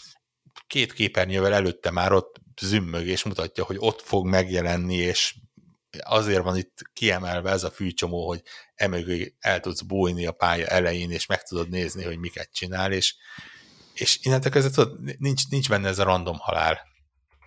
két 0.67 0.93
képernyővel 0.93 1.53
előtte 1.53 1.91
már 1.91 2.11
ott 2.11 2.35
zümmög, 2.61 3.07
és 3.07 3.23
mutatja, 3.23 3.63
hogy 3.63 3.75
ott 3.79 4.01
fog 4.01 4.25
megjelenni, 4.25 4.95
és 4.95 5.35
azért 5.99 6.43
van 6.43 6.57
itt 6.57 6.77
kiemelve 6.93 7.51
ez 7.51 7.63
a 7.63 7.71
fűcsomó, 7.71 8.27
hogy 8.27 8.41
emögé 8.75 9.35
el 9.39 9.59
tudsz 9.59 9.81
bújni 9.81 10.25
a 10.25 10.31
pálya 10.31 10.65
elején, 10.65 11.11
és 11.11 11.25
meg 11.25 11.43
tudod 11.43 11.69
nézni, 11.69 12.03
hogy 12.03 12.17
miket 12.17 12.51
csinál, 12.51 12.91
és, 12.91 13.15
és 13.93 14.19
innentől 14.21 14.51
kezdve 14.51 14.83
tudod, 14.83 15.19
nincs, 15.19 15.49
nincs 15.49 15.69
benne 15.69 15.87
ez 15.87 15.99
a 15.99 16.03
random 16.03 16.37
halál 16.37 16.81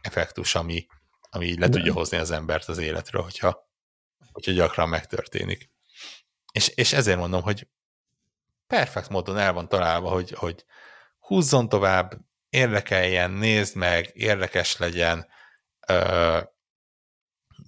effektus, 0.02 0.54
ami, 0.54 0.86
ami 1.30 1.46
így 1.46 1.58
le 1.58 1.68
De. 1.68 1.76
tudja 1.76 1.92
hozni 1.92 2.16
az 2.16 2.30
embert 2.30 2.68
az 2.68 2.78
életről, 2.78 3.22
hogyha, 3.22 3.68
hogyha 4.32 4.52
gyakran 4.52 4.88
megtörténik. 4.88 5.70
És, 6.52 6.68
és 6.68 6.92
ezért 6.92 7.18
mondom, 7.18 7.42
hogy 7.42 7.68
perfekt 8.66 9.08
módon 9.08 9.38
el 9.38 9.52
van 9.52 9.68
találva, 9.68 10.08
hogy, 10.08 10.30
hogy 10.30 10.64
húzzon 11.18 11.68
tovább, 11.68 12.18
érdekeljen, 12.48 13.30
nézd 13.30 13.76
meg, 13.76 14.10
érdekes 14.12 14.76
legyen, 14.76 15.26
ö, 15.86 16.40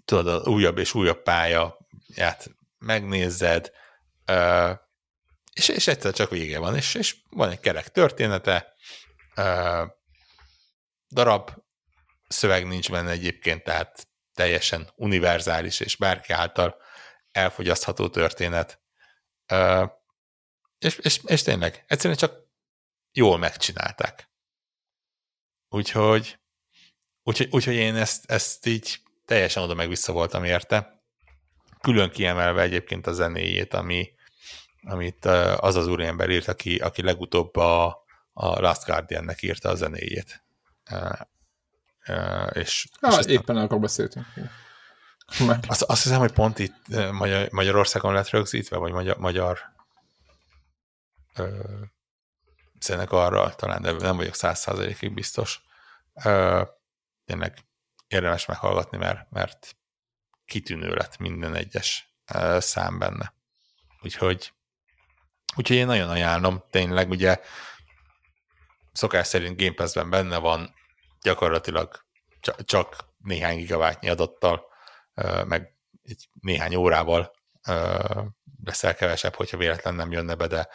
tudod, 0.05 0.49
újabb 0.49 0.79
és 0.79 0.95
újabb 0.95 1.23
pályát 1.23 2.51
megnézed, 2.79 3.73
és, 5.53 5.69
és 5.69 5.87
egyszer 5.87 6.13
csak 6.13 6.31
vége 6.31 6.59
van, 6.59 6.77
és, 6.77 6.95
és 6.95 7.17
van 7.31 7.51
egy 7.51 7.61
kerek 7.61 7.89
története, 7.89 8.75
darab 11.09 11.51
szöveg 12.29 12.67
nincs 12.67 12.91
benne 12.91 13.11
egyébként, 13.11 13.65
tehát 13.65 14.09
teljesen 14.35 14.91
univerzális 14.95 15.81
és 15.81 15.97
bárki 15.97 16.33
által 16.33 16.77
elfogyasztható 17.31 18.09
történet. 18.09 18.81
És, 20.79 20.97
és, 20.97 21.21
és 21.25 21.43
tényleg, 21.43 21.85
egyszerűen 21.87 22.19
csak 22.19 22.41
jól 23.13 23.39
megcsinálták. 23.39 24.31
Úgyhogy, 25.69 26.39
úgyhogy, 27.23 27.49
úgyhogy 27.51 27.75
én 27.75 27.97
ezt, 27.97 28.31
ezt 28.31 28.67
így 28.67 29.01
teljesen 29.33 29.63
oda 29.63 29.75
meg 29.75 29.89
vissza 29.89 30.13
voltam 30.13 30.45
érte. 30.45 31.03
Külön 31.81 32.11
kiemelve 32.11 32.63
egyébként 32.63 33.07
a 33.07 33.13
zenéjét, 33.13 33.75
ami, 33.75 34.13
amit 34.83 35.25
az 35.57 35.77
az 35.77 35.87
úriember 35.87 36.31
írt, 36.31 36.49
aki, 36.49 36.77
aki 36.77 37.03
legutóbb 37.03 37.57
a, 37.57 37.87
a 38.33 38.61
Last 38.61 38.85
Guardian-nek 38.85 39.43
írta 39.43 39.69
a 39.69 39.75
zenéjét. 39.75 40.45
És, 42.53 42.89
ah, 43.01 43.19
és 43.19 43.27
éppen 43.27 43.57
arról 43.57 43.79
beszéltünk. 43.79 44.27
Azt, 45.67 45.83
azt 45.83 46.03
hiszem, 46.03 46.19
hogy 46.19 46.33
pont 46.33 46.59
itt 46.59 46.89
Magyar, 47.13 47.49
Magyarországon 47.51 48.13
lett 48.13 48.31
rögzítve, 48.31 48.77
vagy 48.77 48.93
magyar, 48.93 49.17
magyar 49.17 49.59
ö, 51.35 51.65
zenekarral, 52.81 53.55
talán, 53.55 53.83
de 53.83 53.93
nem 53.93 54.17
vagyok 54.17 54.35
száz 54.35 54.59
százalékig 54.59 55.15
biztos. 55.15 55.61
Ö, 56.25 56.63
tényleg 57.25 57.72
érdemes 58.13 58.47
meghallgatni, 58.47 58.99
mert, 58.99 59.31
mert 59.31 59.77
kitűnő 60.45 60.95
lett 60.95 61.19
minden 61.19 61.55
egyes 61.55 62.15
szám 62.59 62.99
benne. 62.99 63.35
Úgyhogy, 64.01 64.53
úgyhogy 65.57 65.77
én 65.77 65.87
nagyon 65.87 66.09
ajánlom, 66.09 66.65
tényleg 66.71 67.11
ugye 67.11 67.41
szokás 68.93 69.27
szerint 69.27 69.61
Game 69.61 69.75
Pass-ben 69.75 70.11
benne 70.11 70.39
van 70.39 70.75
gyakorlatilag 71.23 72.05
csak, 72.65 73.11
néhány 73.19 73.57
gigabájtnyi 73.57 74.09
adattal, 74.09 74.67
meg 75.45 75.77
egy 76.03 76.29
néhány 76.41 76.75
órával 76.75 77.33
leszel 78.65 78.95
kevesebb, 78.95 79.35
hogyha 79.35 79.57
véletlen 79.57 79.95
nem 79.95 80.13
jönne 80.13 80.35
be, 80.35 80.47
de 80.47 80.69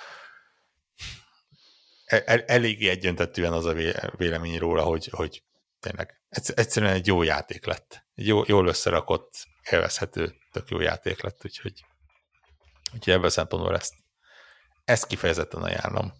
el, 2.05 2.21
e, 2.25 2.43
eléggé 2.47 2.89
egyöntetően 2.89 3.53
az 3.53 3.65
a 3.65 3.73
vélemény 4.15 4.57
róla, 4.57 4.83
hogy, 4.83 5.09
hogy 5.11 5.43
tényleg 5.79 6.21
egyszerűen 6.29 6.93
egy 6.93 7.07
jó 7.07 7.23
játék 7.23 7.65
lett. 7.65 8.05
Egy 8.15 8.27
jó, 8.27 8.41
jól 8.45 8.67
összerakott, 8.67 9.47
élvezhető, 9.69 10.35
tök 10.51 10.69
jó 10.69 10.79
játék 10.79 11.21
lett, 11.21 11.45
úgyhogy, 11.45 11.85
úgyhogy 12.93 13.13
ebből 13.13 13.29
szempontból 13.29 13.75
ezt, 13.75 13.93
ezt 14.83 15.07
kifejezetten 15.07 15.63
ajánlom. 15.63 16.13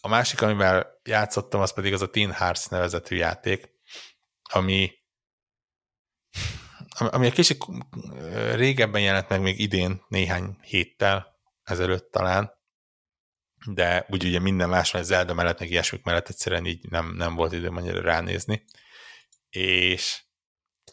A 0.00 0.08
másik, 0.08 0.42
amivel 0.42 1.00
játszottam, 1.02 1.60
az 1.60 1.72
pedig 1.72 1.92
az 1.92 2.02
a 2.02 2.10
Teen 2.10 2.32
Hearts 2.32 2.68
nevezetű 2.68 3.16
játék, 3.16 3.70
ami 4.42 4.98
ami 6.98 7.26
egy 7.26 7.32
kicsit 7.32 7.64
régebben 8.54 9.00
jelent 9.00 9.28
meg 9.28 9.40
még 9.40 9.60
idén, 9.60 10.04
néhány 10.08 10.58
héttel 10.60 11.38
ezelőtt 11.62 12.10
talán, 12.10 12.52
de 13.66 14.06
úgy 14.08 14.24
ugye 14.24 14.38
minden 14.38 14.68
más, 14.68 14.92
mert 14.92 15.04
Zelda 15.04 15.34
mellett, 15.34 15.58
meg 15.58 15.70
ilyesmik 15.70 16.02
mellett 16.02 16.28
egyszerűen 16.28 16.66
így 16.66 16.90
nem, 16.90 17.14
nem 17.16 17.34
volt 17.34 17.52
időm 17.52 17.76
annyira 17.76 18.00
ránézni. 18.00 18.64
És 19.50 20.22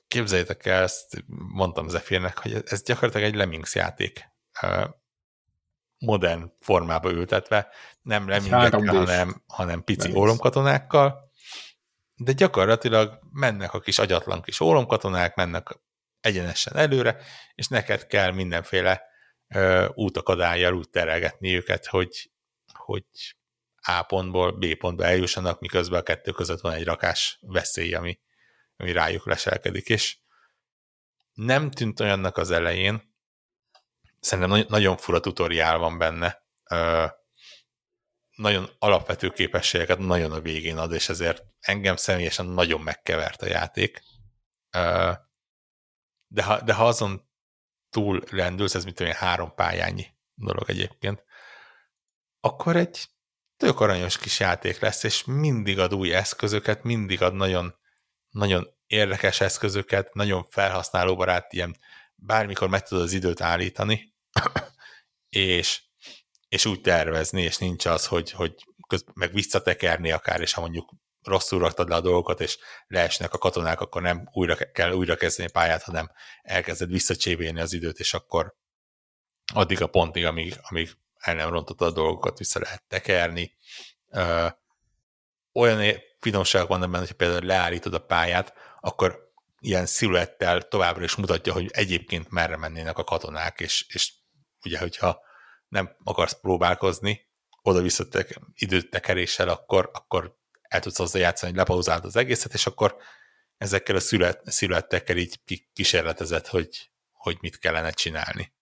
képzeljétek 0.07 0.65
el, 0.65 0.83
ezt 0.83 1.23
mondtam 1.27 1.87
Zephyr-nek, 1.87 2.37
hogy 2.37 2.63
ez 2.65 2.83
gyakorlatilag 2.83 3.27
egy 3.27 3.35
Lemmings 3.35 3.75
játék. 3.75 4.25
Modern 5.97 6.51
formába 6.59 7.11
ültetve, 7.11 7.67
nem 8.01 8.27
lemmingekkel, 8.27 8.79
hanem, 8.79 9.43
hanem 9.47 9.83
pici 9.83 10.11
ólomkatonákkal, 10.13 11.31
de 12.15 12.31
gyakorlatilag 12.31 13.19
mennek 13.31 13.73
a 13.73 13.79
kis 13.79 13.99
agyatlan 13.99 14.41
kis 14.41 14.59
ólomkatonák, 14.59 15.35
mennek 15.35 15.79
egyenesen 16.19 16.75
előre, 16.75 17.17
és 17.55 17.67
neked 17.67 18.07
kell 18.07 18.31
mindenféle 18.31 19.01
ö, 19.47 19.87
útakadályjal 19.93 20.73
úgy 20.73 20.89
terelgetni 20.89 21.55
őket, 21.55 21.85
hogy 21.85 22.31
hogy 22.87 23.03
A 23.81 24.03
pontból 24.03 24.51
B 24.51 24.75
pontba 24.75 25.05
eljussanak, 25.05 25.59
miközben 25.59 25.99
a 25.99 26.03
kettő 26.03 26.31
között 26.31 26.61
van 26.61 26.73
egy 26.73 26.83
rakás 26.83 27.37
veszély, 27.41 27.93
ami, 27.93 28.19
ami 28.77 28.91
rájuk 28.91 29.25
leselkedik, 29.25 29.89
és 29.89 30.17
nem 31.33 31.71
tűnt 31.71 31.99
olyannak 31.99 32.37
az 32.37 32.51
elején, 32.51 33.15
szerintem 34.19 34.65
nagyon 34.67 34.97
fura 34.97 35.19
tutoriál 35.19 35.77
van 35.77 35.97
benne, 35.97 36.45
nagyon 38.35 38.69
alapvető 38.79 39.29
képességeket 39.29 39.97
nagyon 39.97 40.31
a 40.31 40.39
végén 40.39 40.77
ad, 40.77 40.91
és 40.91 41.09
ezért 41.09 41.43
engem 41.59 41.95
személyesen 41.95 42.45
nagyon 42.45 42.81
megkevert 42.81 43.41
a 43.41 43.47
játék. 43.47 44.03
De 46.27 46.43
ha, 46.43 46.61
de 46.61 46.73
ha 46.73 46.87
azon 46.87 47.29
túl 47.89 48.23
rendülsz, 48.29 48.75
ez 48.75 48.83
mit 48.83 48.95
tudom 48.95 49.11
három 49.11 49.55
pályányi 49.55 50.05
dolog 50.33 50.69
egyébként, 50.69 51.23
akkor 52.39 52.75
egy 52.75 53.07
tök 53.57 53.79
aranyos 53.79 54.17
kis 54.17 54.39
játék 54.39 54.79
lesz, 54.79 55.03
és 55.03 55.23
mindig 55.25 55.79
ad 55.79 55.93
új 55.93 56.13
eszközöket, 56.13 56.83
mindig 56.83 57.21
ad 57.21 57.33
nagyon, 57.33 57.75
nagyon 58.29 58.67
érdekes 58.87 59.41
eszközöket, 59.41 60.13
nagyon 60.13 60.43
felhasználóbarát, 60.43 61.53
ilyen 61.53 61.77
bármikor 62.15 62.69
meg 62.69 62.87
tudod 62.87 63.03
az 63.03 63.13
időt 63.13 63.41
állítani, 63.41 64.13
és, 65.29 65.81
és 66.49 66.65
úgy 66.65 66.81
tervezni, 66.81 67.41
és 67.41 67.57
nincs 67.57 67.85
az, 67.85 68.05
hogy, 68.05 68.31
hogy 68.31 68.55
köz, 68.87 69.05
meg 69.13 69.33
visszatekerni 69.33 70.11
akár, 70.11 70.41
és 70.41 70.53
ha 70.53 70.61
mondjuk 70.61 70.89
rosszul 71.21 71.59
raktad 71.59 71.89
le 71.89 71.95
a 71.95 72.01
dolgokat, 72.01 72.41
és 72.41 72.57
leesnek 72.87 73.33
a 73.33 73.37
katonák, 73.37 73.81
akkor 73.81 74.01
nem 74.01 74.29
újra 74.31 74.55
kell 74.55 74.91
újra 74.91 75.15
kezdeni 75.15 75.51
pályát, 75.51 75.83
hanem 75.83 76.11
elkezded 76.41 76.89
visszacsébélni 76.89 77.59
az 77.59 77.73
időt, 77.73 77.99
és 77.99 78.13
akkor 78.13 78.55
addig 79.53 79.81
a 79.81 79.87
pontig, 79.87 80.25
amíg, 80.25 80.59
amíg 80.61 80.97
el 81.19 81.35
nem 81.35 81.49
rontotta 81.49 81.85
a 81.85 81.91
dolgokat, 81.91 82.37
vissza 82.37 82.59
lehet 82.59 82.83
tekerni. 82.87 83.53
Ö, 84.09 84.47
olyan 85.53 86.01
finomságok 86.19 86.67
vannak 86.67 86.87
benne, 86.87 86.99
hogyha 86.99 87.15
például 87.15 87.45
leállítod 87.45 87.93
a 87.93 88.05
pályát, 88.05 88.53
akkor 88.79 89.31
ilyen 89.59 89.85
sziluettel 89.85 90.67
továbbra 90.67 91.03
is 91.03 91.15
mutatja, 91.15 91.53
hogy 91.53 91.69
egyébként 91.71 92.29
merre 92.29 92.57
mennének 92.57 92.97
a 92.97 93.03
katonák, 93.03 93.59
és, 93.59 93.85
és 93.89 94.13
ugye, 94.65 94.79
hogyha 94.79 95.21
nem 95.67 95.95
akarsz 96.03 96.39
próbálkozni, 96.41 97.27
oda-vissza 97.61 98.03
időtekeréssel, 98.55 99.49
akkor, 99.49 99.89
akkor 99.93 100.37
el 100.61 100.79
tudsz 100.79 100.97
hozzá 100.97 101.19
játszani, 101.19 101.51
hogy 101.51 101.59
lepauzálod 101.59 102.05
az 102.05 102.15
egészet, 102.15 102.53
és 102.53 102.65
akkor 102.65 102.97
ezekkel 103.57 103.95
a 103.95 103.99
sziluettekkel 104.45 105.17
így 105.17 105.39
kísérletezett, 105.73 106.47
hogy, 106.47 106.91
hogy 107.11 107.37
mit 107.41 107.59
kellene 107.59 107.91
csinálni. 107.91 108.53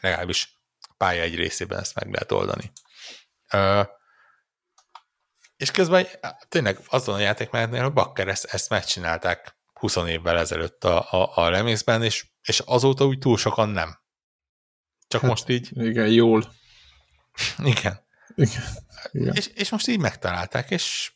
Legalábbis 0.00 0.59
pálya 1.00 1.22
egy 1.22 1.34
részében 1.34 1.78
ezt 1.78 1.94
meg 1.94 2.12
lehet 2.12 2.32
oldani. 2.32 2.72
Uh, 3.52 3.86
és 5.56 5.70
közben 5.70 6.06
tényleg 6.48 6.78
azon 6.86 7.14
a 7.14 7.18
játékmenetnél, 7.18 7.82
hogy 7.82 7.92
Bakker 7.92 8.28
ezt, 8.28 8.44
ezt 8.44 8.68
megcsinálták 8.68 9.56
20 9.72 9.96
évvel 9.96 10.38
ezelőtt 10.38 10.84
a, 10.84 11.12
a, 11.12 11.36
a 11.36 11.50
lemészben, 11.50 12.02
és, 12.02 12.26
és 12.42 12.58
azóta 12.58 13.06
úgy 13.06 13.18
túl 13.18 13.36
sokan 13.36 13.68
nem. 13.68 13.98
Csak 15.08 15.20
hát, 15.20 15.30
most 15.30 15.48
így... 15.48 15.68
Igen, 15.72 16.08
jól. 16.08 16.52
Igen. 17.58 18.06
Igen. 18.34 18.62
igen. 19.12 19.34
És, 19.34 19.46
és 19.46 19.70
most 19.70 19.88
így 19.88 19.98
megtalálták, 19.98 20.70
és 20.70 21.12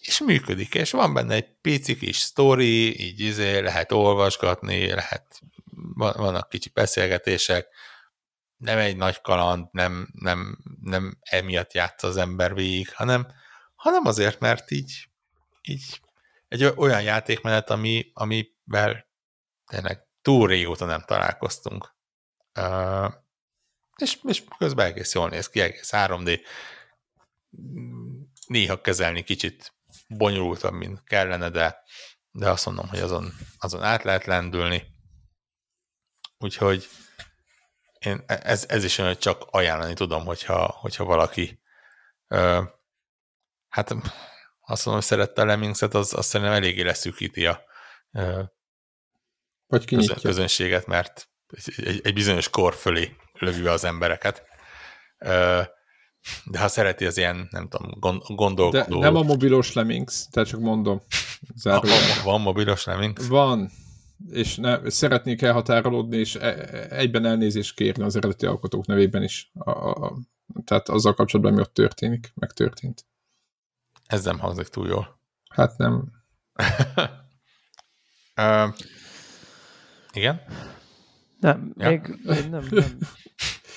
és 0.00 0.20
működik, 0.20 0.74
és 0.74 0.90
van 0.90 1.14
benne 1.14 1.34
egy 1.34 1.48
pici 1.60 1.96
kis 1.96 2.16
sztori, 2.16 3.00
így 3.00 3.20
izé 3.20 3.58
lehet 3.58 3.92
olvasgatni, 3.92 4.88
lehet, 4.88 5.40
vannak 5.94 6.48
kicsi 6.48 6.70
beszélgetések, 6.74 7.68
nem 8.56 8.78
egy 8.78 8.96
nagy 8.96 9.20
kaland, 9.20 9.68
nem, 9.70 10.08
nem, 10.12 10.58
nem 10.80 11.18
emiatt 11.20 11.72
játsz 11.72 12.02
az 12.02 12.16
ember 12.16 12.54
végig, 12.54 12.92
hanem, 12.94 13.26
hanem 13.74 14.06
azért, 14.06 14.40
mert 14.40 14.70
így, 14.70 15.08
így 15.62 16.00
egy 16.48 16.64
olyan 16.64 17.02
játékmenet, 17.02 17.70
ami, 17.70 18.10
amivel 18.14 19.08
tényleg 19.66 20.06
túl 20.22 20.48
régóta 20.48 20.84
nem 20.84 21.02
találkoztunk. 21.06 21.94
Uh, 22.58 23.12
és, 23.96 24.18
és 24.22 24.44
közben 24.58 24.86
egész 24.86 25.14
jól 25.14 25.28
néz 25.28 25.48
ki, 25.48 25.60
egész 25.60 25.90
3D. 25.92 26.40
Néha 28.46 28.80
kezelni 28.80 29.22
kicsit 29.22 29.74
bonyolultabb, 30.08 30.72
mint 30.72 31.04
kellene, 31.04 31.50
de, 31.50 31.82
de 32.30 32.50
azt 32.50 32.66
mondom, 32.66 32.88
hogy 32.88 32.98
azon, 32.98 33.32
azon 33.58 33.82
át 33.82 34.02
lehet 34.02 34.24
lendülni. 34.24 34.94
Úgyhogy 36.38 36.88
én 38.06 38.22
e, 38.26 38.40
ez, 38.42 38.64
ez 38.68 38.84
is 38.84 38.98
olyan, 38.98 39.10
hogy 39.10 39.20
csak 39.20 39.46
ajánlani 39.50 39.94
tudom, 39.94 40.24
hogyha, 40.24 40.76
hogyha 40.80 41.04
valaki 41.04 41.60
ö, 42.28 42.62
hát 43.68 43.90
azt 44.60 44.84
mondom, 44.84 45.02
hogy 45.02 45.02
szerette 45.02 45.42
a 45.42 45.44
Lemmingset, 45.44 45.94
az, 45.94 46.14
az 46.14 46.26
szerintem 46.26 46.56
eléggé 46.56 46.82
leszűkíti 46.82 47.46
a 47.46 47.60
ö, 48.12 48.42
Vagy 49.66 49.84
közön, 49.84 50.16
közönséget, 50.22 50.86
mert 50.86 51.28
egy, 51.76 52.00
egy 52.02 52.14
bizonyos 52.14 52.48
kor 52.48 52.74
fölé 52.74 53.16
lövi 53.32 53.66
az 53.66 53.84
embereket. 53.84 54.42
Ö, 55.18 55.62
de 56.44 56.58
ha 56.58 56.68
szereti 56.68 57.06
az 57.06 57.16
ilyen, 57.16 57.48
nem 57.50 57.68
tudom, 57.68 57.90
gondolkodó... 58.36 58.70
De 58.70 58.86
nem 58.98 59.16
a 59.16 59.22
mobilos 59.22 59.72
Lemmings, 59.72 60.28
tehát 60.30 60.48
csak 60.48 60.60
mondom. 60.60 61.02
Van, 61.62 61.82
van 62.24 62.40
mobilos 62.40 62.84
Lemmings? 62.84 63.26
Van, 63.26 63.70
és 64.30 64.56
ne, 64.56 64.90
szeretnék 64.90 65.42
elhatárolódni, 65.42 66.16
és 66.16 66.34
e, 66.34 66.54
egyben 66.90 67.24
elnézést 67.24 67.74
kérni 67.74 68.02
az 68.02 68.16
eredeti 68.16 68.46
alkotók 68.46 68.86
nevében 68.86 69.22
is. 69.22 69.50
A, 69.54 69.70
a, 69.70 70.16
tehát 70.64 70.88
azzal 70.88 71.14
kapcsolatban, 71.14 71.54
mi 71.54 71.60
ott 71.60 71.74
történik, 71.74 72.32
megtörtént. 72.34 73.06
Ez 74.06 74.24
nem 74.24 74.38
hangzik 74.38 74.66
túl 74.66 74.88
jól. 74.88 75.20
Hát 75.48 75.76
nem. 75.76 76.12
uh, 78.36 78.74
igen? 80.12 80.40
Nem, 81.40 81.72
ja. 81.76 81.88
még, 81.88 82.00
még 82.22 82.48
nem, 82.50 82.66
nem. 82.70 82.98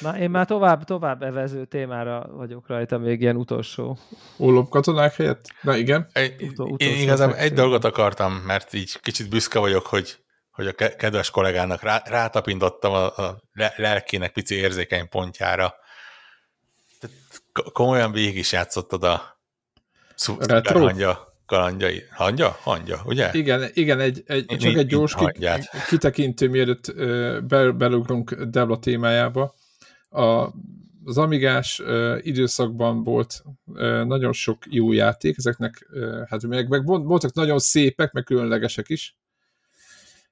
Már, 0.01 0.21
én 0.21 0.29
már 0.29 0.45
tovább, 0.45 0.83
tovább 0.83 1.23
evező 1.23 1.65
témára 1.65 2.29
vagyok 2.31 2.67
rajta, 2.67 2.97
még 2.97 3.21
ilyen 3.21 3.35
utolsó. 3.35 3.97
Ólop 4.37 4.69
katonák 4.69 5.15
helyett? 5.15 5.45
Na 5.61 5.75
igen. 5.75 6.07
Egy, 6.11 6.43
Utol, 6.43 6.75
én 6.77 7.01
igazából 7.01 7.35
egy 7.35 7.53
dolgot 7.53 7.83
akartam, 7.83 8.33
mert 8.33 8.73
így 8.73 8.99
kicsit 8.99 9.29
büszke 9.29 9.59
vagyok, 9.59 9.85
hogy 9.85 10.19
hogy 10.59 10.75
a 10.77 10.89
kedves 10.95 11.29
kollégának 11.29 11.81
rá, 11.81 12.03
rátapintottam 12.05 12.93
a, 12.93 13.17
a 13.17 13.41
lelkének 13.75 14.31
pici 14.31 14.55
érzékeny 14.55 15.09
pontjára. 15.09 15.73
Komolyan 17.73 18.11
végig 18.11 18.37
is 18.37 18.51
játszottad 18.51 19.03
a 19.03 19.39
Retro? 20.37 20.79
hangya 20.79 21.27
kalandjai. 21.45 22.03
Hangya? 22.11 22.57
Hangya, 22.61 23.01
ugye? 23.05 23.29
Igen, 23.33 23.69
igen 23.73 23.99
egy, 23.99 24.23
egy, 24.25 24.45
csak 24.45 24.59
nincs, 24.59 24.77
egy 24.77 24.87
gyors 24.87 25.15
ki, 25.15 25.25
kitekintő, 25.87 26.49
mielőtt 26.49 26.95
be, 27.43 27.71
belugrunk 27.71 28.33
Devla 28.33 28.79
témájába. 28.79 29.55
A, 30.09 30.23
az 31.03 31.17
Amigás 31.17 31.81
időszakban 32.21 33.03
volt 33.03 33.43
nagyon 34.03 34.33
sok 34.33 34.57
jó 34.69 34.91
játék, 34.91 35.37
ezeknek 35.37 35.87
hát 36.27 36.47
meg, 36.47 36.67
meg 36.67 36.85
voltak 36.85 37.33
nagyon 37.33 37.59
szépek, 37.59 38.11
meg 38.11 38.23
különlegesek 38.23 38.89
is, 38.89 39.17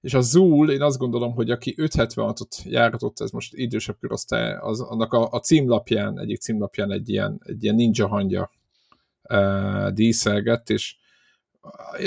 és 0.01 0.13
a 0.13 0.21
Zul, 0.21 0.71
én 0.71 0.81
azt 0.81 0.97
gondolom, 0.97 1.33
hogy 1.33 1.51
aki 1.51 1.75
576-ot 1.77 2.63
járatott, 2.63 3.19
ez 3.19 3.31
most 3.31 3.53
idősebb 3.53 3.97
korosztály, 3.99 4.55
az, 4.55 4.81
annak 4.81 5.13
a, 5.13 5.27
a 5.31 5.39
címlapján, 5.39 6.19
egyik 6.19 6.39
címlapján 6.39 6.91
egy 6.91 7.09
ilyen, 7.09 7.41
egy 7.43 7.63
ilyen 7.63 7.75
ninja 7.75 8.07
hangja 8.07 8.51
uh, 9.29 9.89
díszelgett, 9.89 10.69
és 10.69 10.95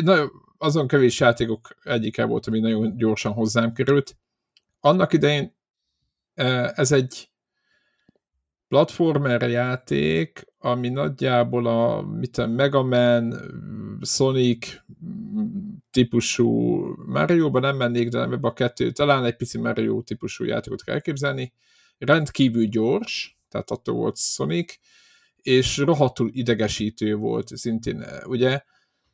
nagyon, 0.02 0.30
azon 0.58 0.86
kevés 0.86 1.20
játékok 1.20 1.76
egyike 1.82 2.24
volt, 2.24 2.46
ami 2.46 2.58
nagyon 2.58 2.96
gyorsan 2.96 3.32
hozzám 3.32 3.72
került. 3.72 4.16
Annak 4.80 5.12
idején 5.12 5.54
uh, 6.36 6.78
ez 6.78 6.92
egy 6.92 7.30
platformer 8.68 9.50
játék, 9.50 10.46
ami 10.58 10.88
nagyjából 10.88 11.66
a 11.66 12.02
mit 12.02 12.38
a 12.38 12.46
Mega 12.46 12.82
Man, 12.82 13.34
Sonic 14.02 14.80
típusú 15.90 16.48
Mario-ba 17.06 17.60
nem 17.60 17.76
mennék, 17.76 18.08
de 18.08 18.20
ebbe 18.20 18.48
a 18.48 18.52
kettő, 18.52 18.90
talán 18.90 19.24
egy 19.24 19.36
pici 19.36 19.58
Mario 19.58 20.02
típusú 20.02 20.44
játékot 20.44 20.82
kell 20.84 20.94
elképzelni. 20.94 21.52
Rendkívül 21.98 22.64
gyors, 22.64 23.38
tehát 23.48 23.70
attól 23.70 23.94
volt 23.94 24.16
Sonic, 24.16 24.78
és 25.36 25.78
rohadtul 25.78 26.30
idegesítő 26.32 27.14
volt 27.14 27.56
szintén, 27.56 28.04
ugye 28.26 28.62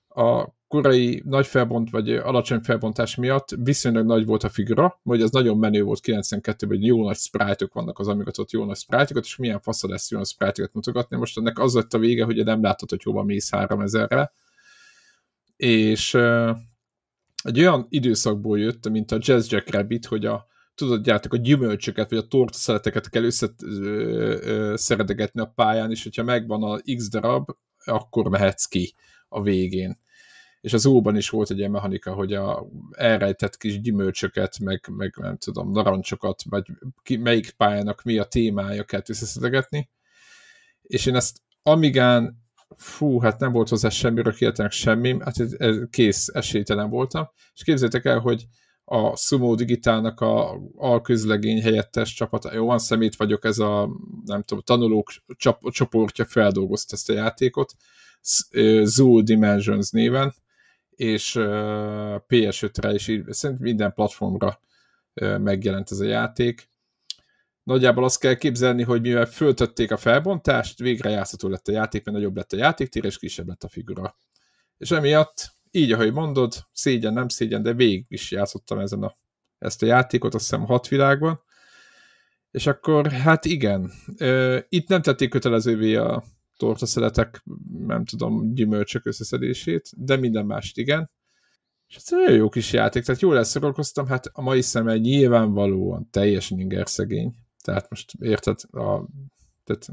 a 0.09 0.55
korai 0.69 1.23
nagy 1.25 1.47
felbont 1.47 1.91
vagy 1.91 2.11
alacsony 2.11 2.61
felbontás 2.61 3.15
miatt 3.15 3.49
viszonylag 3.63 4.07
nagy 4.07 4.27
volt 4.27 4.43
a 4.43 4.49
figura, 4.49 5.01
hogy 5.03 5.23
az 5.23 5.31
nagyon 5.31 5.59
menő 5.59 5.83
volt 5.83 6.01
92-ben, 6.03 6.69
hogy 6.69 6.87
jó 6.87 7.05
nagy 7.05 7.17
sprite 7.17 7.69
vannak 7.73 7.99
az 7.99 8.09
amigatott 8.09 8.51
jó 8.51 8.65
nagy 8.65 8.77
sprite 8.77 9.19
és 9.21 9.37
milyen 9.37 9.61
fasza 9.61 9.89
lesz 9.89 10.11
jó 10.11 10.19
nagy 10.19 10.27
sprite 10.27 10.69
mutogatni. 10.73 11.17
Most 11.17 11.39
ennek 11.39 11.59
az 11.59 11.75
lett 11.75 11.95
a 11.95 11.99
vége, 11.99 12.25
hogy 12.25 12.45
nem 12.45 12.63
látod, 12.63 12.91
hogy 12.91 13.03
hova 13.03 13.23
mész 13.23 13.49
3000-re. 13.53 14.33
És 15.57 16.15
egy 17.43 17.59
olyan 17.59 17.87
időszakból 17.89 18.59
jött, 18.59 18.89
mint 18.89 19.11
a 19.11 19.19
Jazz 19.21 19.51
Jack 19.51 19.71
Rabbit, 19.71 20.07
hogy 20.07 20.27
a 20.27 20.47
tudod, 20.75 21.07
játék 21.07 21.33
a 21.33 21.37
gyümölcsöket, 21.37 22.11
vagy 22.11 22.19
a 22.19 22.27
tortaszeleteket 22.27 23.11
kell 23.11 23.25
összeszeredegetni 23.25 25.41
a 25.41 25.53
pályán, 25.55 25.91
és 25.91 26.03
hogyha 26.03 26.23
megvan 26.23 26.63
a 26.63 26.79
X 26.97 27.09
darab, 27.09 27.51
akkor 27.85 28.29
mehetsz 28.29 28.65
ki 28.65 28.95
a 29.29 29.43
végén 29.43 29.99
és 30.67 30.73
az 30.73 30.87
óban 30.87 31.17
is 31.17 31.31
volt 31.31 31.51
egy 31.51 31.59
ilyen 31.59 31.71
mechanika, 31.71 32.15
hogy 32.15 32.35
a 32.35 32.67
elrejtett 32.91 33.57
kis 33.57 33.81
gyümölcsöket, 33.81 34.59
meg, 34.59 34.89
meg 34.97 35.15
nem 35.17 35.37
tudom, 35.37 35.71
narancsokat, 35.71 36.43
vagy 36.49 36.67
ki, 37.03 37.17
melyik 37.17 37.51
pályának 37.51 38.03
mi 38.03 38.19
a 38.19 38.25
témája 38.25 38.85
kell 38.85 39.03
összeszedegetni. 39.09 39.91
És 40.83 41.07
én 41.07 41.15
ezt 41.15 41.43
Amigán, 41.63 42.46
fú, 42.77 43.21
hát 43.21 43.41
nem 43.41 43.53
volt 43.53 43.69
hozzá 43.69 43.89
semmiről 43.89 44.35
kiáltanak 44.35 44.73
semmi, 44.73 45.17
hát 45.21 45.41
ez, 45.41 45.57
kész 45.91 46.29
esélytelen 46.29 46.91
voltam. 46.91 47.29
És 47.55 47.63
képzeljétek 47.63 48.05
el, 48.05 48.19
hogy 48.19 48.47
a 48.85 49.17
Sumo 49.17 49.55
Digitálnak 49.55 50.21
a 50.21 50.61
alközlegény 50.77 51.63
helyettes 51.63 52.15
csapata, 52.15 52.55
jó, 52.55 52.67
van 52.67 52.79
szemét 52.79 53.17
vagyok, 53.17 53.45
ez 53.45 53.59
a, 53.59 53.91
nem 54.25 54.43
tudom, 54.43 54.63
tanulók 54.65 55.11
csap, 55.37 55.71
csoportja 55.71 56.25
feldolgozta 56.25 56.95
ezt 56.95 57.11
a 57.11 57.13
játékot, 57.13 57.73
Zoo 58.83 59.23
Dimensions 59.23 59.91
néven, 59.91 60.35
és 60.91 61.37
PS5-re 62.29 62.93
és 62.93 63.03
szerintem 63.29 63.57
minden 63.59 63.93
platformra 63.93 64.61
megjelent 65.39 65.91
ez 65.91 65.99
a 66.01 66.05
játék. 66.05 66.69
Nagyjából 67.67 68.05
azt 68.05 68.21
kell 68.21 68.35
képzelni, 68.35 68.83
hogy 68.83 69.01
mivel 69.01 69.27
föltötték 69.27 69.91
a 69.91 69.97
felbontást, 69.97 70.79
végre 70.79 71.11
játszható 71.11 71.49
lett 71.49 71.69
a 71.69 71.73
játék, 71.73 72.05
mert 72.05 72.17
nagyobb 72.17 72.37
lett 72.37 72.53
a 72.53 72.57
játéktér, 72.57 73.05
és 73.05 73.19
kisebb 73.19 73.49
lett 73.49 73.63
a 73.63 73.69
figura. 73.69 74.17
És 74.79 74.91
emiatt, 74.91 75.57
így 75.71 75.93
ahogy 75.93 76.13
mondod, 76.13 76.55
szégyen, 76.73 77.13
nem 77.13 77.29
szégyen, 77.29 77.63
de 77.63 77.73
végig 77.73 78.05
is 78.09 78.31
játszottam 78.31 78.79
ezen 78.79 79.03
a, 79.03 79.17
ezt 79.59 79.83
a 79.83 79.87
játékot, 79.87 80.35
azt 80.35 80.51
hiszem 80.51 80.65
hat 80.65 80.89
világban. 80.89 81.41
És 82.51 82.67
akkor, 82.67 83.11
hát 83.11 83.45
igen, 83.45 83.93
itt 84.69 84.89
nem 84.89 85.03
tették 85.03 85.31
kötelezővé 85.31 85.95
a 85.95 86.25
tortaszeletek, 86.57 87.45
nem 87.87 88.05
tudom, 88.05 88.55
gyümölcsök 88.55 89.07
összeszedését, 89.07 89.91
de 89.97 90.17
minden 90.17 90.47
mást 90.47 90.79
igen. 90.79 91.11
És 91.89 91.97
ez 91.97 92.07
nagyon 92.11 92.35
jó 92.35 92.49
kis 92.49 92.73
játék, 92.73 93.05
tehát 93.05 93.21
jól 93.21 93.37
elszorolkoztam, 93.37 94.07
hát 94.07 94.27
a 94.33 94.43
mai 94.43 94.61
szemmel 94.61 94.97
nyilvánvalóan 94.97 96.11
teljesen 96.11 96.59
inger 96.59 96.89
szegény. 96.89 97.35
Tehát 97.67 97.91
most 97.91 98.13
érted, 98.21 98.59
a, 98.71 99.07
tehát 99.65 99.89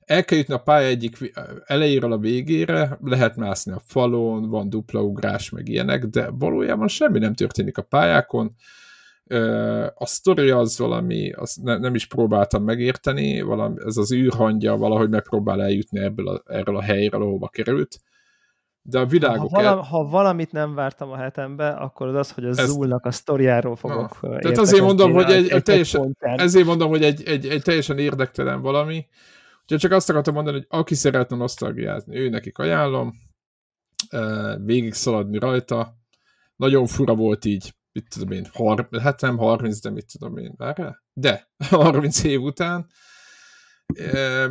el 0.00 0.24
kell 0.24 0.38
jutni 0.38 0.54
a 0.54 0.62
pálya 0.62 0.86
egyik 0.86 1.32
elejéről 1.64 2.12
a 2.12 2.18
végére, 2.18 2.98
lehet 3.02 3.36
mászni 3.36 3.72
a 3.72 3.82
falon, 3.84 4.48
van 4.48 4.68
dupla 4.70 5.02
ugrás, 5.02 5.50
meg 5.50 5.68
ilyenek, 5.68 6.04
de 6.04 6.30
valójában 6.30 6.88
semmi 6.88 7.18
nem 7.18 7.34
történik 7.34 7.78
a 7.78 7.82
pályákon, 7.82 8.54
a 9.94 10.06
sztori 10.06 10.50
az 10.50 10.78
valami, 10.78 11.32
azt 11.32 11.62
ne, 11.62 11.78
nem 11.78 11.94
is 11.94 12.06
próbáltam 12.06 12.64
megérteni, 12.64 13.40
valami, 13.40 13.76
ez 13.84 13.96
az 13.96 14.12
űrhangja 14.12 14.76
valahogy 14.76 15.08
megpróbál 15.08 15.62
eljutni 15.62 16.00
ebből 16.00 16.28
a, 16.28 16.42
erről 16.46 16.76
a 16.76 16.82
helyről, 16.82 17.22
ahova 17.22 17.48
került. 17.48 18.00
De 18.88 18.98
a 18.98 19.06
világok... 19.06 19.50
Ha, 19.50 19.62
vala, 19.62 19.68
el... 19.68 19.76
ha 19.76 20.04
valamit 20.04 20.52
nem 20.52 20.74
vártam 20.74 21.10
a 21.10 21.16
hetembe, 21.16 21.68
akkor 21.68 22.06
az 22.06 22.14
az, 22.14 22.30
hogy 22.30 22.44
a 22.44 22.48
ez... 22.48 22.68
Zulnak 22.68 23.04
a 23.04 23.10
sztoriáról 23.10 23.76
fogok 23.76 24.20
Na, 24.20 24.38
Tehát 24.38 24.58
azért 24.58 24.82
mondom, 24.82 25.12
hogy 25.12 25.30
egy, 25.30 25.48
egy 25.48 25.62
teljesen, 25.62 26.16
ezért 26.18 26.66
mondom, 26.66 26.88
hogy 26.88 27.02
egy, 27.02 27.22
egy, 27.22 27.46
egy 27.46 27.62
teljesen 27.62 27.98
érdektelen 27.98 28.60
valami, 28.60 29.06
Úgyhogy 29.66 29.80
csak 29.80 29.92
azt 29.92 30.10
akartam 30.10 30.34
mondani, 30.34 30.56
hogy 30.56 30.66
aki 30.78 30.94
szeretne 30.94 31.36
nosztalgiázni, 31.36 32.16
ő 32.16 32.28
nekik 32.28 32.58
ajánlom, 32.58 33.14
végig 34.64 34.92
szaladni 34.92 35.38
rajta. 35.38 35.96
Nagyon 36.56 36.86
fura 36.86 37.14
volt 37.14 37.44
így, 37.44 37.74
mit 37.92 38.08
tudom 38.08 38.30
én, 38.30 38.46
har- 38.52 39.00
hát 39.00 39.20
nem 39.20 39.36
30, 39.36 39.80
de 39.80 39.90
mit 39.90 40.06
tudom 40.12 40.36
én, 40.36 40.54
erre? 40.58 41.02
De, 41.12 41.50
30 41.70 42.22
év 42.24 42.42
után, 42.42 42.86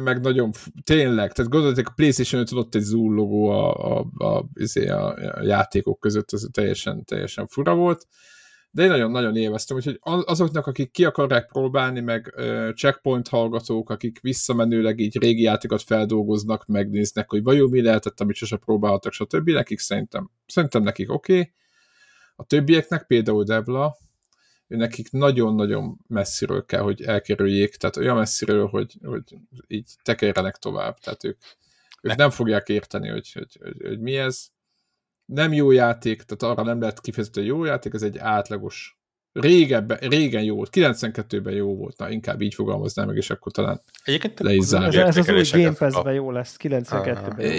meg 0.04 0.22
nagyon, 0.22 0.52
tényleg, 0.84 1.32
tehát 1.32 1.52
gondoljátok, 1.52 1.88
a 1.88 1.94
Playstation 1.96 2.42
5 2.42 2.52
ott 2.52 2.76
egy 2.76 2.82
Zoom 2.82 3.16
logó 3.16 3.50
a, 3.50 3.98
a, 3.98 4.06
a, 4.18 4.50
izé, 4.54 4.88
a, 4.88 5.08
a 5.14 5.44
játékok 5.44 6.00
között, 6.00 6.32
az 6.32 6.50
teljesen, 6.52 7.04
teljesen 7.04 7.48
fura 7.48 7.76
volt, 7.76 8.08
de 8.76 8.84
én 8.84 8.90
nagyon-nagyon 8.90 9.36
élveztem, 9.36 9.78
úgyhogy 9.78 10.00
azoknak, 10.02 10.68
akik 10.68 10.92
ki 10.92 11.06
akarják 11.06 11.48
próbálni, 11.48 12.00
meg 12.00 12.34
checkpoint 12.76 13.28
hallgatók, 13.28 13.90
akik 13.90 14.20
visszamenőleg 14.22 15.00
így 15.00 15.18
régi 15.18 15.42
játékot 15.42 15.82
feldolgoznak, 15.82 16.66
megnéznek, 16.66 17.30
hogy 17.30 17.44
vajon 17.44 17.70
mi 17.70 17.82
lehetett, 17.82 18.20
amit 18.20 18.36
sose 18.36 18.58
próbáltak, 18.58 19.14
stb. 19.14 19.50
Nekik 19.50 19.80
szerintem, 19.80 20.32
szerintem 20.46 20.84
nekik 20.84 21.12
oké. 21.12 21.34
Okay. 21.40 21.54
A 22.36 22.44
többieknek, 22.44 23.06
például 23.06 23.44
Devla, 23.44 23.98
ő 23.98 24.05
nekik 24.68 25.12
nagyon-nagyon 25.12 25.98
messziről 26.08 26.66
kell, 26.66 26.82
hogy 26.82 27.02
elkerüljék, 27.02 27.76
tehát 27.76 27.98
olyan 27.98 28.16
messziről, 28.16 28.68
hogy, 28.68 28.98
hogy 29.04 29.24
így 29.68 29.92
tekerjenek 30.04 30.56
tovább, 30.56 30.98
tehát 30.98 31.24
ők, 31.24 31.38
ők 32.02 32.16
nem 32.16 32.30
fogják 32.30 32.70
érteni, 32.70 33.10
hogy, 33.10 33.32
hogy, 33.32 33.58
hogy, 33.62 33.88
hogy 33.88 34.00
mi 34.00 34.16
ez. 34.18 34.48
Nem 35.26 35.54
jó 35.54 35.72
játék, 35.72 36.24
tehát 36.24 36.58
arra 36.58 36.68
nem 36.68 36.80
lehet 36.80 37.02
kifejezetten 37.02 37.44
jó 37.44 37.64
játék, 37.64 37.94
ez 37.94 38.04
egy 38.04 38.18
átlagos 38.18 39.00
régebben, 39.32 39.98
régen 39.98 40.44
jó 40.44 40.56
volt, 40.56 40.70
92-ben 40.74 41.54
jó 41.54 41.76
volt, 41.76 41.98
na 41.98 42.10
inkább 42.10 42.42
így 42.42 42.54
fogalmaznám 42.54 43.08
meg, 43.08 43.16
és 43.16 43.30
akkor 43.30 43.52
talán 43.52 43.82
Egyébként 44.04 44.40
le 44.40 44.54
is 44.54 44.72
ez, 44.72 44.96
ez 44.96 45.18
az 45.18 45.30
új 45.30 45.62
Game 45.64 45.76
Pass-ben 45.76 46.14
jó 46.14 46.32
lesz, 46.32 46.58
92-ben 46.60 47.52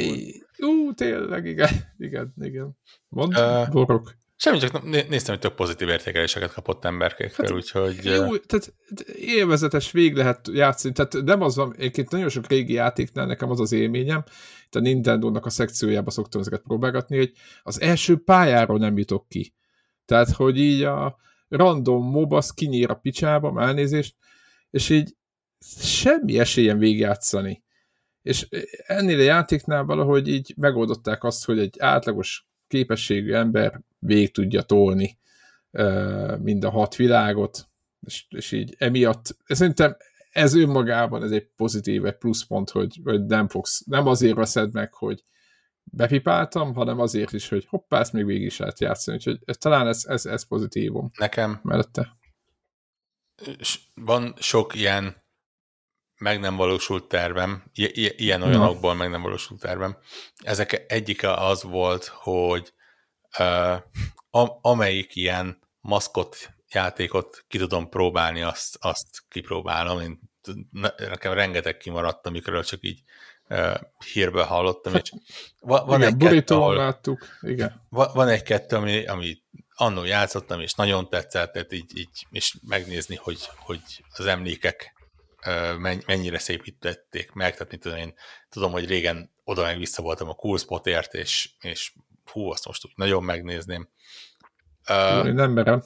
jó 0.57 0.69
Ú, 0.69 0.95
tényleg, 0.95 1.47
igen, 1.47 1.69
igen, 1.99 2.35
igen. 2.41 2.79
Mondd, 3.09 3.35
uh, 3.35 3.69
borok. 3.69 4.15
Semmi, 4.39 4.59
csak 4.59 4.83
néztem, 4.83 5.35
hogy 5.35 5.39
több 5.39 5.55
pozitív 5.55 5.89
értékeléseket 5.89 6.53
kapott 6.53 6.85
emberkékkel, 6.85 7.45
hát, 7.45 7.55
úgyhogy... 7.55 8.05
Jó, 8.05 8.37
tehát 8.37 8.75
élvezetes 9.17 9.91
vég 9.91 10.15
lehet 10.15 10.49
játszani, 10.53 10.95
tehát 10.95 11.13
nem 11.25 11.43
az 11.43 11.57
van, 11.57 11.75
egyébként 11.77 12.11
nagyon 12.11 12.29
sok 12.29 12.47
régi 12.47 12.73
játéknál 12.73 13.27
nekem 13.27 13.51
az 13.51 13.61
az 13.61 13.73
élményem, 13.73 14.25
itt 14.67 14.75
a 14.75 14.81
Nintendo-nak 14.81 15.47
a 15.47 15.51
szekciójába 15.51 16.11
szoktam 16.11 16.41
ezeket 16.41 16.63
próbálgatni, 16.63 17.17
hogy 17.17 17.33
az 17.63 17.81
első 17.81 18.17
pályáról 18.17 18.79
nem 18.79 18.99
jutok 18.99 19.29
ki. 19.29 19.55
Tehát, 20.05 20.31
hogy 20.31 20.59
így 20.59 20.83
a 20.83 21.17
random 21.49 22.11
mob 22.11 22.33
az 22.33 22.51
kinyír 22.51 22.91
a 22.91 22.95
picsába, 22.95 23.63
elnézést, 23.63 24.17
és 24.71 24.89
így 24.89 25.17
semmi 25.81 26.39
esélyen 26.39 26.79
végigjátszani. 26.79 27.63
És 28.23 28.49
ennél 28.87 29.19
a 29.19 29.23
játéknál 29.23 29.85
valahogy 29.85 30.29
így 30.29 30.55
megoldották 30.57 31.25
azt, 31.25 31.45
hogy 31.45 31.59
egy 31.59 31.77
átlagos 31.79 32.47
képességű 32.69 33.33
ember 33.33 33.81
végig 34.07 34.33
tudja 34.33 34.63
tolni 34.63 35.19
mind 36.39 36.65
a 36.65 36.71
hat 36.71 36.97
világot, 36.97 37.69
és, 38.01 38.27
és 38.29 38.53
így 38.53 38.75
emiatt, 38.79 39.37
szerintem 39.47 39.97
ez 40.31 40.55
önmagában 40.55 41.23
ez 41.23 41.31
egy 41.31 41.49
pozitív, 41.57 42.05
egy 42.05 42.17
pluszpont, 42.17 42.71
hogy, 42.71 43.01
hogy 43.05 43.27
nem 43.27 43.49
fogsz, 43.49 43.85
nem 43.87 44.07
azért 44.07 44.37
veszed 44.37 44.73
meg, 44.73 44.95
hogy 44.95 45.25
bepipáltam, 45.85 46.75
hanem 46.75 47.01
azért 47.01 47.33
is, 47.33 47.49
hogy 47.49 47.67
hoppá, 47.69 48.01
ezt 48.01 48.13
még 48.13 48.25
végig 48.25 48.47
is 48.47 48.57
lehet 48.57 48.81
játszani, 48.81 49.17
úgyhogy 49.17 49.39
talán 49.59 49.87
ez, 49.87 50.05
ez, 50.05 50.27
ez 50.27 50.47
pozitívum. 50.47 51.11
Nekem 51.19 51.61
mellette. 51.63 52.17
Van 53.95 54.35
sok 54.39 54.75
ilyen 54.75 55.17
meg 56.19 56.41
nem 56.41 56.57
valósult 56.57 57.09
tervem, 57.09 57.65
ilyen 58.17 58.43
olyanokból 58.43 58.95
meg 58.95 59.11
nem 59.11 59.23
valósult 59.23 59.61
tervem. 59.61 59.97
Ezek 60.37 60.85
egyike 60.89 61.33
az 61.33 61.63
volt, 61.63 62.05
hogy 62.05 62.73
amelyik 64.61 65.17
ilyen 65.17 65.59
maszkot 65.81 66.37
játékot 66.69 67.45
ki 67.49 67.59
tudom 67.59 67.89
próbálni, 67.89 68.43
azt, 68.43 68.77
azt 68.81 69.07
kipróbálom. 69.29 70.01
Én, 70.01 70.21
nekem 70.97 71.33
rengeteg 71.33 71.77
kimaradt, 71.77 72.27
amikről 72.27 72.65
csak 72.65 72.79
így 72.83 73.03
hírből 74.13 74.45
hallottam. 74.45 74.95
És 74.95 75.13
van, 75.61 76.03
igen, 76.03 76.03
egy 76.03 76.45
kettő, 76.45 76.75
láttuk. 76.75 77.27
Igen. 77.41 77.87
Van, 77.89 78.29
egy-kettő, 78.29 78.77
ami, 78.77 79.07
ami 79.07 79.43
annó 79.75 80.05
játszottam, 80.05 80.61
és 80.61 80.75
nagyon 80.75 81.09
tetszett, 81.09 81.53
tehát 81.53 81.73
így, 81.73 81.99
így 81.99 82.27
és 82.31 82.57
megnézni, 82.67 83.17
hogy, 83.17 83.39
hogy 83.59 83.81
az 84.17 84.27
emlékek 84.27 84.95
mennyire 86.07 86.39
szépítették 86.39 87.33
meg, 87.33 87.53
tehát 87.53 87.71
mit 87.71 87.81
tudom 87.81 87.99
én, 87.99 88.15
tudom, 88.49 88.73
hogy 88.73 88.87
régen 88.87 89.31
oda 89.45 89.63
meg 89.63 89.79
vissza 89.79 90.03
voltam 90.03 90.29
a 90.29 90.35
cool 90.35 90.59
spotért, 90.59 91.15
és, 91.15 91.51
és 91.61 91.93
hú, 92.29 92.51
azt 92.51 92.67
most 92.67 92.85
úgy 92.85 92.93
nagyon 92.95 93.23
megnézném. 93.23 93.89
Uh, 94.89 95.33
nem 95.33 95.51
merem. 95.51 95.83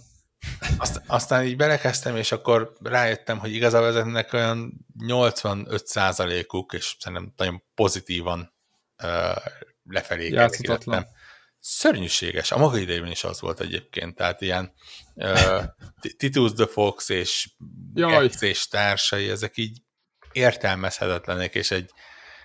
Azt, 0.79 1.03
aztán 1.07 1.45
így 1.45 1.57
belekezdtem, 1.57 2.17
és 2.17 2.33
akkor 2.33 2.73
rájöttem, 2.83 3.39
hogy 3.39 3.55
igazából 3.55 3.89
ezeknek 3.89 4.33
olyan 4.33 4.87
85%-uk, 4.99 6.73
és 6.73 6.97
szerintem 6.99 7.33
nagyon 7.37 7.62
pozitívan 7.75 8.55
uh, 9.03 9.37
lefelé 9.83 10.29
Játszhatatlan. 10.29 11.07
Szörnyűséges. 11.59 12.53
A 12.53 12.59
maga 12.59 12.79
idejében 12.79 13.11
is 13.11 13.25
az 13.25 13.41
volt 13.41 13.61
egyébként. 13.61 14.17
Tehát 14.17 14.41
ilyen 14.41 14.73
uh, 15.15 15.65
Titus 16.17 16.53
the 16.53 16.67
Fox 16.67 17.09
és 17.09 17.51
Gex 17.95 18.41
és 18.41 18.69
társai, 18.69 19.29
ezek 19.29 19.57
így 19.57 19.83
értelmezhetetlenek, 20.33 21.55
és, 21.55 21.71
egy, 21.71 21.91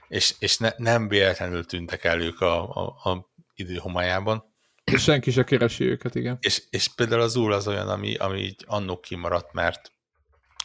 és, 0.07 0.35
és 0.39 0.57
ne, 0.57 0.69
nem 0.77 1.07
véletlenül 1.07 1.65
tűntek 1.65 2.03
el 2.03 2.21
ők 2.21 2.41
a, 2.41 2.75
a, 2.75 3.09
a 3.09 3.33
időhomajában. 3.55 4.53
És 4.83 5.03
senki 5.03 5.31
se 5.31 5.43
keresi 5.43 5.83
őket, 5.83 6.15
igen. 6.15 6.37
És, 6.39 6.63
és 6.69 6.87
például 6.87 7.21
az 7.21 7.35
úr 7.35 7.51
az 7.51 7.67
olyan, 7.67 7.89
ami, 7.89 8.15
ami 8.15 8.39
így 8.39 8.63
annó 8.67 8.99
kimaradt, 8.99 9.53
mert 9.53 9.91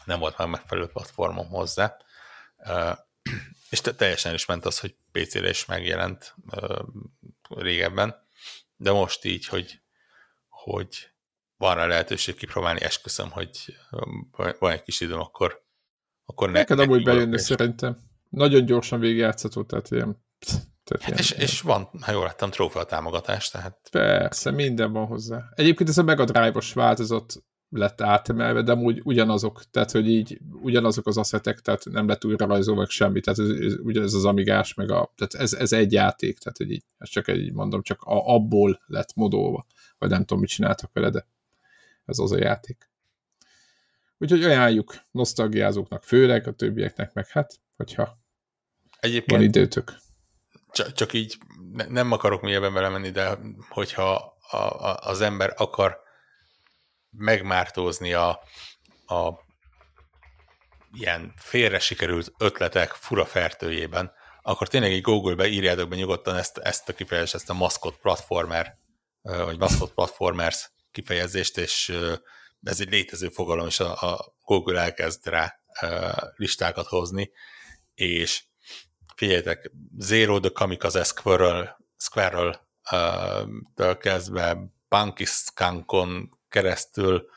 nem 0.05 0.19
volt 0.19 0.37
már 0.37 0.47
megfelelő 0.47 0.87
platformom 0.87 1.47
hozzá. 1.47 1.97
Uh, 2.57 2.97
és 3.69 3.81
te, 3.81 3.93
teljesen 3.93 4.33
is 4.33 4.45
ment 4.45 4.65
az, 4.65 4.79
hogy 4.79 4.95
PC-re 5.11 5.49
is 5.49 5.65
megjelent 5.65 6.35
uh, 6.51 6.79
régebben, 7.49 8.15
de 8.75 8.91
most 8.91 9.25
így, 9.25 9.45
hogy, 9.45 9.81
hogy 10.49 11.11
van 11.57 11.75
rá 11.75 11.85
lehetőség 11.85 12.35
kipróbálni, 12.35 12.81
esküszöm, 12.81 13.29
hogy 13.31 13.77
van 14.59 14.71
egy 14.71 14.81
kis 14.81 15.01
időm, 15.01 15.19
akkor, 15.19 15.63
akkor 16.25 16.51
ne, 16.51 16.59
Neked 16.59 16.79
amúgy 16.79 17.03
bejönni 17.03 17.39
szerintem. 17.39 17.97
Nagyon 18.29 18.65
gyorsan 18.65 18.99
végigjátszható, 18.99 19.63
tehát 19.63 19.91
ilyen... 19.91 20.23
Tehát 20.97 21.09
hát 21.09 21.19
és, 21.19 21.31
és 21.31 21.61
van, 21.61 21.89
ha 22.01 22.11
jól 22.11 22.23
láttam, 22.23 22.49
trófea 22.49 22.83
támogatás, 22.83 23.49
tehát... 23.49 23.77
Persze, 23.91 24.51
minden 24.51 24.91
van 24.91 25.05
hozzá. 25.05 25.49
Egyébként 25.55 25.89
ez 25.89 25.97
a 25.97 26.03
Mega 26.03 26.25
Drive-os 26.25 26.73
változat 26.73 27.43
lett 27.69 28.01
átemelve, 28.01 28.61
de 28.61 28.73
úgy 28.73 29.01
ugyanazok, 29.03 29.63
tehát 29.71 29.91
hogy 29.91 30.09
így 30.09 30.39
ugyanazok 30.61 31.07
az 31.07 31.17
asszetek, 31.17 31.59
tehát 31.59 31.85
nem 31.85 32.07
lett 32.07 32.25
újra 32.25 32.45
rajzolva 32.45 32.79
meg 32.79 32.89
semmi, 32.89 33.19
tehát 33.19 33.39
ez, 33.39 33.49
ez, 33.49 33.73
ugyanez 33.83 34.13
az 34.13 34.25
amigás, 34.25 34.73
meg 34.73 34.91
a, 34.91 35.13
tehát 35.15 35.33
ez, 35.33 35.53
ez 35.53 35.73
egy 35.73 35.91
játék, 35.91 36.37
tehát 36.37 36.57
hogy 36.57 36.71
így, 36.71 36.83
ez 36.97 37.09
csak 37.09 37.27
egy, 37.27 37.53
mondom, 37.53 37.81
csak 37.81 38.01
a, 38.01 38.33
abból 38.33 38.81
lett 38.85 39.15
modolva, 39.15 39.65
vagy 39.97 40.09
nem 40.09 40.19
tudom, 40.19 40.39
mit 40.39 40.49
csináltak 40.49 40.89
vele, 40.93 41.09
de 41.09 41.27
ez 42.05 42.19
az 42.19 42.31
a 42.31 42.37
játék. 42.37 42.89
Úgyhogy 44.17 44.43
ajánljuk 44.43 44.95
nosztalgiázóknak, 45.11 46.03
főleg 46.03 46.47
a 46.47 46.51
többieknek, 46.51 47.13
meg 47.13 47.27
hát, 47.27 47.59
hogyha 47.75 48.19
Egyébként 48.99 49.31
van 49.31 49.41
időtök. 49.41 49.95
Csak, 50.71 50.93
csak 50.93 51.13
így 51.13 51.37
ne, 51.71 51.85
nem 51.85 52.11
akarok 52.11 52.41
mélyebben 52.41 52.73
vele 52.73 52.89
menni, 52.89 53.09
de 53.09 53.37
hogyha 53.69 54.37
a, 54.49 54.57
a, 54.57 54.97
az 54.97 55.21
ember 55.21 55.53
akar 55.57 55.99
megmártózni 57.09 58.13
a, 58.13 58.29
a 59.05 59.31
ilyen 60.93 61.33
félre 61.37 61.79
sikerült 61.79 62.33
ötletek 62.37 62.91
fura 62.91 63.25
fertőjében, 63.25 64.11
akkor 64.41 64.67
tényleg 64.67 64.91
egy 64.91 65.01
Google-be 65.01 65.47
írjátok 65.47 65.89
be 65.89 65.95
nyugodtan 65.95 66.35
ezt, 66.35 66.57
ezt 66.57 66.89
a 66.89 66.93
kifejezést, 66.93 67.35
ezt 67.35 67.49
a 67.49 67.53
mascot 67.53 67.97
platformer, 67.97 68.77
vagy 69.21 69.57
mascot 69.57 69.93
platformers 69.93 70.71
kifejezést, 70.91 71.57
és 71.57 71.97
ez 72.63 72.79
egy 72.79 72.89
létező 72.89 73.29
fogalom, 73.29 73.67
és 73.67 73.79
a, 73.79 74.13
a 74.13 74.35
Google 74.45 74.81
elkezd 74.81 75.27
rá 75.27 75.59
listákat 76.35 76.87
hozni, 76.87 77.31
és 77.93 78.43
figyeljetek, 79.21 79.71
Zero 79.97 80.39
the 80.39 80.49
Kamikaze 80.49 81.03
Squirrel, 81.03 81.77
Squirrel 81.97 82.67
től 83.75 83.97
kezdve 83.97 84.57
Punky 84.87 85.25
Skunkon 85.25 86.29
keresztül 86.49 87.29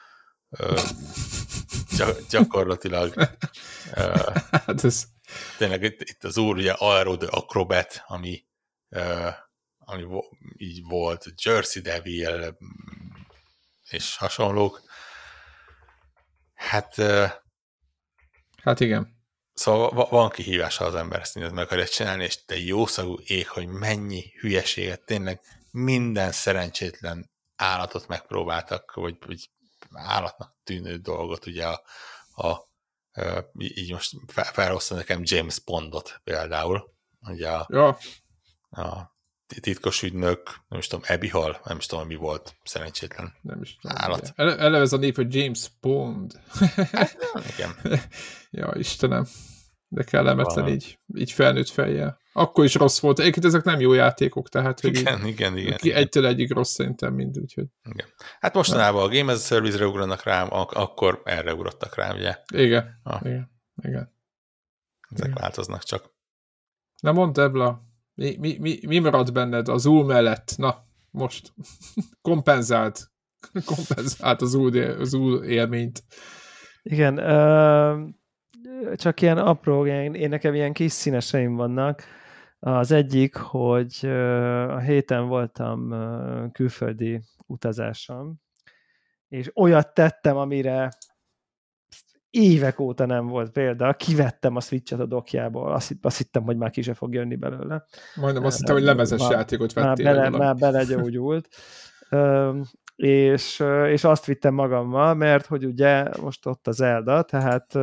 gyakorlatilag 2.31 3.15
hát 4.51 4.85
ez... 4.85 5.05
tényleg 5.59 5.83
itt, 5.83 6.01
itt 6.01 6.25
az 6.25 6.39
úr 6.39 6.57
ugye 6.57 6.73
Aero 6.73 7.17
the 7.17 7.29
Acrobat, 7.31 8.03
ami, 8.07 8.45
ami 9.79 10.07
így 10.57 10.83
volt, 10.85 11.27
Jersey 11.43 11.83
Devil 11.83 12.57
és 13.91 14.17
hasonlók. 14.17 14.83
Hát 16.55 16.95
Hát 18.63 18.81
igen. 18.81 19.24
Szóval 19.55 20.09
van 20.11 20.31
kihívása 20.31 20.85
az 20.85 20.95
ember, 20.95 21.21
ezt 21.21 21.35
mindent 21.35 21.55
meg 21.55 21.65
akarja 21.65 21.87
csinálni, 21.87 22.25
és 22.25 22.45
te 22.45 22.59
jószagú 22.59 23.19
ég, 23.27 23.49
hogy 23.49 23.67
mennyi 23.67 24.33
hülyeséget, 24.41 25.05
tényleg 25.05 25.41
minden 25.71 26.33
szerencsétlen 26.33 27.31
állatot 27.57 28.09
megpróbáltak, 28.09 28.95
vagy, 28.95 29.17
vagy 29.27 29.51
állatnak 29.93 30.57
tűnő 30.65 30.97
dolgot, 30.97 31.47
ugye 31.47 31.67
a, 31.67 31.83
a, 32.43 32.71
így 33.59 33.93
most 33.93 34.13
felhozta 34.53 34.95
nekem 34.95 35.21
James 35.25 35.61
Bondot 35.61 36.21
például, 36.25 36.95
ugye 37.21 37.51
a, 37.51 37.67
ja. 37.71 37.99
a 38.71 39.14
titkos 39.61 40.03
ügynök, 40.03 40.41
nem 40.69 40.79
is 40.79 40.87
tudom, 40.87 41.05
Abby 41.09 41.29
Hall, 41.29 41.57
nem 41.65 41.77
is 41.77 41.87
tudom, 41.87 42.07
mi 42.07 42.15
volt, 42.15 42.57
szerencsétlen 42.65 43.33
nem 43.43 43.63
is 43.63 43.77
tudom, 43.77 43.97
állat. 44.01 44.33
Ele, 44.37 44.59
eleve 44.59 44.83
ez 44.83 44.93
a 44.93 44.97
név, 44.97 45.15
hogy 45.15 45.35
James 45.35 45.71
Bond. 45.81 46.41
Hát, 46.93 47.17
igen. 47.57 48.01
ja, 48.51 48.73
Istenem. 48.75 49.27
De 49.89 50.03
kellemetlen 50.03 50.55
Valami. 50.55 50.73
így, 50.73 50.99
így 51.15 51.33
felnőtt 51.33 51.69
fejjel. 51.69 52.19
Akkor 52.33 52.65
is 52.65 52.75
rossz 52.75 53.01
volt. 53.01 53.19
Egyébként 53.19 53.45
ezek 53.45 53.65
nem 53.65 53.81
jó 53.81 53.93
játékok, 53.93 54.49
tehát 54.49 54.81
hogy 54.81 54.97
igen, 54.97 55.19
így, 55.19 55.27
igen, 55.27 55.57
igen, 55.57 55.79
igen. 55.83 55.97
egytől 55.97 56.27
egyig 56.27 56.51
rossz 56.51 56.73
szerintem 56.75 57.15
mind, 57.15 57.39
úgyhogy. 57.39 57.67
Igen. 57.91 58.07
Hát 58.41 58.55
mostanában 58.55 59.03
a 59.03 59.09
Game 59.09 59.33
as 59.33 59.39
a 59.39 59.55
Service-re 59.55 59.87
ugranak 59.87 60.23
rám, 60.23 60.49
ak- 60.51 60.73
akkor 60.75 61.23
erre 61.25 61.55
ugrottak 61.55 61.95
rám, 61.95 62.17
ugye? 62.17 62.37
Igen, 62.55 63.01
ah. 63.03 63.21
igen, 63.21 63.51
igen. 63.83 64.15
Ezek 65.11 65.27
igen. 65.27 65.41
változnak 65.41 65.83
csak. 65.83 66.13
Na 67.01 67.13
mondd, 67.13 67.33
Debla, 67.33 67.83
mi, 68.15 68.37
mi, 68.39 68.57
mi, 68.61 68.79
mi 68.87 68.99
maradt 68.99 69.33
benned 69.33 69.69
az 69.69 69.87
új 69.87 70.05
mellett? 70.05 70.55
Na, 70.57 70.85
most 71.11 71.53
kompenzált. 72.29 73.13
kompenzált 73.75 74.43
az 74.43 74.55
új, 74.55 74.81
az 74.81 75.15
új 75.15 75.47
élményt. 75.47 76.05
Igen, 76.83 77.19
uh, 77.19 78.09
csak 78.95 79.21
ilyen 79.21 79.39
apró, 79.39 79.87
én, 79.87 80.15
én 80.15 80.29
nekem 80.29 80.55
ilyen 80.55 80.73
kis 80.73 80.93
színeseim 80.93 81.55
vannak. 81.55 82.03
Az 82.59 82.91
egyik, 82.91 83.37
hogy 83.37 83.99
uh, 84.03 84.75
a 84.75 84.79
héten 84.79 85.27
voltam 85.27 85.95
külföldi 86.53 87.21
utazáson, 87.47 88.41
és 89.29 89.51
olyat 89.55 89.95
tettem, 89.95 90.37
amire 90.37 90.89
évek 92.35 92.79
óta 92.79 93.07
nem 93.07 93.27
volt 93.27 93.51
példa. 93.51 93.93
Kivettem 93.93 94.57
a 94.57 94.61
Switch-et 94.61 95.01
a 95.01 95.07
dokjából, 95.07 95.73
azt, 95.73 95.95
azt 96.03 96.17
hittem, 96.17 96.43
hogy 96.43 96.57
már 96.57 96.71
ki 96.71 96.83
se 96.83 96.95
fog 96.95 97.15
jönni 97.15 97.37
belőle. 97.37 97.85
Majdnem 98.15 98.45
azt 98.45 98.59
hittem, 98.59 98.75
hogy 98.75 98.85
lemezes 98.85 99.21
már, 99.21 99.31
játékot 99.31 99.73
vettél. 99.73 100.05
Már, 100.05 100.15
bele, 100.15 100.39
már 100.39 100.57
belegyógyult. 100.57 101.49
és, 102.97 103.63
és 103.87 104.05
azt 104.05 104.25
vittem 104.27 104.55
magammal, 104.55 105.15
mert 105.15 105.47
hogy 105.47 105.65
ugye 105.65 106.05
most 106.21 106.47
ott 106.47 106.67
az 106.67 106.77
Zelda, 106.77 107.23
tehát 107.23 107.75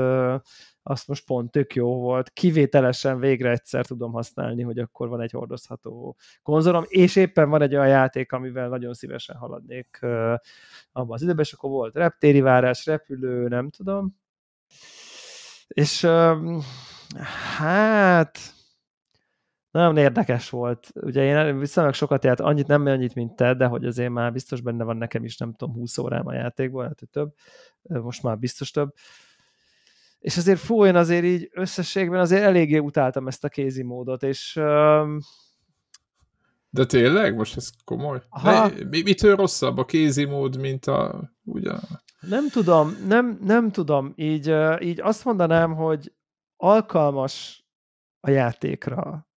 azt 0.84 1.07
most 1.07 1.26
pont 1.26 1.52
tök 1.52 1.76
jó 1.76 1.99
volt. 1.99 2.30
Kivételesen 2.30 3.19
végre 3.19 3.49
egyszer 3.49 3.86
tudom 3.86 4.11
használni, 4.11 4.64
hogy 4.64 4.80
akkor 4.80 5.10
van 5.10 5.22
egy 5.22 5.32
hordozható 5.32 6.18
konzolom, 6.44 6.84
és 6.88 7.15
éppen 7.15 7.49
van 7.49 7.61
egy 7.61 7.76
olyan 7.76 7.88
játék, 7.88 8.32
amivel 8.32 8.69
nagyon 8.69 8.94
szívesen 8.94 9.36
haladnék 9.36 9.99
abban 10.91 11.14
az 11.14 11.22
időben, 11.22 11.44
és 11.44 11.53
akkor 11.53 11.69
volt 11.69 11.95
reptéri 11.95 12.41
várás, 12.41 12.86
repülő, 12.86 13.48
nem 13.48 13.69
tudom, 13.69 14.19
és 15.68 16.07
hát 17.57 18.39
nagyon 19.72 19.98
érdekes 19.98 20.49
volt. 20.49 20.89
Ugye 20.93 21.23
én 21.23 21.60
viszonylag 21.60 21.93
sokat 21.93 22.23
járt, 22.23 22.39
annyit 22.39 22.68
nem 22.68 22.85
annyit, 22.85 23.15
mint 23.15 23.35
te, 23.35 23.53
de 23.53 23.65
hogy 23.65 23.85
azért 23.85 24.11
már 24.11 24.31
biztos 24.31 24.61
benne 24.61 24.84
van 24.84 24.98
nekem 24.98 25.23
is, 25.23 25.38
nem 25.38 25.53
tudom, 25.53 25.76
20 25.76 25.98
órám 25.98 26.27
a 26.27 26.34
játékból, 26.34 26.84
hát 26.84 27.02
több. 27.11 27.34
Most 27.81 28.23
már 28.23 28.38
biztos 28.38 28.72
több. 28.72 28.93
És 30.19 30.38
azért 30.38 30.60
fú, 30.60 30.85
én 30.85 30.95
azért 30.95 31.23
így 31.23 31.49
összességben 31.53 32.19
azért 32.19 32.43
eléggé 32.43 32.77
utáltam 32.77 33.27
ezt 33.27 33.43
a 33.43 33.49
kézi 33.49 33.84
módot, 33.84 34.23
és 34.23 34.56
um, 34.56 35.19
de 36.73 36.85
tényleg? 36.85 37.35
Most 37.35 37.57
ez 37.57 37.69
komoly? 37.84 38.22
De, 38.43 38.72
mi, 38.89 39.02
mitől 39.02 39.35
rosszabb 39.35 39.77
a 39.77 39.85
kézi 39.85 40.26
mód, 40.26 40.60
mint 40.60 40.85
a... 40.85 41.30
Ugye? 41.43 41.72
Nem 42.27 42.49
tudom, 42.49 42.98
nem, 43.07 43.39
nem 43.43 43.72
tudom. 43.72 44.14
Így, 44.15 44.53
így 44.80 45.02
azt 45.02 45.26
mondanám, 45.26 45.76
hogy 45.76 46.11
alkalmas 46.57 47.65
a 48.19 48.30
játékra, 48.30 49.27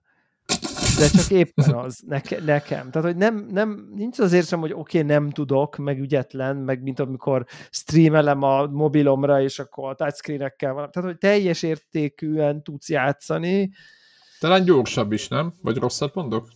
de 0.98 1.08
csak 1.08 1.30
éppen 1.30 1.74
az 1.84 2.00
neke, 2.06 2.40
nekem. 2.40 2.90
Tehát, 2.90 3.08
hogy 3.08 3.16
nem, 3.16 3.46
nem, 3.50 3.88
nincs 3.94 4.18
azért 4.18 4.46
sem, 4.46 4.60
hogy 4.60 4.72
oké, 4.72 4.98
okay, 4.98 5.10
nem 5.10 5.30
tudok, 5.30 5.76
meg 5.76 6.00
ügyetlen, 6.00 6.56
meg 6.56 6.82
mint 6.82 6.98
amikor 6.98 7.46
streamelem 7.70 8.42
a 8.42 8.66
mobilomra, 8.66 9.40
és 9.40 9.58
akkor 9.58 9.90
a 9.90 9.94
touchscreenekkel 9.94 10.72
van. 10.72 10.90
Tehát, 10.90 11.08
hogy 11.08 11.18
teljes 11.18 11.62
értékűen 11.62 12.62
tudsz 12.62 12.88
játszani. 12.88 13.70
Talán 14.40 14.64
gyorsabb 14.64 15.12
is, 15.12 15.28
nem? 15.28 15.54
Vagy 15.62 15.76
rosszat 15.76 16.14
mondok? 16.14 16.48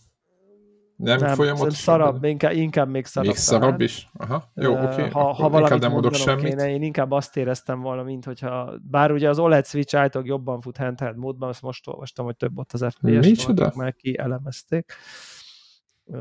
Nem, 0.99 1.19
nem 1.19 1.35
folyamatosan? 1.35 1.71
Szarabb, 1.71 2.23
inkább, 2.23 2.51
inkább 2.51 2.89
még 2.89 3.05
szarabb. 3.05 3.29
Még 3.29 3.37
szarabb 3.37 3.81
is? 3.81 4.09
Aha, 4.13 4.51
jó, 4.55 4.73
oké. 4.73 4.83
Okay. 4.83 5.09
Ha, 5.09 5.33
ha 5.33 5.49
valamit 5.49 5.81
nem 5.81 5.91
mondok 5.91 6.13
semmit. 6.13 6.43
Kéne, 6.43 6.69
én 6.69 6.81
inkább 6.81 7.11
azt 7.11 7.37
éreztem 7.37 7.79
volna, 7.79 8.03
mint 8.03 8.25
hogyha, 8.25 8.73
bár 8.81 9.11
ugye 9.11 9.29
az 9.29 9.39
OLED 9.39 9.65
Switch 9.65 9.95
állítólag 9.95 10.27
jobban 10.27 10.61
fut 10.61 10.77
handheld 10.77 11.17
módban, 11.17 11.49
azt 11.49 11.61
most 11.61 11.87
olvastam, 11.87 12.25
hogy 12.25 12.35
több 12.35 12.57
ott 12.57 12.73
az 12.73 12.85
FPS-t, 12.89 13.75
már 13.75 13.95
elemezték. 14.13 14.93
Uh, 16.03 16.19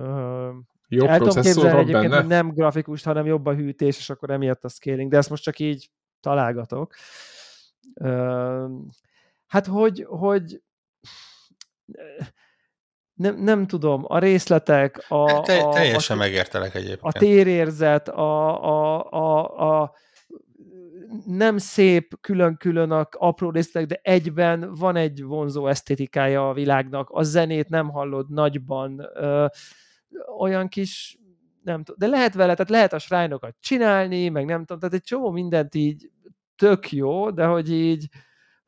Jó 0.89 1.07
El 1.07 1.19
processzor 1.19 1.73
van 1.73 1.87
benne? 1.87 2.17
Hogy 2.17 2.27
nem 2.27 2.49
grafikus, 2.49 3.03
hanem 3.03 3.27
jobb 3.27 3.47
a 3.47 3.55
hűtés, 3.55 3.99
és 3.99 4.11
akkor 4.11 4.31
emiatt 4.31 4.65
a 4.65 4.69
scaling, 4.69 5.11
de 5.11 5.17
ezt 5.17 5.31
most 5.31 5.43
csak 5.43 5.59
így 5.59 5.91
találgatok. 6.21 6.95
Hát, 9.47 9.67
hogy, 9.67 10.07
hogy 10.09 10.63
nem, 13.19 13.36
nem 13.36 13.66
tudom, 13.66 14.05
a 14.07 14.19
részletek, 14.19 15.05
a, 15.09 15.40
Te, 15.40 15.59
a, 15.59 15.73
teljesen 15.73 16.16
a, 16.16 16.20
megértelek 16.20 16.74
egyébként. 16.74 17.01
A 17.03 17.12
térérzet, 17.12 18.09
a, 18.09 18.65
a, 18.65 19.11
a, 19.11 19.81
a 19.82 19.95
nem 21.27 21.59
szép 21.59 22.20
külön-külön 22.20 22.90
a 22.90 23.09
apró 23.11 23.51
részletek, 23.51 23.89
de 23.89 24.01
egyben 24.03 24.74
van 24.74 24.97
egy 24.97 25.23
vonzó 25.23 25.66
esztétikája 25.66 26.49
a 26.49 26.53
világnak, 26.53 27.11
a 27.11 27.23
zenét 27.23 27.69
nem 27.69 27.89
hallod 27.89 28.31
nagyban, 28.31 29.09
ö, 29.15 29.47
olyan 30.39 30.69
kis, 30.69 31.19
nem 31.62 31.85
tudom, 31.85 32.09
de 32.11 32.16
lehet 32.16 32.35
vele, 32.35 32.53
tehát 32.55 32.70
lehet 32.70 32.93
a 32.93 32.99
srájnokat 32.99 33.57
csinálni, 33.61 34.28
meg 34.28 34.45
nem 34.45 34.59
tudom, 34.59 34.78
tehát 34.78 34.95
egy 34.95 35.03
csomó 35.03 35.31
mindent 35.31 35.74
így 35.74 36.11
tök 36.57 36.93
jó, 36.93 37.31
de 37.31 37.45
hogy 37.45 37.73
így, 37.73 38.09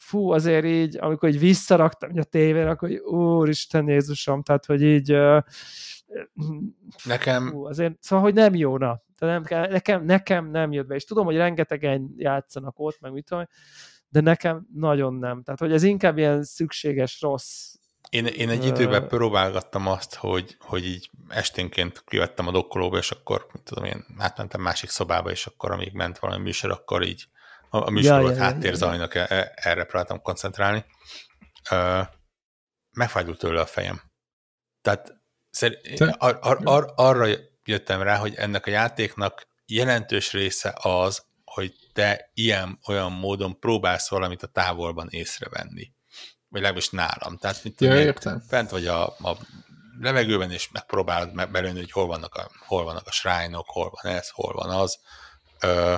fú, 0.01 0.31
azért 0.31 0.65
így, 0.65 0.97
amikor 1.01 1.29
így 1.29 1.39
visszaraktam 1.39 2.11
a 2.17 2.23
tévére, 2.23 2.71
akkor 2.71 2.91
így, 2.91 2.99
úristen 2.99 3.89
Jézusom, 3.89 4.43
tehát, 4.43 4.67
hogy 4.67 4.83
így 4.83 5.17
nekem 7.05 7.49
fú, 7.49 7.67
azért, 7.67 7.97
szóval, 8.01 8.25
hogy 8.25 8.35
nem 8.35 8.55
jó, 8.55 8.79
na. 8.79 9.03
Nem, 9.19 9.45
nekem, 9.49 10.05
nekem 10.05 10.51
nem 10.51 10.73
jött 10.73 10.87
be, 10.87 10.95
és 10.95 11.05
tudom, 11.05 11.25
hogy 11.25 11.37
rengetegen 11.37 12.15
játszanak 12.17 12.79
ott, 12.79 13.01
meg 13.01 13.13
mit 13.13 13.25
tudom, 13.25 13.49
de 14.09 14.21
nekem 14.21 14.67
nagyon 14.75 15.15
nem. 15.15 15.43
Tehát, 15.43 15.61
hogy 15.61 15.73
ez 15.73 15.83
inkább 15.83 16.19
ilyen 16.19 16.43
szükséges 16.43 17.21
rossz 17.21 17.75
én, 18.11 18.27
én 18.27 18.49
egy 18.49 18.65
időben 18.65 19.09
próbálgattam 19.09 19.87
azt, 19.87 20.15
hogy, 20.15 20.57
hogy 20.61 20.87
így 20.87 21.11
esténként 21.29 22.05
kivettem 22.07 22.47
a 22.47 22.51
dokkolóba, 22.51 22.99
és 22.99 23.11
akkor, 23.11 23.47
mit 23.53 23.63
tudom 23.63 23.85
én, 23.85 24.05
átmentem 24.19 24.61
másik 24.61 24.91
szobába, 24.91 25.31
és 25.31 25.47
akkor 25.47 25.71
amíg 25.71 25.93
ment 25.93 26.19
valami 26.19 26.43
műsor, 26.43 26.71
akkor 26.71 27.03
így 27.03 27.29
a, 27.71 27.87
a 27.87 27.91
műsorokat 27.91 28.37
ja, 28.37 28.43
háttérzajnak, 28.43 29.15
ja, 29.15 29.21
ja. 29.21 29.27
E, 29.27 29.53
erre 29.55 29.85
próbáltam 29.85 30.23
koncentrálni. 30.23 30.85
Uh, 31.71 32.07
megfájdult 32.91 33.39
tőle 33.39 33.61
a 33.61 33.67
fejem. 33.67 34.03
Tehát 34.81 35.13
szer- 35.51 36.01
ar- 36.19 36.45
ar- 36.45 36.67
ar- 36.67 36.93
arra 36.95 37.27
jöttem 37.65 38.03
rá, 38.03 38.17
hogy 38.17 38.35
ennek 38.35 38.67
a 38.67 38.71
játéknak 38.71 39.47
jelentős 39.67 40.33
része 40.33 40.75
az, 40.83 41.23
hogy 41.45 41.75
te 41.93 42.31
ilyen-olyan 42.35 43.13
módon 43.13 43.59
próbálsz 43.59 44.09
valamit 44.09 44.43
a 44.43 44.47
távolban 44.47 45.09
észrevenni. 45.11 45.93
Vagy 46.49 46.61
legalábbis 46.61 46.91
nálam. 46.91 47.37
Tehát 47.37 47.65
mit 47.65 47.81
ja, 47.81 48.01
értem. 48.01 48.41
fent 48.41 48.71
vagy 48.71 48.87
a, 48.87 49.07
a 49.07 49.37
levegőben, 50.01 50.51
és 50.51 50.71
megpróbálod 50.71 51.51
belőni, 51.51 51.79
hogy 51.79 51.93
hol 51.93 52.07
vannak 52.07 52.35
a, 52.35 52.51
hol 52.67 52.85
vannak 52.85 53.07
a 53.07 53.13
shrine-ok, 53.13 53.69
hol 53.69 53.91
van 54.03 54.13
ez, 54.13 54.29
hol 54.29 54.53
van 54.53 54.71
az. 54.71 54.99
Ö, 55.61 55.97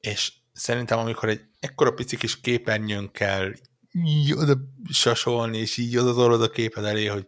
és 0.00 0.32
szerintem 0.60 0.98
amikor 0.98 1.28
egy 1.28 1.40
ekkora 1.60 1.90
pici 1.90 2.16
kis 2.16 2.40
képernyőn 2.40 3.10
kell 3.10 3.52
így 3.92 4.32
oda 4.32 4.56
sasolni, 4.90 5.58
és 5.58 5.76
így 5.76 5.96
oda 5.96 6.42
a 6.42 6.50
képed 6.50 6.84
elé, 6.84 7.06
hogy, 7.06 7.26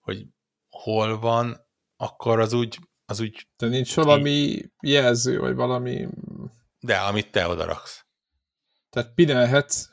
hogy 0.00 0.26
hol 0.68 1.18
van, 1.18 1.66
akkor 1.96 2.40
az 2.40 2.52
úgy, 2.52 2.78
az 3.04 3.20
úgy... 3.20 3.48
De 3.56 3.66
nincs 3.66 3.94
valami 3.94 4.60
jelző, 4.82 5.38
vagy 5.38 5.54
valami... 5.54 6.08
De, 6.80 6.96
amit 6.96 7.30
te 7.30 7.48
odaraksz. 7.48 8.04
Tehát 8.90 9.14
pinelhetsz 9.14 9.88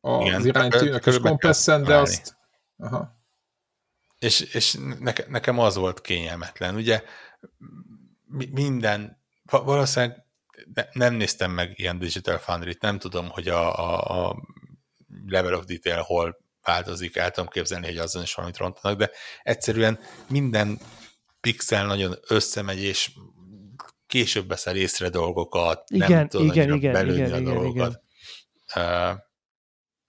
az 0.00 0.44
iránytűnek 0.44 1.06
és 1.06 1.18
kompresszen, 1.18 1.82
de 1.82 1.96
azt... 1.96 2.36
Aha. 2.76 3.14
És, 4.18 4.40
és 4.40 4.76
neke, 4.98 5.24
nekem 5.28 5.58
az 5.58 5.76
volt 5.76 6.00
kényelmetlen. 6.00 6.74
Ugye 6.74 7.02
minden, 8.50 9.22
valószínűleg 9.50 10.25
ne, 10.74 10.84
nem 10.92 11.14
néztem 11.14 11.50
meg 11.50 11.78
ilyen 11.78 11.98
Digital 11.98 12.38
Foundry-t, 12.38 12.80
nem 12.80 12.98
tudom, 12.98 13.28
hogy 13.28 13.48
a, 13.48 13.78
a, 13.78 14.28
a 14.28 14.36
level 15.26 15.54
of 15.54 15.64
detail 15.64 16.02
hol 16.02 16.36
változik, 16.62 17.16
el 17.16 17.30
tudom 17.30 17.50
képzelni, 17.50 17.86
hogy 17.86 17.98
azon 17.98 18.22
is 18.22 18.34
valamit 18.34 18.56
rontanak, 18.56 18.98
de 18.98 19.10
egyszerűen 19.42 19.98
minden 20.28 20.78
pixel 21.40 21.86
nagyon 21.86 22.14
összemegy, 22.28 22.82
és 22.82 23.10
később 24.06 24.48
veszel 24.48 24.76
észre 24.76 25.08
dolgokat, 25.08 25.90
igen, 25.90 26.10
nem 26.10 26.28
tudod 26.28 26.46
igen, 26.46 26.74
igen, 26.74 27.08
igen, 27.08 27.32
a 27.32 27.38
igen, 27.38 27.44
dolgokat. 27.44 28.02
Igen. 28.74 29.24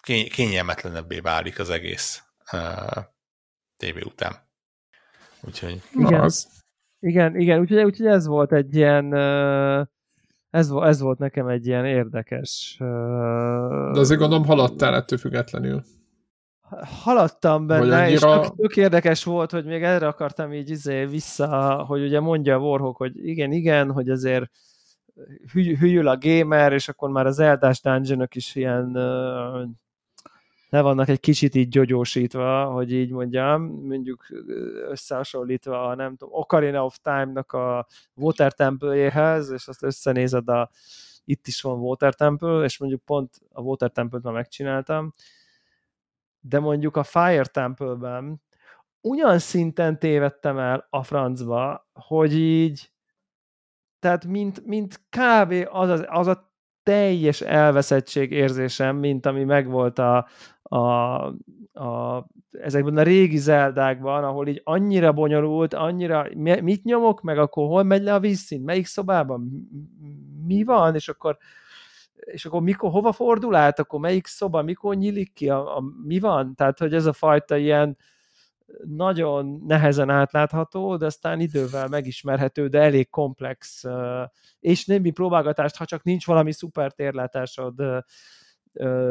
Kény- 0.04 0.30
kényelmetlenebbé 0.32 1.20
válik 1.20 1.60
az 1.60 1.70
egész 1.70 2.24
uh, 2.54 3.04
tévé 3.78 4.02
után. 4.02 4.36
Úgyhogy... 5.42 5.82
Igen, 5.94 6.22
az. 6.22 6.48
igen, 7.00 7.40
igen 7.40 7.60
úgyhogy, 7.60 7.84
úgyhogy 7.84 8.08
ez 8.08 8.26
volt 8.26 8.54
egy 8.54 8.76
ilyen 8.76 9.14
ez, 10.58 10.70
ez 10.70 11.02
volt 11.02 11.20
nekem 11.20 11.48
egy 11.48 11.68
ilyen 11.68 11.86
érdekes... 11.86 12.76
De 13.92 14.00
azért 14.00 14.20
gondolom 14.20 14.46
haladtál 14.46 14.96
ettől 14.96 15.20
függetlenül. 15.20 15.84
Haladtam 17.04 17.68
benne, 17.68 17.98
annyira... 17.98 18.12
és 18.12 18.20
tök, 18.20 18.56
tök 18.56 18.78
érdekes 18.78 19.24
volt, 19.24 19.52
hogy 19.52 19.66
még 19.66 19.84
erre 19.84 20.08
akartam 20.08 20.54
így 20.54 20.70
izé 20.70 21.06
vissza, 21.06 21.84
hogy 21.88 22.04
ugye 22.04 22.20
mondja 22.20 22.56
a 22.56 22.60
Warhawk, 22.60 22.98
hogy 22.98 23.28
igen, 23.28 23.52
igen, 23.52 23.92
hogy 23.92 24.10
azért 24.10 24.50
hű, 25.54 25.76
hűl 25.78 26.08
a 26.08 26.18
gamer, 26.20 26.74
és 26.74 26.90
akkor 26.90 27.10
már 27.10 27.26
az 27.26 27.40
eldás 27.40 27.82
dungeon 27.82 28.28
is 28.34 28.56
ilyen 28.56 28.98
le 30.70 30.82
vannak 30.82 31.08
egy 31.08 31.20
kicsit 31.20 31.56
így 31.56 31.70
gyogyósítva, 31.70 32.66
hogy 32.66 32.94
így 32.94 33.12
mondjam, 33.12 33.62
mondjuk 33.64 34.26
összehasonlítva 34.90 35.88
a 35.88 35.96
nem 35.96 36.16
tudom, 36.16 36.34
Ocarina 36.34 36.86
of 36.86 36.98
Time-nak 37.02 37.52
a 37.52 37.88
Water 38.16 38.54
Temple-jéhez, 38.54 39.50
és 39.50 39.68
azt 39.68 39.84
összenézed 39.84 40.50
a 40.50 40.70
itt 41.26 41.48
is 41.48 41.62
van 41.62 41.80
Water 41.80 42.14
Temple, 42.14 42.64
és 42.64 42.78
mondjuk 42.78 43.02
pont 43.06 43.42
a 43.52 43.62
Water 43.62 43.92
Temple-t 43.92 44.24
már 44.24 44.34
megcsináltam, 44.34 45.12
de 46.40 46.60
mondjuk 46.60 46.96
a 46.96 47.04
Fire 47.04 47.46
Temple-ben 47.46 48.42
ugyan 49.02 49.40
szinten 49.40 50.00
tévedtem 50.00 50.58
el 50.58 50.88
a 50.90 51.04
francba, 51.04 51.90
hogy 51.94 52.34
így, 52.34 52.92
tehát 54.00 54.26
mint, 54.26 54.66
mint 54.66 55.00
kb. 55.10 55.68
az, 55.72 55.90
az, 55.90 56.06
az 56.08 56.28
a 56.28 56.52
teljes 56.84 57.42
elveszettség 57.42 58.32
érzésem, 58.32 58.96
mint 58.96 59.26
ami 59.26 59.44
megvolt 59.44 60.00
a, 60.00 60.28
a, 60.68 61.26
a, 61.74 62.26
ezekben 62.52 62.98
a 62.98 63.04
régi 63.04 63.38
zeldákban, 63.38 64.24
ahol 64.24 64.48
így 64.48 64.62
annyira 64.64 65.12
bonyolult, 65.12 65.74
annyira 65.74 66.28
mit 66.36 66.84
nyomok, 66.84 67.22
meg 67.22 67.38
akkor 67.38 67.68
hol 67.68 67.84
megy 67.84 68.04
le 68.04 68.14
a 68.14 68.20
vízszint, 68.20 68.66
melyik 68.66 68.86
szobában, 68.86 69.70
mi 70.46 70.64
van, 70.64 70.96
és 70.96 71.10
akkor 71.10 71.38
és 72.16 72.46
akkor 72.46 72.62
mikor, 72.62 72.92
hova 72.92 73.12
fordul 73.12 73.56
át, 73.56 73.80
akkor 73.80 74.00
melyik 74.00 74.26
szoba, 74.26 74.62
mikor 74.62 74.96
nyílik 74.96 75.34
ki, 75.34 75.50
a, 75.50 75.78
a, 75.78 75.84
mi 76.04 76.20
van? 76.20 76.56
Tehát, 76.56 76.80
hogy 76.80 76.94
ez 76.94 77.06
a 77.06 77.14
fajta 77.14 77.58
ilyen 77.58 77.98
nagyon 78.84 79.64
nehezen 79.68 80.10
átlátható, 80.10 80.98
de 80.98 81.06
aztán 81.06 81.40
idővel 81.40 81.88
megismerhető, 81.88 82.68
de 82.68 82.80
elég 82.80 83.10
komplex, 83.10 83.84
és 84.60 84.86
némi 84.86 85.12
próbálgatást, 85.12 85.76
ha 85.78 85.86
csak 85.86 86.04
nincs 86.04 86.26
valami 86.26 86.52
szuper 86.52 86.92
térlátásod 86.92 87.76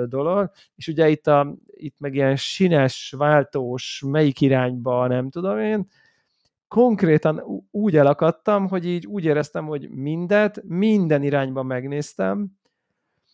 dolog, 0.07 0.51
és 0.75 0.89
ugye 0.89 1.09
itt, 1.09 1.27
a, 1.27 1.57
itt 1.67 2.01
meg 2.01 2.15
ilyen 2.15 2.37
sines, 2.37 3.15
váltós, 3.17 4.03
melyik 4.07 4.41
irányba, 4.41 5.07
nem 5.07 5.31
tudom 5.31 5.59
én, 5.59 5.87
konkrétan 6.69 7.43
úgy 7.71 7.97
elakadtam, 7.97 8.69
hogy 8.69 8.87
így 8.87 9.07
úgy 9.07 9.25
éreztem, 9.25 9.67
hogy 9.67 9.91
mindet, 9.91 10.63
minden 10.65 11.23
irányba 11.23 11.63
megnéztem, 11.63 12.49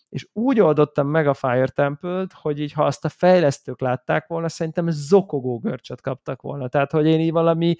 és 0.09 0.29
úgy 0.33 0.61
oldottam 0.61 1.09
meg 1.09 1.27
a 1.27 1.35
Fire 1.35 1.69
Temple-t, 1.69 2.33
hogy 2.33 2.61
így, 2.61 2.73
ha 2.73 2.85
azt 2.85 3.05
a 3.05 3.09
fejlesztők 3.09 3.81
látták 3.81 4.27
volna, 4.27 4.49
szerintem 4.49 4.87
zokogó 4.91 5.59
görcsöt 5.59 6.01
kaptak 6.01 6.43
volna. 6.43 6.69
Tehát, 6.69 6.91
hogy 6.91 7.07
én 7.07 7.21
így 7.21 7.33
valami 7.33 7.77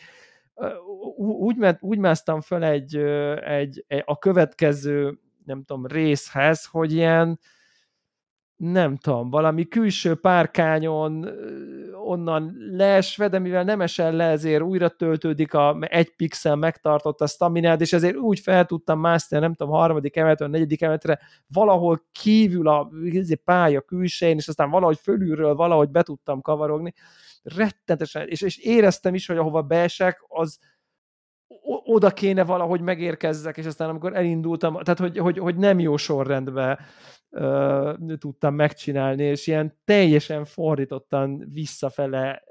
úgy, 1.16 1.57
ment, 1.57 1.79
úgy 1.81 1.99
másztam 1.99 2.41
föl 2.41 2.65
egy, 2.65 2.97
egy, 3.45 3.85
egy, 3.89 4.03
a 4.07 4.19
következő, 4.19 5.19
nem 5.45 5.62
tudom, 5.62 5.87
részhez, 5.87 6.65
hogy 6.65 6.93
ilyen, 6.93 7.39
nem 8.57 8.97
tudom, 8.97 9.31
valami 9.31 9.69
külső 9.69 10.15
párkányon 10.15 11.29
onnan 12.05 12.55
leesve, 12.70 13.29
de 13.29 13.39
mivel 13.39 13.65
nem 13.65 13.81
esel 13.81 14.12
le, 14.12 14.24
ezért 14.24 14.62
újra 14.62 14.89
töltődik 14.89 15.55
a 15.55 15.77
egy 15.81 16.16
pixel 16.16 16.57
megtartott 16.57 17.20
a 17.20 17.27
staminát, 17.27 17.81
és 17.81 17.93
ezért 17.93 18.16
úgy 18.16 18.41
fel 18.41 18.65
tudtam 18.65 19.01
mászni, 19.01 19.39
nem 19.39 19.55
tudom, 19.55 19.73
harmadik 19.73 20.16
emeletről, 20.16 20.49
negyedik 20.49 20.83
emeletre, 20.83 21.20
valahol 21.47 22.03
kívül 22.12 22.69
a 22.69 22.91
izé, 23.05 23.35
pálya 23.35 23.81
külsején, 23.81 24.37
és 24.37 24.49
aztán 24.49 24.70
valahogy 24.70 24.99
fölülről 24.99 25.55
valahogy 25.55 25.89
be 25.89 26.03
tudtam 26.03 26.41
kavarogni. 26.41 26.95
Rettentesen, 27.43 28.29
és, 28.29 28.41
és 28.41 28.59
éreztem 28.59 29.15
is, 29.15 29.27
hogy 29.27 29.37
ahova 29.37 29.62
beesek, 29.62 30.24
az, 30.29 30.59
oda 31.85 32.11
kéne 32.11 32.45
valahogy 32.45 32.81
megérkezzek, 32.81 33.57
és 33.57 33.66
aztán 33.66 33.89
amikor 33.89 34.16
elindultam, 34.16 34.73
tehát 34.73 34.99
hogy, 34.99 35.19
hogy, 35.19 35.39
hogy 35.39 35.57
nem 35.57 35.81
jó 35.81 35.97
sorrendben 35.97 36.79
uh, 37.33 38.17
tudtam 38.19 38.55
megcsinálni, 38.55 39.23
és 39.23 39.47
ilyen 39.47 39.79
teljesen 39.85 40.45
fordítottan 40.45 41.49
visszafele 41.53 42.43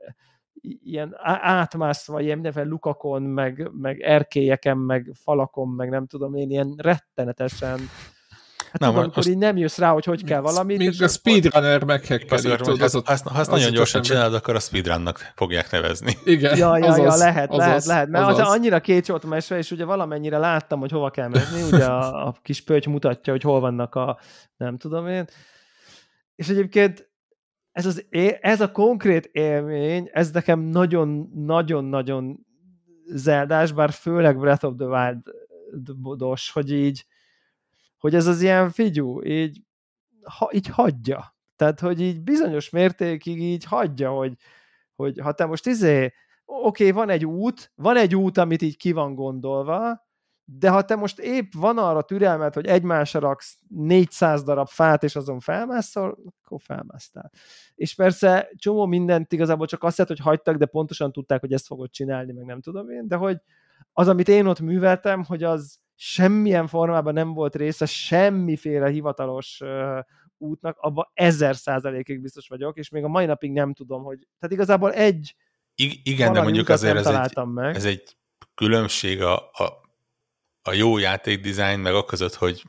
ilyen 0.84 1.16
átmászva, 1.42 2.22
ilyen 2.22 2.34
mindenféle 2.34 2.66
lukakon, 2.66 3.22
meg, 3.22 3.70
meg 3.72 4.00
erkélyeken, 4.00 4.78
meg 4.78 5.12
falakon, 5.14 5.68
meg 5.68 5.90
nem 5.90 6.08
tudom 6.08 6.36
én, 6.36 6.50
ilyen 6.50 6.74
rettenetesen 6.78 7.80
Hát 8.72 8.80
nem, 8.80 8.90
tudom, 8.90 9.04
amikor 9.04 9.28
így 9.28 9.38
nem 9.38 9.58
jössz 9.58 9.78
rá, 9.78 9.92
hogy 9.92 10.06
hogy 10.06 10.24
kell 10.24 10.40
valamit. 10.40 10.78
Még 10.78 11.04
a 11.04 11.08
speedrunner 11.08 11.84
meghekkeli. 11.84 12.48
Ha, 12.48 12.72
az, 12.80 12.94
ha, 12.94 13.30
ha 13.30 13.40
ezt 13.40 13.52
nagyon 13.52 13.72
gyorsan 13.72 14.02
csinálod, 14.02 14.34
akkor 14.34 14.56
a 14.56 14.60
speedrunnak 14.60 15.32
fogják 15.36 15.72
nevezni. 15.72 16.18
Igen, 16.24 16.58
ja, 16.58 16.78
ja, 16.78 16.86
azaz, 16.86 16.98
ja, 16.98 17.16
lehet, 17.16 17.50
azaz, 17.50 17.66
lehet, 17.66 17.86
lehet. 17.86 18.10
Mert 18.10 18.26
azaz. 18.26 18.48
az 18.48 18.54
annyira 18.54 18.80
kétsort 18.80 19.26
mesve, 19.26 19.58
és 19.58 19.72
ugye 19.72 19.86
valamennyire 19.86 20.38
láttam, 20.38 20.80
hogy 20.80 20.92
hova 20.92 21.10
kell 21.10 21.28
menni, 21.28 21.64
ugye 21.72 21.86
a, 21.86 22.28
a 22.28 22.36
kis 22.42 22.64
pöty 22.64 22.90
mutatja, 22.90 23.34
hogy 23.34 23.42
hol 23.42 23.60
vannak 23.60 23.96
a, 23.96 24.20
nem 24.58 24.78
tudom 24.78 25.08
én. 25.08 25.26
És 26.36 26.50
egyébként 26.50 27.10
ez, 27.72 27.86
az, 27.86 28.06
ez 28.42 28.62
a 28.62 28.72
konkrét 28.72 29.30
élmény, 29.32 30.10
ez 30.14 30.32
nekem 30.32 30.60
nagyon-nagyon-nagyon 30.60 32.46
zeldás, 33.06 33.72
bár 33.72 33.92
főleg 33.92 34.40
Breath 34.40 34.66
of 34.66 34.74
the 34.78 34.86
Wild-dos, 34.86 36.52
hogy 36.52 36.72
így 36.72 37.06
hogy 38.02 38.16
ez 38.16 38.28
az 38.28 38.42
ilyen 38.42 38.70
figyú, 38.70 39.24
így, 39.24 39.62
ha, 40.24 40.50
így 40.54 40.68
hagyja. 40.68 41.36
Tehát, 41.56 41.80
hogy 41.80 42.02
így 42.02 42.22
bizonyos 42.22 42.70
mértékig 42.70 43.42
így 43.42 43.64
hagyja, 43.64 44.12
hogy, 44.12 44.34
hogy 44.96 45.20
ha 45.20 45.32
te 45.32 45.46
most 45.46 45.66
izé, 45.66 46.14
oké, 46.46 46.90
okay, 46.90 46.92
van 46.92 47.10
egy 47.10 47.26
út, 47.26 47.72
van 47.76 47.98
egy 47.98 48.16
út, 48.16 48.38
amit 48.38 48.62
így 48.62 48.78
ki 48.78 48.92
van 48.92 49.16
gondolva, 49.16 50.10
de 50.46 50.70
ha 50.70 50.86
te 50.86 50.96
most 50.96 51.20
épp 51.20 51.52
van 51.54 51.78
arra 51.78 52.02
türelmet, 52.02 52.54
hogy 52.54 52.66
egymásra 52.66 53.20
raksz 53.20 53.58
400 53.68 54.44
darab 54.44 54.68
fát, 54.68 55.04
és 55.04 55.16
azon 55.16 55.40
felmászol, 55.40 56.18
akkor 56.44 56.62
felmásztál. 56.62 57.32
És 57.76 57.96
persze 57.96 58.50
csomó 58.56 58.86
mindent 58.86 59.34
igazából 59.34 59.68
csak 59.68 59.84
azt 59.84 60.08
hogy 60.08 60.20
hagytak, 60.20 60.56
de 60.56 60.66
pontosan 60.66 61.12
tudták, 61.12 61.40
hogy 61.40 61.54
ezt 61.54 61.66
fogod 61.66 61.90
csinálni, 61.90 62.32
meg 62.32 62.46
nem 62.46 62.62
tudom 62.62 62.90
én, 62.90 63.08
de 63.08 63.16
hogy 63.16 63.38
az, 63.94 64.08
amit 64.08 64.28
én 64.28 64.46
ott 64.46 64.60
műveltem, 64.60 65.24
hogy 65.24 65.44
az, 65.44 65.81
semmilyen 66.04 66.68
formában 66.68 67.14
nem 67.14 67.34
volt 67.34 67.56
része 67.56 67.86
semmiféle 67.86 68.90
hivatalos 68.90 69.60
uh, 69.60 70.00
útnak, 70.38 70.78
abban 70.80 71.10
ezer 71.14 71.56
százalékig 71.56 72.22
biztos 72.22 72.48
vagyok, 72.48 72.78
és 72.78 72.90
még 72.90 73.04
a 73.04 73.08
mai 73.08 73.26
napig 73.26 73.52
nem 73.52 73.74
tudom, 73.74 74.04
hogy... 74.04 74.28
Tehát 74.40 74.56
igazából 74.56 74.94
egy 74.94 75.36
I- 75.76 76.02
Igen, 76.04 76.34
de 76.34 76.42
mondjuk 76.42 76.70
azért 76.70 76.98
ez 76.98 77.08
egy, 77.08 77.46
meg. 77.46 77.76
ez 77.76 77.86
egy 77.86 78.18
különbség 78.56 79.22
a, 79.22 79.36
a, 79.36 79.82
a 80.62 80.74
jó 80.74 80.98
játékdizájn, 80.98 81.80
meg 81.80 81.94
a 81.94 82.06
között, 82.06 82.34
hogy 82.34 82.64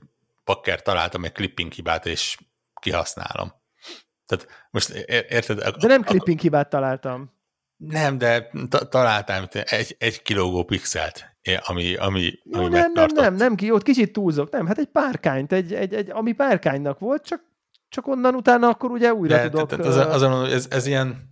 Packer 0.44 0.82
találtam 0.82 1.24
egy 1.24 1.32
clipping 1.32 1.72
hibát, 1.72 2.06
és 2.06 2.36
kihasználom. 2.80 3.52
Tehát 4.26 4.68
most 4.70 4.90
érted? 5.28 5.58
De 5.58 5.86
nem 5.86 6.02
clipping 6.02 6.40
hibát 6.40 6.68
találtam. 6.68 7.32
Nem, 7.88 8.18
de 8.18 8.50
ta- 8.68 8.90
találtam 8.90 9.44
egy, 9.52 9.96
egy 9.98 10.22
kilógó 10.22 10.64
pixelt, 10.64 11.24
ami, 11.64 11.94
ami, 11.94 12.38
Jó, 12.44 12.60
ami 12.60 12.68
nem, 12.68 12.92
nem, 12.92 13.08
nem, 13.14 13.34
nem, 13.34 13.54
ki, 13.54 13.70
ott 13.70 13.82
kicsit 13.82 14.12
túlzok, 14.12 14.50
nem, 14.50 14.66
hát 14.66 14.78
egy 14.78 14.88
párkányt, 14.92 15.52
egy, 15.52 15.74
egy, 15.74 15.94
egy, 15.94 16.10
ami 16.10 16.32
párkánynak 16.32 16.98
volt, 16.98 17.24
csak, 17.24 17.40
csak 17.88 18.06
onnan 18.06 18.34
utána 18.34 18.68
akkor 18.68 18.90
ugye 18.90 19.14
újra 19.14 19.36
de, 19.36 19.48
tudok. 19.48 19.68
Tehát 19.68 19.86
az, 19.86 19.96
azon 19.96 20.30
mondom, 20.30 20.52
ez, 20.52 20.66
ez 20.70 20.86
ilyen, 20.86 21.30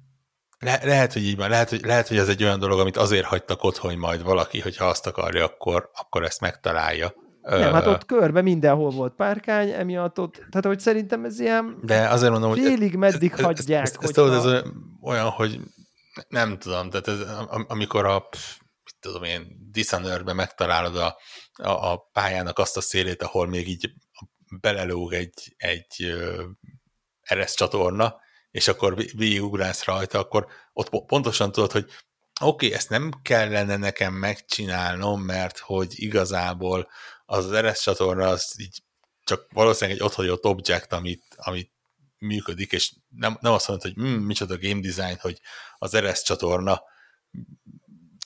le, 0.58 0.80
lehet, 0.84 1.12
hogy 1.12 1.22
így 1.22 1.36
van, 1.36 1.48
lehet 1.48 1.70
hogy, 1.70 1.84
lehet, 1.84 2.08
hogy 2.08 2.16
ez 2.16 2.28
egy 2.28 2.42
olyan 2.42 2.58
dolog, 2.58 2.80
amit 2.80 2.96
azért 2.96 3.24
hagytak 3.24 3.64
ott, 3.64 3.76
hogy 3.76 3.96
majd 3.96 4.22
valaki, 4.22 4.60
hogyha 4.60 4.84
azt 4.84 5.06
akarja, 5.06 5.44
akkor, 5.44 5.90
akkor 5.94 6.24
ezt 6.24 6.40
megtalálja. 6.40 7.14
Nem, 7.42 7.72
hát 7.72 7.86
ott 7.86 8.06
körbe 8.06 8.42
mindenhol 8.42 8.90
volt 8.90 9.14
párkány, 9.14 9.68
emiatt 9.68 10.20
ott, 10.20 10.32
tehát 10.34 10.66
hogy 10.66 10.80
szerintem 10.80 11.24
ez 11.24 11.40
ilyen 11.40 11.78
de 11.82 12.08
azért 12.08 12.32
mondom, 12.32 12.54
félig 12.54 12.90
hogy 12.90 12.98
meddig 12.98 13.32
ez, 13.36 13.40
hagyják. 13.40 13.82
Ez, 13.82 13.96
ez, 14.00 14.16
ez, 14.18 14.44
ez 14.44 14.62
olyan, 15.02 15.28
hogy 15.28 15.60
nem 16.28 16.58
tudom, 16.58 16.90
tehát 16.90 17.08
ez, 17.08 17.20
amikor 17.48 18.04
a, 18.04 18.28
mit 18.84 18.96
tudom 19.00 19.22
én, 19.22 19.56
Dishonored-ben 19.70 20.36
megtalálod 20.36 20.96
a, 20.96 21.18
a, 21.52 21.92
a 21.92 22.08
pályának 22.12 22.58
azt 22.58 22.76
a 22.76 22.80
szélét, 22.80 23.22
ahol 23.22 23.46
még 23.46 23.68
így 23.68 23.92
belelóg 24.60 25.12
egy, 25.12 25.54
egy 25.56 26.14
eres 27.20 27.54
csatorna, 27.54 28.20
és 28.50 28.68
akkor 28.68 28.96
végigugrálsz 28.96 29.84
rajta, 29.84 30.18
akkor 30.18 30.46
ott 30.72 31.06
pontosan 31.06 31.52
tudod, 31.52 31.72
hogy 31.72 31.84
oké, 32.40 32.66
okay, 32.66 32.72
ezt 32.72 32.88
nem 32.88 33.10
kellene 33.22 33.76
nekem 33.76 34.14
megcsinálnom, 34.14 35.22
mert 35.22 35.58
hogy 35.58 35.92
igazából 35.96 36.88
az 37.24 37.56
RS 37.56 37.82
csatorna 37.82 38.28
az 38.28 38.54
így 38.60 38.82
csak 39.24 39.46
valószínűleg 39.52 40.00
egy 40.00 40.06
otthagyott 40.06 40.44
objekt, 40.44 40.92
amit, 40.92 41.24
amit 41.36 41.72
működik, 42.20 42.72
és 42.72 42.92
nem, 43.08 43.38
nem 43.40 43.52
azt 43.52 43.68
mondod, 43.68 43.92
hogy 43.92 44.04
mm, 44.04 44.24
micsoda 44.24 44.58
game 44.60 44.80
design, 44.80 45.16
hogy 45.20 45.40
az 45.78 45.98
RS 45.98 46.22
csatorna 46.22 46.82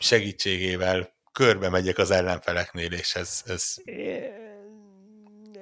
segítségével 0.01 1.12
körbe 1.33 1.69
megyek 1.69 1.99
az 1.99 2.11
ellenfeleknél, 2.11 2.93
és 2.93 3.15
ez... 3.15 3.43
ez... 3.47 3.75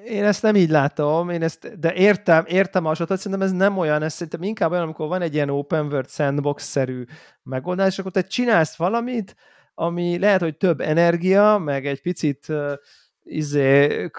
Én 0.04 0.24
ezt 0.24 0.42
nem 0.42 0.56
így 0.56 0.70
látom, 0.70 1.30
én 1.30 1.42
ezt, 1.42 1.78
de 1.78 1.94
értem, 1.94 2.44
értem 2.46 2.86
a 2.86 2.94
sotot, 2.94 3.18
szerintem 3.18 3.46
ez 3.46 3.52
nem 3.52 3.78
olyan, 3.78 4.02
ez 4.02 4.12
szerintem 4.12 4.42
inkább 4.42 4.70
olyan, 4.70 4.82
amikor 4.82 5.09
van 5.09 5.22
egy 5.22 5.34
ilyen 5.34 5.50
open 5.50 5.86
world 5.86 6.10
sandbox-szerű 6.10 7.04
megoldás, 7.42 7.98
akkor 7.98 8.10
te 8.10 8.22
csinálsz 8.22 8.76
valamit, 8.76 9.36
ami 9.74 10.18
lehet, 10.18 10.40
hogy 10.40 10.56
több 10.56 10.80
energia, 10.80 11.59
meg 11.59 11.86
egy 11.86 12.00
picit 12.00 12.48
uh, 12.48 12.72
izé, 13.22 14.10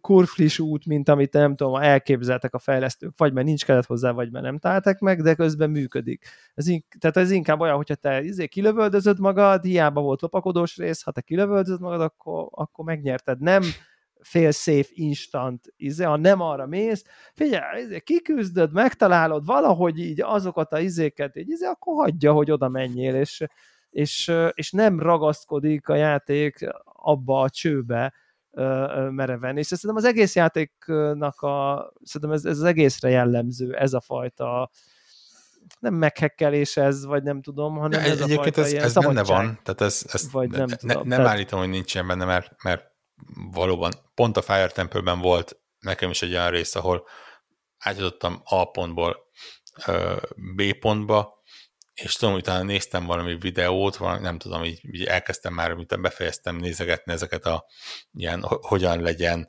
kurflis 0.00 0.58
út, 0.58 0.86
mint 0.86 1.08
amit 1.08 1.32
nem 1.32 1.56
tudom, 1.56 1.74
elképzeltek 1.74 2.54
a 2.54 2.58
fejlesztők, 2.58 3.12
vagy 3.16 3.32
mert 3.32 3.46
nincs 3.46 3.64
kellett 3.64 3.86
hozzá, 3.86 4.10
vagy 4.10 4.30
mert 4.30 4.44
nem 4.44 4.58
találtak 4.58 4.98
meg, 4.98 5.22
de 5.22 5.34
közben 5.34 5.70
működik. 5.70 6.26
Ez 6.54 6.66
in- 6.66 6.86
tehát 6.98 7.16
ez 7.16 7.30
inkább 7.30 7.60
olyan, 7.60 7.76
hogyha 7.76 7.94
te 7.94 8.22
izé 8.22 8.46
kilövöldözöd 8.46 9.20
magad, 9.20 9.62
hiába 9.62 10.00
volt 10.00 10.20
lopakodós 10.20 10.76
rész, 10.76 11.02
ha 11.02 11.10
te 11.10 11.20
kilövöldözöd 11.20 11.80
magad, 11.80 12.00
akkor, 12.00 12.48
akkor 12.50 12.84
megnyerted. 12.84 13.40
Nem 13.40 13.62
fél 14.20 14.50
safe 14.50 14.88
instant, 14.90 15.72
izé, 15.76 16.04
ha 16.04 16.16
nem 16.16 16.40
arra 16.40 16.66
mész, 16.66 17.04
figyelj, 17.34 17.82
izé, 17.82 18.00
kiküzdöd, 18.00 18.72
megtalálod 18.72 19.44
valahogy 19.44 19.98
így 19.98 20.20
azokat 20.20 20.72
a 20.72 20.80
izéket, 20.80 21.36
így, 21.36 21.50
izé, 21.50 21.66
akkor 21.66 21.94
hagyja, 21.94 22.32
hogy 22.32 22.50
oda 22.50 22.68
menjél, 22.68 23.14
és, 23.14 23.44
és, 23.90 24.32
és 24.54 24.70
nem 24.70 25.00
ragaszkodik 25.00 25.88
a 25.88 25.94
játék 25.94 26.68
abba 26.84 27.40
a 27.40 27.50
csőbe, 27.50 28.12
mereven. 29.10 29.56
És 29.56 29.66
szerintem 29.66 29.96
az 29.96 30.04
egész 30.04 30.34
játéknak 30.34 31.40
a, 31.40 31.92
szerintem 32.02 32.36
ez, 32.36 32.44
ez 32.44 32.58
az 32.58 32.64
egészre 32.64 33.08
jellemző, 33.08 33.74
ez 33.74 33.92
a 33.92 34.00
fajta 34.00 34.70
nem 35.80 35.94
meghekkelés 35.94 36.76
ez, 36.76 37.04
vagy 37.04 37.22
nem 37.22 37.42
tudom, 37.42 37.76
hanem 37.76 38.04
ja, 38.04 38.10
ez 38.10 38.20
a 38.20 38.28
fajta 38.28 38.60
ez, 38.60 38.72
ez 38.72 38.94
benne 38.94 39.24
van, 39.24 39.60
tehát 39.62 39.80
ez, 39.80 40.02
ez 40.12 40.32
vagy 40.32 40.50
nem, 40.50 40.66
ne, 40.66 40.76
tudom, 40.76 41.08
nem 41.08 41.18
tehát... 41.18 41.32
állítom, 41.32 41.58
hogy 41.58 41.68
nincsen 41.68 42.06
benne, 42.06 42.24
mert, 42.24 42.62
mert 42.62 42.84
valóban 43.52 43.92
pont 44.14 44.36
a 44.36 44.42
Fire 44.42 44.68
Temple-ben 44.68 45.20
volt 45.20 45.60
nekem 45.78 46.10
is 46.10 46.22
egy 46.22 46.32
olyan 46.32 46.50
rész, 46.50 46.74
ahol 46.74 47.06
átjutottam 47.78 48.40
A 48.44 48.70
pontból 48.70 49.16
B 50.56 50.78
pontba, 50.78 51.37
és 52.02 52.14
tudom, 52.14 52.34
utána 52.34 52.62
néztem 52.62 53.06
valami 53.06 53.38
videót, 53.38 53.96
valami, 53.96 54.20
nem 54.20 54.38
tudom, 54.38 54.64
így, 54.64 54.94
így 54.94 55.04
elkezdtem 55.04 55.54
már, 55.54 55.70
amit 55.70 56.00
befejeztem 56.00 56.56
nézegetni 56.56 57.12
ezeket 57.12 57.46
a 57.46 57.64
ilyen, 58.12 58.42
hogyan 58.44 59.00
legyen 59.00 59.48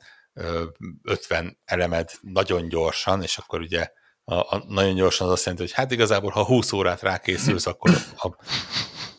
50 1.02 1.58
elemed 1.64 2.10
nagyon 2.20 2.68
gyorsan, 2.68 3.22
és 3.22 3.38
akkor 3.38 3.60
ugye 3.60 3.90
a, 4.24 4.34
a, 4.34 4.64
nagyon 4.68 4.94
gyorsan 4.94 5.26
az 5.26 5.32
azt 5.32 5.44
jelenti, 5.44 5.64
hogy 5.66 5.74
hát 5.74 5.90
igazából, 5.90 6.30
ha 6.30 6.44
20 6.44 6.72
órát 6.72 7.00
rákészülsz, 7.00 7.66
akkor 7.66 7.90
a, 8.16 8.28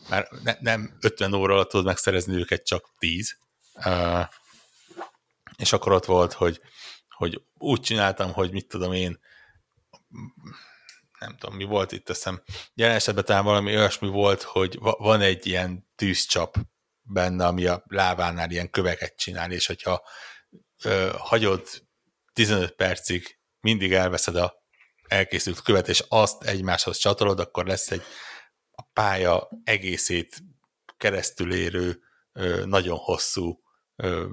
már 0.08 0.28
ne, 0.42 0.56
nem 0.60 0.96
50 1.00 1.34
óra 1.34 1.54
alatt 1.54 1.68
tudod 1.68 1.86
megszerezni 1.86 2.34
őket, 2.34 2.64
csak 2.66 2.94
10. 2.98 3.36
Uh, 3.74 4.26
és 5.56 5.72
akkor 5.72 5.92
ott 5.92 6.04
volt, 6.04 6.32
hogy, 6.32 6.60
hogy 7.08 7.42
úgy 7.58 7.80
csináltam, 7.80 8.32
hogy 8.32 8.52
mit 8.52 8.68
tudom 8.68 8.92
én, 8.92 9.20
nem 11.22 11.36
tudom, 11.36 11.56
mi 11.56 11.64
volt 11.64 11.92
itt, 11.92 12.04
teszem, 12.04 12.42
jelen 12.74 12.94
esetben 12.94 13.24
talán 13.24 13.44
valami 13.44 13.76
olyasmi 13.76 14.08
volt, 14.08 14.42
hogy 14.42 14.78
van 14.80 15.20
egy 15.20 15.46
ilyen 15.46 15.90
tűzcsap 15.94 16.56
benne, 17.02 17.46
ami 17.46 17.66
a 17.66 17.82
lávánál 17.86 18.50
ilyen 18.50 18.70
köveket 18.70 19.16
csinál, 19.16 19.52
és 19.52 19.66
hogyha 19.66 20.06
ö, 20.84 21.10
hagyod 21.18 21.68
15 22.32 22.70
percig, 22.70 23.38
mindig 23.60 23.92
elveszed 23.92 24.36
a 24.36 24.54
elkészült 25.08 25.60
követ, 25.60 25.88
és 25.88 26.04
azt 26.08 26.42
egymáshoz 26.42 26.96
csatolod, 26.96 27.40
akkor 27.40 27.66
lesz 27.66 27.90
egy 27.90 28.02
a 28.70 28.82
pálya 28.92 29.48
egészét 29.64 30.42
keresztül 30.96 31.54
érő, 31.54 32.00
ö, 32.32 32.64
nagyon 32.64 32.96
hosszú 32.96 33.62
ö, 33.96 34.26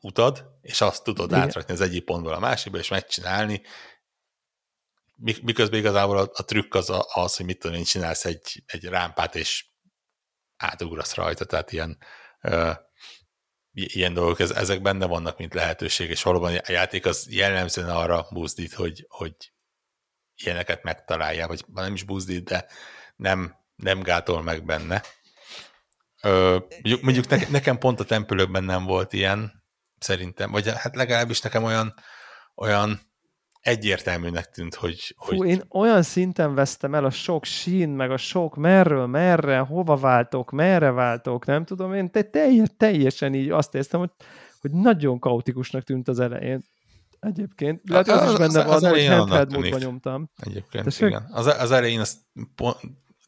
utad, 0.00 0.46
és 0.60 0.80
azt 0.80 1.04
tudod 1.04 1.30
Igen. 1.30 1.42
átrakni 1.42 1.72
az 1.72 1.80
egyik 1.80 2.04
pontból 2.04 2.32
a 2.32 2.38
másikba, 2.38 2.78
és 2.78 2.88
megcsinálni, 2.88 3.62
miközben 5.20 5.78
igazából 5.78 6.18
a, 6.18 6.30
a 6.32 6.44
trükk 6.44 6.74
az, 6.74 6.90
a, 6.90 7.06
az, 7.12 7.36
hogy 7.36 7.46
mit 7.46 7.58
tudom 7.58 7.76
én, 7.76 7.84
csinálsz 7.84 8.24
egy, 8.24 8.62
egy 8.66 8.84
rámpát, 8.84 9.34
és 9.34 9.66
átugrasz 10.56 11.14
rajta, 11.14 11.44
tehát 11.44 11.72
ilyen, 11.72 11.98
ö, 12.40 12.70
ilyen 13.72 14.14
dolgok, 14.14 14.40
ez, 14.40 14.50
ezek 14.50 14.82
benne 14.82 15.06
vannak, 15.06 15.38
mint 15.38 15.54
lehetőség, 15.54 16.10
és 16.10 16.22
valóban 16.22 16.56
a 16.56 16.72
játék 16.72 17.06
az 17.06 17.26
jellemzően 17.30 17.90
arra 17.90 18.26
buzdít, 18.30 18.72
hogy, 18.72 19.06
hogy 19.08 19.34
ilyeneket 20.34 20.82
megtalálja, 20.82 21.46
vagy 21.46 21.64
nem 21.74 21.94
is 21.94 22.02
buzdít, 22.02 22.44
de 22.44 22.66
nem, 23.16 23.56
nem 23.74 24.00
gátol 24.00 24.42
meg 24.42 24.64
benne. 24.64 25.02
Ö, 26.22 26.58
mondjuk 26.70 27.02
mondjuk 27.02 27.28
ne, 27.28 27.48
nekem 27.48 27.78
pont 27.78 28.00
a 28.00 28.04
tempülökben 28.04 28.64
nem 28.64 28.84
volt 28.84 29.12
ilyen, 29.12 29.64
szerintem, 29.98 30.50
vagy 30.50 30.68
hát 30.68 30.96
legalábbis 30.96 31.40
nekem 31.40 31.64
olyan, 31.64 31.94
olyan 32.54 33.09
egyértelműnek 33.60 34.50
tűnt, 34.50 34.74
hogy... 34.74 35.14
Hogy... 35.16 35.46
én 35.46 35.62
olyan 35.68 36.02
szinten 36.02 36.54
vesztem 36.54 36.94
el 36.94 37.04
a 37.04 37.10
sok 37.10 37.44
sín, 37.44 37.88
meg 37.88 38.10
a 38.10 38.16
sok 38.16 38.56
merről, 38.56 39.06
merre, 39.06 39.58
hova 39.58 39.96
váltok, 39.96 40.50
merre 40.50 40.90
váltok, 40.90 41.46
nem 41.46 41.64
tudom, 41.64 41.94
én 41.94 42.10
te, 42.10 42.22
teljes, 42.22 42.68
teljesen 42.76 43.34
így 43.34 43.50
azt 43.50 43.74
éreztem, 43.74 44.00
hogy, 44.00 44.10
hogy 44.60 44.70
nagyon 44.70 45.18
kaotikusnak 45.18 45.82
tűnt 45.82 46.08
az 46.08 46.20
elején. 46.20 46.62
Egyébként. 47.20 47.80
Lehet, 47.88 48.08
az, 48.08 48.22
az, 48.22 48.30
is 48.32 48.38
benne 48.38 48.64
az, 48.64 48.82
van, 48.82 48.90
hogy 48.90 49.06
handheld 49.06 49.52
módban 49.52 49.80
nyomtam. 49.80 50.30
Egyébként, 50.36 50.84
Tessék? 50.84 51.08
igen. 51.08 51.28
Az, 51.30 51.46
az 51.46 51.70
elején 51.70 52.00
az 52.00 52.18
pont, 52.54 52.78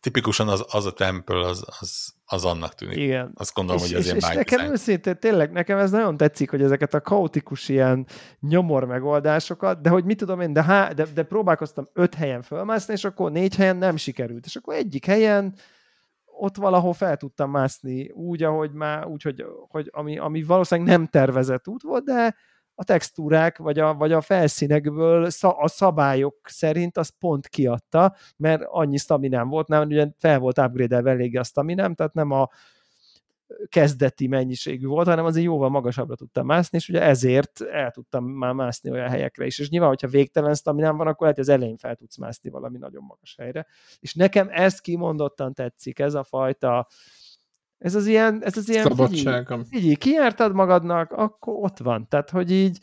tipikusan 0.03 0.49
az, 0.49 0.65
az 0.69 0.87
a 0.87 0.93
temple 0.93 1.47
az, 1.47 1.65
az, 1.81 2.15
az 2.25 2.45
annak 2.45 2.75
tűnik. 2.75 2.97
Igen. 2.97 3.33
Azt 3.35 3.55
gondolom, 3.55 3.83
és, 3.83 3.91
hogy 3.91 3.99
és, 3.99 4.05
ilyen 4.05 4.17
és 4.17 4.29
nekem 4.29 4.71
őszintén, 4.71 5.19
tényleg, 5.19 5.53
nekem 5.53 5.79
ez 5.79 5.91
nagyon 5.91 6.17
tetszik, 6.17 6.51
hogy 6.51 6.63
ezeket 6.63 6.95
a 6.95 7.01
kaotikus 7.01 7.69
ilyen 7.69 8.07
nyomor 8.41 8.85
megoldásokat, 8.85 9.81
de 9.81 9.91
hogy 9.91 10.05
mit 10.05 10.17
tudom 10.19 10.41
én, 10.41 10.53
de, 10.53 10.63
há, 10.63 10.89
de, 10.93 11.07
de 11.15 11.23
próbálkoztam 11.23 11.89
öt 11.93 12.15
helyen 12.15 12.43
fölmászni, 12.43 12.93
és 12.93 13.05
akkor 13.05 13.33
négy 13.33 13.55
helyen 13.57 13.77
nem 13.77 13.97
sikerült. 13.97 14.47
És 14.47 14.57
akkor 14.57 14.75
egyik 14.75 15.07
helyen 15.07 15.55
ott 16.25 16.57
valahol 16.57 16.93
fel 16.93 17.17
tudtam 17.17 17.51
mászni 17.51 18.11
úgy, 18.11 18.43
ahogy 18.43 18.73
már, 18.73 19.07
úgy, 19.07 19.23
hogy, 19.23 19.45
hogy 19.69 19.89
ami, 19.93 20.19
ami 20.19 20.43
valószínűleg 20.43 20.91
nem 20.91 21.07
tervezett 21.07 21.69
út 21.69 21.83
volt, 21.83 22.05
de 22.05 22.35
a 22.75 22.85
textúrák, 22.85 23.59
vagy 23.59 23.79
a, 23.79 23.95
vagy 23.95 24.13
a 24.13 24.21
felszínekből 24.21 25.29
a 25.41 25.69
szabályok 25.69 26.37
szerint 26.49 26.97
az 26.97 27.09
pont 27.19 27.49
kiadta, 27.49 28.17
mert 28.37 28.63
annyi 28.65 28.97
staminám 28.97 29.49
volt, 29.49 29.69
nem, 29.69 29.87
ugye 29.87 30.09
fel 30.19 30.39
volt 30.39 30.59
upgrade-elve 30.59 31.11
eléggé 31.11 31.37
a 31.37 31.45
staminám, 31.45 31.95
tehát 31.95 32.15
nem 32.15 32.31
a 32.31 32.49
kezdeti 33.69 34.27
mennyiségű 34.27 34.87
volt, 34.87 35.07
hanem 35.07 35.25
azért 35.25 35.45
jóval 35.45 35.69
magasabbra 35.69 36.15
tudtam 36.15 36.47
mászni, 36.47 36.79
és 36.79 36.89
ugye 36.89 37.03
ezért 37.03 37.61
el 37.61 37.91
tudtam 37.91 38.25
már 38.25 38.53
mászni 38.53 38.91
olyan 38.91 39.09
helyekre 39.09 39.47
is. 39.47 39.59
És 39.59 39.69
nyilván, 39.69 39.89
hogyha 39.89 40.09
végtelen 40.09 40.55
staminám 40.55 40.97
van, 40.97 41.07
akkor 41.07 41.21
lehet, 41.21 41.37
hogy 41.37 41.49
az 41.49 41.55
elején 41.55 41.77
fel 41.77 41.97
tudsz 41.97 42.17
mászni 42.17 42.51
valami 42.51 42.79
nagyon 42.79 43.05
magas 43.05 43.35
helyre. 43.39 43.67
És 44.01 44.15
nekem 44.15 44.49
ezt 44.51 44.81
kimondottan 44.81 45.55
tetszik, 45.55 45.99
ez 45.99 46.15
a 46.15 46.25
fajta 46.25 46.87
ez 47.83 47.95
az 47.95 48.07
ilyen, 48.07 48.45
ez 48.45 48.57
az 48.57 48.69
ilyen 48.69 48.83
Szabadságom. 48.83 49.65
Figyelj, 49.65 49.95
kiártad 49.95 50.55
magadnak, 50.55 51.13
akkor 51.13 51.55
ott 51.57 51.79
van. 51.79 52.09
Tehát, 52.09 52.31
hogy 52.31 52.51
így, 52.51 52.79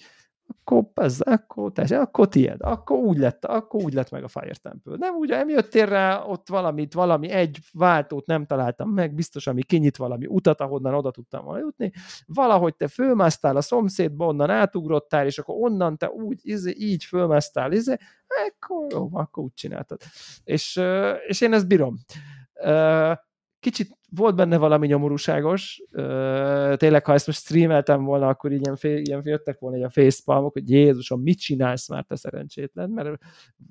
akkor, 0.63 0.83
ez, 0.93 1.19
akkor, 1.21 1.71
tessék, 1.71 1.97
akkor 1.97 2.27
tiéd, 2.27 2.57
akkor 2.59 2.97
úgy 2.97 3.17
lett, 3.17 3.45
akkor 3.45 3.83
úgy 3.83 3.93
lett 3.93 4.09
meg 4.09 4.23
a 4.23 4.27
Fire 4.27 4.55
Temple. 4.61 4.95
Nem 4.97 5.15
úgy, 5.15 5.29
nem 5.29 5.49
jöttél 5.49 5.85
rá 5.85 6.23
ott 6.23 6.49
valamit, 6.49 6.93
valami 6.93 7.29
egy 7.29 7.59
váltót 7.73 8.25
nem 8.25 8.45
találtam 8.45 8.89
meg, 8.89 9.13
biztos, 9.13 9.47
ami 9.47 9.63
kinyit 9.63 9.97
valami 9.97 10.25
utat, 10.25 10.61
ahonnan 10.61 10.93
oda 10.93 11.11
tudtam 11.11 11.43
volna 11.43 11.59
jutni, 11.59 11.91
valahogy 12.25 12.75
te 12.75 12.87
fölmásztál 12.87 13.55
a 13.55 13.61
szomszédba, 13.61 14.25
onnan 14.25 14.49
átugrottál, 14.49 15.25
és 15.25 15.37
akkor 15.37 15.55
onnan 15.59 15.97
te 15.97 16.09
úgy, 16.09 16.39
izé, 16.41 16.73
így 16.77 17.03
fölmásztál, 17.03 17.71
izé, 17.71 17.95
akkor 18.27 18.91
jó, 18.91 19.09
akkor 19.11 19.43
úgy 19.43 19.53
csináltad. 19.53 19.99
És, 20.43 20.81
és 21.27 21.41
én 21.41 21.53
ezt 21.53 21.67
bírom. 21.67 21.97
Kicsit 23.59 23.97
volt 24.15 24.35
benne 24.35 24.57
valami 24.57 24.87
nyomorúságos, 24.87 25.83
tényleg, 26.75 27.05
ha 27.05 27.13
ezt 27.13 27.27
most 27.27 27.39
streameltem 27.39 28.03
volna, 28.03 28.27
akkor 28.27 28.51
ilyen, 28.51 28.75
fél, 28.75 28.97
ilyen 28.97 29.21
jöttek 29.23 29.59
volna 29.59 29.77
ilyen 29.77 29.89
facepalmok, 29.89 30.53
hogy 30.53 30.69
Jézusom, 30.69 31.21
mit 31.21 31.39
csinálsz 31.39 31.89
már 31.89 32.03
te 32.03 32.15
szerencsétlen, 32.15 32.89
mert 32.89 33.17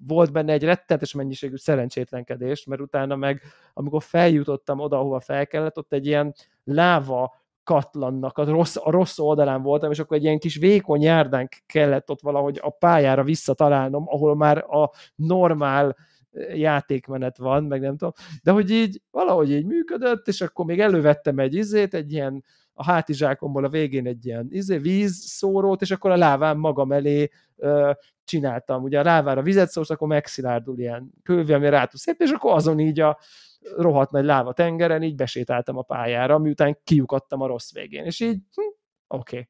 volt 0.06 0.32
benne 0.32 0.52
egy 0.52 0.64
rettenetes 0.64 1.14
mennyiségű 1.14 1.56
szerencsétlenkedés, 1.56 2.64
mert 2.64 2.80
utána 2.80 3.16
meg, 3.16 3.42
amikor 3.72 4.02
feljutottam 4.02 4.78
oda, 4.80 4.98
ahova 4.98 5.20
fel 5.20 5.46
kellett, 5.46 5.78
ott 5.78 5.92
egy 5.92 6.06
ilyen 6.06 6.34
láva 6.64 7.36
katlannak, 7.62 8.38
a 8.38 8.44
rossz, 8.44 8.76
a 8.76 8.90
rossz 8.90 9.18
oldalán 9.18 9.62
voltam, 9.62 9.90
és 9.90 9.98
akkor 9.98 10.16
egy 10.16 10.22
ilyen 10.22 10.38
kis 10.38 10.56
vékony 10.56 11.02
járdán 11.02 11.48
kellett 11.66 12.10
ott 12.10 12.20
valahogy 12.20 12.58
a 12.62 12.70
pályára 12.70 13.22
visszatalálnom, 13.22 14.04
ahol 14.06 14.36
már 14.36 14.58
a 14.58 14.90
normál 15.14 15.96
játékmenet 16.54 17.36
van, 17.38 17.64
meg 17.64 17.80
nem 17.80 17.96
tudom, 17.96 18.12
de 18.42 18.50
hogy 18.50 18.70
így 18.70 19.02
valahogy 19.10 19.50
így 19.50 19.66
működött, 19.66 20.28
és 20.28 20.40
akkor 20.40 20.64
még 20.64 20.80
elővettem 20.80 21.38
egy 21.38 21.54
izét, 21.54 21.94
egy 21.94 22.12
ilyen 22.12 22.44
a 22.80 22.84
hátizsákomból 22.84 23.64
a 23.64 23.68
végén 23.68 24.06
egy 24.06 24.26
ilyen 24.26 24.46
izé, 24.50 24.76
vízszórót, 24.76 25.82
és 25.82 25.90
akkor 25.90 26.10
a 26.10 26.16
láván 26.16 26.56
magam 26.56 26.92
elé 26.92 27.30
ö, 27.56 27.90
csináltam. 28.24 28.82
Ugye 28.82 28.98
a 28.98 29.02
lávára 29.02 29.42
vizet 29.42 29.70
szórsz, 29.70 29.90
akkor 29.90 30.08
megszilárdul 30.08 30.78
ilyen 30.78 31.12
kővi, 31.22 31.52
ami 31.52 31.68
rá 31.68 31.84
tud 31.84 32.00
szép, 32.00 32.20
és 32.20 32.30
akkor 32.30 32.52
azon 32.52 32.78
így 32.78 33.00
a 33.00 33.18
rohadt 33.76 34.10
nagy 34.10 34.24
láva 34.24 34.52
tengeren 34.52 35.02
így 35.02 35.14
besétáltam 35.14 35.76
a 35.76 35.82
pályára, 35.82 36.38
miután 36.38 36.78
kiukadtam 36.84 37.40
a 37.40 37.46
rossz 37.46 37.72
végén. 37.72 38.04
És 38.04 38.20
így, 38.20 38.38
hm, 38.54 38.62
oké. 39.06 39.48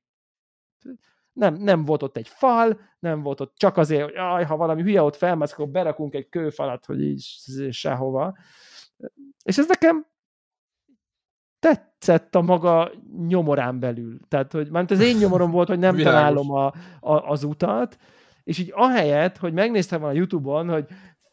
Okay. 0.78 0.96
Nem, 1.32 1.54
nem 1.54 1.84
volt 1.84 2.02
ott 2.02 2.16
egy 2.16 2.28
fal, 2.28 2.80
nem 2.98 3.22
volt 3.22 3.40
ott 3.40 3.52
csak 3.56 3.76
azért, 3.76 4.02
hogy 4.02 4.16
aj, 4.16 4.44
ha 4.44 4.56
valami 4.56 4.82
hülye 4.82 5.02
ott 5.02 5.16
felmász, 5.16 5.52
akkor 5.52 5.68
berakunk 5.68 6.14
egy 6.14 6.28
kőfalat, 6.28 6.84
hogy 6.84 7.02
így 7.02 7.24
sehova. 7.70 8.36
És 9.42 9.58
ez 9.58 9.66
nekem 9.66 10.06
tetszett 11.58 12.34
a 12.34 12.40
maga 12.40 12.92
nyomorán 13.26 13.80
belül. 13.80 14.18
Tehát, 14.28 14.52
hogy 14.52 14.70
már 14.70 14.84
az 14.88 15.00
én 15.00 15.16
nyomorom 15.16 15.50
volt, 15.50 15.68
hogy 15.68 15.78
nem 15.78 15.96
találom 16.02 16.50
a, 16.52 16.66
a, 17.00 17.30
az 17.30 17.44
utat, 17.44 17.98
és 18.44 18.58
így 18.58 18.72
ahelyett, 18.74 19.36
hogy 19.36 19.52
megnéztem 19.52 20.04
a 20.04 20.12
Youtube-on, 20.12 20.68
hogy 20.68 20.86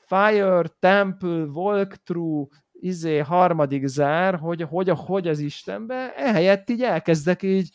Fire 0.05 0.61
Temple 0.79 1.43
Walkthrough 1.43 2.51
izé 2.71 3.17
harmadik 3.17 3.85
zár, 3.85 4.35
hogy, 4.35 4.61
hogy, 4.61 4.89
hogy 4.95 5.27
az 5.27 5.39
Istenbe, 5.39 6.15
ehelyett 6.15 6.69
így 6.69 6.81
elkezdek 6.81 7.43
így 7.43 7.69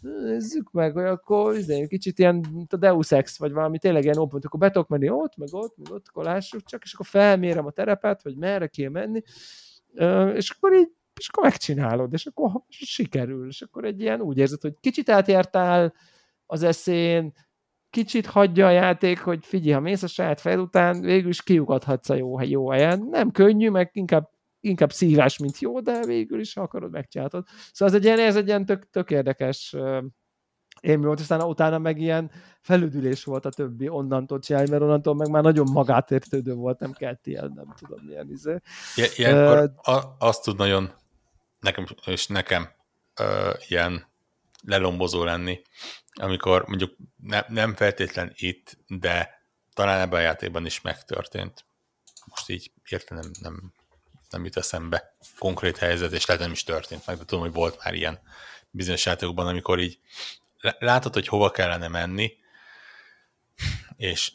nézzük 0.00 0.70
meg, 0.70 0.92
hogy 0.92 1.04
akkor 1.04 1.56
izé, 1.56 1.86
kicsit 1.86 2.18
ilyen 2.18 2.66
a 2.68 2.76
Deus 2.76 3.12
Ex, 3.12 3.38
vagy 3.38 3.52
valami 3.52 3.78
tényleg 3.78 4.04
ilyen 4.04 4.18
open, 4.18 4.40
akkor 4.44 4.60
be 4.60 4.70
tudok 4.70 4.88
menni 4.88 5.08
ott, 5.08 5.36
meg 5.36 5.48
ott, 5.52 5.76
meg 5.76 5.92
ott, 5.92 6.06
akkor 6.08 6.24
lássuk 6.24 6.62
csak, 6.64 6.82
és 6.84 6.94
akkor 6.94 7.06
felmérem 7.06 7.66
a 7.66 7.70
terepet, 7.70 8.22
hogy 8.22 8.36
merre 8.36 8.66
kéne 8.66 8.88
menni, 8.88 9.22
és 10.34 10.50
akkor 10.50 10.72
így 10.72 10.90
és 11.20 11.28
akkor 11.28 11.44
megcsinálod, 11.44 12.12
és 12.12 12.26
akkor 12.26 12.50
sikerül, 12.68 13.48
és 13.48 13.62
akkor 13.62 13.84
egy 13.84 14.00
ilyen 14.00 14.20
úgy 14.20 14.38
érzed, 14.38 14.60
hogy 14.60 14.74
kicsit 14.80 15.08
átjártál 15.08 15.94
az 16.46 16.62
eszén, 16.62 17.32
kicsit 17.90 18.26
hagyja 18.26 18.66
a 18.66 18.70
játék, 18.70 19.18
hogy 19.18 19.46
figyelj, 19.46 19.72
ha 19.72 19.80
mész 19.80 20.02
a 20.02 20.06
saját 20.06 20.40
fejed 20.40 20.58
után, 20.58 21.00
végül 21.00 21.28
is 21.28 21.42
kiugathatsz 21.42 22.08
a 22.08 22.14
jó, 22.14 22.40
jó 22.42 22.70
helyen. 22.70 23.06
Nem 23.10 23.30
könnyű, 23.30 23.70
meg 23.70 23.90
inkább, 23.92 24.30
inkább 24.60 24.92
szívás, 24.92 25.38
mint 25.38 25.58
jó, 25.58 25.80
de 25.80 26.06
végül 26.06 26.40
is, 26.40 26.54
ha 26.54 26.62
akarod, 26.62 26.90
megcsinálod. 26.90 27.46
Szóval 27.72 27.94
ez 27.94 28.00
egy 28.00 28.04
ilyen, 28.04 28.18
ez 28.18 28.36
egy 28.36 28.46
ilyen 28.46 28.64
tök, 28.66 28.90
tök 28.90 29.10
érdekes 29.10 29.76
élmény 30.80 31.06
volt, 31.06 31.20
aztán 31.20 31.42
utána 31.42 31.78
meg 31.78 32.00
ilyen 32.00 32.30
felüdülés 32.60 33.24
volt 33.24 33.44
a 33.44 33.50
többi 33.50 33.88
onnantól 33.88 34.38
csinálni, 34.38 34.70
mert 34.70 34.82
onnantól 34.82 35.14
meg 35.14 35.30
már 35.30 35.42
nagyon 35.42 35.70
magátértődő 35.72 36.54
volt, 36.54 36.78
nem 36.78 36.92
kellett 36.92 37.26
ilyen, 37.26 37.52
nem 37.54 37.74
tudom 37.78 38.04
milyen 38.04 38.30
izé. 38.30 38.56
Ilyenkor 39.16 39.72
uh, 39.86 40.04
azt 40.18 40.42
tud 40.42 40.56
nagyon 40.56 40.92
nekem, 41.60 41.86
és 42.06 42.26
nekem 42.26 42.68
uh, 43.20 43.54
ilyen 43.68 44.08
lelombozó 44.62 45.24
lenni, 45.24 45.62
amikor 46.12 46.66
mondjuk 46.66 46.96
ne, 47.16 47.40
nem 47.48 47.74
feltétlen 47.74 48.32
itt, 48.34 48.78
de 48.86 49.44
talán 49.74 50.00
ebben 50.00 50.18
a 50.18 50.22
játékban 50.22 50.66
is 50.66 50.80
megtörtént. 50.80 51.64
Most 52.26 52.48
így 52.48 52.72
értem 52.88 53.18
nem, 53.40 53.72
nem, 54.30 54.44
jut 54.44 54.56
eszembe 54.56 55.16
konkrét 55.38 55.76
helyzet, 55.76 56.12
és 56.12 56.26
lehet 56.26 56.42
nem 56.42 56.52
is 56.52 56.62
történt 56.62 57.06
meg, 57.06 57.16
de 57.16 57.24
tudom, 57.24 57.44
hogy 57.44 57.52
volt 57.52 57.84
már 57.84 57.94
ilyen 57.94 58.20
bizonyos 58.70 59.06
játékokban, 59.06 59.46
amikor 59.46 59.78
így 59.78 59.98
látod, 60.78 61.14
hogy 61.14 61.28
hova 61.28 61.50
kellene 61.50 61.88
menni, 61.88 62.32
és 63.96 64.32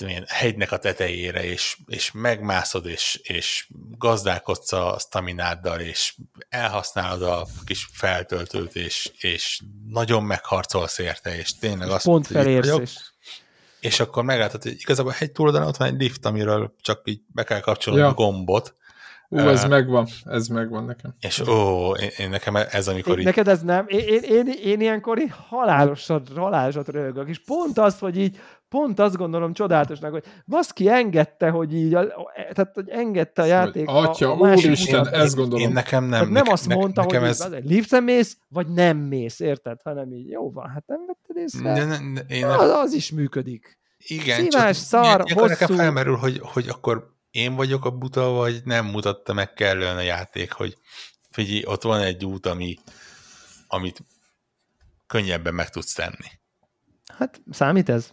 én, 0.00 0.24
hegynek 0.28 0.72
a 0.72 0.78
tetejére, 0.78 1.44
és, 1.44 1.78
és 1.86 2.10
megmászod, 2.12 2.86
és, 2.86 3.20
és 3.22 3.68
gazdálkodsz 3.98 4.72
a 4.72 4.98
stamináddal, 4.98 5.80
és 5.80 6.14
elhasználod 6.48 7.22
a 7.22 7.46
kis 7.64 7.88
feltöltőt, 7.92 8.76
és, 8.76 9.10
és 9.18 9.60
nagyon 9.86 10.22
megharcolsz 10.22 10.98
érte, 10.98 11.36
és 11.36 11.58
tényleg 11.58 11.90
azt 11.90 12.04
Pont 12.04 12.26
felérsz, 12.26 12.68
vagyok, 12.68 12.82
és... 12.82 13.11
és 13.82 14.00
akkor 14.00 14.24
meglátod, 14.24 14.62
hogy 14.62 14.76
igazából 14.78 15.12
a 15.12 15.14
hegy 15.14 15.32
túloldalán 15.32 15.68
ott 15.68 15.76
van 15.76 15.88
egy 15.88 16.00
lift, 16.00 16.26
amiről 16.26 16.74
csak 16.80 17.00
így 17.04 17.20
be 17.26 17.42
kell 17.42 17.60
kapcsolni 17.60 18.00
ja. 18.00 18.06
a 18.06 18.14
gombot, 18.14 18.76
Ú, 19.28 19.38
ez 19.38 19.62
uh, 19.62 19.68
megvan, 19.68 20.06
ez 20.24 20.46
megvan 20.46 20.84
nekem. 20.84 21.14
És 21.20 21.40
ó, 21.40 21.90
én, 21.94 22.10
én 22.18 22.30
nekem 22.30 22.56
ez 22.56 22.88
amikor 22.88 23.12
én, 23.12 23.18
így... 23.18 23.24
Neked 23.24 23.48
ez 23.48 23.62
nem, 23.62 23.84
én, 23.88 23.98
én, 23.98 24.22
én, 24.22 24.46
én 24.46 24.80
ilyenkor 24.80 25.20
így 25.20 25.32
halálosat, 25.48 26.28
halálosat 26.36 26.88
rögök, 26.88 27.28
és 27.28 27.38
pont 27.44 27.78
az, 27.78 27.98
hogy 27.98 28.18
így, 28.18 28.40
pont 28.72 28.98
azt 28.98 29.16
gondolom 29.16 29.52
csodálatosnak, 29.52 30.12
hogy 30.12 30.24
baszki 30.46 30.88
engedte, 30.88 31.48
hogy 31.48 31.74
így, 31.74 31.90
tehát 31.90 32.70
hogy 32.74 32.88
engedte 32.88 33.42
a 33.42 33.44
játék 33.44 33.88
Atya, 33.88 34.28
a, 34.28 34.32
a 34.32 34.36
másik 34.36 34.66
úristen, 34.66 35.08
ezt 35.08 35.36
gondolom. 35.36 35.66
Én 35.66 35.72
nekem 35.72 36.02
nem. 36.02 36.10
Tehát 36.10 36.24
nem 36.24 36.32
nekem, 36.32 36.52
azt 36.52 36.68
mondta, 36.68 37.00
nekem 37.00 37.20
hogy 37.20 37.28
ez... 37.30 37.48
liften 37.64 38.02
mész, 38.02 38.36
vagy 38.48 38.68
nem 38.68 38.96
mész, 38.96 39.40
érted? 39.40 39.82
Hanem 39.82 40.12
így, 40.12 40.28
jó 40.28 40.50
van, 40.50 40.68
hát 40.68 40.86
nem 40.86 41.06
vetted 41.06 41.36
észre. 41.36 41.72
Ne, 41.72 41.84
ne, 41.84 41.98
ne, 41.98 42.20
én 42.20 42.44
az, 42.44 42.70
az 42.70 42.92
is 42.92 43.10
működik. 43.10 43.78
Igen, 43.98 44.40
Szívás, 44.40 44.76
csak 44.76 44.86
szar, 44.86 45.20
hosszú... 45.20 45.46
nekem 45.46 45.76
felmerül, 45.76 46.16
hogy, 46.16 46.40
hogy 46.42 46.68
akkor 46.68 47.14
én 47.30 47.54
vagyok 47.54 47.84
a 47.84 47.90
buta, 47.90 48.30
vagy 48.30 48.60
nem 48.64 48.86
mutatta 48.86 49.32
meg 49.32 49.52
kellően 49.52 49.96
a 49.96 50.00
játék, 50.00 50.52
hogy 50.52 50.76
figyelj, 51.30 51.62
ott 51.64 51.82
van 51.82 52.00
egy 52.00 52.24
út, 52.24 52.46
ami, 52.46 52.78
amit 53.66 54.04
könnyebben 55.06 55.54
meg 55.54 55.70
tudsz 55.70 55.92
tenni. 55.92 56.30
Hát 57.18 57.40
számít 57.50 57.88
ez? 57.88 58.12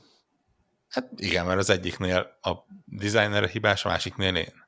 Hát 0.89 1.09
igen, 1.15 1.45
mert 1.45 1.59
az 1.59 1.69
egyiknél 1.69 2.37
a 2.41 2.51
designer 2.85 3.47
hibás, 3.47 3.85
a 3.85 3.89
másiknél 3.89 4.35
én. 4.35 4.67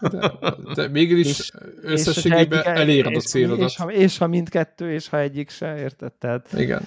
De, 0.00 0.32
de 0.74 0.88
mégis 0.88 1.50
összességében 1.82 2.64
eléred 2.64 3.14
a 3.16 3.20
célodat. 3.20 3.68
És 3.68 3.76
ha, 3.76 3.92
és 3.92 4.18
ha 4.18 4.26
mindkettő, 4.26 4.92
és 4.92 5.08
ha 5.08 5.18
egyik 5.18 5.50
se, 5.50 5.76
érted? 5.76 6.12
Tehát... 6.12 6.52
Igen. 6.52 6.82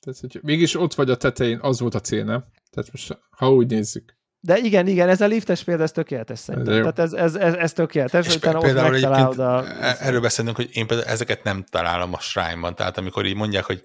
Tehát, 0.00 0.20
hogy 0.20 0.38
mégis 0.42 0.76
ott 0.76 0.94
vagy 0.94 1.10
a 1.10 1.16
tetején, 1.16 1.58
az 1.60 1.80
volt 1.80 1.94
a 1.94 2.00
cél, 2.00 2.24
nem? 2.24 2.44
Tehát 2.70 2.92
most, 2.92 3.18
ha 3.30 3.52
úgy 3.52 3.66
nézzük. 3.66 4.20
De 4.40 4.58
igen, 4.58 4.86
igen, 4.86 5.08
ez 5.08 5.20
a 5.20 5.26
liftes 5.26 5.64
példa, 5.64 5.82
ez 5.82 5.92
tökéletes 5.92 6.38
szerintem. 6.38 6.80
Tehát 6.80 6.98
ez, 6.98 7.12
ez, 7.12 7.34
ez, 7.34 7.54
ez 7.54 7.72
tökéletes, 7.72 8.26
és 8.26 8.36
utána 8.36 8.58
ott 8.58 8.72
megtalálod 8.72 9.38
a... 9.38 9.66
E- 9.66 9.96
erről 10.00 10.20
beszélünk, 10.20 10.56
hogy 10.56 10.68
én 10.72 10.86
például 10.86 11.08
ezeket 11.08 11.44
nem 11.44 11.64
találom 11.70 12.14
a 12.14 12.20
shrine 12.20 12.72
tehát 12.72 12.98
amikor 12.98 13.26
így 13.26 13.34
mondják, 13.34 13.64
hogy 13.64 13.84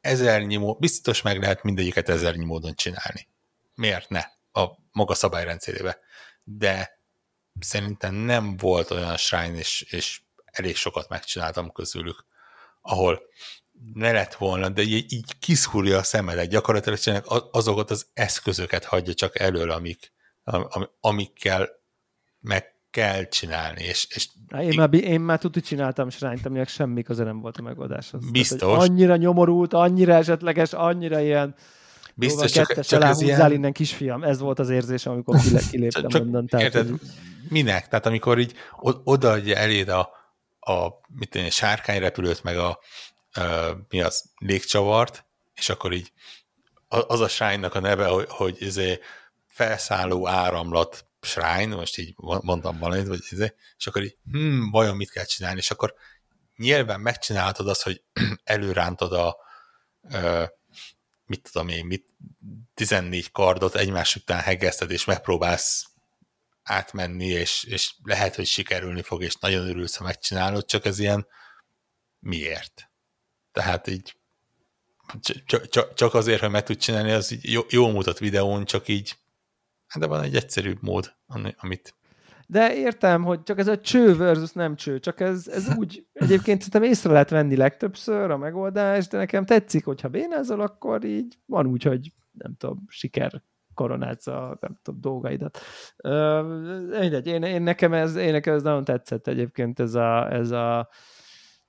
ezernyi 0.00 0.56
mód, 0.56 0.78
biztos 0.78 1.22
meg 1.22 1.40
lehet 1.40 1.62
mindegyiket 1.62 2.08
ezernyi 2.08 2.44
módon 2.44 2.74
csinálni. 2.74 3.28
Miért 3.74 4.08
ne? 4.08 4.24
A 4.52 4.68
maga 4.92 5.14
szabályrendszerébe. 5.14 5.98
De 6.44 6.98
szerintem 7.60 8.14
nem 8.14 8.56
volt 8.56 8.90
olyan 8.90 9.16
shrine, 9.16 9.58
és, 9.58 9.82
és 9.82 10.20
elég 10.44 10.76
sokat 10.76 11.08
megcsináltam 11.08 11.72
közülük, 11.72 12.26
ahol 12.80 13.22
ne 13.94 14.12
lett 14.12 14.34
volna, 14.34 14.68
de 14.68 14.82
így, 14.82 15.12
így 15.12 15.38
kiszúrja 15.38 15.98
a 15.98 16.02
szemedet, 16.02 16.48
gyakorlatilag 16.48 17.22
azokat 17.52 17.90
az 17.90 18.06
eszközöket 18.14 18.84
hagyja 18.84 19.14
csak 19.14 19.38
elől, 19.38 19.70
amik, 19.70 20.12
am, 20.44 20.90
amikkel 21.00 21.68
meg 22.40 22.77
kell 22.98 23.24
csinálni. 23.24 23.82
És, 23.82 24.06
és 24.14 24.28
én, 24.60 24.72
már, 24.76 24.94
én 24.94 25.20
már 25.20 25.38
tuti 25.38 25.60
csináltam 25.60 26.10
srányt, 26.10 26.46
aminek 26.46 26.68
semmi 26.68 27.02
köze 27.02 27.24
nem 27.24 27.40
volt 27.40 27.56
a 27.56 27.62
megoldáshoz. 27.62 28.30
Biztos. 28.30 28.58
Tehát, 28.58 28.80
annyira 28.80 29.16
nyomorult, 29.16 29.72
annyira 29.72 30.14
esetleges, 30.14 30.72
annyira 30.72 31.20
ilyen 31.20 31.54
Biztos, 32.14 32.50
csak, 32.50 32.74
csak, 32.74 32.84
csak 32.84 33.02
ez 33.02 33.20
ilyen... 33.20 33.52
innen 33.52 33.72
kisfiam. 33.72 34.22
Ez 34.22 34.38
volt 34.38 34.58
az 34.58 34.70
érzés, 34.70 35.06
amikor 35.06 35.40
kiléptem 35.70 36.08
csak, 36.08 36.22
onnan. 36.22 36.46
Tehát, 36.46 36.66
érted, 36.66 36.88
hogy... 36.88 37.00
minek? 37.48 37.88
Tehát 37.88 38.06
amikor 38.06 38.38
így 38.38 38.54
odaadja 39.04 39.56
eléd 39.56 39.88
a, 39.88 40.00
a 40.60 40.88
mit 41.18 41.30
tenni, 41.30 41.50
sárkányrepülőt, 41.50 42.42
meg 42.42 42.58
a, 42.58 42.78
mi 43.88 44.00
az, 44.00 44.24
légcsavart, 44.38 45.24
és 45.54 45.68
akkor 45.68 45.92
így 45.92 46.12
az 46.88 47.20
a 47.20 47.28
shrine 47.28 47.66
a 47.66 47.80
neve, 47.80 48.06
hogy, 48.06 48.26
hogy 48.28 48.56
izé 48.58 48.98
felszálló 49.46 50.28
áramlat 50.28 51.07
shrine, 51.20 51.74
most 51.74 51.98
így 51.98 52.14
mondtam 52.16 52.78
valamit, 52.78 53.06
vagy 53.06 53.20
izé, 53.30 53.54
és 53.76 53.86
akkor 53.86 54.02
így, 54.02 54.16
hm, 54.30 54.70
vajon 54.70 54.96
mit 54.96 55.10
kell 55.10 55.24
csinálni, 55.24 55.58
és 55.58 55.70
akkor 55.70 55.94
nyilván 56.56 57.00
megcsinálhatod 57.00 57.68
azt, 57.68 57.82
hogy 57.82 58.02
előrántod 58.44 59.12
a 59.12 59.36
ö, 60.10 60.44
mit 61.26 61.48
tudom 61.52 61.68
én, 61.68 61.86
mit, 61.86 62.06
14 62.74 63.30
kardot 63.30 63.74
egymás 63.74 64.16
után 64.16 64.40
hegeszted, 64.40 64.90
és 64.90 65.04
megpróbálsz 65.04 65.86
átmenni, 66.62 67.26
és, 67.26 67.64
és 67.64 67.94
lehet, 68.02 68.34
hogy 68.34 68.46
sikerülni 68.46 69.02
fog, 69.02 69.22
és 69.22 69.34
nagyon 69.34 69.68
örülsz, 69.68 69.96
ha 69.96 70.04
megcsinálod, 70.04 70.64
csak 70.64 70.84
ez 70.84 70.98
ilyen 70.98 71.26
miért? 72.18 72.90
Tehát 73.52 73.86
így 73.86 74.16
csak 75.94 76.14
azért, 76.14 76.40
hogy 76.40 76.50
meg 76.50 76.62
tud 76.62 76.76
csinálni, 76.76 77.10
az 77.10 77.30
így 77.30 77.50
jó, 77.52 77.62
jó 77.68 77.90
mutat 77.90 78.18
videón, 78.18 78.64
csak 78.64 78.88
így, 78.88 79.16
de 79.98 80.06
van 80.06 80.22
egy 80.22 80.34
egyszerűbb 80.34 80.78
mód, 80.80 81.14
amit 81.56 81.94
De 82.46 82.74
értem, 82.74 83.24
hogy 83.24 83.42
csak 83.42 83.58
ez 83.58 83.66
a 83.66 83.80
cső 83.80 84.16
versus 84.16 84.52
nem 84.52 84.76
cső, 84.76 84.98
csak 84.98 85.20
ez, 85.20 85.48
ez 85.48 85.68
úgy, 85.78 86.06
egyébként 86.12 86.62
szerintem 86.62 86.90
észre 86.90 87.12
lehet 87.12 87.30
venni 87.30 87.56
legtöbbször 87.56 88.30
a 88.30 88.36
megoldás, 88.36 89.08
de 89.08 89.18
nekem 89.18 89.44
tetszik, 89.44 89.84
hogyha 89.84 90.08
bénázol, 90.08 90.60
akkor 90.60 91.04
így 91.04 91.38
van 91.46 91.66
úgy, 91.66 91.82
hogy 91.82 92.12
nem 92.30 92.54
tudom, 92.56 92.84
siker 92.88 93.42
koronázza 93.74 94.48
a 94.48 94.56
nem 94.60 94.78
tudom, 94.82 95.00
dolgaidat. 95.00 95.58
Uh, 96.04 97.26
én, 97.26 97.42
én, 97.42 97.62
nekem 97.62 97.92
ez, 97.92 98.16
én 98.16 98.32
nekem 98.32 98.54
ez 98.54 98.62
nagyon 98.62 98.84
tetszett 98.84 99.26
egyébként 99.26 99.80
ez 99.80 99.94
a, 99.94 100.32
ez 100.32 100.50
a 100.50 100.88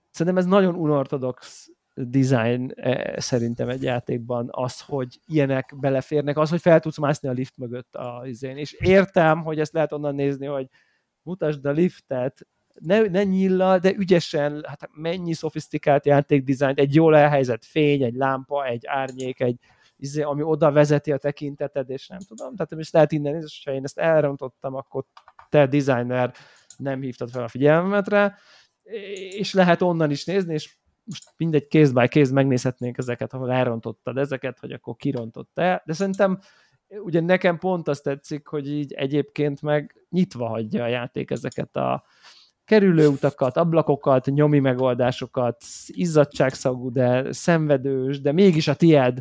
szerintem 0.09 0.37
ez 0.37 0.45
nagyon 0.45 0.75
unortodox 0.75 1.67
design 2.07 2.71
e, 2.75 3.19
szerintem 3.19 3.69
egy 3.69 3.83
játékban 3.83 4.47
az, 4.51 4.81
hogy 4.81 5.19
ilyenek 5.25 5.73
beleférnek, 5.79 6.37
az, 6.37 6.49
hogy 6.49 6.61
fel 6.61 6.79
tudsz 6.79 6.97
mászni 6.97 7.29
a 7.29 7.31
lift 7.31 7.57
mögött 7.57 7.95
a 7.95 8.21
izén. 8.25 8.57
És 8.57 8.71
értem, 8.71 9.41
hogy 9.41 9.59
ezt 9.59 9.73
lehet 9.73 9.91
onnan 9.91 10.15
nézni, 10.15 10.45
hogy 10.45 10.67
mutasd 11.21 11.65
a 11.65 11.71
liftet, 11.71 12.47
ne, 12.73 13.01
ne 13.01 13.23
nyilla, 13.23 13.79
de 13.79 13.93
ügyesen, 13.95 14.63
hát 14.67 14.89
mennyi 14.93 15.33
szofisztikált 15.33 16.05
játékdizájnt, 16.05 16.79
egy 16.79 16.95
jól 16.95 17.17
elhelyezett 17.17 17.65
fény, 17.65 18.03
egy 18.03 18.15
lámpa, 18.15 18.65
egy 18.65 18.85
árnyék, 18.85 19.39
egy 19.41 19.59
izé, 19.95 20.21
ami 20.21 20.41
oda 20.41 20.71
vezeti 20.71 21.11
a 21.11 21.17
tekinteted, 21.17 21.89
és 21.89 22.07
nem 22.07 22.19
tudom, 22.19 22.55
tehát 22.55 22.71
is 22.71 22.91
lehet 22.91 23.11
innen 23.11 23.33
nézni, 23.33 23.47
és 23.51 23.63
ha 23.65 23.71
én 23.71 23.83
ezt 23.83 23.97
elrontottam, 23.97 24.75
akkor 24.75 25.05
te 25.49 25.67
designer 25.67 26.33
nem 26.77 27.01
hívtad 27.01 27.29
fel 27.29 27.43
a 27.43 27.47
figyelmemet 27.47 28.07
rá, 28.07 28.35
és 29.29 29.53
lehet 29.53 29.81
onnan 29.81 30.11
is 30.11 30.25
nézni, 30.25 30.53
és 30.53 30.77
most 31.09 31.33
mindegy 31.37 31.67
kéz 31.67 31.91
by 31.91 32.07
kéz 32.07 32.31
megnézhetnénk 32.31 32.97
ezeket, 32.97 33.33
ahol 33.33 33.51
elrontottad 33.51 34.17
ezeket, 34.17 34.59
hogy 34.59 34.71
akkor 34.71 34.95
kirontott 34.95 35.51
el, 35.53 35.81
de 35.85 35.93
szerintem 35.93 36.39
ugye 36.87 37.19
nekem 37.19 37.57
pont 37.57 37.87
azt 37.87 38.03
tetszik, 38.03 38.47
hogy 38.47 38.69
így 38.69 38.93
egyébként 38.93 39.61
meg 39.61 40.05
nyitva 40.09 40.47
hagyja 40.47 40.83
a 40.83 40.87
játék 40.87 41.31
ezeket 41.31 41.75
a 41.75 42.03
kerülőutakat, 42.69 43.57
ablakokat, 43.57 44.25
nyomi 44.25 44.59
megoldásokat, 44.59 45.63
izzadságszagú, 45.87 46.91
de 46.91 47.33
szenvedős, 47.33 48.21
de 48.21 48.31
mégis 48.31 48.67
a 48.67 48.73
tied 48.73 49.19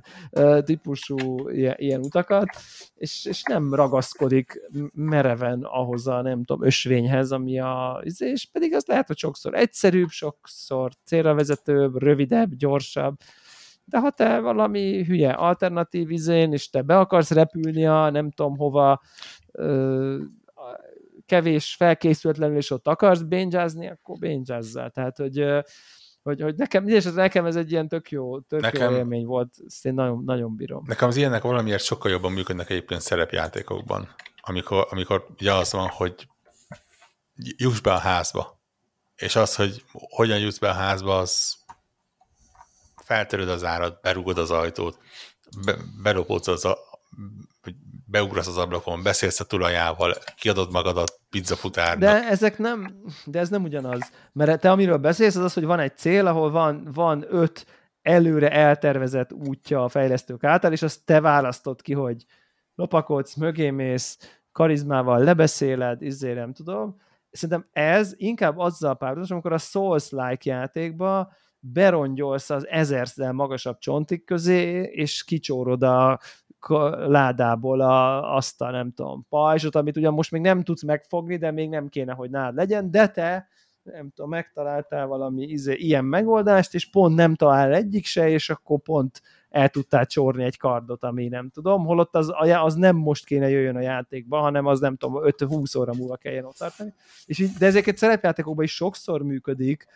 típusú 0.65 1.49
ilyen 1.77 2.01
utakat, 2.01 2.49
és, 2.95 3.25
és 3.25 3.43
nem 3.43 3.75
ragaszkodik 3.75 4.61
mereven 4.93 5.63
ahhoz 5.63 6.07
a, 6.07 6.23
nem 6.23 6.45
tudom, 6.45 6.67
ösvényhez, 6.67 7.33
ami 7.33 7.59
a, 7.59 8.03
és 8.19 8.49
pedig 8.53 8.75
az 8.75 8.85
lehet, 8.87 9.07
hogy 9.07 9.19
sokszor 9.19 9.55
egyszerűbb, 9.55 10.09
sokszor 10.09 10.93
célra 11.05 11.35
vezetőbb, 11.35 11.97
rövidebb, 11.97 12.55
gyorsabb, 12.55 13.17
de 13.85 13.99
ha 13.99 14.11
te 14.11 14.41
valami 14.41 15.05
hülye 15.05 15.31
alternatív 15.31 16.11
izén, 16.11 16.53
és 16.53 16.71
te 16.71 16.83
be 16.83 16.99
akarsz 16.99 17.31
repülni 17.31 17.87
a 17.87 18.11
nem 18.11 18.31
tudom 18.31 18.57
hova, 18.57 19.01
kevés 21.29 21.75
felkészületlenül, 21.75 22.57
és 22.57 22.71
ott 22.71 22.87
akarsz 22.87 23.21
bénjázni, 23.21 23.89
akkor 23.89 24.19
bénjázzál. 24.19 24.91
Tehát, 24.91 25.17
hogy, 25.17 25.45
hogy, 26.23 26.41
hogy 26.41 26.55
nekem, 26.55 26.89
és 26.89 27.05
nekem 27.05 27.47
ez 27.47 27.57
egy 27.57 27.71
ilyen 27.71 27.89
tök 27.89 28.11
jó, 28.11 28.41
tök 28.41 28.61
nekem, 28.61 28.91
jó 28.91 28.97
élmény 28.97 29.27
volt, 29.27 29.55
ezt 29.67 29.87
én 29.87 29.95
nagyon, 29.95 30.23
nagyon 30.25 30.57
bírom. 30.57 30.85
Nekem 30.87 31.09
az 31.09 31.17
ilyenek 31.17 31.43
valamiért 31.43 31.83
sokkal 31.83 32.11
jobban 32.11 32.33
működnek 32.33 32.71
egyébként 32.71 33.01
szerepjátékokban, 33.01 34.15
amikor, 34.41 34.87
amikor 34.91 35.27
ugye 35.39 35.53
az 35.53 35.73
van, 35.73 35.89
hogy 35.89 36.29
juss 37.57 37.81
be 37.81 37.93
a 37.93 37.99
házba. 37.99 38.61
És 39.17 39.37
az, 39.37 39.55
hogy 39.55 39.85
hogyan 39.93 40.39
jutsz 40.39 40.59
be 40.59 40.69
a 40.69 40.73
házba, 40.73 41.19
az 41.19 41.57
feltöröd 42.97 43.49
az 43.49 43.65
árat, 43.65 44.01
berugod 44.01 44.39
az 44.39 44.51
ajtót, 44.51 44.99
be, 45.65 45.77
belopódsz 46.03 46.47
az 46.47 46.65
a, 46.65 46.79
beugrasz 48.11 48.47
az 48.47 48.57
ablakon, 48.57 49.03
beszélsz 49.03 49.41
a 49.41 49.45
tulajával, 49.45 50.15
kiadod 50.37 50.73
magadat 50.73 51.21
pizzafutárnak. 51.31 51.99
De 51.99 52.29
ezek 52.29 52.59
nem, 52.59 53.03
de 53.25 53.39
ez 53.39 53.49
nem 53.49 53.63
ugyanaz. 53.63 54.01
Mert 54.33 54.61
te 54.61 54.71
amiről 54.71 54.97
beszélsz, 54.97 55.37
az 55.37 55.45
az, 55.45 55.55
hogy 55.55 55.65
van 55.65 55.81
egy 55.81 55.97
cél, 55.97 56.27
ahol 56.27 56.51
van, 56.51 56.89
van 56.93 57.25
öt 57.29 57.67
előre 58.03 58.51
eltervezett 58.51 59.33
útja 59.33 59.85
a 59.85 59.89
fejlesztők 59.89 60.45
által, 60.45 60.73
és 60.73 60.83
azt 60.83 61.05
te 61.05 61.21
választod 61.21 61.83
ki, 61.83 61.93
hogy 61.93 62.25
lopakodsz, 62.75 63.35
mögé 63.35 63.71
mész, 63.71 64.19
karizmával 64.53 65.19
lebeszéled, 65.19 66.03
izé 66.03 66.33
nem 66.33 66.53
tudom. 66.53 67.01
Szerintem 67.31 67.69
ez 67.73 68.13
inkább 68.17 68.59
azzal 68.59 68.97
párhuzamos, 68.97 69.31
amikor 69.31 69.53
a 69.53 69.59
Souls-like 69.59 70.51
játékba 70.51 71.33
berongyolsz 71.61 72.51
az 72.51 72.67
ezerszel 72.67 73.33
magasabb 73.33 73.79
csontik 73.79 74.25
közé, 74.25 74.83
és 74.83 75.25
kicsórod 75.25 75.83
a 75.83 76.19
ládából 77.07 77.81
a, 77.81 78.35
azt 78.37 78.61
a 78.61 78.71
nem 78.71 78.93
tudom, 78.93 79.27
pajzsot, 79.29 79.75
amit 79.75 79.97
ugyan 79.97 80.13
most 80.13 80.31
még 80.31 80.41
nem 80.41 80.63
tudsz 80.63 80.83
megfogni, 80.83 81.37
de 81.37 81.51
még 81.51 81.69
nem 81.69 81.89
kéne, 81.89 82.13
hogy 82.13 82.31
nád 82.31 82.55
legyen, 82.55 82.91
de 82.91 83.09
te 83.09 83.49
nem 83.93 84.11
tudom, 84.15 84.31
megtaláltál 84.31 85.07
valami 85.07 85.43
izé, 85.43 85.75
ilyen 85.75 86.05
megoldást, 86.05 86.75
és 86.75 86.91
pont 86.91 87.15
nem 87.15 87.35
talál 87.35 87.75
egyik 87.75 88.05
se, 88.05 88.29
és 88.29 88.51
akkor 88.51 88.81
pont 88.81 89.23
el 89.51 89.69
tudtál 89.69 90.07
csorni 90.07 90.45
egy 90.45 90.57
kardot, 90.57 91.05
ami 91.05 91.29
nem 91.29 91.51
tudom, 91.51 91.85
holott 91.85 92.15
az, 92.15 92.33
az 92.63 92.75
nem 92.75 92.97
most 92.97 93.25
kéne 93.25 93.49
jöjjön 93.49 93.77
a 93.77 93.81
játékba, 93.81 94.39
hanem 94.39 94.67
az 94.67 94.81
nem 94.81 94.97
tudom, 94.97 95.23
5-20 95.25 95.79
óra 95.79 95.95
múlva 95.95 96.17
kelljen 96.17 96.45
ott 96.45 96.57
tartani. 96.57 96.95
És 97.27 97.39
így, 97.39 97.51
de 97.59 97.67
ezeket 97.67 97.97
szerepjátékokban 97.97 98.65
is 98.65 98.75
sokszor 98.75 99.23
működik, 99.23 99.87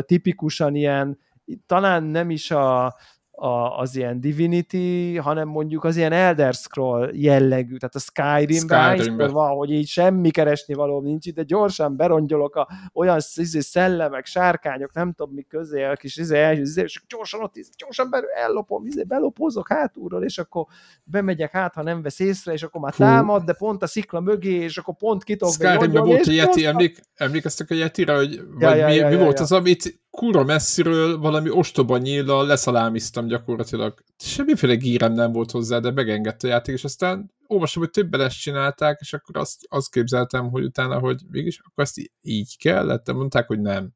tipikusan 0.00 0.74
ilyen, 0.74 1.18
talán 1.66 2.02
nem 2.02 2.30
is 2.30 2.50
a, 2.50 2.94
a, 3.40 3.78
az 3.78 3.96
ilyen 3.96 4.20
Divinity, 4.20 5.16
hanem 5.16 5.48
mondjuk 5.48 5.84
az 5.84 5.96
ilyen 5.96 6.12
Elder 6.12 6.54
Scroll 6.54 7.10
jellegű, 7.12 7.76
tehát 7.76 7.94
a 7.94 7.98
Skyrim-ben 7.98 8.98
Skyrim 8.98 9.16
van, 9.16 9.50
hogy 9.56 9.70
így 9.70 9.86
semmi 9.86 10.30
keresni 10.30 10.74
való 10.74 11.00
nincs 11.00 11.26
itt, 11.26 11.34
de 11.34 11.42
gyorsan 11.42 11.96
berongyolok 11.96 12.56
a 12.56 12.68
olyan 12.92 13.18
izé, 13.34 13.60
szellemek, 13.60 14.26
sárkányok, 14.26 14.92
nem 14.92 15.12
tudom 15.12 15.34
mi 15.34 15.42
közé, 15.42 15.84
a 15.84 15.94
kis 15.94 16.16
izé, 16.16 16.52
izé, 16.52 16.82
és 16.82 17.02
gyorsan 17.08 17.42
ott 17.42 17.54
gyorsan 17.76 18.10
belül 18.10 18.28
ellopom, 18.28 18.86
izé, 18.86 19.02
belopozok 19.02 19.68
hátulról, 19.68 20.24
és 20.24 20.38
akkor 20.38 20.66
bemegyek 21.04 21.50
hát, 21.50 21.74
ha 21.74 21.82
nem 21.82 22.02
vesz 22.02 22.18
észre, 22.18 22.52
és 22.52 22.62
akkor 22.62 22.80
már 22.80 22.94
támad, 22.94 23.44
de 23.44 23.52
pont 23.52 23.82
a 23.82 23.86
szikla 23.86 24.20
mögé, 24.20 24.54
és 24.54 24.78
akkor 24.78 24.96
pont 24.96 25.24
kitok. 25.24 25.52
Skyrimben 25.52 26.04
volt 26.04 26.26
a 26.26 26.32
Yeti, 26.32 26.66
emlék, 26.66 27.00
emlékeztek 27.14 27.70
a 27.70 27.74
Yetire, 27.74 28.14
hogy 28.14 28.40
vagy 28.58 28.78
ja, 28.78 28.86
mi, 28.86 28.94
ja, 28.94 29.08
mi 29.08 29.14
ja, 29.14 29.18
volt 29.18 29.36
ja. 29.36 29.42
az, 29.42 29.52
amit 29.52 30.00
kurva 30.10 30.44
messziről 30.44 31.18
valami 31.18 31.50
ostoba 31.50 31.98
nyíllal 31.98 32.46
leszalámiztam 32.46 33.26
gyakorlatilag. 33.26 33.94
Semmiféle 34.18 34.74
gírem 34.74 35.12
nem 35.12 35.32
volt 35.32 35.50
hozzá, 35.50 35.78
de 35.78 35.90
megengedte 35.90 36.46
a 36.46 36.50
játék, 36.50 36.74
és 36.74 36.84
aztán 36.84 37.30
olvasom, 37.46 37.82
hogy 37.82 37.92
többen 37.92 38.20
ezt 38.20 38.40
csinálták, 38.40 38.98
és 39.00 39.12
akkor 39.12 39.36
azt, 39.36 39.60
azt 39.68 39.90
képzeltem, 39.90 40.50
hogy 40.50 40.64
utána, 40.64 40.98
hogy 40.98 41.20
mégis 41.30 41.60
akkor 41.64 41.84
ezt 41.84 41.96
így 42.22 42.58
kellett, 42.58 43.04
de 43.04 43.12
mondták, 43.12 43.46
hogy 43.46 43.60
nem. 43.60 43.90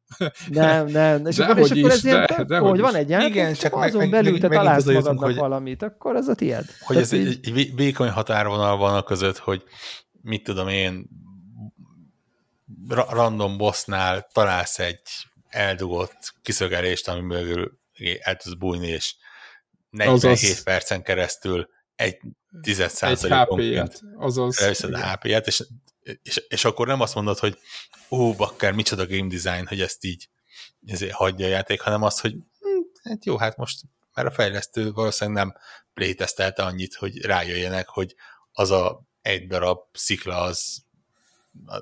Nem, 0.51 0.87
nem. 0.87 1.27
És 1.27 1.37
de 1.37 1.45
akkor, 1.45 1.59
és 1.59 1.71
akkor 1.71 1.91
is, 1.91 2.03
ez 2.03 2.03
de, 2.03 2.45
de, 2.47 2.59
hogy 2.59 2.81
van 2.81 2.95
egy 2.95 3.09
játék, 3.09 3.29
Igen, 3.29 3.55
csak 3.55 3.75
azon 3.75 4.01
meg, 4.01 4.11
belül 4.11 4.39
te 4.39 4.49
találsz 4.49 4.85
magadnak 4.85 5.25
hogy, 5.25 5.37
valamit, 5.37 5.83
akkor 5.83 6.17
ez 6.17 6.29
a 6.29 6.35
tiéd. 6.35 6.65
Hogy 6.81 6.97
ez 6.97 7.13
így... 7.13 7.27
egy, 7.27 7.59
egy 7.59 7.75
vékony 7.75 8.11
határvonal 8.11 8.77
van 8.77 8.95
a 8.95 9.03
között, 9.03 9.39
hogy 9.39 9.63
mit 10.23 10.43
tudom 10.43 10.69
én, 10.69 11.09
random 13.09 13.57
bossnál 13.57 14.29
találsz 14.33 14.79
egy 14.79 15.01
eldugott 15.55 16.35
kiszögelést, 16.43 17.09
ami 17.09 17.21
mögül 17.21 17.79
el 18.21 18.37
tudsz 18.37 18.55
bújni, 18.55 18.87
és 18.87 19.15
47 19.91 20.25
azaz, 20.25 20.63
percen 20.63 21.03
keresztül 21.03 21.69
egy 21.97 22.21
tized 22.61 22.91
százalékonként 22.91 24.01
először 24.57 24.95
a 24.95 25.11
HP-et, 25.13 25.47
és, 25.47 25.65
és, 26.23 26.37
és, 26.49 26.65
akkor 26.65 26.87
nem 26.87 27.01
azt 27.01 27.15
mondod, 27.15 27.39
hogy 27.39 27.59
ó, 28.11 28.33
bakker, 28.33 28.73
micsoda 28.73 29.07
game 29.07 29.29
design, 29.29 29.67
hogy 29.67 29.81
ezt 29.81 30.05
így 30.05 30.29
ezért 30.87 31.13
hagyja 31.13 31.47
a 31.47 31.49
játék, 31.49 31.81
hanem 31.81 32.03
azt, 32.03 32.21
hogy 32.21 32.33
hm, 32.33 33.09
hát 33.09 33.25
jó, 33.25 33.37
hát 33.37 33.57
most 33.57 33.81
mert 34.15 34.29
a 34.29 34.31
fejlesztő 34.31 34.93
valószínűleg 34.93 35.45
nem 35.45 35.57
playtesztelte 35.95 36.63
annyit, 36.63 36.95
hogy 36.95 37.25
rájöjjenek, 37.25 37.89
hogy 37.89 38.15
az 38.53 38.71
a 38.71 39.03
egy 39.23 39.47
darab 39.47 39.81
szikla 39.93 40.41
az 40.41 40.85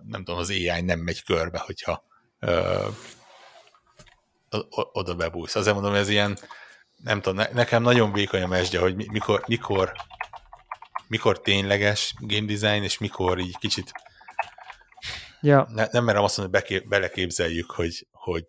nem 0.05 0.25
tudom, 0.25 0.41
az 0.41 0.51
AI 0.51 0.81
nem 0.81 0.99
megy 0.99 1.23
körbe, 1.23 1.59
hogyha 1.59 2.05
ö, 2.39 2.89
oda 4.93 5.15
bebújsz. 5.15 5.55
Azért 5.55 5.75
mondom, 5.75 5.95
ez 5.95 6.09
ilyen, 6.09 6.39
nem 6.97 7.21
tudom, 7.21 7.39
ne, 7.39 7.49
nekem 7.53 7.83
nagyon 7.83 8.13
vékony 8.13 8.43
a 8.43 8.47
mesdje, 8.47 8.81
hogy 8.81 9.11
mikor, 9.11 9.43
mikor, 9.47 9.93
mikor 11.09 11.41
tényleges 11.41 12.15
game 12.19 12.47
design, 12.47 12.83
és 12.83 12.99
mikor 12.99 13.39
így 13.39 13.59
kicsit 13.59 13.93
ja. 15.41 15.67
ne, 15.71 15.87
nem 15.91 16.05
merem 16.05 16.23
azt 16.23 16.39
mondani, 16.39 16.59
hogy 16.59 16.69
bekép, 16.69 16.89
beleképzeljük, 16.89 17.71
hogy, 17.71 18.07
hogy 18.11 18.45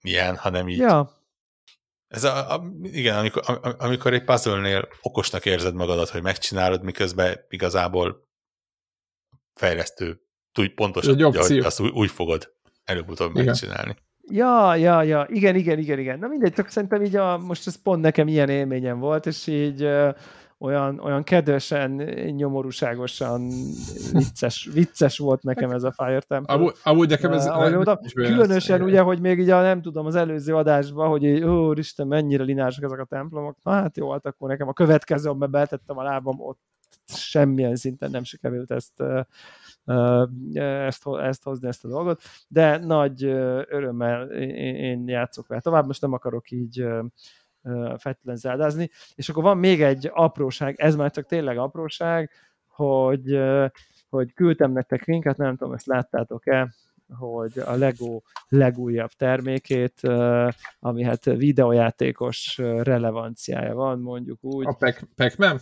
milyen, 0.00 0.36
hanem 0.36 0.68
így 0.68 0.78
ja. 0.78 1.16
Ez 2.08 2.24
a, 2.24 2.54
a, 2.54 2.64
igen, 2.82 3.18
amikor, 3.18 3.42
a, 3.46 3.74
amikor 3.78 4.12
egy 4.12 4.24
puzzle-nél 4.24 4.88
okosnak 5.02 5.46
érzed 5.46 5.74
magadat, 5.74 6.08
hogy 6.08 6.22
megcsinálod, 6.22 6.82
miközben 6.82 7.44
igazából 7.48 8.28
fejlesztő 9.54 10.22
úgy 10.58 10.74
pontosan, 10.74 11.22
hogy 11.22 11.58
azt 11.58 11.80
úgy, 11.80 11.90
úgy 11.90 12.10
fogod 12.10 12.54
előbb-utóbb 12.84 13.34
megcsinálni. 13.34 13.96
Ja, 14.30 14.74
ja, 14.74 15.02
ja, 15.02 15.26
igen, 15.28 15.54
igen, 15.54 15.78
igen, 15.78 15.98
igen. 15.98 16.18
Na 16.18 16.26
mindegy, 16.26 16.52
csak 16.52 16.68
szerintem 16.68 17.02
így 17.02 17.16
a, 17.16 17.38
most 17.38 17.66
ez 17.66 17.82
pont 17.82 18.02
nekem 18.02 18.28
ilyen 18.28 18.48
élményem 18.48 18.98
volt, 18.98 19.26
és 19.26 19.46
így 19.46 19.84
uh, 19.84 20.14
olyan, 20.58 21.00
olyan 21.00 21.22
kedvesen, 21.22 21.90
nyomorúságosan 22.36 23.48
vicces, 24.12 24.68
vicces 24.72 25.18
volt 25.18 25.42
nekem 25.42 25.70
ez 25.70 25.82
a 25.82 25.92
Fire 25.92 26.20
Temple. 26.20 26.54
Amúgy, 26.54 26.74
amúgy 26.82 27.08
nekem 27.08 27.32
ez... 27.32 27.46
Uh, 27.46 27.70
mondtam, 27.72 27.98
különösen 28.14 28.82
ugye, 28.82 29.00
hogy 29.00 29.20
még 29.20 29.38
így 29.38 29.50
a, 29.50 29.62
nem 29.62 29.82
tudom, 29.82 30.06
az 30.06 30.14
előző 30.14 30.54
adásban, 30.54 31.08
hogy 31.08 31.24
így, 31.24 31.44
ó, 31.44 31.72
Isten, 31.72 32.06
mennyire 32.06 32.42
lineárisak 32.42 32.84
ezek 32.84 32.98
a 32.98 33.04
templomok. 33.04 33.56
Na 33.62 33.70
hát 33.70 33.96
jó, 33.96 34.10
hát 34.10 34.26
akkor 34.26 34.48
nekem 34.48 34.68
a 34.68 34.72
következő, 34.72 35.28
amiben 35.28 35.50
betettem 35.50 35.98
a 35.98 36.02
lábam, 36.02 36.40
ott 36.40 36.60
semmilyen 37.06 37.76
szinten 37.76 38.10
nem 38.10 38.24
sikerült 38.24 38.70
ezt, 38.70 39.02
ezt, 40.52 41.06
ezt 41.06 41.42
hozni, 41.42 41.68
ezt 41.68 41.84
a 41.84 41.88
dolgot, 41.88 42.22
de 42.48 42.78
nagy 42.78 43.24
örömmel 43.68 44.30
én 44.32 45.08
játszok 45.08 45.46
vele 45.46 45.60
tovább, 45.60 45.86
most 45.86 46.00
nem 46.00 46.12
akarok 46.12 46.50
így 46.50 46.86
feltétlenül 47.96 48.40
zárdázni, 48.40 48.90
és 49.14 49.28
akkor 49.28 49.42
van 49.42 49.58
még 49.58 49.82
egy 49.82 50.10
apróság, 50.12 50.80
ez 50.80 50.96
már 50.96 51.10
csak 51.10 51.26
tényleg 51.26 51.58
apróság, 51.58 52.30
hogy, 52.66 53.38
hogy 54.08 54.32
küldtem 54.32 54.72
nektek 54.72 55.04
linket, 55.04 55.36
nem 55.36 55.56
tudom, 55.56 55.74
ezt 55.74 55.86
láttátok-e, 55.86 56.74
hogy 57.18 57.58
a 57.58 57.74
Lego 57.74 58.20
legújabb 58.48 59.10
termékét, 59.10 60.00
ami 60.80 61.02
hát 61.02 61.24
videójátékos 61.24 62.58
relevanciája 62.58 63.74
van, 63.74 64.00
mondjuk 64.00 64.44
úgy. 64.44 64.66
A 64.66 64.76
Pac-Man? 65.16 65.60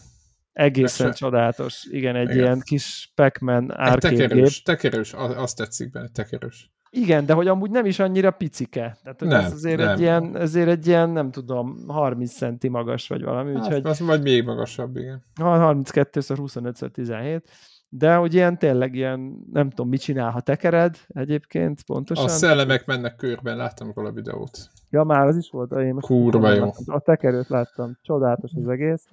Egészen 0.56 1.06
Persze. 1.06 1.24
csodálatos. 1.24 1.84
Igen, 1.90 2.16
egy 2.16 2.30
Igen. 2.30 2.36
ilyen 2.36 2.60
kis 2.60 3.12
Pac-Man 3.14 3.66
tekerős, 3.98 4.62
tekerős, 4.62 5.12
azt 5.12 5.56
tetszik 5.56 5.90
benne, 5.90 6.08
tekerős. 6.08 6.70
Igen, 6.90 7.26
de 7.26 7.32
hogy 7.32 7.48
amúgy 7.48 7.70
nem 7.70 7.86
is 7.86 7.98
annyira 7.98 8.30
picike. 8.30 8.96
Tehát 9.02 9.20
nem, 9.20 9.44
ez 9.44 9.52
azért, 9.52 9.78
nem. 9.78 9.88
Egy 9.88 10.00
ilyen, 10.00 10.36
ezért 10.36 10.68
egy 10.68 10.86
ilyen, 10.86 11.10
nem 11.10 11.30
tudom, 11.30 11.84
30 11.86 12.32
centi 12.32 12.68
magas 12.68 13.08
vagy 13.08 13.22
valami. 13.22 13.54
Hát, 13.54 13.62
úgyhogy, 13.62 13.86
az 13.86 14.00
vagy 14.00 14.22
még 14.22 14.44
magasabb, 14.44 14.96
igen. 14.96 15.24
32 15.34 16.20
25 16.36 16.90
17 16.92 17.48
de 17.88 18.14
hogy 18.14 18.34
ilyen 18.34 18.58
tényleg 18.58 18.94
ilyen, 18.94 19.44
nem 19.52 19.68
tudom, 19.70 19.88
mit 19.88 20.00
csinál, 20.00 20.30
ha 20.30 20.40
tekered 20.40 20.96
egyébként 21.08 21.82
pontosan. 21.82 22.24
A 22.24 22.28
szellemek 22.28 22.86
mennek 22.86 23.16
körben, 23.16 23.56
láttam 23.56 23.92
róla 23.94 24.08
a 24.08 24.12
videót. 24.12 24.68
Ja, 24.90 25.04
már 25.04 25.26
az 25.26 25.36
is 25.36 25.50
volt. 25.50 25.72
Én 25.72 25.94
most 25.94 26.06
Kurva 26.06 26.52
jó. 26.52 26.72
A 26.86 27.00
tekerőt 27.00 27.48
láttam, 27.48 27.98
csodálatos 28.02 28.50
az 28.54 28.68
egész. 28.68 29.04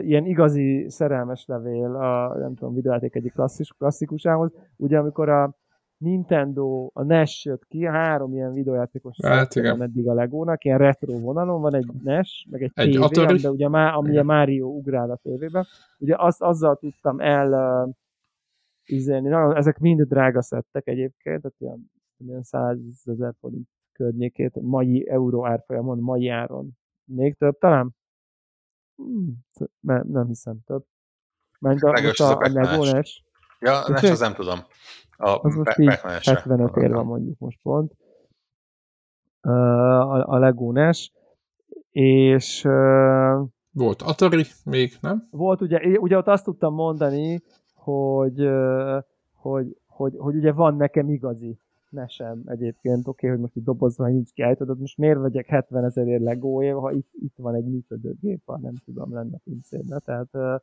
Ilyen 0.00 0.26
igazi 0.26 0.86
szerelmes 0.88 1.46
levél 1.46 1.94
a, 1.94 2.38
nem 2.38 2.54
tudom, 2.54 2.74
videójáték 2.74 3.14
egyik 3.14 3.32
klasszikus, 3.32 3.76
klasszikusához. 3.78 4.52
Ugye 4.76 4.98
amikor 4.98 5.28
a 5.28 5.56
Nintendo, 5.98 6.90
a 6.92 7.02
NES 7.02 7.44
jött 7.44 7.66
ki, 7.66 7.84
három 7.84 8.32
ilyen 8.32 8.52
videójátékos 8.52 9.16
hát, 9.22 9.54
igen. 9.54 9.82
eddig 9.82 10.08
a 10.08 10.14
Legónak, 10.14 10.64
ilyen 10.64 10.78
retro 10.78 11.18
vonalon, 11.18 11.60
van 11.60 11.74
egy 11.74 11.86
NES, 12.02 12.46
meg 12.50 12.62
egy, 12.62 12.72
egy 12.74 12.94
TV, 12.94 13.02
Atari. 13.02 13.38
de 13.38 13.50
ugye 13.50 13.68
má, 13.68 13.92
ami 13.92 14.08
igen. 14.08 14.20
a 14.20 14.24
Mario 14.24 14.66
ugrál 14.66 15.10
a 15.10 15.16
tévében. 15.16 15.64
Ugye 15.98 16.14
azt, 16.18 16.42
azzal 16.42 16.76
tudtam 16.76 17.20
el 17.20 17.52
uh, 17.86 17.94
izélni, 18.84 19.28
nagyon, 19.28 19.56
ezek 19.56 19.78
mind 19.78 20.02
drága 20.02 20.42
szettek 20.42 20.86
egyébként, 20.86 21.40
tehát 21.40 21.56
ilyen, 21.58 21.90
ilyen 22.16 22.42
100 22.42 22.78
ezer 23.04 23.34
forint 23.40 23.68
környékét, 23.92 24.60
mai 24.60 25.08
euró 25.08 25.46
árfolyamon, 25.46 25.98
mai 25.98 26.28
áron. 26.28 26.70
Még 27.04 27.36
több 27.36 27.58
talán? 27.58 27.96
Hmm, 28.98 29.46
nem 30.02 30.26
hiszem 30.26 30.58
több. 30.66 30.84
Mert 31.60 31.82
a, 31.82 31.88
a, 31.88 32.30
a, 32.30 32.38
a 32.38 32.48
Lego 32.48 32.84
NES. 32.84 33.24
Ja, 33.58 33.84
a 33.84 33.90
NES 33.90 34.10
az 34.10 34.20
nem 34.20 34.34
tudom. 34.34 34.58
A 35.16 35.28
az 35.42 35.54
most 35.54 35.78
így 35.78 35.98
75 36.22 36.76
ér 36.76 36.92
van 36.92 37.06
mondjuk 37.06 37.38
most 37.38 37.58
pont. 37.62 37.92
A, 39.40 40.32
a 40.32 40.38
Lego 40.38 40.72
NES. 40.72 41.12
És... 41.90 42.62
Volt 43.70 44.02
Atari 44.02 44.44
még, 44.64 44.96
nem? 45.00 45.28
Volt, 45.30 45.60
ugye, 45.60 45.98
ugye 45.98 46.16
ott 46.16 46.26
azt 46.26 46.44
tudtam 46.44 46.74
mondani, 46.74 47.42
hogy, 47.74 48.48
hogy, 49.34 49.76
hogy, 49.86 50.14
hogy 50.16 50.36
ugye 50.36 50.52
van 50.52 50.76
nekem 50.76 51.08
igazi 51.08 51.58
nesem 51.90 52.42
egyébként, 52.46 52.98
oké, 52.98 53.08
okay, 53.08 53.30
hogy 53.30 53.38
most 53.40 53.56
itt 53.56 53.64
dobozva 53.64 54.06
nincs 54.06 54.30
kiállítod, 54.30 54.78
most 54.78 54.98
miért 54.98 55.18
vegyek 55.18 55.46
70 55.46 55.84
ezerért 55.84 56.22
legóért, 56.22 56.76
ha 56.76 56.92
itt, 56.92 57.10
itt 57.12 57.36
van 57.36 57.54
egy 57.54 57.64
működő 57.64 58.14
gép, 58.20 58.42
ha 58.44 58.58
nem 58.58 58.74
tudom, 58.84 59.14
lenne 59.14 59.38
pincérbe, 59.44 59.98
tehát 59.98 60.62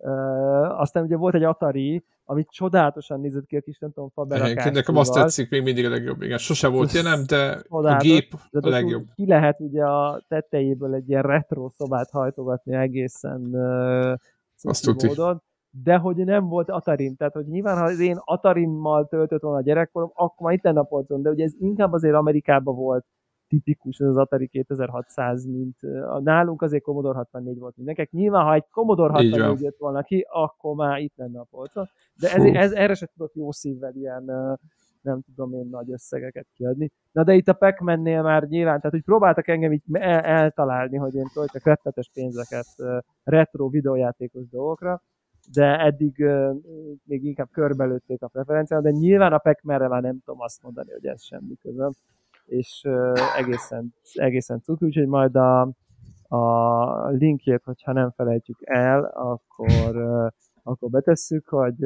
Uh, 0.00 0.80
aztán 0.80 1.04
ugye 1.04 1.16
volt 1.16 1.34
egy 1.34 1.42
Atari, 1.42 2.04
ami 2.24 2.44
csodálatosan 2.48 3.20
nézett 3.20 3.46
ki 3.46 3.56
a 3.56 3.60
kis, 3.60 3.78
nem 3.78 3.92
tudom, 3.92 4.08
faberakásúval. 4.08 4.72
Nekem 4.72 4.96
azt 4.96 5.12
tetszik 5.12 5.50
még 5.50 5.62
mindig 5.62 5.86
a 5.86 5.88
legjobb, 5.88 6.22
igen. 6.22 6.38
Sose 6.38 6.68
volt 6.68 6.92
ilyen, 6.92 7.04
nem, 7.04 7.24
de 7.26 7.62
a 7.68 7.96
gép 7.96 8.34
de 8.50 8.58
a 8.62 8.68
legjobb. 8.68 9.06
Ki 9.14 9.26
lehet 9.26 9.60
ugye 9.60 9.84
a 9.84 10.22
tetejéből 10.28 10.94
egy 10.94 11.08
ilyen 11.08 11.22
retro 11.22 11.68
szobát 11.68 12.10
hajtogatni 12.10 12.74
egészen 12.74 13.40
uh, 13.40 14.14
azt 14.62 14.86
módon. 14.86 15.42
De 15.82 15.96
hogy 15.96 16.16
nem 16.16 16.48
volt 16.48 16.70
Atarim, 16.70 17.16
tehát 17.16 17.32
hogy 17.32 17.46
nyilván, 17.46 17.76
ha 17.76 17.84
az 17.84 18.00
én 18.00 18.16
Atarimmal 18.24 19.06
töltött 19.06 19.42
volna 19.42 19.58
a 19.58 19.62
gyerekkorom, 19.62 20.10
akkor 20.14 20.46
már 20.46 20.54
itt 20.54 20.64
lenne 20.64 20.80
a 20.80 20.84
polcon, 20.84 21.22
de 21.22 21.30
ugye 21.30 21.44
ez 21.44 21.54
inkább 21.58 21.92
azért 21.92 22.14
Amerikában 22.14 22.74
volt 22.74 23.04
tipikus 23.48 23.98
ez 23.98 24.08
az 24.08 24.16
Atari 24.16 24.48
2600, 24.48 25.46
mint 25.46 25.82
a 26.08 26.20
nálunk 26.20 26.62
azért 26.62 26.82
Commodore 26.82 27.18
64 27.18 27.58
volt 27.58 27.76
mindenkinek. 27.76 28.10
Nyilván, 28.10 28.44
ha 28.44 28.54
egy 28.54 28.68
Commodore 28.70 29.12
64 29.12 29.60
jött 29.60 29.78
volna 29.78 30.02
ki, 30.02 30.26
akkor 30.28 30.74
már 30.74 30.98
itt 30.98 31.16
lenne 31.16 31.40
a 31.40 31.46
polcon. 31.50 31.88
De 32.20 32.32
ez, 32.32 32.44
ez, 32.44 32.72
erre 32.72 32.94
se 32.94 33.06
tudok 33.06 33.34
jó 33.34 33.52
szívvel 33.52 33.94
ilyen, 33.94 34.24
nem 35.00 35.20
tudom 35.22 35.54
én 35.54 35.68
nagy 35.70 35.92
összegeket 35.92 36.46
kiadni. 36.54 36.90
Na 37.12 37.24
de 37.24 37.34
itt 37.34 37.48
a 37.48 37.52
pac 37.52 37.82
már 37.82 37.98
nyilván, 37.98 38.48
tehát 38.78 38.90
hogy 38.90 39.02
próbáltak 39.02 39.48
engem 39.48 39.72
így 39.72 39.82
el, 39.92 40.20
eltalálni, 40.20 40.96
hogy 40.96 41.14
én 41.14 41.26
töltök 41.32 41.64
rettetes 41.64 42.10
pénzeket 42.14 42.66
retro 43.24 43.68
videójátékos 43.68 44.48
dolgokra, 44.48 45.02
de 45.52 45.78
eddig 45.78 46.24
még 47.04 47.24
inkább 47.24 47.48
körbelőtték 47.50 48.22
a 48.22 48.28
preferenciát, 48.28 48.82
de 48.82 48.90
nyilván 48.90 49.32
a 49.32 49.38
pac 49.38 49.62
már 49.62 49.80
nem 49.80 50.20
tudom 50.24 50.40
azt 50.40 50.62
mondani, 50.62 50.90
hogy 50.90 51.06
ez 51.06 51.22
semmi 51.22 51.56
közöm 51.62 51.90
és 52.48 52.82
egészen, 53.36 53.94
egészen 54.12 54.60
cuki, 54.62 54.84
úgyhogy 54.84 55.06
majd 55.06 55.36
a, 55.36 55.60
a 56.28 57.08
linkjét, 57.08 57.62
hogyha 57.64 57.92
nem 57.92 58.10
felejtjük 58.10 58.58
el, 58.60 59.04
akkor, 59.04 59.96
akkor 60.62 60.90
betesszük, 60.90 61.48
hogy 61.48 61.76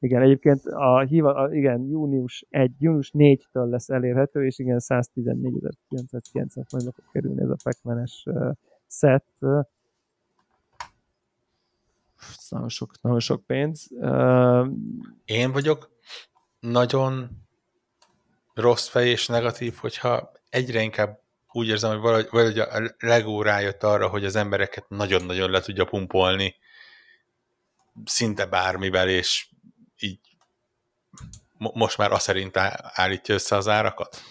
igen, 0.00 0.22
egyébként 0.22 0.60
a, 0.64 1.00
hiva, 1.00 1.34
a 1.34 1.54
igen, 1.54 1.86
június 1.86 2.46
1, 2.50 2.72
június 2.78 3.10
4-től 3.14 3.68
lesz 3.68 3.88
elérhető, 3.88 4.44
és 4.44 4.58
igen, 4.58 4.78
114.990 4.80 6.64
forintba 6.68 6.92
fog 6.92 7.04
kerülni 7.12 7.40
ez 7.40 7.48
a 7.48 7.56
fekmenes 7.62 8.26
set. 8.86 9.24
Nagyon 12.48 12.68
sok, 12.68 12.92
nagyon 13.00 13.20
sok 13.20 13.46
pénz. 13.46 13.86
Uh, 13.90 14.66
Én 15.24 15.52
vagyok 15.52 15.90
nagyon 16.60 17.30
rossz 18.54 18.88
fej 18.88 19.08
és 19.08 19.26
negatív, 19.26 19.74
hogyha 19.74 20.32
egyre 20.48 20.82
inkább 20.82 21.20
úgy 21.52 21.68
érzem, 21.68 21.90
hogy 21.90 22.00
valahogy, 22.00 22.28
valahogy 22.30 22.58
a 22.58 22.94
Lego 22.98 23.42
rájött 23.42 23.82
arra, 23.82 24.08
hogy 24.08 24.24
az 24.24 24.36
embereket 24.36 24.88
nagyon-nagyon 24.88 25.50
le 25.50 25.60
tudja 25.60 25.84
pumpolni 25.84 26.54
szinte 28.04 28.46
bármivel, 28.46 29.08
és 29.08 29.48
így 29.98 30.18
most 31.58 31.98
már 31.98 32.12
azt 32.12 32.22
szerint 32.24 32.56
állítja 32.80 33.34
össze 33.34 33.56
az 33.56 33.68
árakat? 33.68 34.22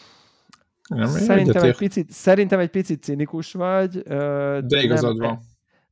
Nem, 0.87 1.07
szerintem, 1.07 1.63
egy 1.63 1.77
picit, 1.77 2.11
szerintem 2.11 2.59
egy 2.59 2.69
picit 2.69 3.03
cinikus 3.03 3.53
vagy. 3.53 4.01
De, 4.01 4.61
de 4.61 4.81
igazad 4.81 5.17
van. 5.17 5.41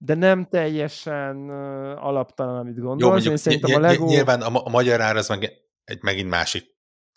De 0.06 0.15
nem 0.15 0.45
teljesen 0.45 1.49
alaptalan, 1.98 2.57
amit 2.57 2.80
gondolsz. 2.80 3.02
Jó, 3.02 3.10
mondjuk, 3.10 3.32
Én 3.32 3.38
szerintem 3.38 3.76
a 3.76 3.80
Lego... 3.80 4.06
Nyilván 4.06 4.41
a, 4.41 4.65
a 4.65 4.69
magyar 4.69 5.02
ár 5.02 5.15
az 5.15 5.30
meg 5.30 5.52
egy 5.84 6.03
megint 6.03 6.30
másik 6.30 6.65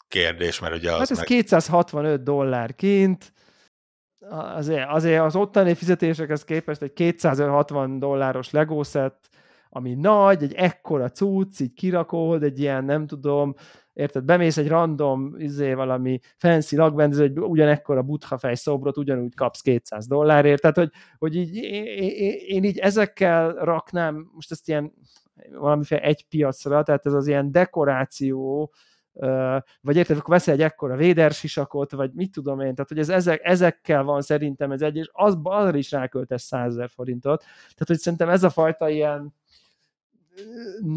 kérdés, 0.09 0.61
mert 0.61 0.75
ugye 0.75 0.93
az 0.93 0.99
Hát 0.99 1.11
ez 1.11 1.17
meg... 1.17 1.27
265 1.27 2.23
dollár 2.23 2.75
kint, 2.75 3.33
azért, 4.31 4.89
azért 4.89 5.21
az 5.21 5.37
ottani 5.37 5.75
fizetésekhez 5.75 6.45
képest 6.45 6.83
egy 6.83 6.93
260 6.93 7.99
dolláros 7.99 8.51
Lego 8.51 8.83
set, 8.83 9.28
ami 9.71 9.95
nagy, 9.95 10.43
egy 10.43 10.53
ekkora 10.53 11.11
cucc, 11.11 11.61
így 11.61 11.73
kirakod, 11.73 12.43
egy 12.43 12.61
ilyen, 12.61 12.85
nem 12.85 13.07
tudom, 13.07 13.55
érted, 13.93 14.25
bemész 14.25 14.57
egy 14.57 14.69
random, 14.69 15.35
izé, 15.39 15.73
valami 15.73 16.21
fancy 16.37 16.77
lakbendező, 16.77 17.23
egy 17.23 17.39
ugyanekkora 17.39 18.03
butha 18.03 18.39
fej 18.39 18.55
szobrot, 18.55 18.97
ugyanúgy 18.97 19.35
kapsz 19.35 19.61
200 19.61 20.07
dollárért, 20.07 20.61
tehát 20.61 20.77
hogy, 20.77 20.91
hogy 21.19 21.37
így, 21.37 21.57
én, 21.57 22.33
én 22.47 22.65
így 22.65 22.79
ezekkel 22.79 23.53
raknám, 23.53 24.31
most 24.35 24.51
ezt 24.51 24.69
ilyen 24.69 24.93
valamiféle 25.53 26.01
egy 26.01 26.27
piacra, 26.29 26.83
tehát 26.83 27.07
ez 27.07 27.13
az 27.13 27.27
ilyen 27.27 27.53
dekoráció, 27.53 28.73
vagy 29.81 29.97
érted, 29.97 30.17
akkor 30.17 30.35
veszel 30.35 30.55
egy 30.55 30.63
ekkora 30.63 30.97
védersisakot, 30.97 31.93
vagy 31.93 32.11
mit 32.13 32.33
tudom 32.33 32.61
én, 32.61 32.75
tehát 32.75 32.89
hogy 32.89 32.99
ez 32.99 33.09
ezek, 33.09 33.41
ezekkel 33.45 34.03
van 34.03 34.21
szerintem 34.21 34.73
ez 34.73 34.83
egy, 34.83 34.97
és 34.97 35.11
az, 35.13 35.39
arra 35.43 35.77
is 35.77 35.91
ráköltesz 35.91 36.43
100 36.43 36.73
ezer 36.73 36.89
forintot. 36.89 37.39
Tehát, 37.41 37.87
hogy 37.87 37.99
szerintem 37.99 38.29
ez 38.29 38.43
a 38.43 38.51
fajta 38.51 38.89
ilyen 38.89 39.35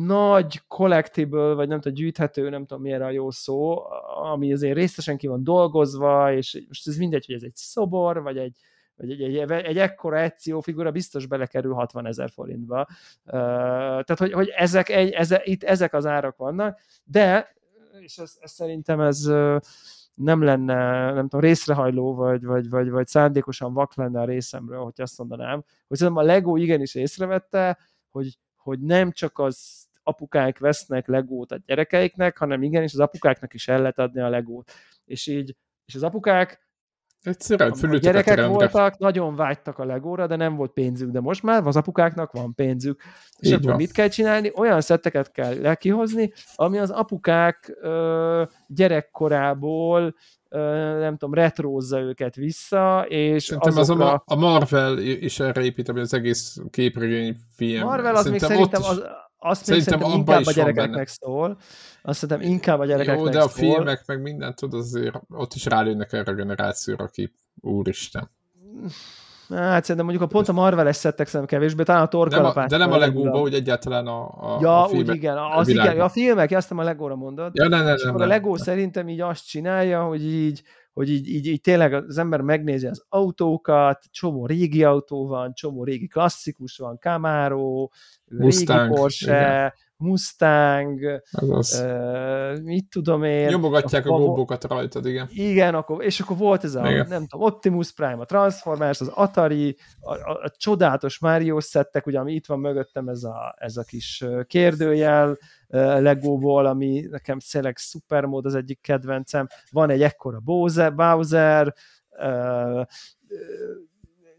nagy 0.06 0.62
collectible, 0.68 1.54
vagy 1.54 1.68
nem 1.68 1.80
tudom, 1.80 1.98
gyűjthető, 1.98 2.50
nem 2.50 2.66
tudom 2.66 2.84
milyen 2.84 3.02
a 3.02 3.10
jó 3.10 3.32
szó, 3.32 3.84
ami 4.32 4.54
azért 4.54 4.76
részesen 4.76 5.18
ki 5.18 5.28
van 5.28 5.44
dolgozva, 5.44 6.34
és 6.34 6.64
most 6.68 6.88
ez 6.88 6.98
mindegy, 6.98 7.26
hogy 7.26 7.36
ez 7.36 7.44
egy 7.44 7.56
szobor, 7.56 8.22
vagy 8.22 8.38
egy, 8.38 8.58
vagy 8.96 9.12
egy, 9.12 9.22
egy, 9.22 9.52
egy 9.52 9.78
ekkora 9.78 10.34
figura 10.60 10.92
biztos 10.92 11.26
belekerül 11.26 11.74
60 11.74 12.06
ezer 12.06 12.30
forintba. 12.30 12.88
Tehát, 13.26 14.18
hogy, 14.18 14.34
hogy 14.34 14.48
ezek, 14.56 14.90
egy, 14.90 15.10
ezek, 15.10 15.48
itt 15.48 15.64
ezek 15.64 15.94
az 15.94 16.06
árak 16.06 16.38
vannak, 16.38 16.80
de, 17.04 17.56
és 18.02 18.18
ez, 18.18 18.38
ez 18.40 18.52
szerintem 18.52 19.00
ez 19.00 19.26
nem 20.16 20.42
lenne, 20.42 21.12
nem 21.12 21.24
tudom, 21.24 21.40
részrehajló, 21.40 22.16
vagy, 22.16 22.44
vagy, 22.44 22.70
vagy, 22.70 22.90
vagy 22.90 23.08
szándékosan 23.08 23.74
vak 23.74 23.96
lenne 23.96 24.20
a 24.20 24.26
részemről, 24.26 24.84
hogy 24.84 25.02
azt 25.02 25.18
mondanám, 25.18 25.64
hogy 25.88 25.98
szerintem 25.98 26.24
a 26.24 26.26
Lego 26.26 26.56
igenis 26.56 26.96
észrevette, 26.96 27.78
hogy, 28.10 28.38
hogy 28.56 28.80
nem 28.80 29.12
csak 29.12 29.40
az 29.40 29.86
apukák 30.04 30.60
vesznek 30.60 31.08
legót 31.08 31.52
a 31.52 31.62
gyerekeiknek, 31.66 32.38
hanem 32.38 32.64
igenis 32.64 32.94
az 32.94 33.00
apukáknak 33.00 33.54
is 33.54 33.68
el 33.68 33.80
lehet 33.80 34.00
adni 34.00 34.22
a 34.22 34.30
legót. 34.30 34.72
És 35.06 35.28
így, 35.28 35.56
és 35.86 35.96
az 35.96 36.04
apukák 36.04 36.71
Egyszerűen 37.22 37.72
a 37.72 37.98
gyerekek 37.98 38.38
a 38.38 38.48
voltak, 38.48 38.98
nagyon 38.98 39.36
vágytak 39.36 39.80
a 39.80 39.86
legóra, 39.86 40.28
de 40.28 40.36
nem 40.36 40.56
volt 40.56 40.72
pénzük, 40.72 41.10
de 41.10 41.20
most 41.20 41.44
már 41.44 41.68
az 41.68 41.76
apukáknak 41.76 42.32
van 42.32 42.56
pénzük. 42.56 43.02
És 43.38 43.48
Így 43.48 43.54
akkor 43.54 43.66
van. 43.66 43.76
mit 43.76 43.92
kell 43.92 44.08
csinálni? 44.08 44.52
Olyan 44.56 44.82
szetteket 44.82 45.32
kell 45.32 45.76
kihozni, 45.76 46.34
ami 46.56 46.78
az 46.78 46.90
apukák 46.90 47.78
ö, 47.82 48.44
gyerekkorából 48.68 50.16
ö, 50.50 50.60
nem 51.00 51.18
tudom, 51.18 51.34
retrózza 51.34 52.00
őket 52.00 52.36
vissza, 52.36 53.06
és 53.08 53.44
Szerintem 53.44 53.78
azokra... 53.78 54.06
az 54.06 54.22
a, 54.26 54.34
a 54.34 54.36
Marvel 54.36 54.98
is 54.98 55.40
erre 55.40 55.64
épít, 55.64 55.90
ami 55.90 56.00
az 56.00 56.14
egész 56.14 56.58
képregény 56.70 57.36
film. 57.56 57.84
Marvel 57.84 58.16
az 58.16 58.24
szerintem 58.24 58.50
még 58.50 58.58
szerintem 58.58 58.82
az, 58.90 59.04
azt 59.44 59.66
szerintem, 59.66 60.00
szerintem 60.00 60.20
inkább 60.20 60.46
a 60.46 60.52
gyerekeknek 60.52 61.08
szól. 61.08 61.58
Azt 62.02 62.20
szerintem 62.20 62.52
inkább 62.52 62.80
a 62.80 62.86
gyerekeknek 62.86 63.26
Jó, 63.26 63.30
de 63.30 63.40
a 63.40 63.48
szól. 63.48 63.52
filmek 63.52 64.04
meg 64.06 64.22
mindent 64.22 64.56
tud, 64.56 64.74
azért 64.74 65.16
ott 65.30 65.54
is 65.54 65.66
rálőnek 65.66 66.14
erre 66.14 66.32
a 66.32 66.36
generációra, 66.36 67.04
aki 67.04 67.34
úristen. 67.62 68.30
Hát 69.50 69.82
szerintem 69.82 70.06
mondjuk 70.06 70.22
a 70.22 70.28
pont 70.28 70.48
a 70.48 70.54
Marvel-es 70.54 70.96
szettek 70.96 71.28
szerintem 71.28 71.58
kevésbé, 71.58 71.84
talán 71.84 72.02
a 72.02 72.08
torkalapát. 72.08 72.70
De 72.70 72.78
nem 72.78 72.92
a 72.92 72.98
legóba, 72.98 73.40
hogy 73.40 73.54
egyáltalán 73.54 74.08
a, 74.08 74.22
a 74.24 74.58
Ja, 74.62 74.84
a 74.84 74.88
filmek, 74.88 75.10
úgy 75.10 75.16
igen, 75.16 75.38
az 75.38 75.68
a 75.68 75.72
igen, 75.72 76.00
a 76.00 76.10
filmek, 76.10 76.52
azt 76.52 76.72
a 76.72 76.84
legóra 76.84 77.16
mondod. 77.16 77.52
Ja, 77.54 77.68
ne, 77.68 77.82
ne, 77.84 77.94
és 77.94 78.04
ne, 78.04 78.10
akkor 78.10 78.20
ne, 78.20 78.26
a 78.26 78.30
Lego 78.30 78.52
ne. 78.52 78.64
szerintem 78.64 79.10
így 79.10 79.22
azt 79.22 79.48
csinálja, 79.48 80.04
hogy 80.04 80.24
így 80.24 80.64
hogy 80.94 81.10
így, 81.10 81.28
így, 81.28 81.48
így 81.48 81.62
tényleg 81.62 81.94
az 81.94 82.18
ember 82.18 82.42
megnézi 82.42 82.88
az 82.88 83.06
autókat, 83.10 84.06
csomó 84.12 84.46
régi 84.46 84.84
autó 84.84 85.28
van, 85.28 85.54
csomó 85.54 85.84
régi 85.84 86.08
klasszikus 86.08 86.78
van, 86.78 86.98
Camaro, 86.98 87.90
Mustang, 88.26 88.82
régi 88.82 88.94
Porsche, 88.94 89.36
igen. 89.36 89.74
Mustang, 90.02 91.22
uh, 91.42 92.62
mit 92.64 92.90
tudom 92.90 93.24
én. 93.24 93.48
Nyomogatják 93.48 94.06
a, 94.06 94.14
a 94.14 94.18
gombokat 94.18 94.64
rajtad, 94.64 95.06
igen. 95.06 95.28
Igen, 95.30 95.76
akkor, 95.76 96.04
és 96.04 96.20
akkor 96.20 96.38
volt 96.38 96.64
ez 96.64 96.76
a, 96.76 96.90
igen. 96.90 97.08
nem 97.08 97.28
tudom, 97.28 97.48
Optimus 97.48 97.92
Prime, 97.92 98.18
a 98.22 98.26
Transformers, 98.26 99.02
az 99.02 99.08
Atari, 99.08 99.78
a, 100.00 100.14
a, 100.14 100.40
a 100.44 100.52
csodálatos 100.58 101.20
Mario 101.20 101.60
szettek, 101.60 102.06
ugye, 102.06 102.20
ami 102.20 102.34
itt 102.34 102.46
van 102.46 102.60
mögöttem, 102.60 103.08
ez 103.08 103.24
a, 103.24 103.56
ez 103.58 103.78
a 103.78 103.84
kis 103.84 104.24
kérdőjel, 104.48 105.38
Legóból, 106.00 106.66
ami 106.66 107.06
nekem 107.10 107.38
tényleg 107.52 107.78
szupermód 107.78 108.46
az 108.46 108.56
egyik 108.56 108.82
kedvencem. 108.82 109.48
Van 109.72 109.90
egy 109.90 110.02
ekkora 110.02 110.40
Bowser, 110.40 110.96
Bowser 110.96 111.74
uh, 112.20 112.86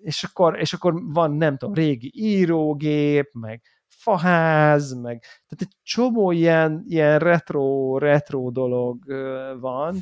és 0.03 0.23
akkor, 0.23 0.59
és 0.61 0.73
akkor 0.73 0.95
van, 1.13 1.33
nem 1.33 1.57
tudom, 1.57 1.75
régi 1.75 2.13
írógép, 2.15 3.33
meg 3.33 3.63
faház, 4.03 4.93
meg 4.93 5.21
tehát 5.21 5.59
egy 5.59 5.77
csomó 5.83 6.31
ilyen, 6.31 6.85
ilyen 6.87 7.19
retro, 7.19 7.99
retro 7.99 8.51
dolog 8.51 9.05
van. 9.61 9.97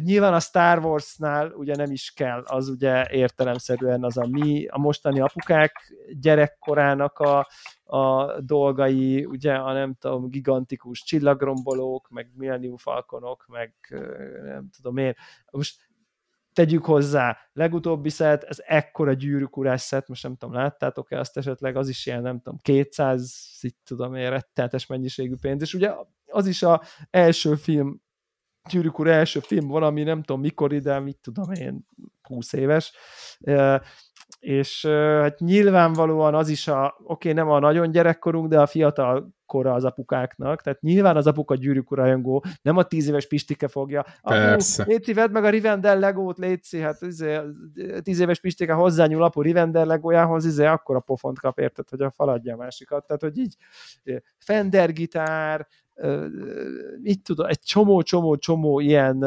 Nyilván 0.00 0.34
a 0.34 0.40
Star 0.40 0.84
Wars-nál 0.84 1.52
ugye 1.52 1.76
nem 1.76 1.90
is 1.90 2.12
kell, 2.12 2.42
az 2.46 2.68
ugye 2.68 3.06
értelemszerűen 3.10 4.04
az 4.04 4.16
a 4.16 4.26
mi, 4.26 4.66
a 4.66 4.78
mostani 4.78 5.20
apukák 5.20 5.72
gyerekkorának 6.20 7.18
a, 7.18 7.48
a 7.84 8.40
dolgai, 8.40 9.24
ugye 9.24 9.54
a 9.54 9.72
nem 9.72 9.94
tudom, 9.94 10.28
gigantikus 10.28 11.02
csillagrombolók, 11.02 12.08
meg 12.08 12.30
Millennium 12.34 12.76
Falconok, 12.76 13.46
meg 13.48 13.74
nem 14.44 14.68
tudom 14.76 14.96
én. 14.96 15.14
Most 15.50 15.87
tegyük 16.58 16.84
hozzá, 16.84 17.36
legutóbbi 17.52 18.08
szett, 18.08 18.42
ez 18.42 18.58
ekkora 18.66 19.12
gyűrűkurás 19.12 19.80
szett, 19.80 20.08
most 20.08 20.22
nem 20.22 20.36
tudom, 20.36 20.54
láttátok-e 20.54 21.18
azt 21.18 21.36
esetleg, 21.36 21.76
az 21.76 21.88
is 21.88 22.06
ilyen, 22.06 22.22
nem 22.22 22.40
tudom, 22.40 22.58
200, 22.62 23.58
itt 23.60 23.78
tudom 23.84 24.14
én, 24.14 24.30
rettenetes 24.30 24.86
mennyiségű 24.86 25.34
pénz, 25.40 25.62
és 25.62 25.74
ugye 25.74 25.92
az 26.26 26.46
is 26.46 26.62
a 26.62 26.82
első 27.10 27.54
film, 27.54 28.00
gyűrűk 28.70 29.06
első 29.06 29.40
film 29.40 29.68
valami, 29.68 30.02
nem 30.02 30.22
tudom 30.22 30.40
mikor 30.40 30.72
ide, 30.72 30.98
mit 30.98 31.18
tudom 31.20 31.52
én, 31.52 31.86
20 32.22 32.52
éves, 32.52 32.92
és 34.38 34.86
hát 34.86 35.38
nyilvánvalóan 35.38 36.34
az 36.34 36.48
is 36.48 36.68
a, 36.68 36.84
oké, 36.84 37.02
okay, 37.02 37.32
nem 37.32 37.50
a 37.50 37.58
nagyon 37.58 37.90
gyerekkorunk, 37.90 38.48
de 38.48 38.60
a 38.60 38.66
fiatal 38.66 39.36
kora 39.48 39.72
az 39.72 39.84
apukáknak, 39.84 40.62
tehát 40.62 40.80
nyilván 40.80 41.16
az 41.16 41.26
apuka 41.26 41.54
gyűrűk 41.54 41.94
rajongó, 41.94 42.44
nem 42.62 42.76
a 42.76 42.82
tíz 42.82 43.08
éves 43.08 43.26
Pistike 43.26 43.68
fogja. 43.68 44.04
Persze. 44.22 44.84
Léci, 44.86 45.12
vedd 45.12 45.30
meg 45.30 45.44
a 45.44 45.48
Rivendell 45.48 45.98
legót, 45.98 46.38
Léci, 46.38 46.80
hát 46.80 47.02
izé, 47.02 47.38
tíz 48.02 48.20
éves 48.20 48.40
Pistike 48.40 48.72
hozzányúl 48.72 49.22
apu 49.22 49.40
Rivendell 49.42 49.86
legójához, 49.86 50.44
izé, 50.44 50.64
akkor 50.64 50.96
a 50.96 51.00
pofont 51.00 51.40
kap, 51.40 51.58
érted, 51.58 51.88
hogy 51.88 52.00
a 52.00 52.10
faladja 52.10 52.54
a 52.54 52.56
másikat. 52.56 53.06
Tehát, 53.06 53.22
hogy 53.22 53.38
így 53.38 53.56
Fender 54.38 54.92
gitár, 54.92 55.66
mit 57.02 57.22
tudom, 57.22 57.46
egy 57.46 57.60
csomó-csomó-csomó 57.60 58.80
ilyen, 58.80 59.24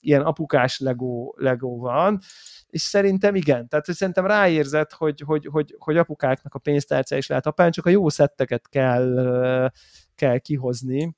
ilyen 0.00 0.22
apukás 0.22 0.78
legó, 0.78 1.34
legó 1.38 1.78
van, 1.78 2.18
és 2.66 2.82
szerintem 2.82 3.34
igen, 3.34 3.68
tehát 3.68 3.84
szerintem 3.84 4.26
ráérzett, 4.26 4.92
hogy, 4.92 5.22
hogy, 5.26 5.48
hogy, 5.50 5.76
hogy 5.78 5.96
apukáknak 5.96 6.54
a 6.54 6.58
pénztárca 6.58 7.16
is 7.16 7.26
lehet 7.26 7.46
apán, 7.46 7.70
csak 7.70 7.86
a 7.86 7.90
jó 7.90 8.08
szetteket 8.08 8.68
kell, 8.68 9.14
kell 10.14 10.38
kihozni, 10.38 11.12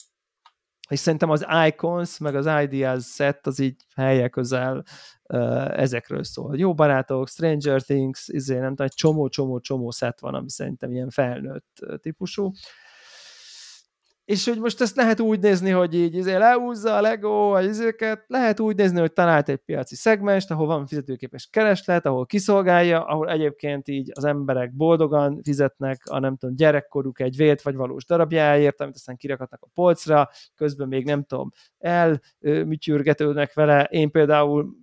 és 0.88 0.98
szerintem 0.98 1.30
az 1.30 1.46
Icons, 1.66 2.18
meg 2.18 2.34
az 2.34 2.62
Ideas 2.62 3.04
set 3.04 3.46
az 3.46 3.58
így 3.58 3.76
helye 3.94 4.28
közel 4.28 4.84
ezekről 5.70 6.24
szól. 6.24 6.58
Jó 6.58 6.74
barátok, 6.74 7.28
Stranger 7.28 7.82
Things, 7.82 8.28
izé, 8.28 8.58
nem 8.58 8.68
tudom, 8.68 8.86
egy 8.86 8.94
csomó-csomó-csomó 8.94 9.90
szett 9.90 10.20
van, 10.20 10.34
ami 10.34 10.50
szerintem 10.50 10.92
ilyen 10.92 11.10
felnőtt 11.10 11.86
típusú 12.00 12.52
és 14.26 14.44
hogy 14.48 14.58
most 14.58 14.80
ezt 14.80 14.96
lehet 14.96 15.20
úgy 15.20 15.40
nézni, 15.40 15.70
hogy 15.70 15.94
így 15.94 16.14
izé 16.14 16.36
lehúzza 16.36 16.96
a 16.96 17.00
Lego 17.00 17.50
a 17.50 17.62
izéket, 17.62 18.24
lehet 18.26 18.60
úgy 18.60 18.76
nézni, 18.76 19.00
hogy 19.00 19.12
talált 19.12 19.48
egy 19.48 19.56
piaci 19.56 19.94
szegmest, 19.94 20.50
ahol 20.50 20.66
van 20.66 20.86
fizetőképes 20.86 21.48
kereslet, 21.52 22.06
ahol 22.06 22.26
kiszolgálja, 22.26 23.04
ahol 23.04 23.30
egyébként 23.30 23.88
így 23.88 24.10
az 24.14 24.24
emberek 24.24 24.74
boldogan 24.74 25.40
fizetnek 25.42 26.02
a 26.04 26.18
nem 26.18 26.36
tudom, 26.36 26.54
gyerekkoruk 26.56 27.20
egy 27.20 27.36
vélt 27.36 27.62
vagy 27.62 27.74
valós 27.74 28.04
darabjáért, 28.04 28.80
amit 28.80 28.94
aztán 28.94 29.16
kirakatnak 29.16 29.62
a 29.62 29.70
polcra, 29.74 30.30
közben 30.54 30.88
még 30.88 31.04
nem 31.04 31.24
tudom, 31.24 31.50
elmütyürgetődnek 31.78 33.54
vele. 33.54 33.84
Én 33.84 34.10
például 34.10 34.76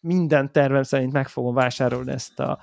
minden 0.00 0.52
tervem 0.52 0.82
szerint 0.82 1.12
meg 1.12 1.28
fogom 1.28 1.54
vásárolni 1.54 2.12
ezt 2.12 2.40
a, 2.40 2.58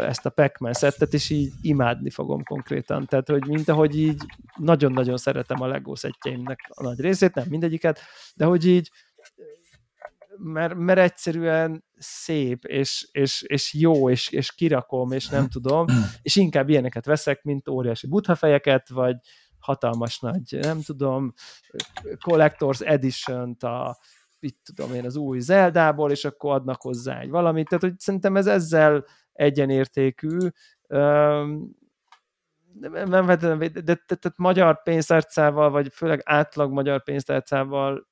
ezt 0.00 0.26
a 0.26 0.30
Pac-Man 0.30 0.72
szettet, 0.72 1.12
és 1.14 1.30
így 1.30 1.52
imádni 1.60 2.10
fogom 2.10 2.42
konkrétan. 2.42 3.06
Tehát, 3.06 3.28
hogy 3.28 3.46
mint 3.46 3.68
ahogy 3.68 3.98
így 3.98 4.22
nagyon-nagyon 4.56 5.16
szeretem 5.16 5.62
a 5.62 5.66
Lego 5.66 5.96
szettjeimnek 5.96 6.58
a 6.68 6.82
nagy 6.82 7.00
részét, 7.00 7.34
nem 7.34 7.46
mindegyiket, 7.48 8.00
de 8.34 8.44
hogy 8.44 8.66
így 8.66 8.90
mert, 10.42 10.74
mert 10.74 10.98
egyszerűen 10.98 11.84
szép, 11.98 12.64
és, 12.64 13.08
és, 13.12 13.42
és 13.42 13.74
jó, 13.74 14.10
és, 14.10 14.28
és 14.28 14.52
kirakom, 14.54 15.12
és 15.12 15.28
nem 15.28 15.48
tudom, 15.48 15.86
és 16.22 16.36
inkább 16.36 16.68
ilyeneket 16.68 17.04
veszek, 17.04 17.42
mint 17.42 17.68
óriási 17.68 18.06
buthafejeket, 18.06 18.88
vagy 18.88 19.16
hatalmas 19.58 20.18
nagy, 20.18 20.58
nem 20.60 20.80
tudom, 20.82 21.32
Collector's 22.24 22.86
Edition-t 22.86 23.62
a, 23.62 23.98
mit 24.40 24.56
tudom 24.64 24.94
én, 24.94 25.04
az 25.04 25.16
új 25.16 25.38
Zeldából, 25.38 26.10
és 26.10 26.24
akkor 26.24 26.54
adnak 26.54 26.80
hozzá 26.80 27.20
egy 27.20 27.30
valamit. 27.30 27.68
Tehát, 27.68 27.84
hogy 27.84 27.98
szerintem 27.98 28.36
ez 28.36 28.46
ezzel 28.46 29.04
egyenértékű. 29.32 30.38
Nem 32.78 33.26
de, 33.26 33.36
de, 33.36 33.80
de, 33.80 34.00
de 34.06 34.30
magyar 34.36 34.82
pénztárcával, 34.82 35.70
vagy 35.70 35.92
főleg 35.92 36.20
átlag 36.24 36.72
magyar 36.72 37.02
pénztárcával 37.02 38.08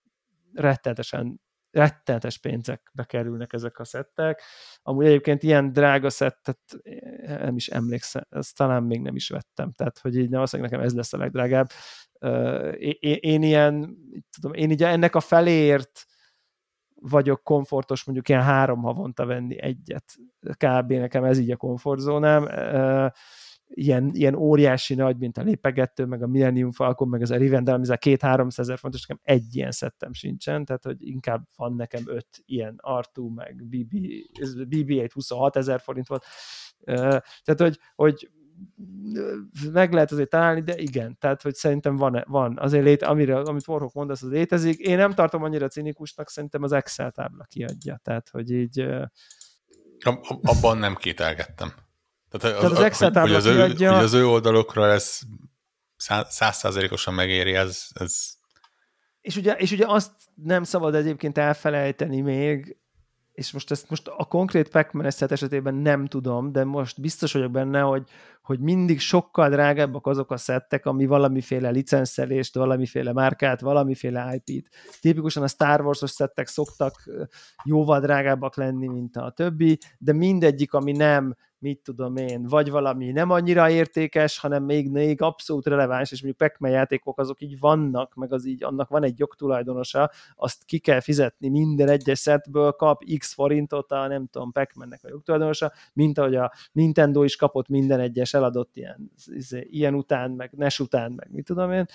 rettenetesen 0.54 1.40
rettenetes 1.70 2.38
pénzekbe 2.38 3.04
kerülnek 3.04 3.52
ezek 3.52 3.78
a 3.78 3.84
szettek. 3.84 4.42
Amúgy 4.82 5.06
egyébként 5.06 5.42
ilyen 5.42 5.72
drága 5.72 6.10
szettet 6.10 6.58
nem 7.26 7.56
is 7.56 7.68
emlékszem, 7.68 8.22
ezt 8.30 8.56
talán 8.56 8.82
még 8.82 9.00
nem 9.00 9.16
is 9.16 9.28
vettem, 9.28 9.72
tehát 9.72 9.98
hogy 9.98 10.16
így 10.16 10.28
nem 10.28 10.40
azt 10.40 10.56
nekem 10.56 10.80
ez 10.80 10.94
lesz 10.94 11.12
a 11.12 11.16
legdrágább. 11.16 11.68
Én, 12.78 13.16
én 13.20 13.42
ilyen, 13.42 13.96
tudom, 14.34 14.52
én 14.52 14.70
így 14.70 14.82
ennek 14.82 15.14
a 15.14 15.20
feléért 15.20 16.04
vagyok 17.00 17.42
komfortos 17.42 18.04
mondjuk 18.04 18.28
ilyen 18.28 18.42
három 18.42 18.82
havonta 18.82 19.26
venni 19.26 19.62
egyet. 19.62 20.04
Kb. 20.40 20.92
nekem 20.92 21.24
ez 21.24 21.38
így 21.38 21.50
a 21.50 21.56
komfortzónám. 21.56 22.48
ilyen, 23.68 24.10
ilyen 24.12 24.34
óriási 24.34 24.94
nagy, 24.94 25.18
mint 25.18 25.38
a 25.38 25.42
lépegető, 25.42 26.04
meg 26.04 26.22
a 26.22 26.26
Millennium 26.26 26.72
Falcon, 26.72 27.08
meg 27.08 27.22
az 27.22 27.30
a 27.30 27.36
Rivendell, 27.36 27.74
ami 27.74 27.86
két 27.98 28.22
300 28.22 28.66
ezer 28.66 28.78
fontos, 28.78 29.06
nekem 29.06 29.22
egy 29.24 29.56
ilyen 29.56 29.70
szettem 29.70 30.12
sincsen, 30.12 30.64
tehát 30.64 30.84
hogy 30.84 31.06
inkább 31.06 31.46
van 31.56 31.74
nekem 31.74 32.02
öt 32.06 32.42
ilyen 32.44 32.80
R2, 32.82 33.34
meg 33.34 33.64
BB, 33.64 33.94
BB-8 34.68 35.10
26 35.12 35.56
ezer 35.56 35.80
forint 35.80 36.08
volt. 36.08 36.24
Tehát, 36.84 37.60
hogy, 37.60 37.78
hogy 37.94 38.30
meg 39.72 39.92
lehet 39.92 40.12
azért 40.12 40.28
találni, 40.28 40.60
de 40.60 40.76
igen, 40.76 41.16
tehát 41.18 41.42
hogy 41.42 41.54
szerintem 41.54 41.96
van, 41.96 42.24
van 42.26 42.58
azért 42.58 42.84
lét, 42.84 43.02
amire, 43.02 43.38
amit 43.38 43.68
Warhawk 43.68 43.92
mondasz, 43.92 44.22
az 44.22 44.30
létezik. 44.30 44.78
Én 44.78 44.96
nem 44.96 45.12
tartom 45.12 45.42
annyira 45.42 45.68
cinikusnak, 45.68 46.30
szerintem 46.30 46.62
az 46.62 46.72
Excel 46.72 47.10
tábla 47.10 47.44
kiadja, 47.44 48.00
tehát 48.02 48.28
hogy 48.28 48.50
így... 48.50 48.86
Abban 50.42 50.78
nem 50.78 50.94
kételgettem. 50.94 51.72
Tehát, 52.28 52.56
az, 52.56 52.62
Tehát 52.62 52.78
az 52.78 52.84
Excel 52.84 53.10
tábla 53.10 53.40
hogy 53.40 53.46
az, 53.46 53.46
ő, 53.46 53.60
hogy 53.60 53.82
az 53.82 54.12
ő 54.12 54.26
oldalokra 54.26 54.86
ez 54.86 55.20
százszázalékosan 56.28 57.14
megéri, 57.14 57.54
ez, 57.54 57.86
ez... 57.92 58.36
És 59.20 59.36
ugye, 59.36 59.52
és 59.52 59.72
ugye 59.72 59.84
azt 59.86 60.12
nem 60.34 60.62
szabad 60.62 60.94
egyébként 60.94 61.38
elfelejteni 61.38 62.20
még, 62.20 62.76
és 63.38 63.52
most 63.52 63.70
ezt 63.70 63.90
most 63.90 64.08
a 64.16 64.24
konkrét 64.24 64.68
pac 64.68 65.22
esetében 65.32 65.74
nem 65.74 66.06
tudom, 66.06 66.52
de 66.52 66.64
most 66.64 67.00
biztos 67.00 67.32
vagyok 67.32 67.50
benne, 67.50 67.80
hogy, 67.80 68.02
hogy 68.42 68.60
mindig 68.60 69.00
sokkal 69.00 69.48
drágábbak 69.48 70.06
azok 70.06 70.30
a 70.30 70.36
szettek, 70.36 70.86
ami 70.86 71.06
valamiféle 71.06 71.70
licenszelést, 71.70 72.54
valamiféle 72.54 73.12
márkát, 73.12 73.60
valamiféle 73.60 74.40
IP-t. 74.44 74.68
Tipikusan 75.00 75.42
a 75.42 75.48
Star 75.48 75.80
Wars-os 75.80 76.10
szettek 76.10 76.46
szoktak 76.46 77.08
jóval 77.64 78.00
drágábbak 78.00 78.56
lenni, 78.56 78.86
mint 78.86 79.16
a 79.16 79.30
többi, 79.30 79.78
de 79.98 80.12
mindegyik, 80.12 80.72
ami 80.72 80.92
nem 80.92 81.36
mit 81.58 81.80
tudom 81.82 82.16
én, 82.16 82.42
vagy 82.42 82.70
valami 82.70 83.10
nem 83.10 83.30
annyira 83.30 83.70
értékes, 83.70 84.38
hanem 84.38 84.64
még, 84.64 84.90
még 84.90 85.22
abszolút 85.22 85.66
releváns, 85.66 86.12
és 86.12 86.22
mondjuk 86.22 86.50
pac 86.50 86.70
játékok 86.70 87.18
azok 87.18 87.40
így 87.40 87.58
vannak, 87.58 88.14
meg 88.14 88.32
az 88.32 88.46
így, 88.46 88.64
annak 88.64 88.88
van 88.88 89.02
egy 89.02 89.18
jogtulajdonosa, 89.18 90.10
azt 90.36 90.64
ki 90.64 90.78
kell 90.78 91.00
fizetni, 91.00 91.48
minden 91.48 91.88
egyes 91.88 92.20
setből 92.20 92.72
kap 92.72 93.04
x 93.18 93.34
forintot 93.34 93.92
a 93.92 94.06
nem 94.06 94.26
tudom, 94.26 94.52
pac 94.52 94.76
a 94.76 95.08
jogtulajdonosa, 95.08 95.72
mint 95.92 96.18
ahogy 96.18 96.34
a 96.34 96.52
Nintendo 96.72 97.22
is 97.22 97.36
kapott 97.36 97.68
minden 97.68 98.00
egyes 98.00 98.34
eladott 98.34 98.76
ilyen, 98.76 99.12
izé, 99.26 99.66
ilyen 99.70 99.94
után, 99.94 100.30
meg 100.30 100.50
NES 100.52 100.80
után, 100.80 101.12
meg 101.12 101.28
mit 101.30 101.44
tudom 101.44 101.72
én, 101.72 101.86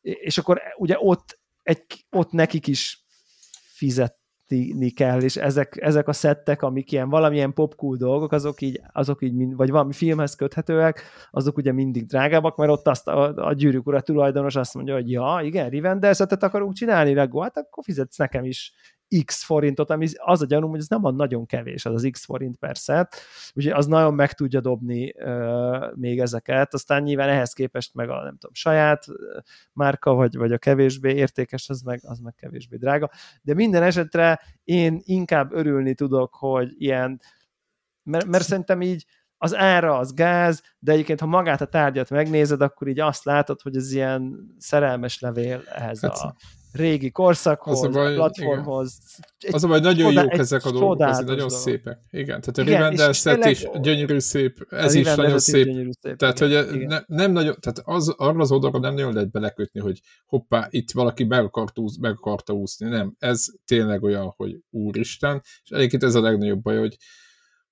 és 0.00 0.38
akkor 0.38 0.60
ugye 0.76 0.96
ott, 0.98 1.38
egy, 1.62 1.84
ott 2.10 2.30
nekik 2.30 2.66
is 2.66 3.04
fizet 3.80 4.19
fejleszteni 4.50 4.90
kell, 4.90 5.20
és 5.20 5.36
ezek, 5.36 5.76
ezek 5.80 6.08
a 6.08 6.12
szettek, 6.12 6.62
amik 6.62 6.92
ilyen 6.92 7.08
valamilyen 7.08 7.52
popcool 7.52 7.96
dolgok, 7.96 8.32
azok 8.32 8.60
így, 8.60 8.80
azok 8.92 9.22
így 9.22 9.54
vagy 9.54 9.70
valami 9.70 9.92
filmhez 9.92 10.34
köthetőek, 10.34 11.02
azok 11.30 11.56
ugye 11.56 11.72
mindig 11.72 12.06
drágábbak, 12.06 12.56
mert 12.56 12.70
ott 12.70 12.86
azt 12.86 13.08
a, 13.08 13.46
a 13.46 13.52
gyűrűk 13.52 13.86
ura 13.86 14.00
tulajdonos 14.00 14.56
azt 14.56 14.74
mondja, 14.74 14.94
hogy 14.94 15.10
ja, 15.10 15.40
igen, 15.42 15.68
Rivendell 15.68 16.12
szettet 16.12 16.42
akarunk 16.42 16.74
csinálni, 16.74 17.14
Lego, 17.14 17.40
hát 17.40 17.56
akkor 17.56 17.84
fizetsz 17.84 18.16
nekem 18.16 18.44
is 18.44 18.72
x 19.24 19.44
forintot, 19.44 19.90
ami 19.90 20.06
az 20.16 20.42
a 20.42 20.46
gyanúm, 20.46 20.70
hogy 20.70 20.78
ez 20.78 20.88
nem 20.88 21.00
van 21.00 21.14
nagyon 21.14 21.46
kevés, 21.46 21.86
az 21.86 21.94
az 21.94 22.08
x 22.10 22.24
forint 22.24 22.56
per 22.56 22.78
szett, 22.78 23.16
úgyhogy 23.54 23.72
az 23.72 23.86
nagyon 23.86 24.14
meg 24.14 24.32
tudja 24.32 24.60
dobni 24.60 25.14
uh, 25.16 25.96
még 25.96 26.20
ezeket, 26.20 26.74
aztán 26.74 27.02
nyilván 27.02 27.28
ehhez 27.28 27.52
képest 27.52 27.94
meg 27.94 28.08
a 28.08 28.22
nem 28.22 28.36
tudom, 28.36 28.54
saját 28.54 29.04
márka, 29.72 30.14
vagy, 30.14 30.36
vagy 30.36 30.52
a 30.52 30.58
kevésbé 30.58 31.14
értékes, 31.14 31.68
az 31.68 31.80
meg, 31.82 32.00
az 32.02 32.18
meg 32.18 32.34
kevésbé 32.34 32.76
drága, 32.76 33.10
de 33.42 33.54
minden 33.54 33.82
esetre 33.82 34.40
én 34.64 35.00
inkább 35.04 35.52
örülni 35.52 35.94
tudok, 35.94 36.34
hogy 36.34 36.72
ilyen, 36.78 37.20
mert, 38.02 38.26
mert 38.26 38.44
szerintem 38.44 38.82
így 38.82 39.06
az 39.42 39.54
ára 39.54 39.98
az 39.98 40.14
gáz, 40.14 40.62
de 40.78 40.92
egyébként 40.92 41.20
ha 41.20 41.26
magát 41.26 41.60
a 41.60 41.66
tárgyat 41.66 42.10
megnézed, 42.10 42.60
akkor 42.60 42.88
így 42.88 43.00
azt 43.00 43.24
látod, 43.24 43.60
hogy 43.60 43.76
ez 43.76 43.92
ilyen 43.92 44.54
szerelmes 44.58 45.20
levél 45.20 45.62
ehhez 45.66 46.00
hát, 46.00 46.10
a 46.10 46.34
régi 46.72 47.10
korszakhoz, 47.10 47.78
az 47.78 47.84
a, 47.84 47.88
baj, 47.88 48.14
platformhoz. 48.14 48.98
Az 49.50 49.64
a 49.64 49.68
baj, 49.68 49.80
nagyon 49.80 50.12
jók 50.12 50.32
ezek 50.32 50.64
a 50.64 50.70
dolgok, 50.70 51.00
ezek 51.00 51.24
nagyon 51.24 51.36
dolog. 51.36 51.52
szépek. 51.52 51.98
Igen, 52.10 52.40
tehát 52.40 52.58
a 52.58 52.62
Rivendell 52.62 53.12
set 53.12 53.44
is 53.44 53.66
gyönyörű 53.80 54.18
szép, 54.18 54.66
ez 54.70 54.94
is 54.94 55.14
nagyon 55.14 55.38
szép. 55.38 55.66
szép. 56.00 56.16
Tehát, 56.16 56.40
igen, 56.40 56.64
hogy 56.64 56.74
igen. 56.74 56.86
Ne, 56.86 57.16
nem 57.16 57.32
nagyon, 57.32 57.56
tehát 57.60 57.82
az, 57.84 58.08
arra 58.08 58.40
az 58.40 58.52
oldalra 58.52 58.78
nem 58.78 58.94
nagyon 58.94 59.12
lehet 59.12 59.30
belekötni, 59.30 59.80
hogy 59.80 60.00
hoppá, 60.26 60.66
itt 60.70 60.90
valaki 60.90 61.24
meg, 61.24 61.44
akart 61.44 61.78
úsz, 61.78 61.98
meg 61.98 62.12
akarta 62.12 62.52
úszni. 62.52 62.88
Nem, 62.88 63.14
ez 63.18 63.46
tényleg 63.64 64.02
olyan, 64.02 64.32
hogy 64.36 64.58
úristen, 64.70 65.42
és 65.62 65.70
egyébként 65.70 66.02
ez 66.02 66.14
a 66.14 66.20
legnagyobb 66.20 66.62
baj, 66.62 66.78
hogy, 66.78 66.96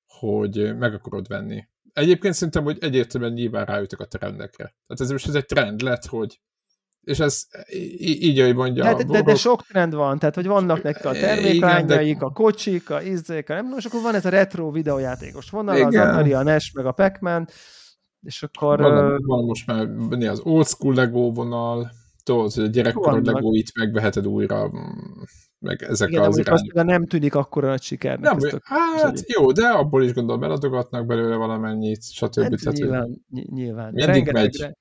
hogy 0.06 0.76
meg 0.76 0.94
akarod 0.94 1.28
venni. 1.28 1.68
Egyébként 1.92 2.34
szerintem, 2.34 2.64
hogy 2.64 2.78
egyértelműen 2.80 3.32
nyilván 3.32 3.64
rájöttek 3.64 4.00
a 4.00 4.06
trendekre. 4.06 4.64
Tehát 4.64 5.00
ez 5.00 5.10
most 5.10 5.28
ez 5.28 5.34
egy 5.34 5.46
trend 5.46 5.80
lett, 5.80 6.06
hogy 6.06 6.40
és 7.08 7.20
ez 7.20 7.42
így, 7.98 8.38
ahogy 8.38 8.54
mondja. 8.54 8.94
De, 8.94 9.04
de, 9.04 9.22
de, 9.22 9.34
sok 9.34 9.62
trend 9.62 9.94
van, 9.94 10.18
tehát 10.18 10.34
hogy 10.34 10.46
vannak 10.46 10.82
nekik 10.82 11.04
a 11.04 11.12
terméklányaik, 11.12 12.18
de... 12.18 12.24
a 12.24 12.30
kocsik, 12.30 12.90
a 12.90 13.02
izzék, 13.02 13.50
a 13.50 13.54
nem, 13.54 13.74
és 13.76 13.84
akkor 13.84 14.02
van 14.02 14.14
ez 14.14 14.24
a 14.24 14.28
retro 14.28 14.70
videójátékos 14.70 15.50
vonal, 15.50 15.76
Igen. 15.76 15.86
az 15.86 15.94
Atari, 15.94 16.32
a 16.32 16.42
NES, 16.42 16.72
meg 16.72 16.86
a 16.86 16.92
pac 16.92 17.18
és 18.22 18.42
akkor... 18.42 18.80
Van, 18.80 19.12
uh... 19.12 19.18
van 19.26 19.44
most 19.44 19.66
már 19.66 19.88
az 20.30 20.40
old 20.40 20.66
school 20.66 20.94
Lego 20.94 21.32
vonal, 21.32 21.90
tudod, 22.22 22.52
hogy 22.52 22.64
a 22.64 22.66
gyerekkorod 22.66 23.26
Legóit 23.26 23.70
megveheted 23.74 24.26
újra, 24.26 24.70
meg 25.58 25.82
ezek 25.82 26.08
Igen, 26.08 26.22
az 26.22 26.38
irányok. 26.38 26.60
Azt 26.74 26.86
nem 26.86 27.06
tűnik 27.06 27.34
akkor 27.34 27.62
nagy 27.62 27.82
sikernek. 27.82 28.36
Nem, 28.36 28.60
hát 28.62 29.24
jó, 29.26 29.52
de 29.52 29.68
abból 29.68 30.04
is 30.04 30.12
gondolom 30.12 30.42
eladogatnak 30.42 31.06
belőle 31.06 31.36
valamennyit, 31.36 32.02
stb. 32.12 32.40
Hát, 32.40 32.52
Tehát, 32.62 32.78
nyilván, 32.78 33.24
nyilván. 33.30 33.92
Mindig 33.92 34.32
megy. 34.32 34.76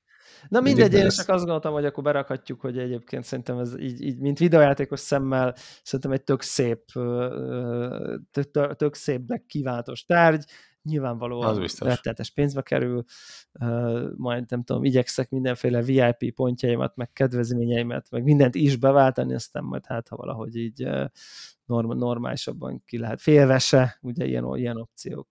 Na 0.49 0.61
mindegy, 0.61 0.94
én 0.94 1.10
csak 1.10 1.30
azt 1.30 1.38
gondoltam, 1.38 1.74
hogy 1.74 1.86
akkor 1.86 2.03
berakhatjuk, 2.03 2.61
hogy 2.61 2.78
egyébként 2.78 3.24
szerintem 3.24 3.60
ez 3.60 3.80
így, 3.80 4.02
így 4.02 4.19
mint 4.19 4.40
videójátékos 4.40 4.99
szemmel 4.99 5.56
szerintem 5.84 6.11
egy 6.11 6.24
tök 6.24 6.41
szép, 6.41 6.84
tök 8.76 8.95
szép, 8.95 9.26
de 9.26 9.44
kiváltos 9.48 10.06
tárgy, 10.06 10.44
nyilvánvalóan 10.82 11.65
rettetes 11.80 12.32
pénzbe 12.32 12.61
kerül, 12.61 13.03
majd 14.15 14.45
nem 14.49 14.64
tudom, 14.64 14.84
igyekszek 14.84 15.30
mindenféle 15.30 15.82
VIP 15.82 16.36
pontjaimat, 16.36 16.95
meg 16.95 17.11
kedvezményeimet, 17.11 18.10
meg 18.11 18.24
mindent 18.24 18.56
is 18.56 18.76
beváltani, 18.76 19.34
aztán 19.34 19.64
majd 19.64 19.86
hát, 19.86 20.07
ha 20.07 20.15
valahogy 20.15 20.56
így 20.56 20.90
normálisabban 21.65 22.84
ki 22.86 22.98
lehet. 22.98 23.22
Félvese, 23.22 23.98
ugye 24.02 24.26
ilyen, 24.26 24.45
ilyen 24.56 24.78
opciók 24.78 25.28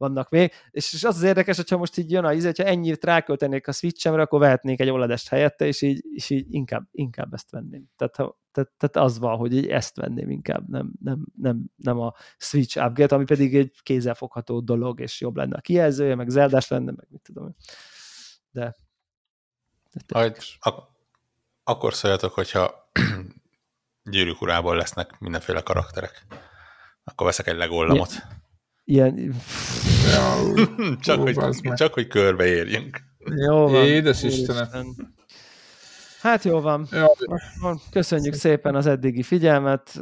vannak 0.00 0.30
még, 0.30 0.52
és, 0.70 0.92
és 0.92 1.04
az 1.04 1.16
az 1.16 1.22
érdekes, 1.22 1.56
hogyha 1.56 1.76
most 1.76 1.98
így 1.98 2.10
jön 2.10 2.24
a 2.24 2.32
íz, 2.32 2.44
hogyha 2.44 2.64
ennyit 2.64 3.04
ráköltenék 3.04 3.68
a 3.68 3.72
switchemre, 3.72 4.22
akkor 4.22 4.40
vehetnék 4.40 4.80
egy 4.80 4.90
oled 4.90 5.20
helyette, 5.28 5.66
és 5.66 5.82
így, 5.82 6.04
és 6.14 6.30
így 6.30 6.54
inkább, 6.54 6.88
inkább 6.90 7.34
ezt 7.34 7.50
venném. 7.50 7.90
Tehát, 7.96 8.16
ha, 8.16 8.38
tehát, 8.52 8.70
tehát 8.76 9.08
az 9.08 9.18
van, 9.18 9.36
hogy 9.36 9.54
így 9.54 9.68
ezt 9.68 9.96
venném 9.96 10.30
inkább, 10.30 10.68
nem, 10.68 10.92
nem, 11.02 11.26
nem, 11.36 11.64
nem 11.76 11.98
a 11.98 12.14
switch 12.36 12.84
upgrade, 12.84 13.14
ami 13.14 13.24
pedig 13.24 13.56
egy 13.56 13.78
kézzelfogható 13.82 14.60
dolog, 14.60 15.00
és 15.00 15.20
jobb 15.20 15.36
lenne 15.36 15.56
a 15.56 15.60
kijelzője, 15.60 16.14
meg 16.14 16.28
zeldás 16.28 16.68
lenne, 16.68 16.92
meg 16.96 17.06
mit 17.08 17.22
tudom. 17.22 17.56
De, 18.50 18.76
de 19.92 20.18
Majd, 20.18 20.36
ak- 20.60 20.88
akkor 21.64 21.94
szóljatok, 21.94 22.32
hogyha 22.32 22.90
gyűrűk 24.10 24.40
urából 24.40 24.76
lesznek 24.76 25.18
mindenféle 25.18 25.60
karakterek. 25.60 26.26
Akkor 27.04 27.26
veszek 27.26 27.46
egy 27.46 27.56
legollamot. 27.56 28.12
Ja 28.12 28.38
ilyen... 28.90 29.14
csak, 31.00 31.18
Ó, 31.18 31.22
hogy, 31.22 31.36
csak, 31.74 31.94
hogy 31.94 32.06
körbeérjünk. 32.06 33.00
Jó 33.48 33.68
van. 33.68 33.84
Édes 33.84 34.22
Istenem. 34.22 34.96
Hát 36.20 36.44
jó 36.44 36.60
van. 36.60 36.88
Köszönjük 37.90 38.34
szépen 38.34 38.74
az 38.74 38.86
eddigi 38.86 39.22
figyelmet. 39.22 40.00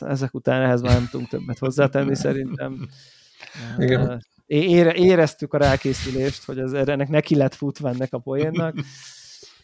Ezek 0.00 0.34
után 0.34 0.62
ehhez 0.62 0.80
már 0.80 0.92
nem 0.92 1.08
tudunk 1.10 1.30
többet 1.30 1.58
hozzátenni 1.58 2.14
szerintem. 2.14 2.88
Igen. 3.78 4.24
Ére, 4.46 4.94
éreztük 4.94 5.54
a 5.54 5.58
rákészülést, 5.58 6.44
hogy 6.44 6.58
az, 6.58 6.72
ennek 6.72 7.08
neki 7.08 7.36
lett 7.36 7.54
futva 7.54 7.88
ennek 7.88 8.12
a 8.12 8.18
poénnak, 8.18 8.74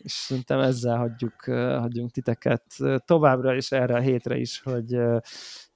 és 0.06 0.12
szerintem 0.12 0.60
ezzel 0.60 0.96
hagyjuk, 0.96 1.44
hagyjunk 1.80 2.10
titeket 2.10 2.64
továbbra 3.04 3.54
is 3.54 3.72
erre 3.72 3.94
a 3.94 4.00
hétre 4.00 4.36
is, 4.36 4.60
hogy 4.60 4.98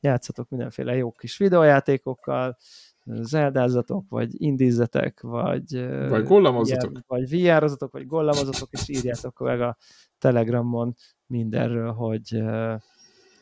játszatok 0.01 0.49
mindenféle 0.49 0.95
jó 0.97 1.13
kis 1.13 1.37
videójátékokkal, 1.37 2.57
zeldázatok, 3.05 4.09
vagy 4.09 4.43
indízetek, 4.43 5.21
vagy, 5.21 5.87
vagy 6.09 6.25
gollamozatok, 6.25 6.99
vagy 7.07 7.29
VR-ozatok, 7.29 7.93
vagy 7.93 8.07
gollamozatok, 8.07 8.69
és 8.73 8.89
írjátok 8.89 9.39
meg 9.39 9.61
a 9.61 9.77
Telegramon 10.19 10.95
mindenről, 11.27 11.93
hogy 11.93 12.43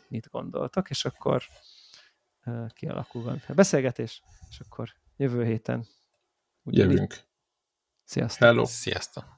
mit 0.09 0.29
gondoltok, 0.31 0.91
és 0.91 1.05
akkor 1.05 1.43
kialakul 2.69 3.23
van 3.23 3.43
a 3.49 3.53
beszélgetés, 3.53 4.23
és 4.51 4.61
akkor 4.61 4.89
jövő 5.17 5.45
héten 5.45 5.87
jövünk. 6.65 7.15
Sziasztok! 8.05 8.49
Hello! 8.49 8.65
Sziasztok! 8.65 9.38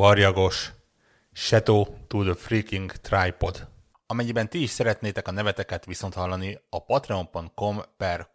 Varjagos, 0.00 0.72
Shadow 1.32 1.86
to 2.06 2.22
the 2.22 2.34
Freaking 2.34 2.92
Tripod. 2.92 3.68
Amennyiben 4.06 4.48
ti 4.48 4.62
is 4.62 4.70
szeretnétek 4.70 5.28
a 5.28 5.30
neveteket 5.30 5.84
viszont 5.84 6.14
hallani, 6.14 6.60
a 6.70 6.84
patreon.com 6.84 7.80
per 7.96 8.30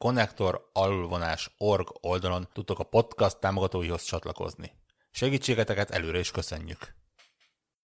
alulvonás 0.73 1.55
org 1.57 1.87
oldalon 2.01 2.47
tudtok 2.53 2.79
a 2.79 2.83
podcast 2.83 3.39
támogatóihoz 3.39 4.03
csatlakozni. 4.03 4.71
Segítségeteket 5.11 5.89
előre 5.89 6.19
is 6.19 6.31
köszönjük! 6.31 6.94